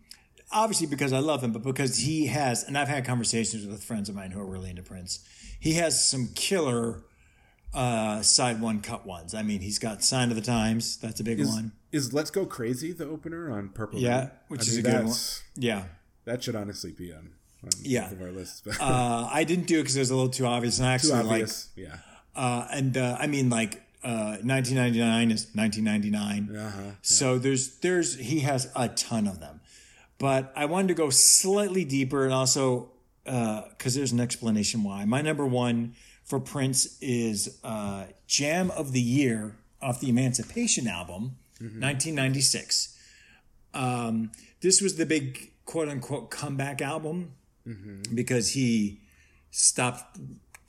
obviously 0.53 0.87
because 0.87 1.13
I 1.13 1.19
love 1.21 1.43
him, 1.43 1.53
but 1.53 1.63
because 1.63 1.97
he 1.99 2.27
has, 2.27 2.63
and 2.65 2.77
I've 2.77 2.89
had 2.89 3.05
conversations 3.07 3.67
with 3.67 3.83
friends 3.83 4.09
of 4.09 4.15
mine 4.15 4.31
who 4.33 4.41
are 4.41 4.47
really 4.47 4.71
into 4.71 4.83
Prince. 4.83 5.27
He 5.59 5.75
has 5.75 6.07
some 6.07 6.29
killer 6.35 7.05
uh, 7.75 8.23
side 8.23 8.61
one 8.61 8.81
cut 8.81 9.07
ones. 9.07 9.35
I 9.35 9.43
mean, 9.43 9.61
he's 9.61 9.79
got 9.79 10.03
Sign 10.05 10.31
of 10.31 10.37
the 10.37 10.43
Times. 10.43 10.97
That's 10.99 11.21
a 11.21 11.25
big 11.25 11.41
Is, 11.41 11.49
one. 11.49 11.73
is 11.91 12.13
Let's 12.13 12.31
Go 12.31 12.45
Crazy 12.47 12.93
the 12.93 13.07
opener 13.07 13.51
on 13.51 13.71
Purple? 13.71 13.99
Yeah, 13.99 14.19
Rain? 14.21 14.31
which 14.49 14.61
I 14.61 14.65
is 14.65 14.77
a 14.79 14.83
good 14.83 15.05
one. 15.05 15.15
Yeah. 15.57 15.85
That 16.25 16.43
should 16.45 16.55
honestly 16.55 16.93
be 16.93 17.13
on, 17.13 17.31
on 17.65 17.71
Yeah. 17.83 18.11
of 18.11 18.21
our 18.23 18.31
lists. 18.31 18.63
But 18.65 18.81
Uh, 18.81 19.29
I 19.33 19.45
didn't 19.45 19.67
do 19.67 19.79
it 19.79 19.83
because 19.83 19.97
it 19.97 20.01
was 20.01 20.11
a 20.11 20.15
little 20.17 20.31
too 20.31 20.47
obvious, 20.47 20.79
and 20.79 20.87
I 20.87 20.93
actually 20.95 21.23
like 21.23 21.49
yeah. 21.77 21.97
Uh, 22.35 22.67
and 22.71 22.97
uh, 22.97 23.17
I 23.19 23.27
mean, 23.27 23.51
like 23.51 23.83
uh, 24.05 24.37
1999 24.43 25.31
is 25.31 25.47
1999. 25.55 26.57
Uh-huh. 26.57 26.81
So 27.03 27.39
there's 27.39 27.77
there's 27.79 28.17
he 28.17 28.41
has 28.41 28.71
a 28.77 28.89
ton 28.89 29.27
of 29.27 29.41
them, 29.41 29.61
but 30.19 30.53
I 30.57 30.65
wanted 30.67 30.89
to 30.89 30.95
go 30.95 31.11
slightly 31.11 31.85
deeper 31.85 32.25
and 32.25 32.33
also 32.35 32.91
because 33.25 33.95
there's 33.95 34.13
an 34.13 34.19
explanation 34.21 34.83
why. 34.83 35.05
My 35.05 35.23
number 35.23 35.47
one 35.47 35.95
for 36.33 36.41
Prince 36.41 36.97
is 37.03 37.59
uh, 37.63 38.05
Jam 38.27 38.71
of 38.71 38.93
the 38.93 39.03
Year 39.03 39.55
off 39.83 40.01
the 40.01 40.09
Emancipation 40.09 40.89
album, 40.89 41.37
1996. 41.61 42.99
Um, 43.75 44.33
this 44.63 44.81
was 44.81 44.97
the 44.97 45.05
big 45.05 45.53
quote 45.67 45.91
unquote 45.91 46.31
comeback 46.31 46.81
album 46.81 47.33
because 48.15 48.53
he 48.55 49.01
stopped 49.51 50.19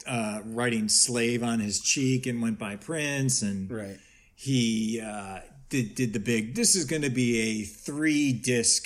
uh, 0.05 0.41
writing 0.43 0.89
slave 0.89 1.41
on 1.43 1.61
his 1.61 1.79
cheek 1.79 2.25
and 2.27 2.41
went 2.41 2.59
by 2.59 2.75
Prince 2.75 3.41
and 3.41 3.71
Right. 3.71 3.97
he 4.35 4.99
uh, 5.01 5.39
did 5.69 5.95
did 5.95 6.11
the 6.11 6.19
big. 6.19 6.55
This 6.55 6.75
is 6.75 6.83
going 6.83 7.03
to 7.03 7.09
be 7.09 7.39
a 7.39 7.63
three 7.63 8.33
disc, 8.33 8.85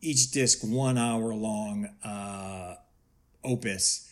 each 0.00 0.32
disc 0.32 0.58
one 0.64 0.98
hour 0.98 1.32
long 1.34 1.88
uh, 2.04 2.74
opus, 3.44 4.05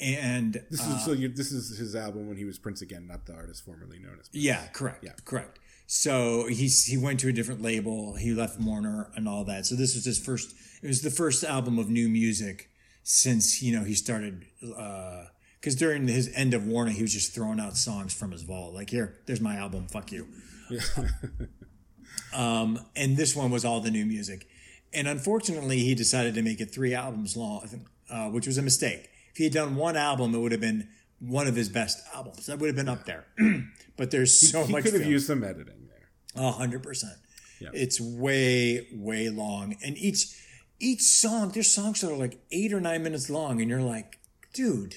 and 0.00 0.54
This 0.70 0.86
is 0.86 1.04
so. 1.04 1.12
You, 1.12 1.28
this 1.28 1.52
is 1.52 1.76
his 1.78 1.94
album 1.94 2.28
when 2.28 2.36
he 2.36 2.44
was 2.44 2.58
Prince 2.58 2.82
again, 2.82 3.06
not 3.06 3.26
the 3.26 3.34
artist 3.34 3.64
formerly 3.64 3.98
known 3.98 4.18
as. 4.20 4.28
yeah, 4.32 4.66
correct, 4.68 5.04
Yeah, 5.04 5.12
correct. 5.24 5.58
So 5.86 6.46
he's 6.48 6.86
he 6.86 6.96
went 6.96 7.20
to 7.20 7.28
a 7.28 7.32
different 7.32 7.62
label. 7.62 8.16
He 8.16 8.32
left 8.32 8.60
Warner 8.60 9.10
and 9.14 9.28
all 9.28 9.44
that. 9.44 9.66
So 9.66 9.74
this 9.74 9.94
was 9.94 10.04
his 10.04 10.18
first. 10.18 10.54
It 10.82 10.86
was 10.86 11.02
the 11.02 11.10
first 11.10 11.44
album 11.44 11.78
of 11.78 11.88
new 11.88 12.08
music 12.08 12.70
since 13.02 13.62
you 13.62 13.76
know 13.76 13.84
he 13.84 13.94
started. 13.94 14.46
Because 14.60 15.76
during 15.76 16.08
his 16.08 16.30
end 16.34 16.54
of 16.54 16.66
Warner, 16.66 16.90
he 16.90 17.02
was 17.02 17.12
just 17.12 17.34
throwing 17.34 17.60
out 17.60 17.76
songs 17.76 18.12
from 18.12 18.32
his 18.32 18.42
vault. 18.42 18.74
Like 18.74 18.90
here, 18.90 19.18
there's 19.26 19.40
my 19.40 19.56
album. 19.56 19.86
Fuck 19.88 20.12
you. 20.12 20.26
Yeah. 20.70 20.80
um, 22.34 22.84
and 22.96 23.16
this 23.16 23.36
one 23.36 23.50
was 23.50 23.64
all 23.64 23.80
the 23.80 23.90
new 23.90 24.04
music. 24.04 24.46
And 24.92 25.08
unfortunately, 25.08 25.80
he 25.80 25.94
decided 25.94 26.34
to 26.34 26.42
make 26.42 26.60
it 26.60 26.72
three 26.72 26.94
albums 26.94 27.36
long, 27.36 27.68
uh, 28.10 28.28
which 28.28 28.46
was 28.46 28.58
a 28.58 28.62
mistake. 28.62 29.10
If 29.34 29.38
he 29.38 29.44
had 29.44 29.52
done 29.52 29.74
one 29.74 29.96
album, 29.96 30.32
it 30.34 30.38
would 30.38 30.52
have 30.52 30.60
been 30.60 30.88
one 31.18 31.48
of 31.48 31.56
his 31.56 31.68
best 31.68 32.00
albums. 32.14 32.46
That 32.46 32.60
would 32.60 32.68
have 32.68 32.76
been 32.76 32.88
up 32.88 33.04
there. 33.04 33.24
but 33.96 34.12
there's 34.12 34.50
so 34.50 34.64
he 34.64 34.72
much. 34.72 34.84
could 34.84 34.94
have 34.94 35.06
used 35.06 35.26
some 35.26 35.42
editing 35.42 35.88
there. 35.88 36.44
A 36.44 36.52
hundred 36.52 36.84
percent. 36.84 37.14
Yeah. 37.60 37.70
It's 37.72 38.00
way, 38.00 38.86
way 38.92 39.28
long. 39.30 39.76
And 39.84 39.98
each 39.98 40.26
each 40.78 41.02
song, 41.02 41.50
there's 41.50 41.72
songs 41.72 42.00
that 42.00 42.10
are 42.12 42.16
like 42.16 42.38
eight 42.52 42.72
or 42.72 42.80
nine 42.80 43.02
minutes 43.02 43.28
long, 43.28 43.60
and 43.60 43.68
you're 43.68 43.82
like, 43.82 44.18
dude, 44.52 44.94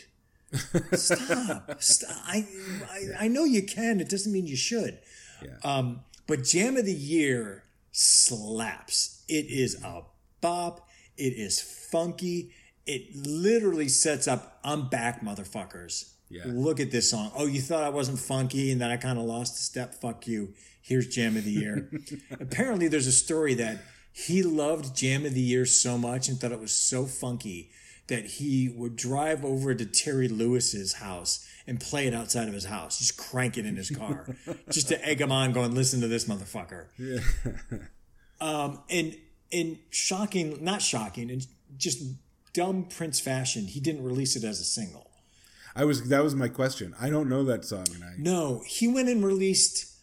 stop. 0.94 1.76
stop. 1.82 2.18
I, 2.28 2.46
I 2.92 3.26
I 3.26 3.28
know 3.28 3.44
you 3.44 3.64
can. 3.64 4.00
It 4.00 4.10
doesn't 4.10 4.32
mean 4.32 4.46
you 4.46 4.56
should. 4.56 5.00
Yeah. 5.44 5.58
Um, 5.64 6.02
but 6.28 6.44
Jam 6.44 6.78
of 6.78 6.86
the 6.86 6.94
Year 6.94 7.64
slaps. 7.92 9.24
It 9.28 9.46
is 9.50 9.84
a 9.84 10.02
bop. 10.42 10.88
It 11.18 11.34
is 11.34 11.62
funky. 11.62 12.52
It 12.88 13.16
literally 13.16 13.90
sets 13.90 14.28
up 14.28 14.60
I'm 14.64 14.90
back, 14.90 15.22
motherfuckers. 15.22 16.14
Yeah. 16.30 16.44
Look 16.46 16.80
at 16.80 16.92
this 16.92 17.10
song. 17.10 17.32
Oh, 17.36 17.46
you 17.46 17.62
thought 17.62 17.84
I 17.84 17.90
wasn't 17.90 18.20
funky 18.20 18.72
and 18.72 18.82
that 18.82 18.92
I 18.92 18.98
kind 18.98 19.18
of 19.18 19.26
lost 19.26 19.56
a 19.56 19.62
step? 19.62 19.94
Fuck 19.96 20.28
you. 20.28 20.54
Here's 20.82 21.08
Jam 21.08 21.38
of 21.38 21.46
the 21.46 21.52
Year. 21.52 21.90
Apparently, 22.40 22.88
there's 22.88 23.08
a 23.08 23.12
story 23.12 23.54
that 23.56 23.80
he 24.12 24.42
loved 24.44 24.96
Jam 24.96 25.26
of 25.26 25.34
the 25.34 25.42
Year 25.42 25.66
so 25.66 25.98
much 25.98 26.28
and 26.28 26.40
thought 26.40 26.52
it 26.52 26.60
was 26.60 26.74
so 26.74 27.06
funky 27.06 27.70
that 28.08 28.26
he 28.26 28.70
would 28.70 28.96
drive 28.96 29.44
over 29.44 29.76
to 29.76 29.86
Terry 29.86 30.28
Lewis's 30.28 30.94
house 30.94 31.46
and 31.68 31.80
play 31.80 32.08
it 32.08 32.14
outside 32.14 32.48
of 32.48 32.54
his 32.54 32.66
house, 32.66 33.00
just 33.00 33.18
crank 33.18 33.58
it 33.58 33.66
in 33.66 33.76
his 33.76 33.90
car, 33.90 34.36
just 34.72 34.88
to 34.88 35.06
egg 35.06 35.20
him 35.20 35.32
on, 35.32 35.52
going, 35.52 35.76
"Listen 35.76 36.00
to 36.02 36.08
this 36.08 36.26
motherfucker." 36.26 36.88
Yeah. 36.98 37.20
Um, 38.40 38.84
and 38.92 39.18
in 39.50 39.80
shocking, 39.90 40.64
not 40.64 40.84
shocking, 40.84 41.32
and 41.32 41.48
just 41.76 42.04
dumb 42.58 42.86
Prince 42.86 43.20
fashion, 43.20 43.68
he 43.68 43.80
didn't 43.80 44.04
release 44.04 44.36
it 44.36 44.44
as 44.44 44.60
a 44.60 44.64
single. 44.64 45.12
I 45.76 45.86
was 45.86 46.10
that 46.10 46.24
was 46.24 46.34
my 46.34 46.48
question. 46.48 46.96
I 47.00 47.12
don't 47.12 47.30
know 47.30 47.44
that 47.44 47.66
song, 47.66 47.86
and 47.94 48.04
I 48.04 48.16
No, 48.18 48.64
he 48.66 48.88
went 48.88 49.10
and 49.10 49.24
released 49.24 49.94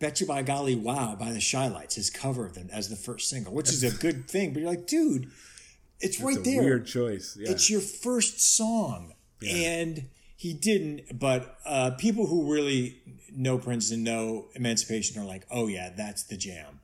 "Bet 0.00 0.20
You 0.20 0.26
by 0.26 0.42
Golly 0.42 0.74
Wow" 0.74 1.14
by 1.14 1.30
the 1.30 1.38
Stylistics, 1.38 1.94
his 1.94 2.10
cover 2.10 2.44
of 2.44 2.54
them 2.54 2.68
as 2.72 2.88
the 2.88 2.96
first 2.96 3.30
single, 3.30 3.54
which 3.54 3.68
is 3.68 3.84
a 3.84 3.96
good 3.96 4.28
thing. 4.28 4.52
But 4.52 4.62
you're 4.62 4.70
like, 4.70 4.88
dude, 4.88 5.30
it's 6.00 6.20
right 6.20 6.38
a 6.38 6.40
there. 6.40 6.62
weird 6.62 6.86
choice. 6.86 7.36
Yeah. 7.38 7.52
It's 7.52 7.70
your 7.70 7.80
first 7.80 8.40
song, 8.56 9.14
and 9.48 10.08
he 10.36 10.54
didn't. 10.54 11.20
But 11.20 11.56
uh, 11.64 11.92
people 11.98 12.26
who 12.26 12.52
really 12.52 12.96
know 13.32 13.58
Prince 13.58 13.92
and 13.92 14.02
know 14.02 14.48
Emancipation 14.56 15.22
are 15.22 15.24
like, 15.24 15.46
oh 15.52 15.68
yeah, 15.68 15.90
that's 15.96 16.24
the 16.24 16.36
jam. 16.36 16.80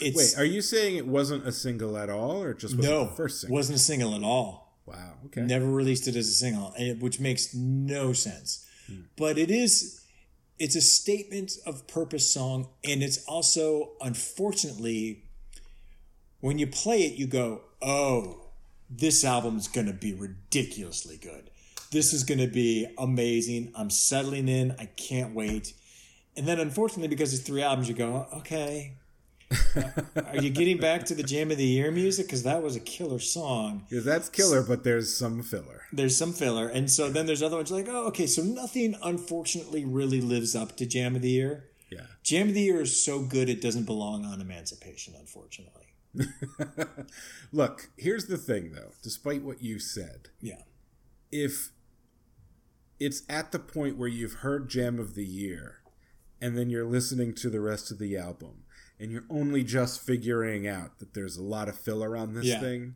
It's 0.00 0.16
Wait, 0.16 0.38
are 0.38 0.44
you 0.44 0.62
saying 0.62 0.96
it 0.96 1.06
wasn't 1.06 1.46
a 1.46 1.52
single 1.52 1.96
at 1.96 2.10
all, 2.10 2.42
or 2.42 2.54
just 2.54 2.76
wasn't 2.76 2.94
no, 2.94 3.04
the 3.06 3.12
first 3.12 3.40
single? 3.40 3.54
wasn't 3.54 3.76
a 3.76 3.80
single 3.82 4.14
at 4.14 4.22
all. 4.22 4.78
wow. 4.86 5.14
Okay. 5.26 5.42
Never 5.42 5.66
released 5.66 6.08
it 6.08 6.16
as 6.16 6.28
a 6.28 6.32
single, 6.32 6.72
eh, 6.76 6.94
which 6.98 7.20
makes 7.20 7.54
no 7.54 8.12
sense. 8.12 8.66
Hmm. 8.86 9.02
But 9.16 9.38
it 9.38 9.50
is. 9.50 10.00
It's 10.58 10.76
a 10.76 10.80
statement 10.80 11.52
of 11.66 11.86
purpose 11.88 12.32
song, 12.32 12.68
and 12.84 13.02
it's 13.02 13.24
also 13.26 13.92
unfortunately 14.00 15.24
when 16.40 16.58
you 16.58 16.66
play 16.66 17.02
it, 17.02 17.14
you 17.14 17.26
go, 17.26 17.62
"Oh, 17.80 18.50
this 18.90 19.24
album's 19.24 19.68
going 19.68 19.86
to 19.86 19.92
be 19.92 20.12
ridiculously 20.12 21.16
good. 21.16 21.50
This 21.90 22.12
is 22.12 22.24
going 22.24 22.40
to 22.40 22.46
be 22.46 22.86
amazing. 22.98 23.72
I'm 23.74 23.90
settling 23.90 24.48
in. 24.48 24.72
I 24.78 24.86
can't 24.86 25.34
wait." 25.34 25.74
And 26.36 26.46
then, 26.46 26.58
unfortunately, 26.60 27.08
because 27.08 27.32
it's 27.34 27.42
three 27.42 27.62
albums, 27.62 27.88
you 27.88 27.94
go, 27.94 28.26
"Okay." 28.34 28.96
Are 30.26 30.36
you 30.42 30.50
getting 30.50 30.78
back 30.78 31.04
to 31.06 31.14
the 31.14 31.22
Jam 31.22 31.50
of 31.50 31.56
the 31.58 31.64
Year 31.64 31.90
music? 31.90 32.26
Because 32.26 32.42
that 32.44 32.62
was 32.62 32.76
a 32.76 32.80
killer 32.80 33.18
song 33.18 33.84
Because 33.88 34.04
that's 34.04 34.28
killer, 34.28 34.62
but 34.62 34.84
there's 34.84 35.14
some 35.14 35.42
filler. 35.42 35.82
there's 35.92 36.16
some 36.16 36.32
filler, 36.32 36.68
and 36.68 36.90
so 36.90 37.08
then 37.10 37.26
there's 37.26 37.42
other 37.42 37.56
ones 37.56 37.70
like, 37.70 37.86
oh, 37.88 38.06
okay, 38.08 38.26
so 38.26 38.42
nothing 38.42 38.96
unfortunately 39.02 39.84
really 39.84 40.20
lives 40.20 40.54
up 40.56 40.76
to 40.76 40.86
Jam 40.86 41.16
of 41.16 41.22
the 41.22 41.30
Year. 41.30 41.64
Yeah. 41.90 42.06
Jam 42.22 42.48
of 42.48 42.54
the 42.54 42.62
Year 42.62 42.80
is 42.80 43.04
so 43.04 43.20
good 43.22 43.48
it 43.48 43.60
doesn't 43.60 43.84
belong 43.84 44.24
on 44.24 44.40
Emancipation, 44.40 45.14
unfortunately. 45.18 45.86
Look, 47.52 47.90
here's 47.96 48.26
the 48.26 48.38
thing, 48.38 48.72
though. 48.72 48.92
Despite 49.02 49.42
what 49.42 49.62
you 49.62 49.78
said, 49.78 50.28
Yeah, 50.40 50.62
if 51.30 51.70
it's 53.00 53.22
at 53.28 53.52
the 53.52 53.58
point 53.58 53.96
where 53.98 54.08
you've 54.08 54.34
heard 54.34 54.68
Jam 54.70 54.98
of 54.98 55.14
the 55.14 55.24
Year, 55.24 55.78
and 56.40 56.56
then 56.56 56.70
you're 56.70 56.84
listening 56.86 57.34
to 57.36 57.48
the 57.50 57.60
rest 57.60 57.90
of 57.90 57.98
the 57.98 58.16
album, 58.16 58.64
and 59.02 59.10
you're 59.12 59.24
only 59.28 59.64
just 59.64 60.00
figuring 60.00 60.66
out 60.66 60.98
that 61.00 61.12
there's 61.14 61.36
a 61.36 61.42
lot 61.42 61.68
of 61.68 61.76
filler 61.76 62.16
on 62.16 62.34
this 62.34 62.46
Yeah. 62.46 62.60
thing, 62.60 62.94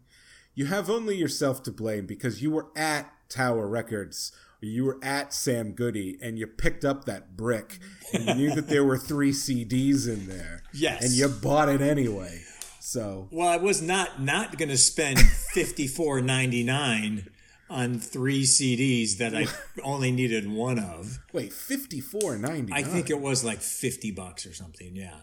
you 0.54 0.66
have 0.66 0.88
only 0.88 1.16
yourself 1.16 1.62
to 1.64 1.70
blame 1.72 2.06
because 2.06 2.40
you 2.40 2.50
were 2.50 2.68
at 2.76 3.12
Tower 3.28 3.66
Records 3.68 4.32
or 4.62 4.66
you 4.66 4.84
were 4.84 4.98
at 5.02 5.34
Sam 5.34 5.72
Goody 5.72 6.16
and 6.22 6.38
you 6.38 6.46
picked 6.46 6.84
up 6.84 7.04
that 7.04 7.36
brick 7.36 7.78
and 8.14 8.24
you 8.24 8.34
knew 8.34 8.54
that 8.54 8.68
there 8.68 8.84
were 8.84 8.96
three 9.12 9.32
CDs 9.32 10.08
in 10.08 10.28
there. 10.28 10.62
Yes. 10.72 11.02
And 11.04 11.12
you 11.12 11.28
bought 11.28 11.68
it 11.68 11.80
anyway. 11.82 12.42
So 12.80 13.28
well, 13.32 13.48
I 13.48 13.56
was 13.56 13.82
not 13.82 14.22
not 14.22 14.56
going 14.58 14.68
to 14.68 14.78
spend 14.78 15.18
fifty 15.52 15.88
four 15.88 16.20
ninety 16.20 16.62
nine 16.62 17.28
on 17.68 17.98
three 17.98 18.44
CDs 18.44 19.18
that 19.18 19.34
I 19.34 19.46
only 19.82 20.12
needed 20.12 20.48
one 20.48 20.78
of. 20.78 21.18
wait, 21.32 21.52
fifty 21.52 22.00
four 22.00 22.38
ninety. 22.38 22.72
I 22.72 22.84
think 22.84 23.10
it 23.10 23.20
was 23.20 23.42
like 23.42 23.60
fifty 23.60 24.12
bucks 24.12 24.46
or 24.46 24.54
something. 24.54 24.94
Yeah, 24.94 25.16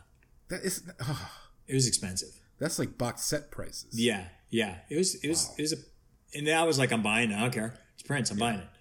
that 0.49 0.61
is 0.63 0.83
oh, 1.01 1.29
it 1.67 1.73
was 1.73 1.87
expensive. 1.87 2.29
that's 2.59 2.79
like 2.79 2.97
box 2.97 3.23
set 3.23 3.51
prices. 3.51 3.87
Yeah, 3.93 4.25
yeah, 4.49 4.77
it 4.89 4.97
was 4.97 5.15
it 5.15 5.29
was 5.29 5.51
it 5.57 5.61
was 5.61 5.73
a, 5.73 5.77
and 6.37 6.47
I 6.49 6.63
was 6.63 6.77
like, 6.79 6.91
I'm 6.91 7.01
buying 7.03 7.31
it. 7.31 7.35
I 7.37 7.41
don't 7.41 7.53
care. 7.53 7.77
It's 7.95 8.03
Prince. 8.03 8.31
I'm 8.31 8.37
buying 8.37 8.59
it. 8.59 8.67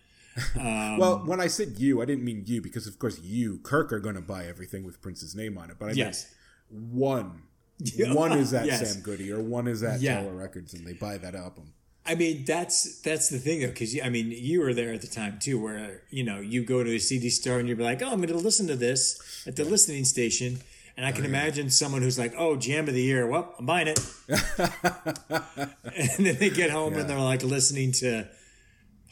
Um, 0.59 0.97
Well, 0.97 1.19
when 1.27 1.41
I 1.41 1.47
said 1.49 1.75
you, 1.77 2.01
I 2.01 2.07
didn't 2.07 2.25
mean 2.25 2.45
you 2.47 2.63
because, 2.63 2.87
of 2.87 2.99
course, 2.99 3.19
you, 3.21 3.59
Kirk, 3.59 3.93
are 3.93 4.01
going 4.01 4.15
to 4.15 4.23
buy 4.23 4.47
everything 4.47 4.83
with 4.83 5.03
Prince's 5.03 5.35
name 5.35 5.59
on 5.59 5.69
it. 5.71 5.77
But 5.79 5.91
I 5.91 5.93
Yes. 5.93 6.27
meant 6.71 6.85
one. 6.95 7.43
One 8.15 8.33
is 8.39 8.53
that 8.53 8.65
Yes. 8.65 8.93
Sam 8.95 9.03
Goody, 9.03 9.31
or 9.31 9.41
one 9.43 9.67
is 9.69 9.81
that 9.81 10.01
Yeah. 10.01 10.23
Tower 10.23 10.33
Records, 10.33 10.73
and 10.73 10.87
they 10.87 10.95
buy 10.95 11.19
that 11.19 11.35
album. 11.35 11.75
I 12.07 12.15
mean, 12.15 12.45
that's 12.47 13.01
that's 13.03 13.29
the 13.29 13.39
thing 13.39 13.61
though, 13.61 13.69
because 13.69 13.95
I 14.03 14.09
mean, 14.09 14.31
you 14.31 14.61
were 14.61 14.73
there 14.73 14.93
at 14.95 15.03
the 15.03 15.07
time 15.07 15.39
too, 15.39 15.61
where 15.61 16.03
you 16.11 16.25
know 16.25 16.41
you 16.41 16.65
go 16.65 16.83
to 16.83 16.95
a 16.95 16.99
CD 16.99 17.29
store 17.29 17.59
and 17.59 17.69
you're 17.69 17.77
like, 17.77 18.01
"Oh, 18.03 18.07
I'm 18.11 18.21
going 18.21 18.29
to 18.29 18.37
listen 18.37 18.67
to 18.69 18.77
this 18.77 19.21
at 19.47 19.57
the 19.57 19.65
listening 19.65 20.05
station," 20.05 20.61
and 20.97 21.07
I 21.07 21.12
can 21.12 21.24
imagine 21.24 21.70
someone 21.70 22.03
who's 22.03 22.18
like, 22.18 22.34
"Oh, 22.36 22.57
Jam 22.57 22.88
of 22.88 22.95
the 22.95 23.03
Year, 23.03 23.26
well, 23.26 23.55
I'm 23.59 23.66
buying 23.66 23.88
it," 23.88 24.01
and 24.28 26.26
then 26.26 26.36
they 26.36 26.51
get 26.51 26.70
home 26.70 26.95
and 26.95 27.09
they're 27.09 27.18
like 27.18 27.43
listening 27.43 27.93
to 27.93 28.28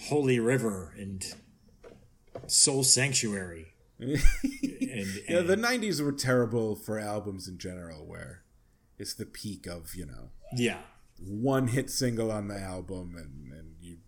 Holy 0.09 0.39
River 0.39 0.95
and 0.99 1.25
Soul 2.47 2.85
Sanctuary. 2.85 3.67
and, 3.99 4.19
Yeah, 5.29 5.43
the 5.43 5.57
90s 5.57 6.03
were 6.03 6.13
terrible 6.13 6.75
for 6.75 6.99
albums 6.99 7.47
in 7.47 7.59
general, 7.59 8.07
where 8.07 8.43
it's 8.99 9.15
the 9.15 9.27
peak 9.27 9.67
of, 9.67 9.95
you 9.95 10.07
know, 10.07 10.31
yeah, 10.57 10.79
one 11.19 11.69
hit 11.69 11.91
single 11.91 12.33
on 12.33 12.49
the 12.49 12.59
album 12.59 13.15
and, 13.17 13.53
and 13.53 13.75
you 13.81 13.99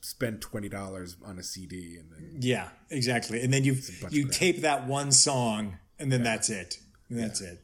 spend 0.00 0.40
$20 0.40 1.16
on 1.24 1.38
a 1.38 1.42
CD 1.42 1.96
and 1.98 2.12
then 2.12 2.38
yeah, 2.40 2.68
exactly. 2.90 3.40
And 3.42 3.52
then 3.52 3.64
you 3.64 3.76
you 4.10 4.28
tape 4.28 4.60
that 4.60 4.86
one 4.86 5.10
song, 5.10 5.78
and 5.98 6.12
then 6.12 6.22
that's 6.22 6.48
it. 6.50 6.78
And 7.10 7.18
that's 7.18 7.40
it. 7.40 7.60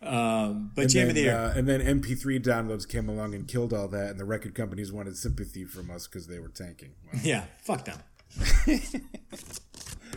Um, 0.00 0.70
but 0.76 0.88
Jam 0.88 1.02
then, 1.02 1.08
of 1.10 1.14
the 1.16 1.22
Year. 1.22 1.34
uh, 1.36 1.54
and 1.56 1.66
then 1.68 1.80
MP3 1.80 2.40
downloads 2.40 2.88
came 2.88 3.08
along 3.08 3.34
and 3.34 3.48
killed 3.48 3.72
all 3.72 3.88
that, 3.88 4.10
and 4.10 4.20
the 4.20 4.24
record 4.24 4.54
companies 4.54 4.92
wanted 4.92 5.16
sympathy 5.16 5.64
from 5.64 5.90
us 5.90 6.06
because 6.06 6.28
they 6.28 6.38
were 6.38 6.48
tanking. 6.50 6.90
Well, 7.12 7.20
Yeah, 7.24 7.44
fuck 7.62 7.84
them. 7.84 7.98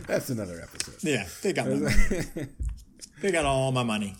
that's 0.06 0.30
another 0.30 0.60
episode. 0.60 0.96
Yeah, 1.02 1.26
they 1.42 1.52
got 1.52 1.68
my 1.68 1.74
money. 1.76 1.96
They 3.20 3.30
got 3.30 3.44
all 3.44 3.70
my 3.70 3.84
money. 3.84 4.16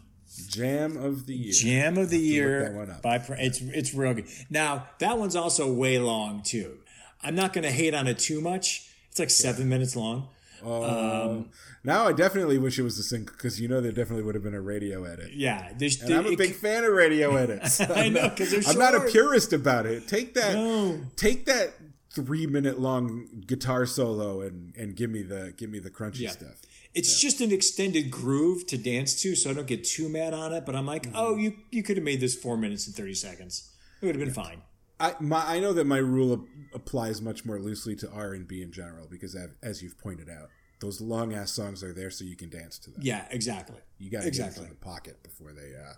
Jam 0.48 0.96
of 0.96 1.26
the 1.26 1.34
year. 1.34 1.53
Jam 1.53 1.98
of 1.98 2.09
the 2.09 2.18
that 2.18 2.72
one 2.72 2.86
year 2.86 2.94
up. 2.94 3.03
by 3.03 3.16
it's 3.38 3.61
it's 3.61 3.92
real 3.94 4.14
good. 4.14 4.26
Now 4.48 4.86
that 5.00 5.18
one's 5.18 5.34
also 5.34 5.72
way 5.72 5.98
long 5.98 6.42
too. 6.44 6.78
I'm 7.20 7.34
not 7.34 7.53
going 7.53 7.64
to 7.64 7.70
hate 7.72 7.94
on 7.94 8.07
it 8.07 8.20
too 8.20 8.40
much. 8.40 8.88
It's 9.11 9.18
like 9.18 9.30
seven 9.30 9.68
minutes 9.68 9.96
long. 9.96 10.28
Um, 10.64 11.50
now 11.84 12.06
I 12.08 12.12
definitely 12.12 12.58
wish 12.58 12.78
it 12.78 12.82
was 12.82 12.98
a 12.98 13.02
single 13.02 13.34
because 13.34 13.60
you 13.60 13.68
know 13.68 13.80
there 13.80 13.92
definitely 13.92 14.22
would 14.24 14.34
have 14.34 14.44
been 14.44 14.54
a 14.54 14.60
radio 14.60 15.04
edit. 15.04 15.32
Yeah, 15.34 15.72
there's. 15.76 16.00
And 16.02 16.14
I'm 16.14 16.26
a 16.26 16.30
it- 16.30 16.38
big 16.38 16.54
fan 16.54 16.84
of 16.84 16.92
radio 16.92 17.36
edits. 17.36 17.80
I 17.80 18.08
know 18.08 18.28
because 18.28 18.50
they're 18.50 18.62
I'm 18.66 18.78
not 18.78 18.94
a 18.94 19.00
purist 19.00 19.52
about 19.52 19.86
it. 19.86 20.06
Take 20.08 20.34
that, 20.34 20.54
No. 20.54 21.00
take 21.16 21.46
that 21.46 21.74
three 22.10 22.46
minute 22.46 22.78
long 22.78 23.26
guitar 23.46 23.86
solo 23.86 24.40
and 24.42 24.74
and 24.76 24.94
give 24.96 25.10
me 25.10 25.22
the 25.22 25.54
give 25.56 25.70
me 25.70 25.78
the 25.78 25.90
crunchy 25.90 26.20
Yeah. 26.20 26.30
stuff. 26.30 26.60
It's 26.94 27.18
just 27.18 27.40
an 27.40 27.52
extended 27.52 28.10
groove 28.10 28.66
to 28.66 28.76
dance 28.76 29.18
to, 29.22 29.34
so 29.34 29.48
I 29.48 29.54
don't 29.54 29.66
get 29.66 29.82
too 29.82 30.10
mad 30.10 30.34
on 30.34 30.52
it. 30.52 30.66
But 30.66 30.76
I'm 30.76 30.84
like, 30.86 31.08
oh, 31.14 31.36
you 31.36 31.54
you 31.70 31.82
could 31.82 31.96
have 31.96 32.04
made 32.04 32.20
this 32.20 32.34
four 32.34 32.56
minutes 32.58 32.86
and 32.86 32.94
thirty 32.94 33.14
seconds. 33.14 33.70
It 34.02 34.06
would 34.06 34.14
have 34.16 34.24
been 34.24 34.34
fine. 34.34 34.60
I 35.03 35.14
my 35.20 35.44
I 35.46 35.61
know 35.61 35.72
that 35.72 35.86
my 35.86 35.98
rule 35.98 36.32
ap- 36.34 36.74
applies 36.74 37.20
much 37.20 37.44
more 37.44 37.59
loosely 37.59 37.94
to 37.96 38.11
R 38.11 38.32
and 38.32 38.46
B 38.46 38.62
in 38.62 38.72
general 38.72 39.07
because 39.11 39.36
av- 39.36 39.55
as 39.62 39.82
you've 39.82 39.98
pointed 39.98 40.30
out, 40.30 40.48
those 40.80 41.00
long 41.00 41.34
ass 41.34 41.53
songs 41.53 41.82
are 41.82 41.92
there 41.92 42.11
so 42.11 42.24
you 42.24 42.36
can 42.36 42.48
dance 42.48 42.78
to 42.80 42.90
them. 42.90 43.00
Yeah, 43.03 43.26
exactly. 43.30 43.76
You 43.98 44.11
got 44.11 44.22
to 44.22 44.28
exactly 44.28 44.62
get 44.64 44.70
into 44.70 44.78
the 44.80 44.84
pocket 44.84 45.22
before 45.22 45.53
they, 45.53 45.74
uh, 45.76 45.94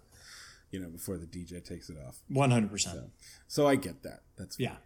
you 0.70 0.80
know, 0.80 0.88
before 0.88 1.18
the 1.18 1.26
DJ 1.26 1.62
takes 1.64 1.88
it 1.90 1.96
off. 2.06 2.18
one 2.28 2.50
hundred 2.50 2.70
percent. 2.70 3.10
So 3.46 3.66
I 3.66 3.76
get 3.76 4.02
that. 4.02 4.22
That's 4.38 4.58
Yeah. 4.58 4.76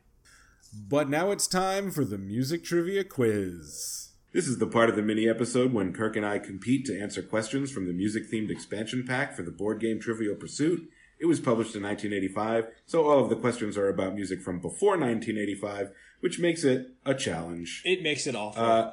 But 0.88 1.08
now 1.08 1.30
it's 1.30 1.46
time 1.46 1.90
for 1.90 2.04
the 2.04 2.18
music 2.18 2.62
trivia 2.64 3.04
quiz. 3.04 4.10
This 4.34 4.46
is 4.46 4.58
the 4.58 4.66
part 4.66 4.90
of 4.90 4.96
the 4.96 5.02
mini 5.02 5.26
episode 5.26 5.72
when 5.72 5.94
Kirk 5.94 6.14
and 6.14 6.26
I 6.26 6.38
compete 6.38 6.84
to 6.86 7.00
answer 7.00 7.22
questions 7.22 7.70
from 7.70 7.86
the 7.86 7.94
music 7.94 8.30
themed 8.30 8.50
expansion 8.50 9.04
pack 9.06 9.34
for 9.34 9.42
the 9.42 9.50
board 9.50 9.80
game 9.80 9.98
Trivial 10.00 10.34
Pursuit. 10.34 10.90
It 11.20 11.26
was 11.26 11.40
published 11.40 11.74
in 11.74 11.82
1985, 11.82 12.66
so 12.86 13.04
all 13.08 13.22
of 13.22 13.28
the 13.28 13.36
questions 13.36 13.76
are 13.76 13.88
about 13.88 14.14
music 14.14 14.40
from 14.40 14.60
before 14.60 14.92
1985, 14.92 15.90
which 16.20 16.38
makes 16.38 16.62
it 16.64 16.92
a 17.04 17.14
challenge. 17.14 17.82
It 17.84 18.02
makes 18.02 18.26
it 18.26 18.36
awful. 18.36 18.62
Uh, 18.62 18.90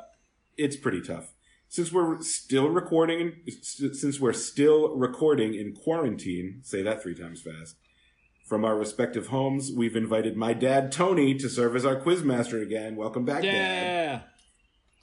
it's 0.58 0.76
pretty 0.76 1.02
tough. 1.02 1.34
Since 1.68 1.92
we're 1.92 2.22
still 2.22 2.70
recording, 2.70 3.34
since 3.62 4.20
we're 4.20 4.34
still 4.34 4.96
recording 4.96 5.54
in 5.56 5.74
quarantine, 5.74 6.62
say 6.64 6.82
that 6.82 7.04
three 7.04 7.16
times 7.16 7.42
fast. 7.42 7.76
From 8.48 8.64
our 8.64 8.78
respective 8.78 9.28
homes, 9.28 9.72
we've 9.76 9.96
invited 9.96 10.38
my 10.38 10.54
dad 10.54 10.92
Tony 10.92 11.34
to 11.36 11.50
serve 11.50 11.76
as 11.76 11.86
our 11.86 12.00
quizmaster 12.00 12.62
again. 12.62 12.96
Welcome 12.96 13.26
back, 13.26 13.42
Dad. 13.42 13.54
yeah. 13.54 14.22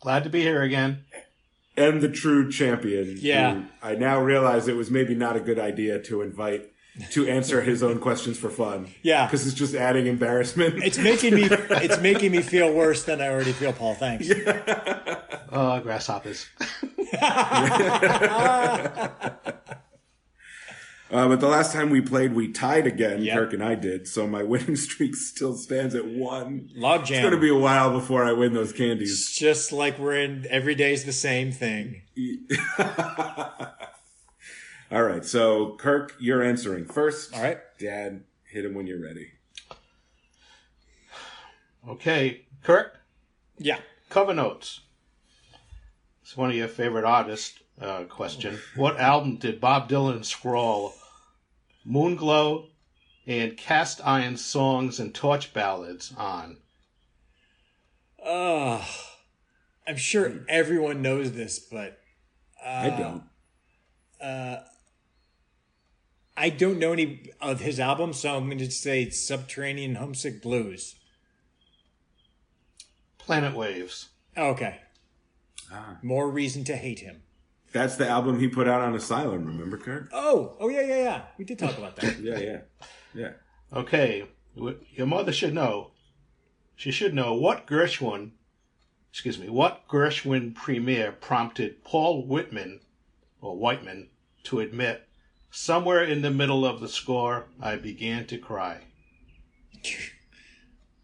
Glad 0.01 0.25
to 0.25 0.31
be 0.31 0.41
here 0.43 0.63
again. 0.63 1.05
And 1.77 2.01
the 2.01 2.09
true 2.09 2.51
champion. 2.51 3.17
Yeah. 3.21 3.55
who 3.55 3.65
I 3.83 3.95
now 3.95 4.21
realize 4.21 4.69
it 4.69 4.77
was 4.77 4.91
maybe 4.91 5.15
not 5.15 5.37
a 5.37 5.41
good 5.41 5.59
idea 5.59 6.01
to 6.03 6.23
invite 6.23 6.72
to 7.11 7.27
answer 7.27 7.63
his 7.63 7.83
own 7.83 7.99
questions 7.99 8.39
for 8.39 8.51
fun. 8.51 8.89
Yeah. 9.03 9.27
Because 9.27 9.47
it's 9.47 9.57
just 9.57 9.75
adding 9.75 10.07
embarrassment. 10.07 10.83
It's 10.85 10.99
making 10.99 11.35
me 11.35 11.45
it's 11.51 12.01
making 12.01 12.33
me 12.33 12.43
feel 12.43 12.73
worse 12.73 13.05
than 13.05 13.21
I 13.21 13.29
already 13.29 13.53
feel, 13.53 13.73
Paul. 13.73 13.95
Thanks. 13.95 14.29
Uh, 15.53 15.81
grasshoppers. 15.81 16.47
Uh, 21.13 21.29
but 21.29 21.41
the 21.41 21.47
last 21.47 21.75
time 21.75 21.91
we 21.91 22.01
played, 22.01 22.33
we 22.33 22.51
tied 22.51 22.87
again. 22.87 23.21
Yep. 23.21 23.37
Kirk 23.37 23.53
and 23.53 23.63
I 23.63 23.75
did. 23.75 24.09
So 24.09 24.27
my 24.27 24.43
winning 24.43 24.77
streak 24.77 25.15
still 25.15 25.55
stands 25.55 25.95
at 25.95 26.07
one. 26.07 26.71
Log 26.75 27.03
It's 27.03 27.11
going 27.11 27.33
to 27.33 27.39
be 27.39 27.51
a 27.51 27.55
while 27.55 27.93
before 27.93 28.25
I 28.25 28.33
win 28.33 28.55
those 28.55 28.73
candies. 28.73 29.11
It's 29.11 29.39
just 29.39 29.73
like 29.73 29.99
we're 29.99 30.17
in 30.17 30.47
every 30.49 30.75
day's 30.75 31.05
the 31.05 31.13
same 31.13 31.53
thing. 31.53 32.01
All 34.93 35.03
right. 35.03 35.25
So 35.25 35.75
Kirk, 35.77 36.15
you're 36.21 36.43
answering 36.43 36.85
first. 36.85 37.35
All 37.35 37.43
right. 37.43 37.59
Dad, 37.79 38.25
hit 38.45 38.65
him 38.67 38.75
when 38.75 38.87
you're 38.87 39.01
ready. 39.03 39.33
Okay, 41.89 42.47
Kirk, 42.63 43.01
Yeah. 43.59 43.81
cover 44.09 44.33
notes. 44.33 44.81
It's 46.23 46.37
one 46.37 46.51
of 46.51 46.55
your 46.57 46.69
favorite 46.69 47.05
artists. 47.05 47.59
Uh, 47.81 48.05
question: 48.05 48.61
What 48.77 49.01
album 49.01 49.37
did 49.37 49.61
Bob 49.61 49.89
Dylan 49.89 50.25
scrawl 50.25 50.95
"Moonglow" 51.85 52.69
and 53.27 53.57
"Cast 53.57 54.01
Iron 54.07 54.37
Songs 54.37 55.01
and 55.01 55.13
Torch 55.13 55.53
Ballads" 55.53 56.13
on? 56.17 56.59
Uh, 58.25 58.85
I'm 59.89 59.97
sure 59.97 60.45
everyone 60.49 61.03
knows 61.03 61.33
this, 61.33 61.59
but 61.59 61.99
I 62.65 62.91
don't. 62.91 63.25
I 66.37 66.49
don't 66.49 66.79
know 66.79 66.93
any 66.93 67.31
of 67.41 67.61
his 67.61 67.79
albums, 67.79 68.21
so 68.21 68.37
I'm 68.37 68.47
going 68.47 68.59
to 68.59 68.71
say 68.71 69.11
Subterranean 69.11 69.97
Homesick 69.97 70.41
Blues. 70.41 70.95
Planet 73.19 73.55
Waves. 73.55 74.09
Okay. 74.37 74.81
Ah. 75.71 75.99
More 76.03 76.31
reason 76.31 76.65
to 76.65 76.77
hate 76.77 77.01
him. 77.01 77.23
That's 77.73 77.97
the 77.97 78.09
album 78.09 78.39
he 78.39 78.49
put 78.49 78.69
out 78.69 78.83
on 78.83 78.95
Asylum. 78.95 79.47
Remember, 79.47 79.79
Kirk? 79.79 80.09
Oh, 80.13 80.57
oh 80.61 80.69
yeah, 80.69 80.83
yeah, 80.83 81.03
yeah. 81.03 81.23
We 81.39 81.45
did 81.45 81.59
talk 81.59 81.77
about 81.79 81.97
that. 81.97 82.19
Yeah, 82.21 82.39
yeah, 82.39 82.59
yeah. 83.15 83.33
Okay, 83.73 84.27
your 84.55 85.07
mother 85.07 85.33
should 85.33 85.55
know. 85.55 85.93
She 86.77 86.91
should 86.91 87.15
know 87.15 87.35
what 87.35 87.67
Gershwin, 87.67 88.33
excuse 89.11 89.39
me, 89.39 89.49
what 89.49 89.89
Gershwin 89.89 90.55
premiere 90.55 91.13
prompted 91.13 91.83
Paul 91.85 92.27
Whitman, 92.27 92.81
or 93.41 93.57
Whiteman, 93.57 94.09
to 94.45 94.61
admit, 94.61 95.09
somewhere 95.53 96.03
in 96.03 96.23
the 96.23 96.31
middle 96.31 96.65
of 96.67 96.81
the 96.81 96.89
score, 96.89 97.45
I 97.61 97.77
began 97.77 98.27
to 98.27 98.39
cry. 98.39 98.81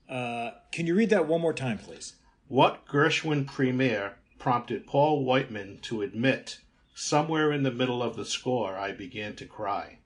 Uh, 0.09 0.53
can 0.72 0.86
you 0.86 0.94
read 0.94 1.11
that 1.11 1.28
one 1.28 1.42
more 1.42 1.53
time, 1.53 1.76
please? 1.76 2.14
What 2.46 2.86
Gershwin 2.86 3.46
premiere 3.46 4.14
prompted 4.38 4.86
Paul 4.86 5.22
Whiteman 5.22 5.80
to 5.82 6.01
admit, 6.01 6.61
somewhere 6.94 7.53
in 7.53 7.62
the 7.62 7.70
middle 7.70 8.03
of 8.03 8.16
the 8.16 8.24
score, 8.24 8.74
I 8.78 8.92
began 8.92 9.36
to 9.36 9.44
cry. 9.44 9.99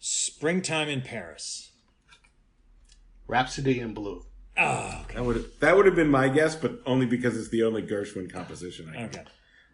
Springtime 0.00 0.88
in 0.88 1.02
Paris. 1.02 1.72
Rhapsody 3.26 3.78
in 3.78 3.92
Blue. 3.92 4.24
Oh, 4.56 5.02
okay. 5.04 5.16
That 5.16 5.24
would 5.26 5.36
have 5.36 5.46
that 5.60 5.76
would 5.76 5.84
have 5.84 5.94
been 5.94 6.10
my 6.10 6.30
guess, 6.30 6.56
but 6.56 6.80
only 6.86 7.04
because 7.04 7.36
it's 7.36 7.50
the 7.50 7.62
only 7.62 7.82
Gershwin 7.82 8.32
composition 8.32 8.88
I 8.88 8.94
can 8.94 9.04
Okay. 9.04 9.24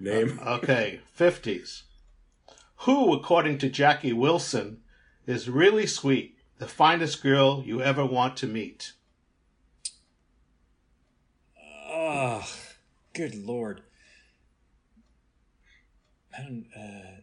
name. 0.01 0.41
Okay, 0.45 1.01
50s. 1.17 1.83
Who, 2.85 3.15
according 3.15 3.57
to 3.59 3.71
Jackie 3.71 4.13
Wilson, 4.13 4.83
is 5.27 5.49
really 5.49 5.87
sweet, 5.87 6.37
the 6.59 6.67
finest 6.67 7.23
girl 7.23 7.63
you 7.65 7.81
ever 7.81 8.05
want 8.05 8.37
to 8.39 8.47
meet? 8.47 8.93
Oh, 11.89 12.47
good 13.15 13.35
lord. 13.35 13.81
I 16.37 16.43
don't, 16.43 16.67
uh, 16.77 17.21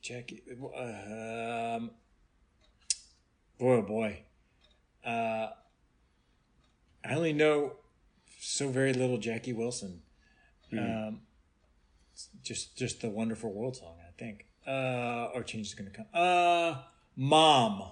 Jackie, 0.00 0.42
um, 0.50 1.90
boy, 3.58 3.76
oh 3.76 3.82
boy. 3.82 4.22
Uh, 5.04 5.48
I 7.04 7.14
only 7.14 7.34
know 7.34 7.74
so 8.40 8.70
very 8.70 8.94
little 8.94 9.18
Jackie 9.18 9.52
Wilson. 9.52 10.00
Um, 10.72 11.20
just, 12.44 12.76
just 12.76 13.00
the 13.00 13.10
wonderful 13.10 13.52
world 13.52 13.76
song, 13.76 13.96
I 14.00 14.12
think. 14.18 14.46
Uh, 14.66 15.30
or 15.34 15.42
change 15.42 15.68
is 15.68 15.74
going 15.74 15.90
to 15.90 15.96
come. 15.96 16.06
Uh, 16.14 16.82
mom. 17.16 17.82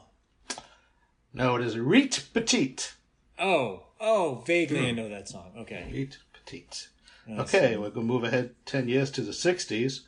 No, 1.35 1.57
it 1.57 1.63
is 1.63 1.79
Reet 1.79 2.29
Petite. 2.33 2.95
Oh, 3.39 3.85
oh, 4.01 4.43
vaguely 4.47 4.89
I 4.89 4.91
know 4.93 5.09
that 5.09 5.29
song. 5.29 5.53
Okay. 5.59 5.89
Reet 5.93 6.19
Petite. 6.33 6.89
Okay, 7.29 7.77
we're 7.77 7.91
going 7.91 8.07
to 8.07 8.13
move 8.13 8.25
ahead 8.25 8.55
10 8.67 8.89
years 8.89 9.11
to 9.13 9.21
the 9.21 9.31
60s. 9.33 10.01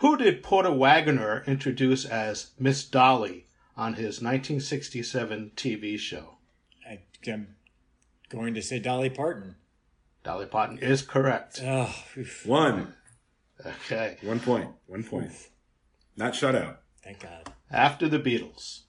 Who 0.00 0.16
did 0.18 0.42
Porter 0.42 0.72
Wagoner 0.72 1.42
introduce 1.46 2.04
as 2.04 2.50
Miss 2.58 2.84
Dolly 2.84 3.46
on 3.76 3.94
his 3.94 4.20
1967 4.20 5.52
TV 5.56 5.98
show? 5.98 6.36
I, 6.88 7.00
I'm 7.26 7.56
going 8.28 8.52
to 8.54 8.62
say 8.62 8.78
Dolly 8.78 9.08
Parton. 9.08 9.56
Dolly 10.22 10.46
Parton 10.46 10.78
is 10.78 11.02
correct. 11.02 11.60
Oh, 11.64 11.94
oof, 12.16 12.44
One, 12.44 12.94
Okay. 13.64 14.16
one 14.22 14.40
point, 14.40 14.68
one 14.86 15.02
point. 15.04 15.32
Not 16.16 16.34
shut 16.34 16.54
out. 16.54 16.80
thank 17.02 17.20
God. 17.20 17.52
After 17.70 18.08
the 18.08 18.18
Beatles. 18.18 18.82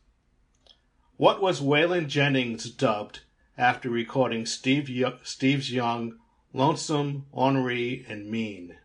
What 1.15 1.41
was 1.41 1.61
Waylon 1.61 2.07
Jennings 2.07 2.69
dubbed 2.69 3.21
after 3.57 3.89
recording 3.89 4.45
Steve 4.45 4.87
Yo- 4.89 5.17
Steve's 5.23 5.71
Young, 5.71 6.17
Lonesome, 6.53 7.25
Ornery, 7.31 8.05
and 8.07 8.29
Mean? 8.29 8.75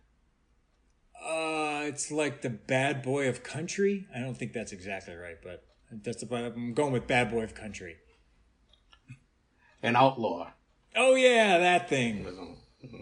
Uh, 1.23 1.83
it's 1.85 2.11
like 2.11 2.43
the 2.43 2.51
bad 2.51 3.03
boy 3.03 3.29
of 3.29 3.43
country. 3.43 4.07
I 4.15 4.21
don't 4.21 4.35
think 4.37 4.53
that's 4.53 4.73
exactly 4.73 5.15
right, 5.15 5.37
but 5.43 5.65
that's 6.03 6.23
about. 6.23 6.45
I'm 6.55 6.75
going 6.75 6.93
with 6.93 7.07
bad 7.07 7.31
boy 7.31 7.43
of 7.43 7.55
country. 7.55 7.97
An 9.83 9.95
outlaw. 9.97 10.53
Oh 10.97 11.15
yeah, 11.15 11.59
that 11.59 11.89
thing. 11.89 12.57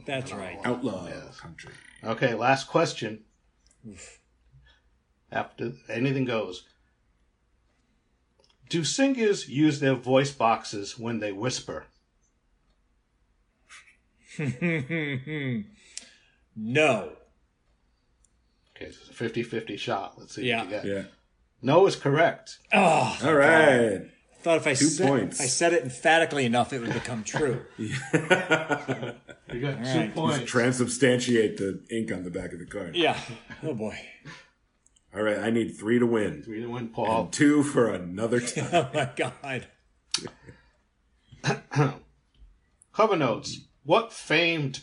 That's 0.06 0.32
right. 0.32 0.58
Outlaw 0.64 1.06
of 1.08 1.38
country. 1.38 1.72
Okay, 2.04 2.34
last 2.34 2.66
question. 2.68 3.20
After 5.30 5.72
anything 5.88 6.24
goes. 6.24 6.64
Do 8.68 8.84
singers 8.84 9.48
use 9.48 9.80
their 9.80 9.94
voice 9.94 10.30
boxes 10.30 10.98
when 10.98 11.18
they 11.20 11.32
whisper? 11.32 11.86
No. 16.56 17.12
Okay, 18.76 18.86
it's 18.86 19.08
a 19.08 19.12
50 19.14 19.42
50 19.44 19.76
shot. 19.76 20.14
Let's 20.18 20.34
see 20.34 20.46
Yeah. 20.48 20.58
what 20.58 20.64
you 20.66 20.70
get. 20.70 20.84
Yeah. 20.84 21.02
No 21.62 21.86
is 21.86 21.96
correct. 21.96 22.58
Oh, 22.72 23.18
All 23.24 23.34
right. 23.34 24.02
Thought 24.42 24.56
if 24.58 24.66
I 24.66 24.74
Two 24.74 24.86
said 24.86 25.06
points. 25.08 25.38
if 25.38 25.44
I 25.44 25.48
said 25.48 25.72
it 25.72 25.82
emphatically 25.82 26.44
enough, 26.46 26.72
it 26.72 26.80
would 26.80 26.92
become 26.92 27.24
true. 27.24 27.64
You 29.52 29.60
got 29.62 29.84
two 29.84 29.98
right. 29.98 30.14
points. 30.14 30.50
Transubstantiate 30.52 31.56
the 31.56 31.82
ink 31.90 32.12
on 32.12 32.22
the 32.22 32.30
back 32.30 32.52
of 32.52 32.60
the 32.60 32.66
card. 32.66 32.94
yeah. 32.94 33.18
Oh 33.64 33.74
boy. 33.74 33.98
All 35.12 35.22
right. 35.22 35.38
I 35.40 35.50
need 35.50 35.70
three 35.76 35.98
to 35.98 36.06
win. 36.06 36.44
Three 36.44 36.60
to 36.60 36.68
win, 36.68 36.88
Paul. 36.90 37.26
Two 37.32 37.64
for 37.64 37.92
another 37.92 38.38
time. 38.46 38.68
Oh 38.72 38.88
my 38.94 39.10
God. 39.16 39.66
Cover 42.94 43.16
notes. 43.16 43.58
What 43.82 44.12
famed 44.12 44.82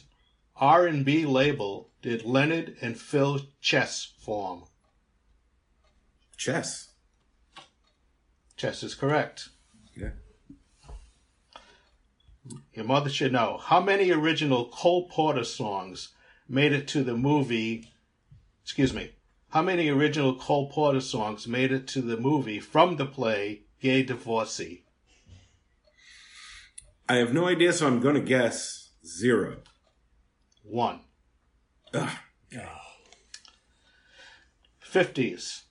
R&B 0.57 1.25
label 1.25 1.91
did 2.01 2.25
Leonard 2.25 2.75
and 2.81 2.99
Phil 2.99 3.39
Chess 3.61 4.11
form? 4.19 4.63
Chess. 6.35 6.86
Chess 8.57 8.83
is 8.83 8.95
correct. 8.95 9.49
Yeah. 9.95 10.09
Your 12.73 12.85
mother 12.85 13.09
should 13.09 13.31
know. 13.31 13.59
How 13.61 13.79
many 13.79 14.11
original 14.11 14.69
Cole 14.69 15.07
Porter 15.09 15.43
songs 15.43 16.09
made 16.49 16.73
it 16.73 16.87
to 16.89 17.03
the 17.03 17.15
movie? 17.15 17.91
Excuse 18.63 18.93
me. 18.93 19.11
How 19.49 19.61
many 19.61 19.89
original 19.89 20.35
Cole 20.35 20.69
Porter 20.69 21.01
songs 21.01 21.47
made 21.47 21.71
it 21.71 21.87
to 21.89 22.01
the 22.01 22.17
movie 22.17 22.59
from 22.59 22.97
the 22.97 23.05
play 23.05 23.61
Gay 23.79 24.03
Divorcee? 24.03 24.83
I 27.07 27.15
have 27.15 27.33
no 27.33 27.47
idea, 27.47 27.71
so 27.71 27.87
I'm 27.87 28.01
going 28.01 28.15
to 28.15 28.21
guess 28.21 28.91
zero. 29.05 29.57
One. 30.63 31.01
Ugh. 31.93 32.09
50s. 34.97 35.63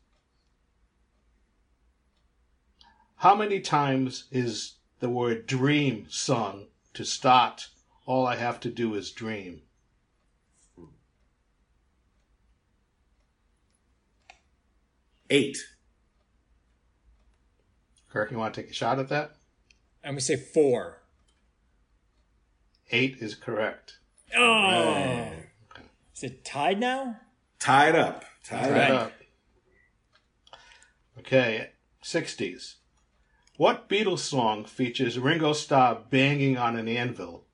How 3.17 3.35
many 3.35 3.61
times 3.61 4.25
is 4.31 4.75
the 5.01 5.09
word 5.09 5.47
dream 5.47 6.07
sung 6.09 6.67
to 6.95 7.05
start, 7.05 7.69
all 8.05 8.27
I 8.27 8.37
have 8.37 8.61
to 8.61 8.71
do 8.71 8.95
is 8.95 9.11
dream. 9.11 9.63
Eight. 15.31 15.59
Kirk, 18.11 18.31
you 18.31 18.39
want 18.39 18.55
to 18.55 18.63
take 18.63 18.71
a 18.71 18.75
shot 18.75 18.99
at 18.99 19.09
that? 19.09 19.33
I'm 20.05 20.13
gonna 20.13 20.21
say 20.21 20.37
four. 20.37 21.03
Eight 22.91 23.17
is 23.21 23.35
correct. 23.35 23.99
Oh, 24.37 25.33
is 26.15 26.23
it 26.23 26.45
tied 26.45 26.79
now? 26.79 27.17
Tied 27.59 27.97
up. 27.97 28.25
Tied 28.45 28.71
Right. 28.71 28.91
up. 28.91 29.03
up. 29.07 29.13
Okay, 31.19 31.71
60s. 32.03 32.77
What 33.57 33.89
Beatles 33.89 34.19
song 34.19 34.67
features 34.67 35.19
Ringo 35.19 35.55
Starr 35.55 36.03
banging 36.11 36.59
on 36.59 36.77
an 36.77 36.89
anvil? 36.89 37.47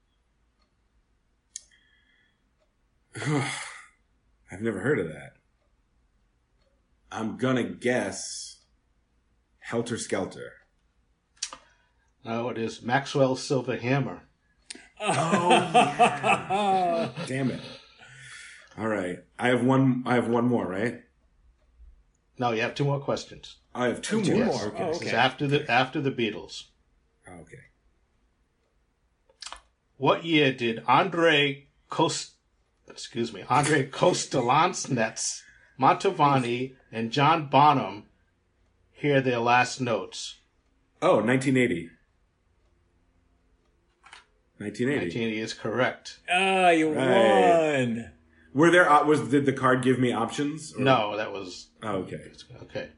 I've 3.24 4.60
never 4.60 4.80
heard 4.80 4.98
of 4.98 5.08
that. 5.08 5.34
I'm 7.12 7.36
gonna 7.36 7.62
guess 7.62 8.62
Helter 9.60 9.96
Skelter. 9.96 10.54
No, 12.24 12.48
it 12.48 12.58
is 12.58 12.82
Maxwell's 12.82 13.42
Silver 13.42 13.76
Hammer. 13.76 14.22
Oh 15.00 17.12
damn 17.26 17.50
it. 17.50 17.60
All 18.76 18.88
right. 18.88 19.20
I 19.38 19.48
have 19.48 19.62
one 19.62 20.02
I 20.04 20.14
have 20.14 20.26
one 20.26 20.46
more, 20.46 20.66
right? 20.66 21.02
No, 22.38 22.50
you 22.50 22.62
have 22.62 22.74
two 22.74 22.84
more 22.84 23.00
questions. 23.00 23.58
I 23.74 23.86
have 23.86 24.02
two, 24.02 24.22
Two 24.22 24.36
more. 24.36 24.46
more. 24.46 24.66
Okay. 24.66 24.82
Oh, 24.82 24.88
This 24.88 24.96
okay. 24.98 25.06
is 25.08 25.12
after 25.14 25.46
the 25.46 25.70
after 25.70 26.00
the 26.00 26.10
Beatles. 26.10 26.64
Okay. 27.26 27.58
What 29.96 30.24
year 30.24 30.52
did 30.52 30.82
Andre 30.86 31.66
Cost 31.88 32.32
excuse 32.88 33.32
me, 33.32 33.44
Andre 33.48 33.86
Kostelanetz, 33.88 35.40
Mantovani, 35.80 36.74
and 36.90 37.10
John 37.10 37.46
Bonham 37.48 38.04
hear 38.90 39.20
their 39.20 39.38
last 39.38 39.80
notes? 39.80 40.40
Oh, 41.00 41.16
1980. 41.20 41.88
1980. 44.58 45.06
1980 45.06 45.40
is 45.40 45.54
correct. 45.54 46.20
Ah, 46.30 46.70
you 46.70 46.92
Right. 46.92 47.06
won. 47.08 48.12
Were 48.54 48.70
there 48.70 48.88
was 49.04 49.28
did 49.30 49.46
the 49.46 49.52
card 49.52 49.82
give 49.82 49.98
me 49.98 50.12
options? 50.12 50.74
or- 50.74 50.80
No, 50.82 51.16
that 51.16 51.32
was 51.32 51.68
Oh, 51.82 51.96
okay. 52.02 52.20
okay. 52.62 52.90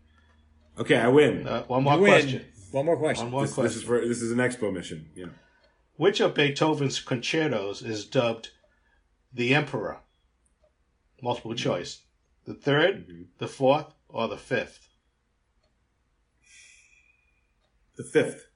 Okay, 0.79 0.97
I 0.97 1.09
win. 1.09 1.47
Uh, 1.47 1.63
one 1.65 1.85
more 1.85 1.95
You 1.95 2.01
win. 2.01 2.11
question. 2.11 2.45
One 2.73 2.87
more 2.87 2.97
question. 2.97 3.25
One 3.27 3.33
more 3.33 3.43
this, 3.43 3.55
question. 3.55 3.69
this 3.69 3.77
is 3.77 3.83
for 3.83 4.01
this 4.07 4.23
is 4.23 4.33
an 4.33 4.39
expo 4.39 4.73
mission. 4.73 5.09
Yeah. 5.15 5.27
Which 5.97 6.21
of 6.21 6.35
Beethoven's 6.35 7.01
concertos 7.01 7.83
is 7.83 8.05
dubbed 8.05 8.51
the 9.33 9.55
Emperor? 9.55 10.01
Multiple 11.23 11.55
choice. 11.55 12.03
The 12.47 12.55
3rd 12.55 13.27
the 13.39 13.47
fourth, 13.49 13.87
or 14.09 14.29
the 14.29 14.37
fifth? 14.37 14.89
The 17.97 18.05
fifth. 18.05 18.47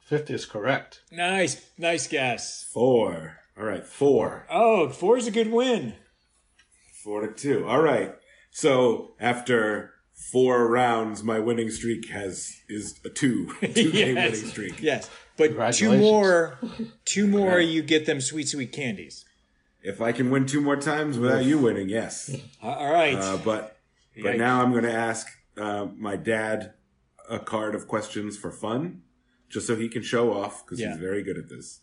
Fifth 0.00 0.30
is 0.30 0.46
correct. 0.46 1.02
Nice, 1.12 1.66
nice 1.76 2.06
guess. 2.08 2.64
Four. 2.72 3.36
All 3.58 3.64
right, 3.64 3.84
four. 3.86 4.46
Oh, 4.50 4.88
four 4.88 5.18
is 5.18 5.26
a 5.26 5.30
good 5.30 5.52
win. 5.52 5.94
Four 7.04 7.26
to 7.26 7.32
two. 7.34 7.66
All 7.68 7.82
right. 7.82 8.14
So 8.50 9.14
after 9.20 9.92
four 10.32 10.66
rounds, 10.68 11.22
my 11.22 11.38
winning 11.38 11.70
streak 11.70 12.08
has 12.10 12.60
is 12.68 12.98
a 13.04 13.08
two. 13.08 13.46
Two 13.60 13.92
game 13.92 14.16
Yes. 14.16 14.32
winning 14.32 14.50
streak. 14.50 14.82
Yes, 14.82 15.10
but 15.36 15.72
two 15.72 15.96
more, 15.96 16.58
two 17.04 17.26
more, 17.26 17.60
you 17.60 17.82
get 17.82 18.06
them 18.06 18.20
sweet, 18.20 18.48
sweet 18.48 18.72
candies. 18.72 19.24
If 19.82 20.00
I 20.02 20.10
can 20.12 20.30
win 20.30 20.44
two 20.46 20.60
more 20.60 20.76
times 20.76 21.18
without 21.18 21.44
you 21.44 21.58
winning, 21.58 21.88
yes. 21.88 22.34
All 22.62 22.92
right. 22.92 23.14
Uh, 23.14 23.36
but 23.38 23.78
but 24.20 24.34
Yikes. 24.34 24.38
now 24.38 24.62
I'm 24.62 24.72
going 24.72 24.82
to 24.84 24.92
ask 24.92 25.26
uh, 25.56 25.86
my 25.96 26.16
dad 26.16 26.74
a 27.30 27.38
card 27.38 27.74
of 27.76 27.86
questions 27.86 28.36
for 28.36 28.50
fun, 28.50 29.02
just 29.48 29.66
so 29.68 29.76
he 29.76 29.88
can 29.88 30.02
show 30.02 30.32
off 30.32 30.64
because 30.64 30.80
Yeah. 30.80 30.90
he's 30.90 30.98
very 31.00 31.22
good 31.22 31.38
at 31.38 31.48
this. 31.48 31.80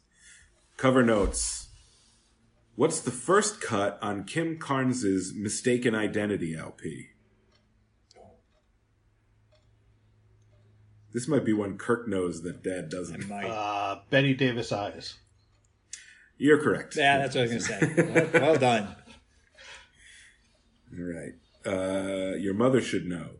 Cover 0.77 1.03
notes. 1.03 1.69
What's 2.75 2.99
the 2.99 3.11
first 3.11 3.61
cut 3.61 3.97
on 4.01 4.25
Kim 4.25 4.57
Carnes's 4.59 5.33
Mistaken 5.33 5.95
Identity 5.95 6.53
LP? 6.55 7.07
This 11.15 11.29
might 11.29 11.45
be 11.45 11.53
one 11.53 11.77
Kirk 11.77 12.09
knows 12.09 12.41
that 12.41 12.61
Dad 12.61 12.89
doesn't. 12.89 13.29
My- 13.29 13.47
Uh, 13.47 14.01
Bette 14.09 14.33
Davis 14.33 14.73
Eyes. 14.73 15.15
You're 16.37 16.61
correct. 16.61 16.97
yeah, 16.97 17.19
that's 17.19 17.35
what 17.35 17.47
I 17.49 17.53
was 17.53 17.67
going 17.69 17.79
to 17.79 17.95
say. 17.95 18.29
well, 18.33 18.41
well 18.43 18.55
done. 18.57 18.95
All 20.93 21.05
right. 21.05 21.31
Uh, 21.65 22.35
your 22.35 22.53
mother 22.53 22.81
should 22.81 23.05
know. 23.05 23.37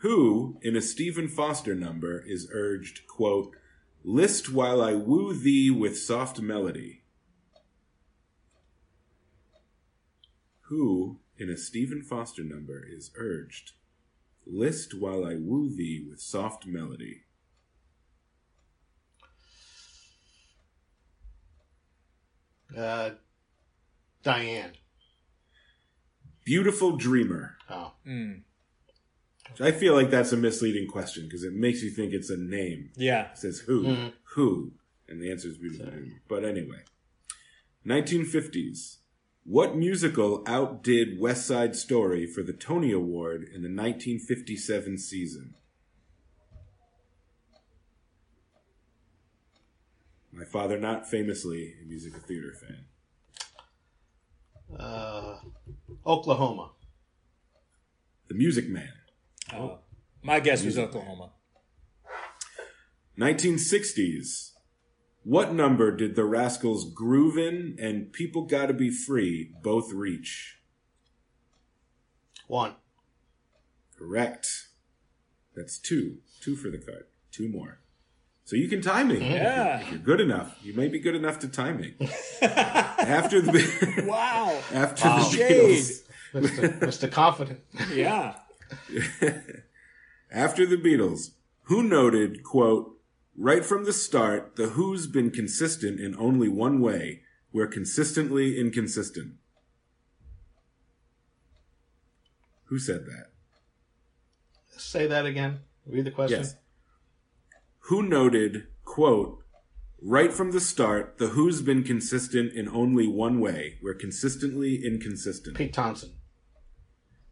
Who, 0.00 0.58
in 0.60 0.76
a 0.76 0.82
Stephen 0.82 1.26
Foster 1.26 1.74
number, 1.74 2.22
is 2.26 2.50
urged, 2.52 3.06
quote, 3.06 3.56
List 4.04 4.52
while 4.52 4.82
I 4.82 4.92
woo 4.92 5.32
thee 5.32 5.70
with 5.70 5.96
soft 5.98 6.42
melody. 6.42 7.02
Who, 10.68 11.20
in 11.38 11.48
a 11.48 11.56
Stephen 11.56 12.02
Foster 12.02 12.44
number, 12.44 12.84
is 12.86 13.10
urged, 13.16 13.72
List 14.46 14.94
while 14.94 15.24
I 15.24 15.34
woo 15.34 15.68
thee 15.68 16.06
with 16.08 16.20
soft 16.20 16.66
melody. 16.66 17.24
Uh, 22.76 23.10
Diane. 24.22 24.72
Beautiful 26.44 26.96
Dreamer. 26.96 27.56
Oh, 27.68 27.92
Mm, 28.06 28.42
I 29.60 29.72
feel 29.72 29.94
like 29.94 30.10
that's 30.10 30.32
a 30.32 30.36
misleading 30.36 30.88
question 30.88 31.24
because 31.24 31.42
it 31.44 31.52
makes 31.54 31.82
you 31.82 31.90
think 31.90 32.12
it's 32.12 32.30
a 32.30 32.36
name. 32.36 32.90
yeah. 32.96 33.30
It 33.32 33.38
says 33.38 33.60
who, 33.60 33.84
Mhm. 33.84 34.12
who, 34.34 34.72
and 35.08 35.20
the 35.22 35.30
answer 35.30 35.48
is 35.48 35.56
beautiful. 35.58 35.86
Dreamer. 35.90 36.22
But 36.28 36.44
anyway, 36.44 36.84
1950s. 37.84 38.98
What 39.48 39.76
musical 39.76 40.42
outdid 40.44 41.20
West 41.20 41.46
Side 41.46 41.76
Story 41.76 42.26
for 42.26 42.42
the 42.42 42.52
Tony 42.52 42.90
Award 42.90 43.42
in 43.42 43.62
the 43.62 43.68
1957 43.68 44.98
season? 44.98 45.54
My 50.32 50.44
father, 50.44 50.76
not 50.78 51.08
famously 51.08 51.74
a 51.80 51.86
musical 51.86 52.20
theater 52.20 52.52
fan. 52.52 52.86
uh, 54.80 55.38
Oklahoma. 56.04 56.72
The 58.26 58.34
Music 58.34 58.68
Man. 58.68 58.92
Oh, 59.54 59.78
my 60.22 60.40
guess 60.40 60.64
was 60.64 60.76
Oklahoma. 60.76 61.30
1960s. 63.16 64.50
What 65.26 65.52
number 65.52 65.90
did 65.90 66.14
the 66.14 66.24
Rascals 66.24 66.88
Groovin' 66.94 67.82
and 67.82 68.12
People 68.12 68.42
Gotta 68.42 68.72
Be 68.72 68.90
Free 68.90 69.50
both 69.60 69.92
reach? 69.92 70.60
One. 72.46 72.76
Correct. 73.98 74.68
That's 75.56 75.78
two. 75.78 76.18
Two 76.40 76.54
for 76.54 76.70
the 76.70 76.78
card. 76.78 77.06
Two 77.32 77.48
more. 77.48 77.80
So 78.44 78.54
you 78.54 78.68
can 78.68 78.80
time 78.80 79.08
me. 79.08 79.16
Mm-hmm. 79.16 79.32
Yeah. 79.32 79.80
If 79.80 79.90
you're 79.90 79.98
good 79.98 80.20
enough. 80.20 80.56
You 80.62 80.74
may 80.74 80.86
be 80.86 81.00
good 81.00 81.16
enough 81.16 81.40
to 81.40 81.48
time 81.48 81.80
me. 81.80 81.94
after 82.40 83.40
the 83.40 84.04
Wow. 84.06 84.56
after 84.72 85.08
the 85.08 85.22
Shade. 85.24 85.80
Beatles. 85.82 86.02
Mr. 86.34 86.78
Mr. 86.78 87.10
Confident. 87.10 87.58
Yeah. 87.92 88.36
After 90.30 90.64
the 90.66 90.76
Beatles, 90.76 91.30
who 91.62 91.82
noted, 91.82 92.44
quote, 92.44 92.95
right 93.36 93.64
from 93.64 93.84
the 93.84 93.92
start, 93.92 94.56
the 94.56 94.68
Who's 94.68 95.06
been 95.06 95.30
consistent 95.30 96.00
in 96.00 96.16
only 96.18 96.48
one 96.48 96.80
way. 96.80 97.22
We're 97.52 97.66
consistently 97.66 98.58
inconsistent. 98.58 99.34
Who 102.64 102.78
said 102.78 103.06
that? 103.06 103.26
Say 104.76 105.06
that 105.06 105.24
again. 105.24 105.60
Read 105.86 106.04
the 106.04 106.10
question. 106.10 106.40
Yes. 106.40 106.56
Who 107.88 108.02
noted, 108.02 108.66
quote, 108.84 109.42
right 110.02 110.32
from 110.32 110.50
the 110.50 110.60
start, 110.60 111.18
the 111.18 111.28
Who's 111.28 111.62
been 111.62 111.84
consistent 111.84 112.52
in 112.52 112.68
only 112.68 113.06
one 113.06 113.40
way. 113.40 113.78
We're 113.82 113.94
consistently 113.94 114.84
inconsistent. 114.84 115.56
Pete 115.56 115.72
Townshend. 115.72 116.12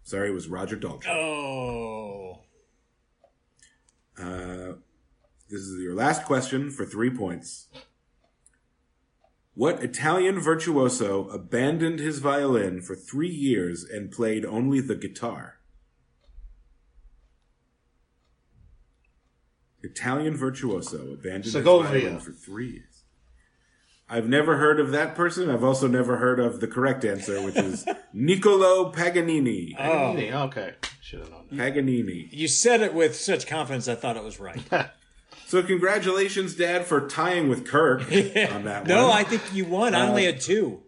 Sorry, 0.05 0.31
it 0.31 0.35
was 0.35 0.49
Roger 0.49 0.77
Daltrey. 0.77 1.09
Oh. 1.09 2.41
Uh, 4.19 4.64
this 5.51 5.61
is 5.61 5.81
your 5.83 5.95
last 5.95 6.25
question 6.25 6.71
for 6.71 6.85
three 6.85 7.11
points. 7.11 7.69
What 9.55 9.83
Italian 9.85 10.41
virtuoso 10.41 11.29
abandoned 11.29 12.01
his 12.01 12.19
violin 12.19 12.81
for 12.83 12.97
three 12.97 13.29
years 13.31 13.85
and 13.85 14.11
played 14.11 14.45
only 14.45 14.81
the 14.81 14.97
guitar? 14.97 15.61
Italian 19.83 20.37
virtuoso 20.37 21.13
abandoned 21.13 21.47
Segovia. 21.53 21.91
his 21.91 22.03
violin 22.03 22.21
for 22.21 22.33
three 22.33 22.71
years. 22.71 23.03
I've 24.09 24.29
never 24.29 24.57
heard 24.59 24.81
of 24.81 24.91
that 24.91 25.15
person. 25.15 25.51
I've 25.51 25.65
also 25.65 25.87
never 25.89 26.17
heard 26.19 26.39
of 26.41 26.61
the 26.61 26.67
correct 26.67 27.05
answer, 27.05 27.41
which 27.43 27.57
is 27.57 27.87
Niccolo 28.13 28.91
Paganini. 28.93 29.75
Paganini, 29.79 30.33
Okay, 30.33 30.75
should 31.01 31.21
have 31.21 31.31
known. 31.31 31.47
That. 31.51 31.75
Paganini. 31.75 32.29
You 32.33 32.49
said 32.49 32.81
it 32.83 32.93
with 32.93 33.15
such 33.17 33.47
confidence, 33.47 33.89
I 33.89 33.95
thought 33.95 34.17
it 34.17 34.25
was 34.25 34.41
right. 34.41 34.61
So 35.55 35.63
congratulations, 35.63 36.57
Dad, 36.57 36.85
for 36.85 37.07
tying 37.07 37.49
with 37.49 37.65
Kirk 37.65 38.01
on 38.11 38.65
that 38.65 38.89
no, 38.89 39.07
one. 39.07 39.07
No, 39.07 39.13
I 39.13 39.23
think 39.23 39.41
you 39.53 39.65
won. 39.65 39.95
I 39.95 40.09
only 40.09 40.25
had 40.25 40.41
two. 40.41 40.83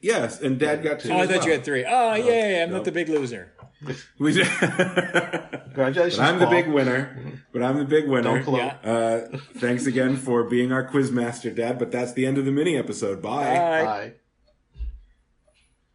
yes, 0.00 0.40
and 0.40 0.58
Dad 0.58 0.82
got 0.82 0.98
two. 0.98 1.12
Oh, 1.12 1.18
I 1.18 1.22
as 1.22 1.30
thought 1.30 1.46
you 1.46 1.52
had 1.52 1.64
three. 1.64 1.84
Oh, 1.88 2.14
yay! 2.16 2.60
I'm 2.60 2.72
not 2.72 2.84
the 2.84 2.90
big 2.90 3.08
loser. 3.08 3.52
We 4.18 4.32
did- 4.32 4.48
Congratulations, 4.48 6.16
but 6.16 6.24
I'm 6.24 6.40
the 6.40 6.48
big 6.50 6.66
winner. 6.66 7.40
But 7.52 7.62
I'm 7.62 7.78
the 7.78 7.84
big 7.84 8.08
winner. 8.08 8.22
Don't 8.24 8.44
gloat. 8.44 8.58
Yeah. 8.58 8.90
Uh, 8.90 9.38
thanks 9.58 9.86
again 9.86 10.16
for 10.16 10.42
being 10.42 10.72
our 10.72 10.82
quiz 10.82 11.12
master, 11.12 11.52
Dad. 11.52 11.78
But 11.78 11.92
that's 11.92 12.12
the 12.14 12.26
end 12.26 12.36
of 12.36 12.46
the 12.46 12.50
mini 12.50 12.76
episode. 12.76 13.22
Bye. 13.22 13.44
Bye. 13.44 13.84
Bye. 13.84 14.12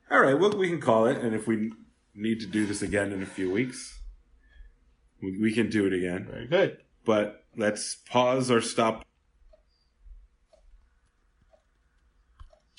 All 0.10 0.22
right, 0.22 0.39
well, 0.39 0.51
we 0.51 0.69
can 0.69 0.80
call 0.80 1.05
it, 1.07 1.18
and 1.18 1.35
if 1.35 1.47
we 1.47 1.73
need 2.15 2.39
to 2.39 2.47
do 2.47 2.65
this 2.65 2.81
again 2.81 3.11
in 3.11 3.22
a 3.22 3.26
few 3.26 3.51
weeks, 3.51 3.99
we, 5.22 5.38
we 5.38 5.53
can 5.53 5.69
do 5.69 5.85
it 5.85 5.91
again. 5.91 6.26
Very 6.31 6.47
good. 6.47 6.77
But 7.03 7.43
let's 7.55 7.95
pause 7.95 8.49
or 8.49 8.61
stop 8.61 9.05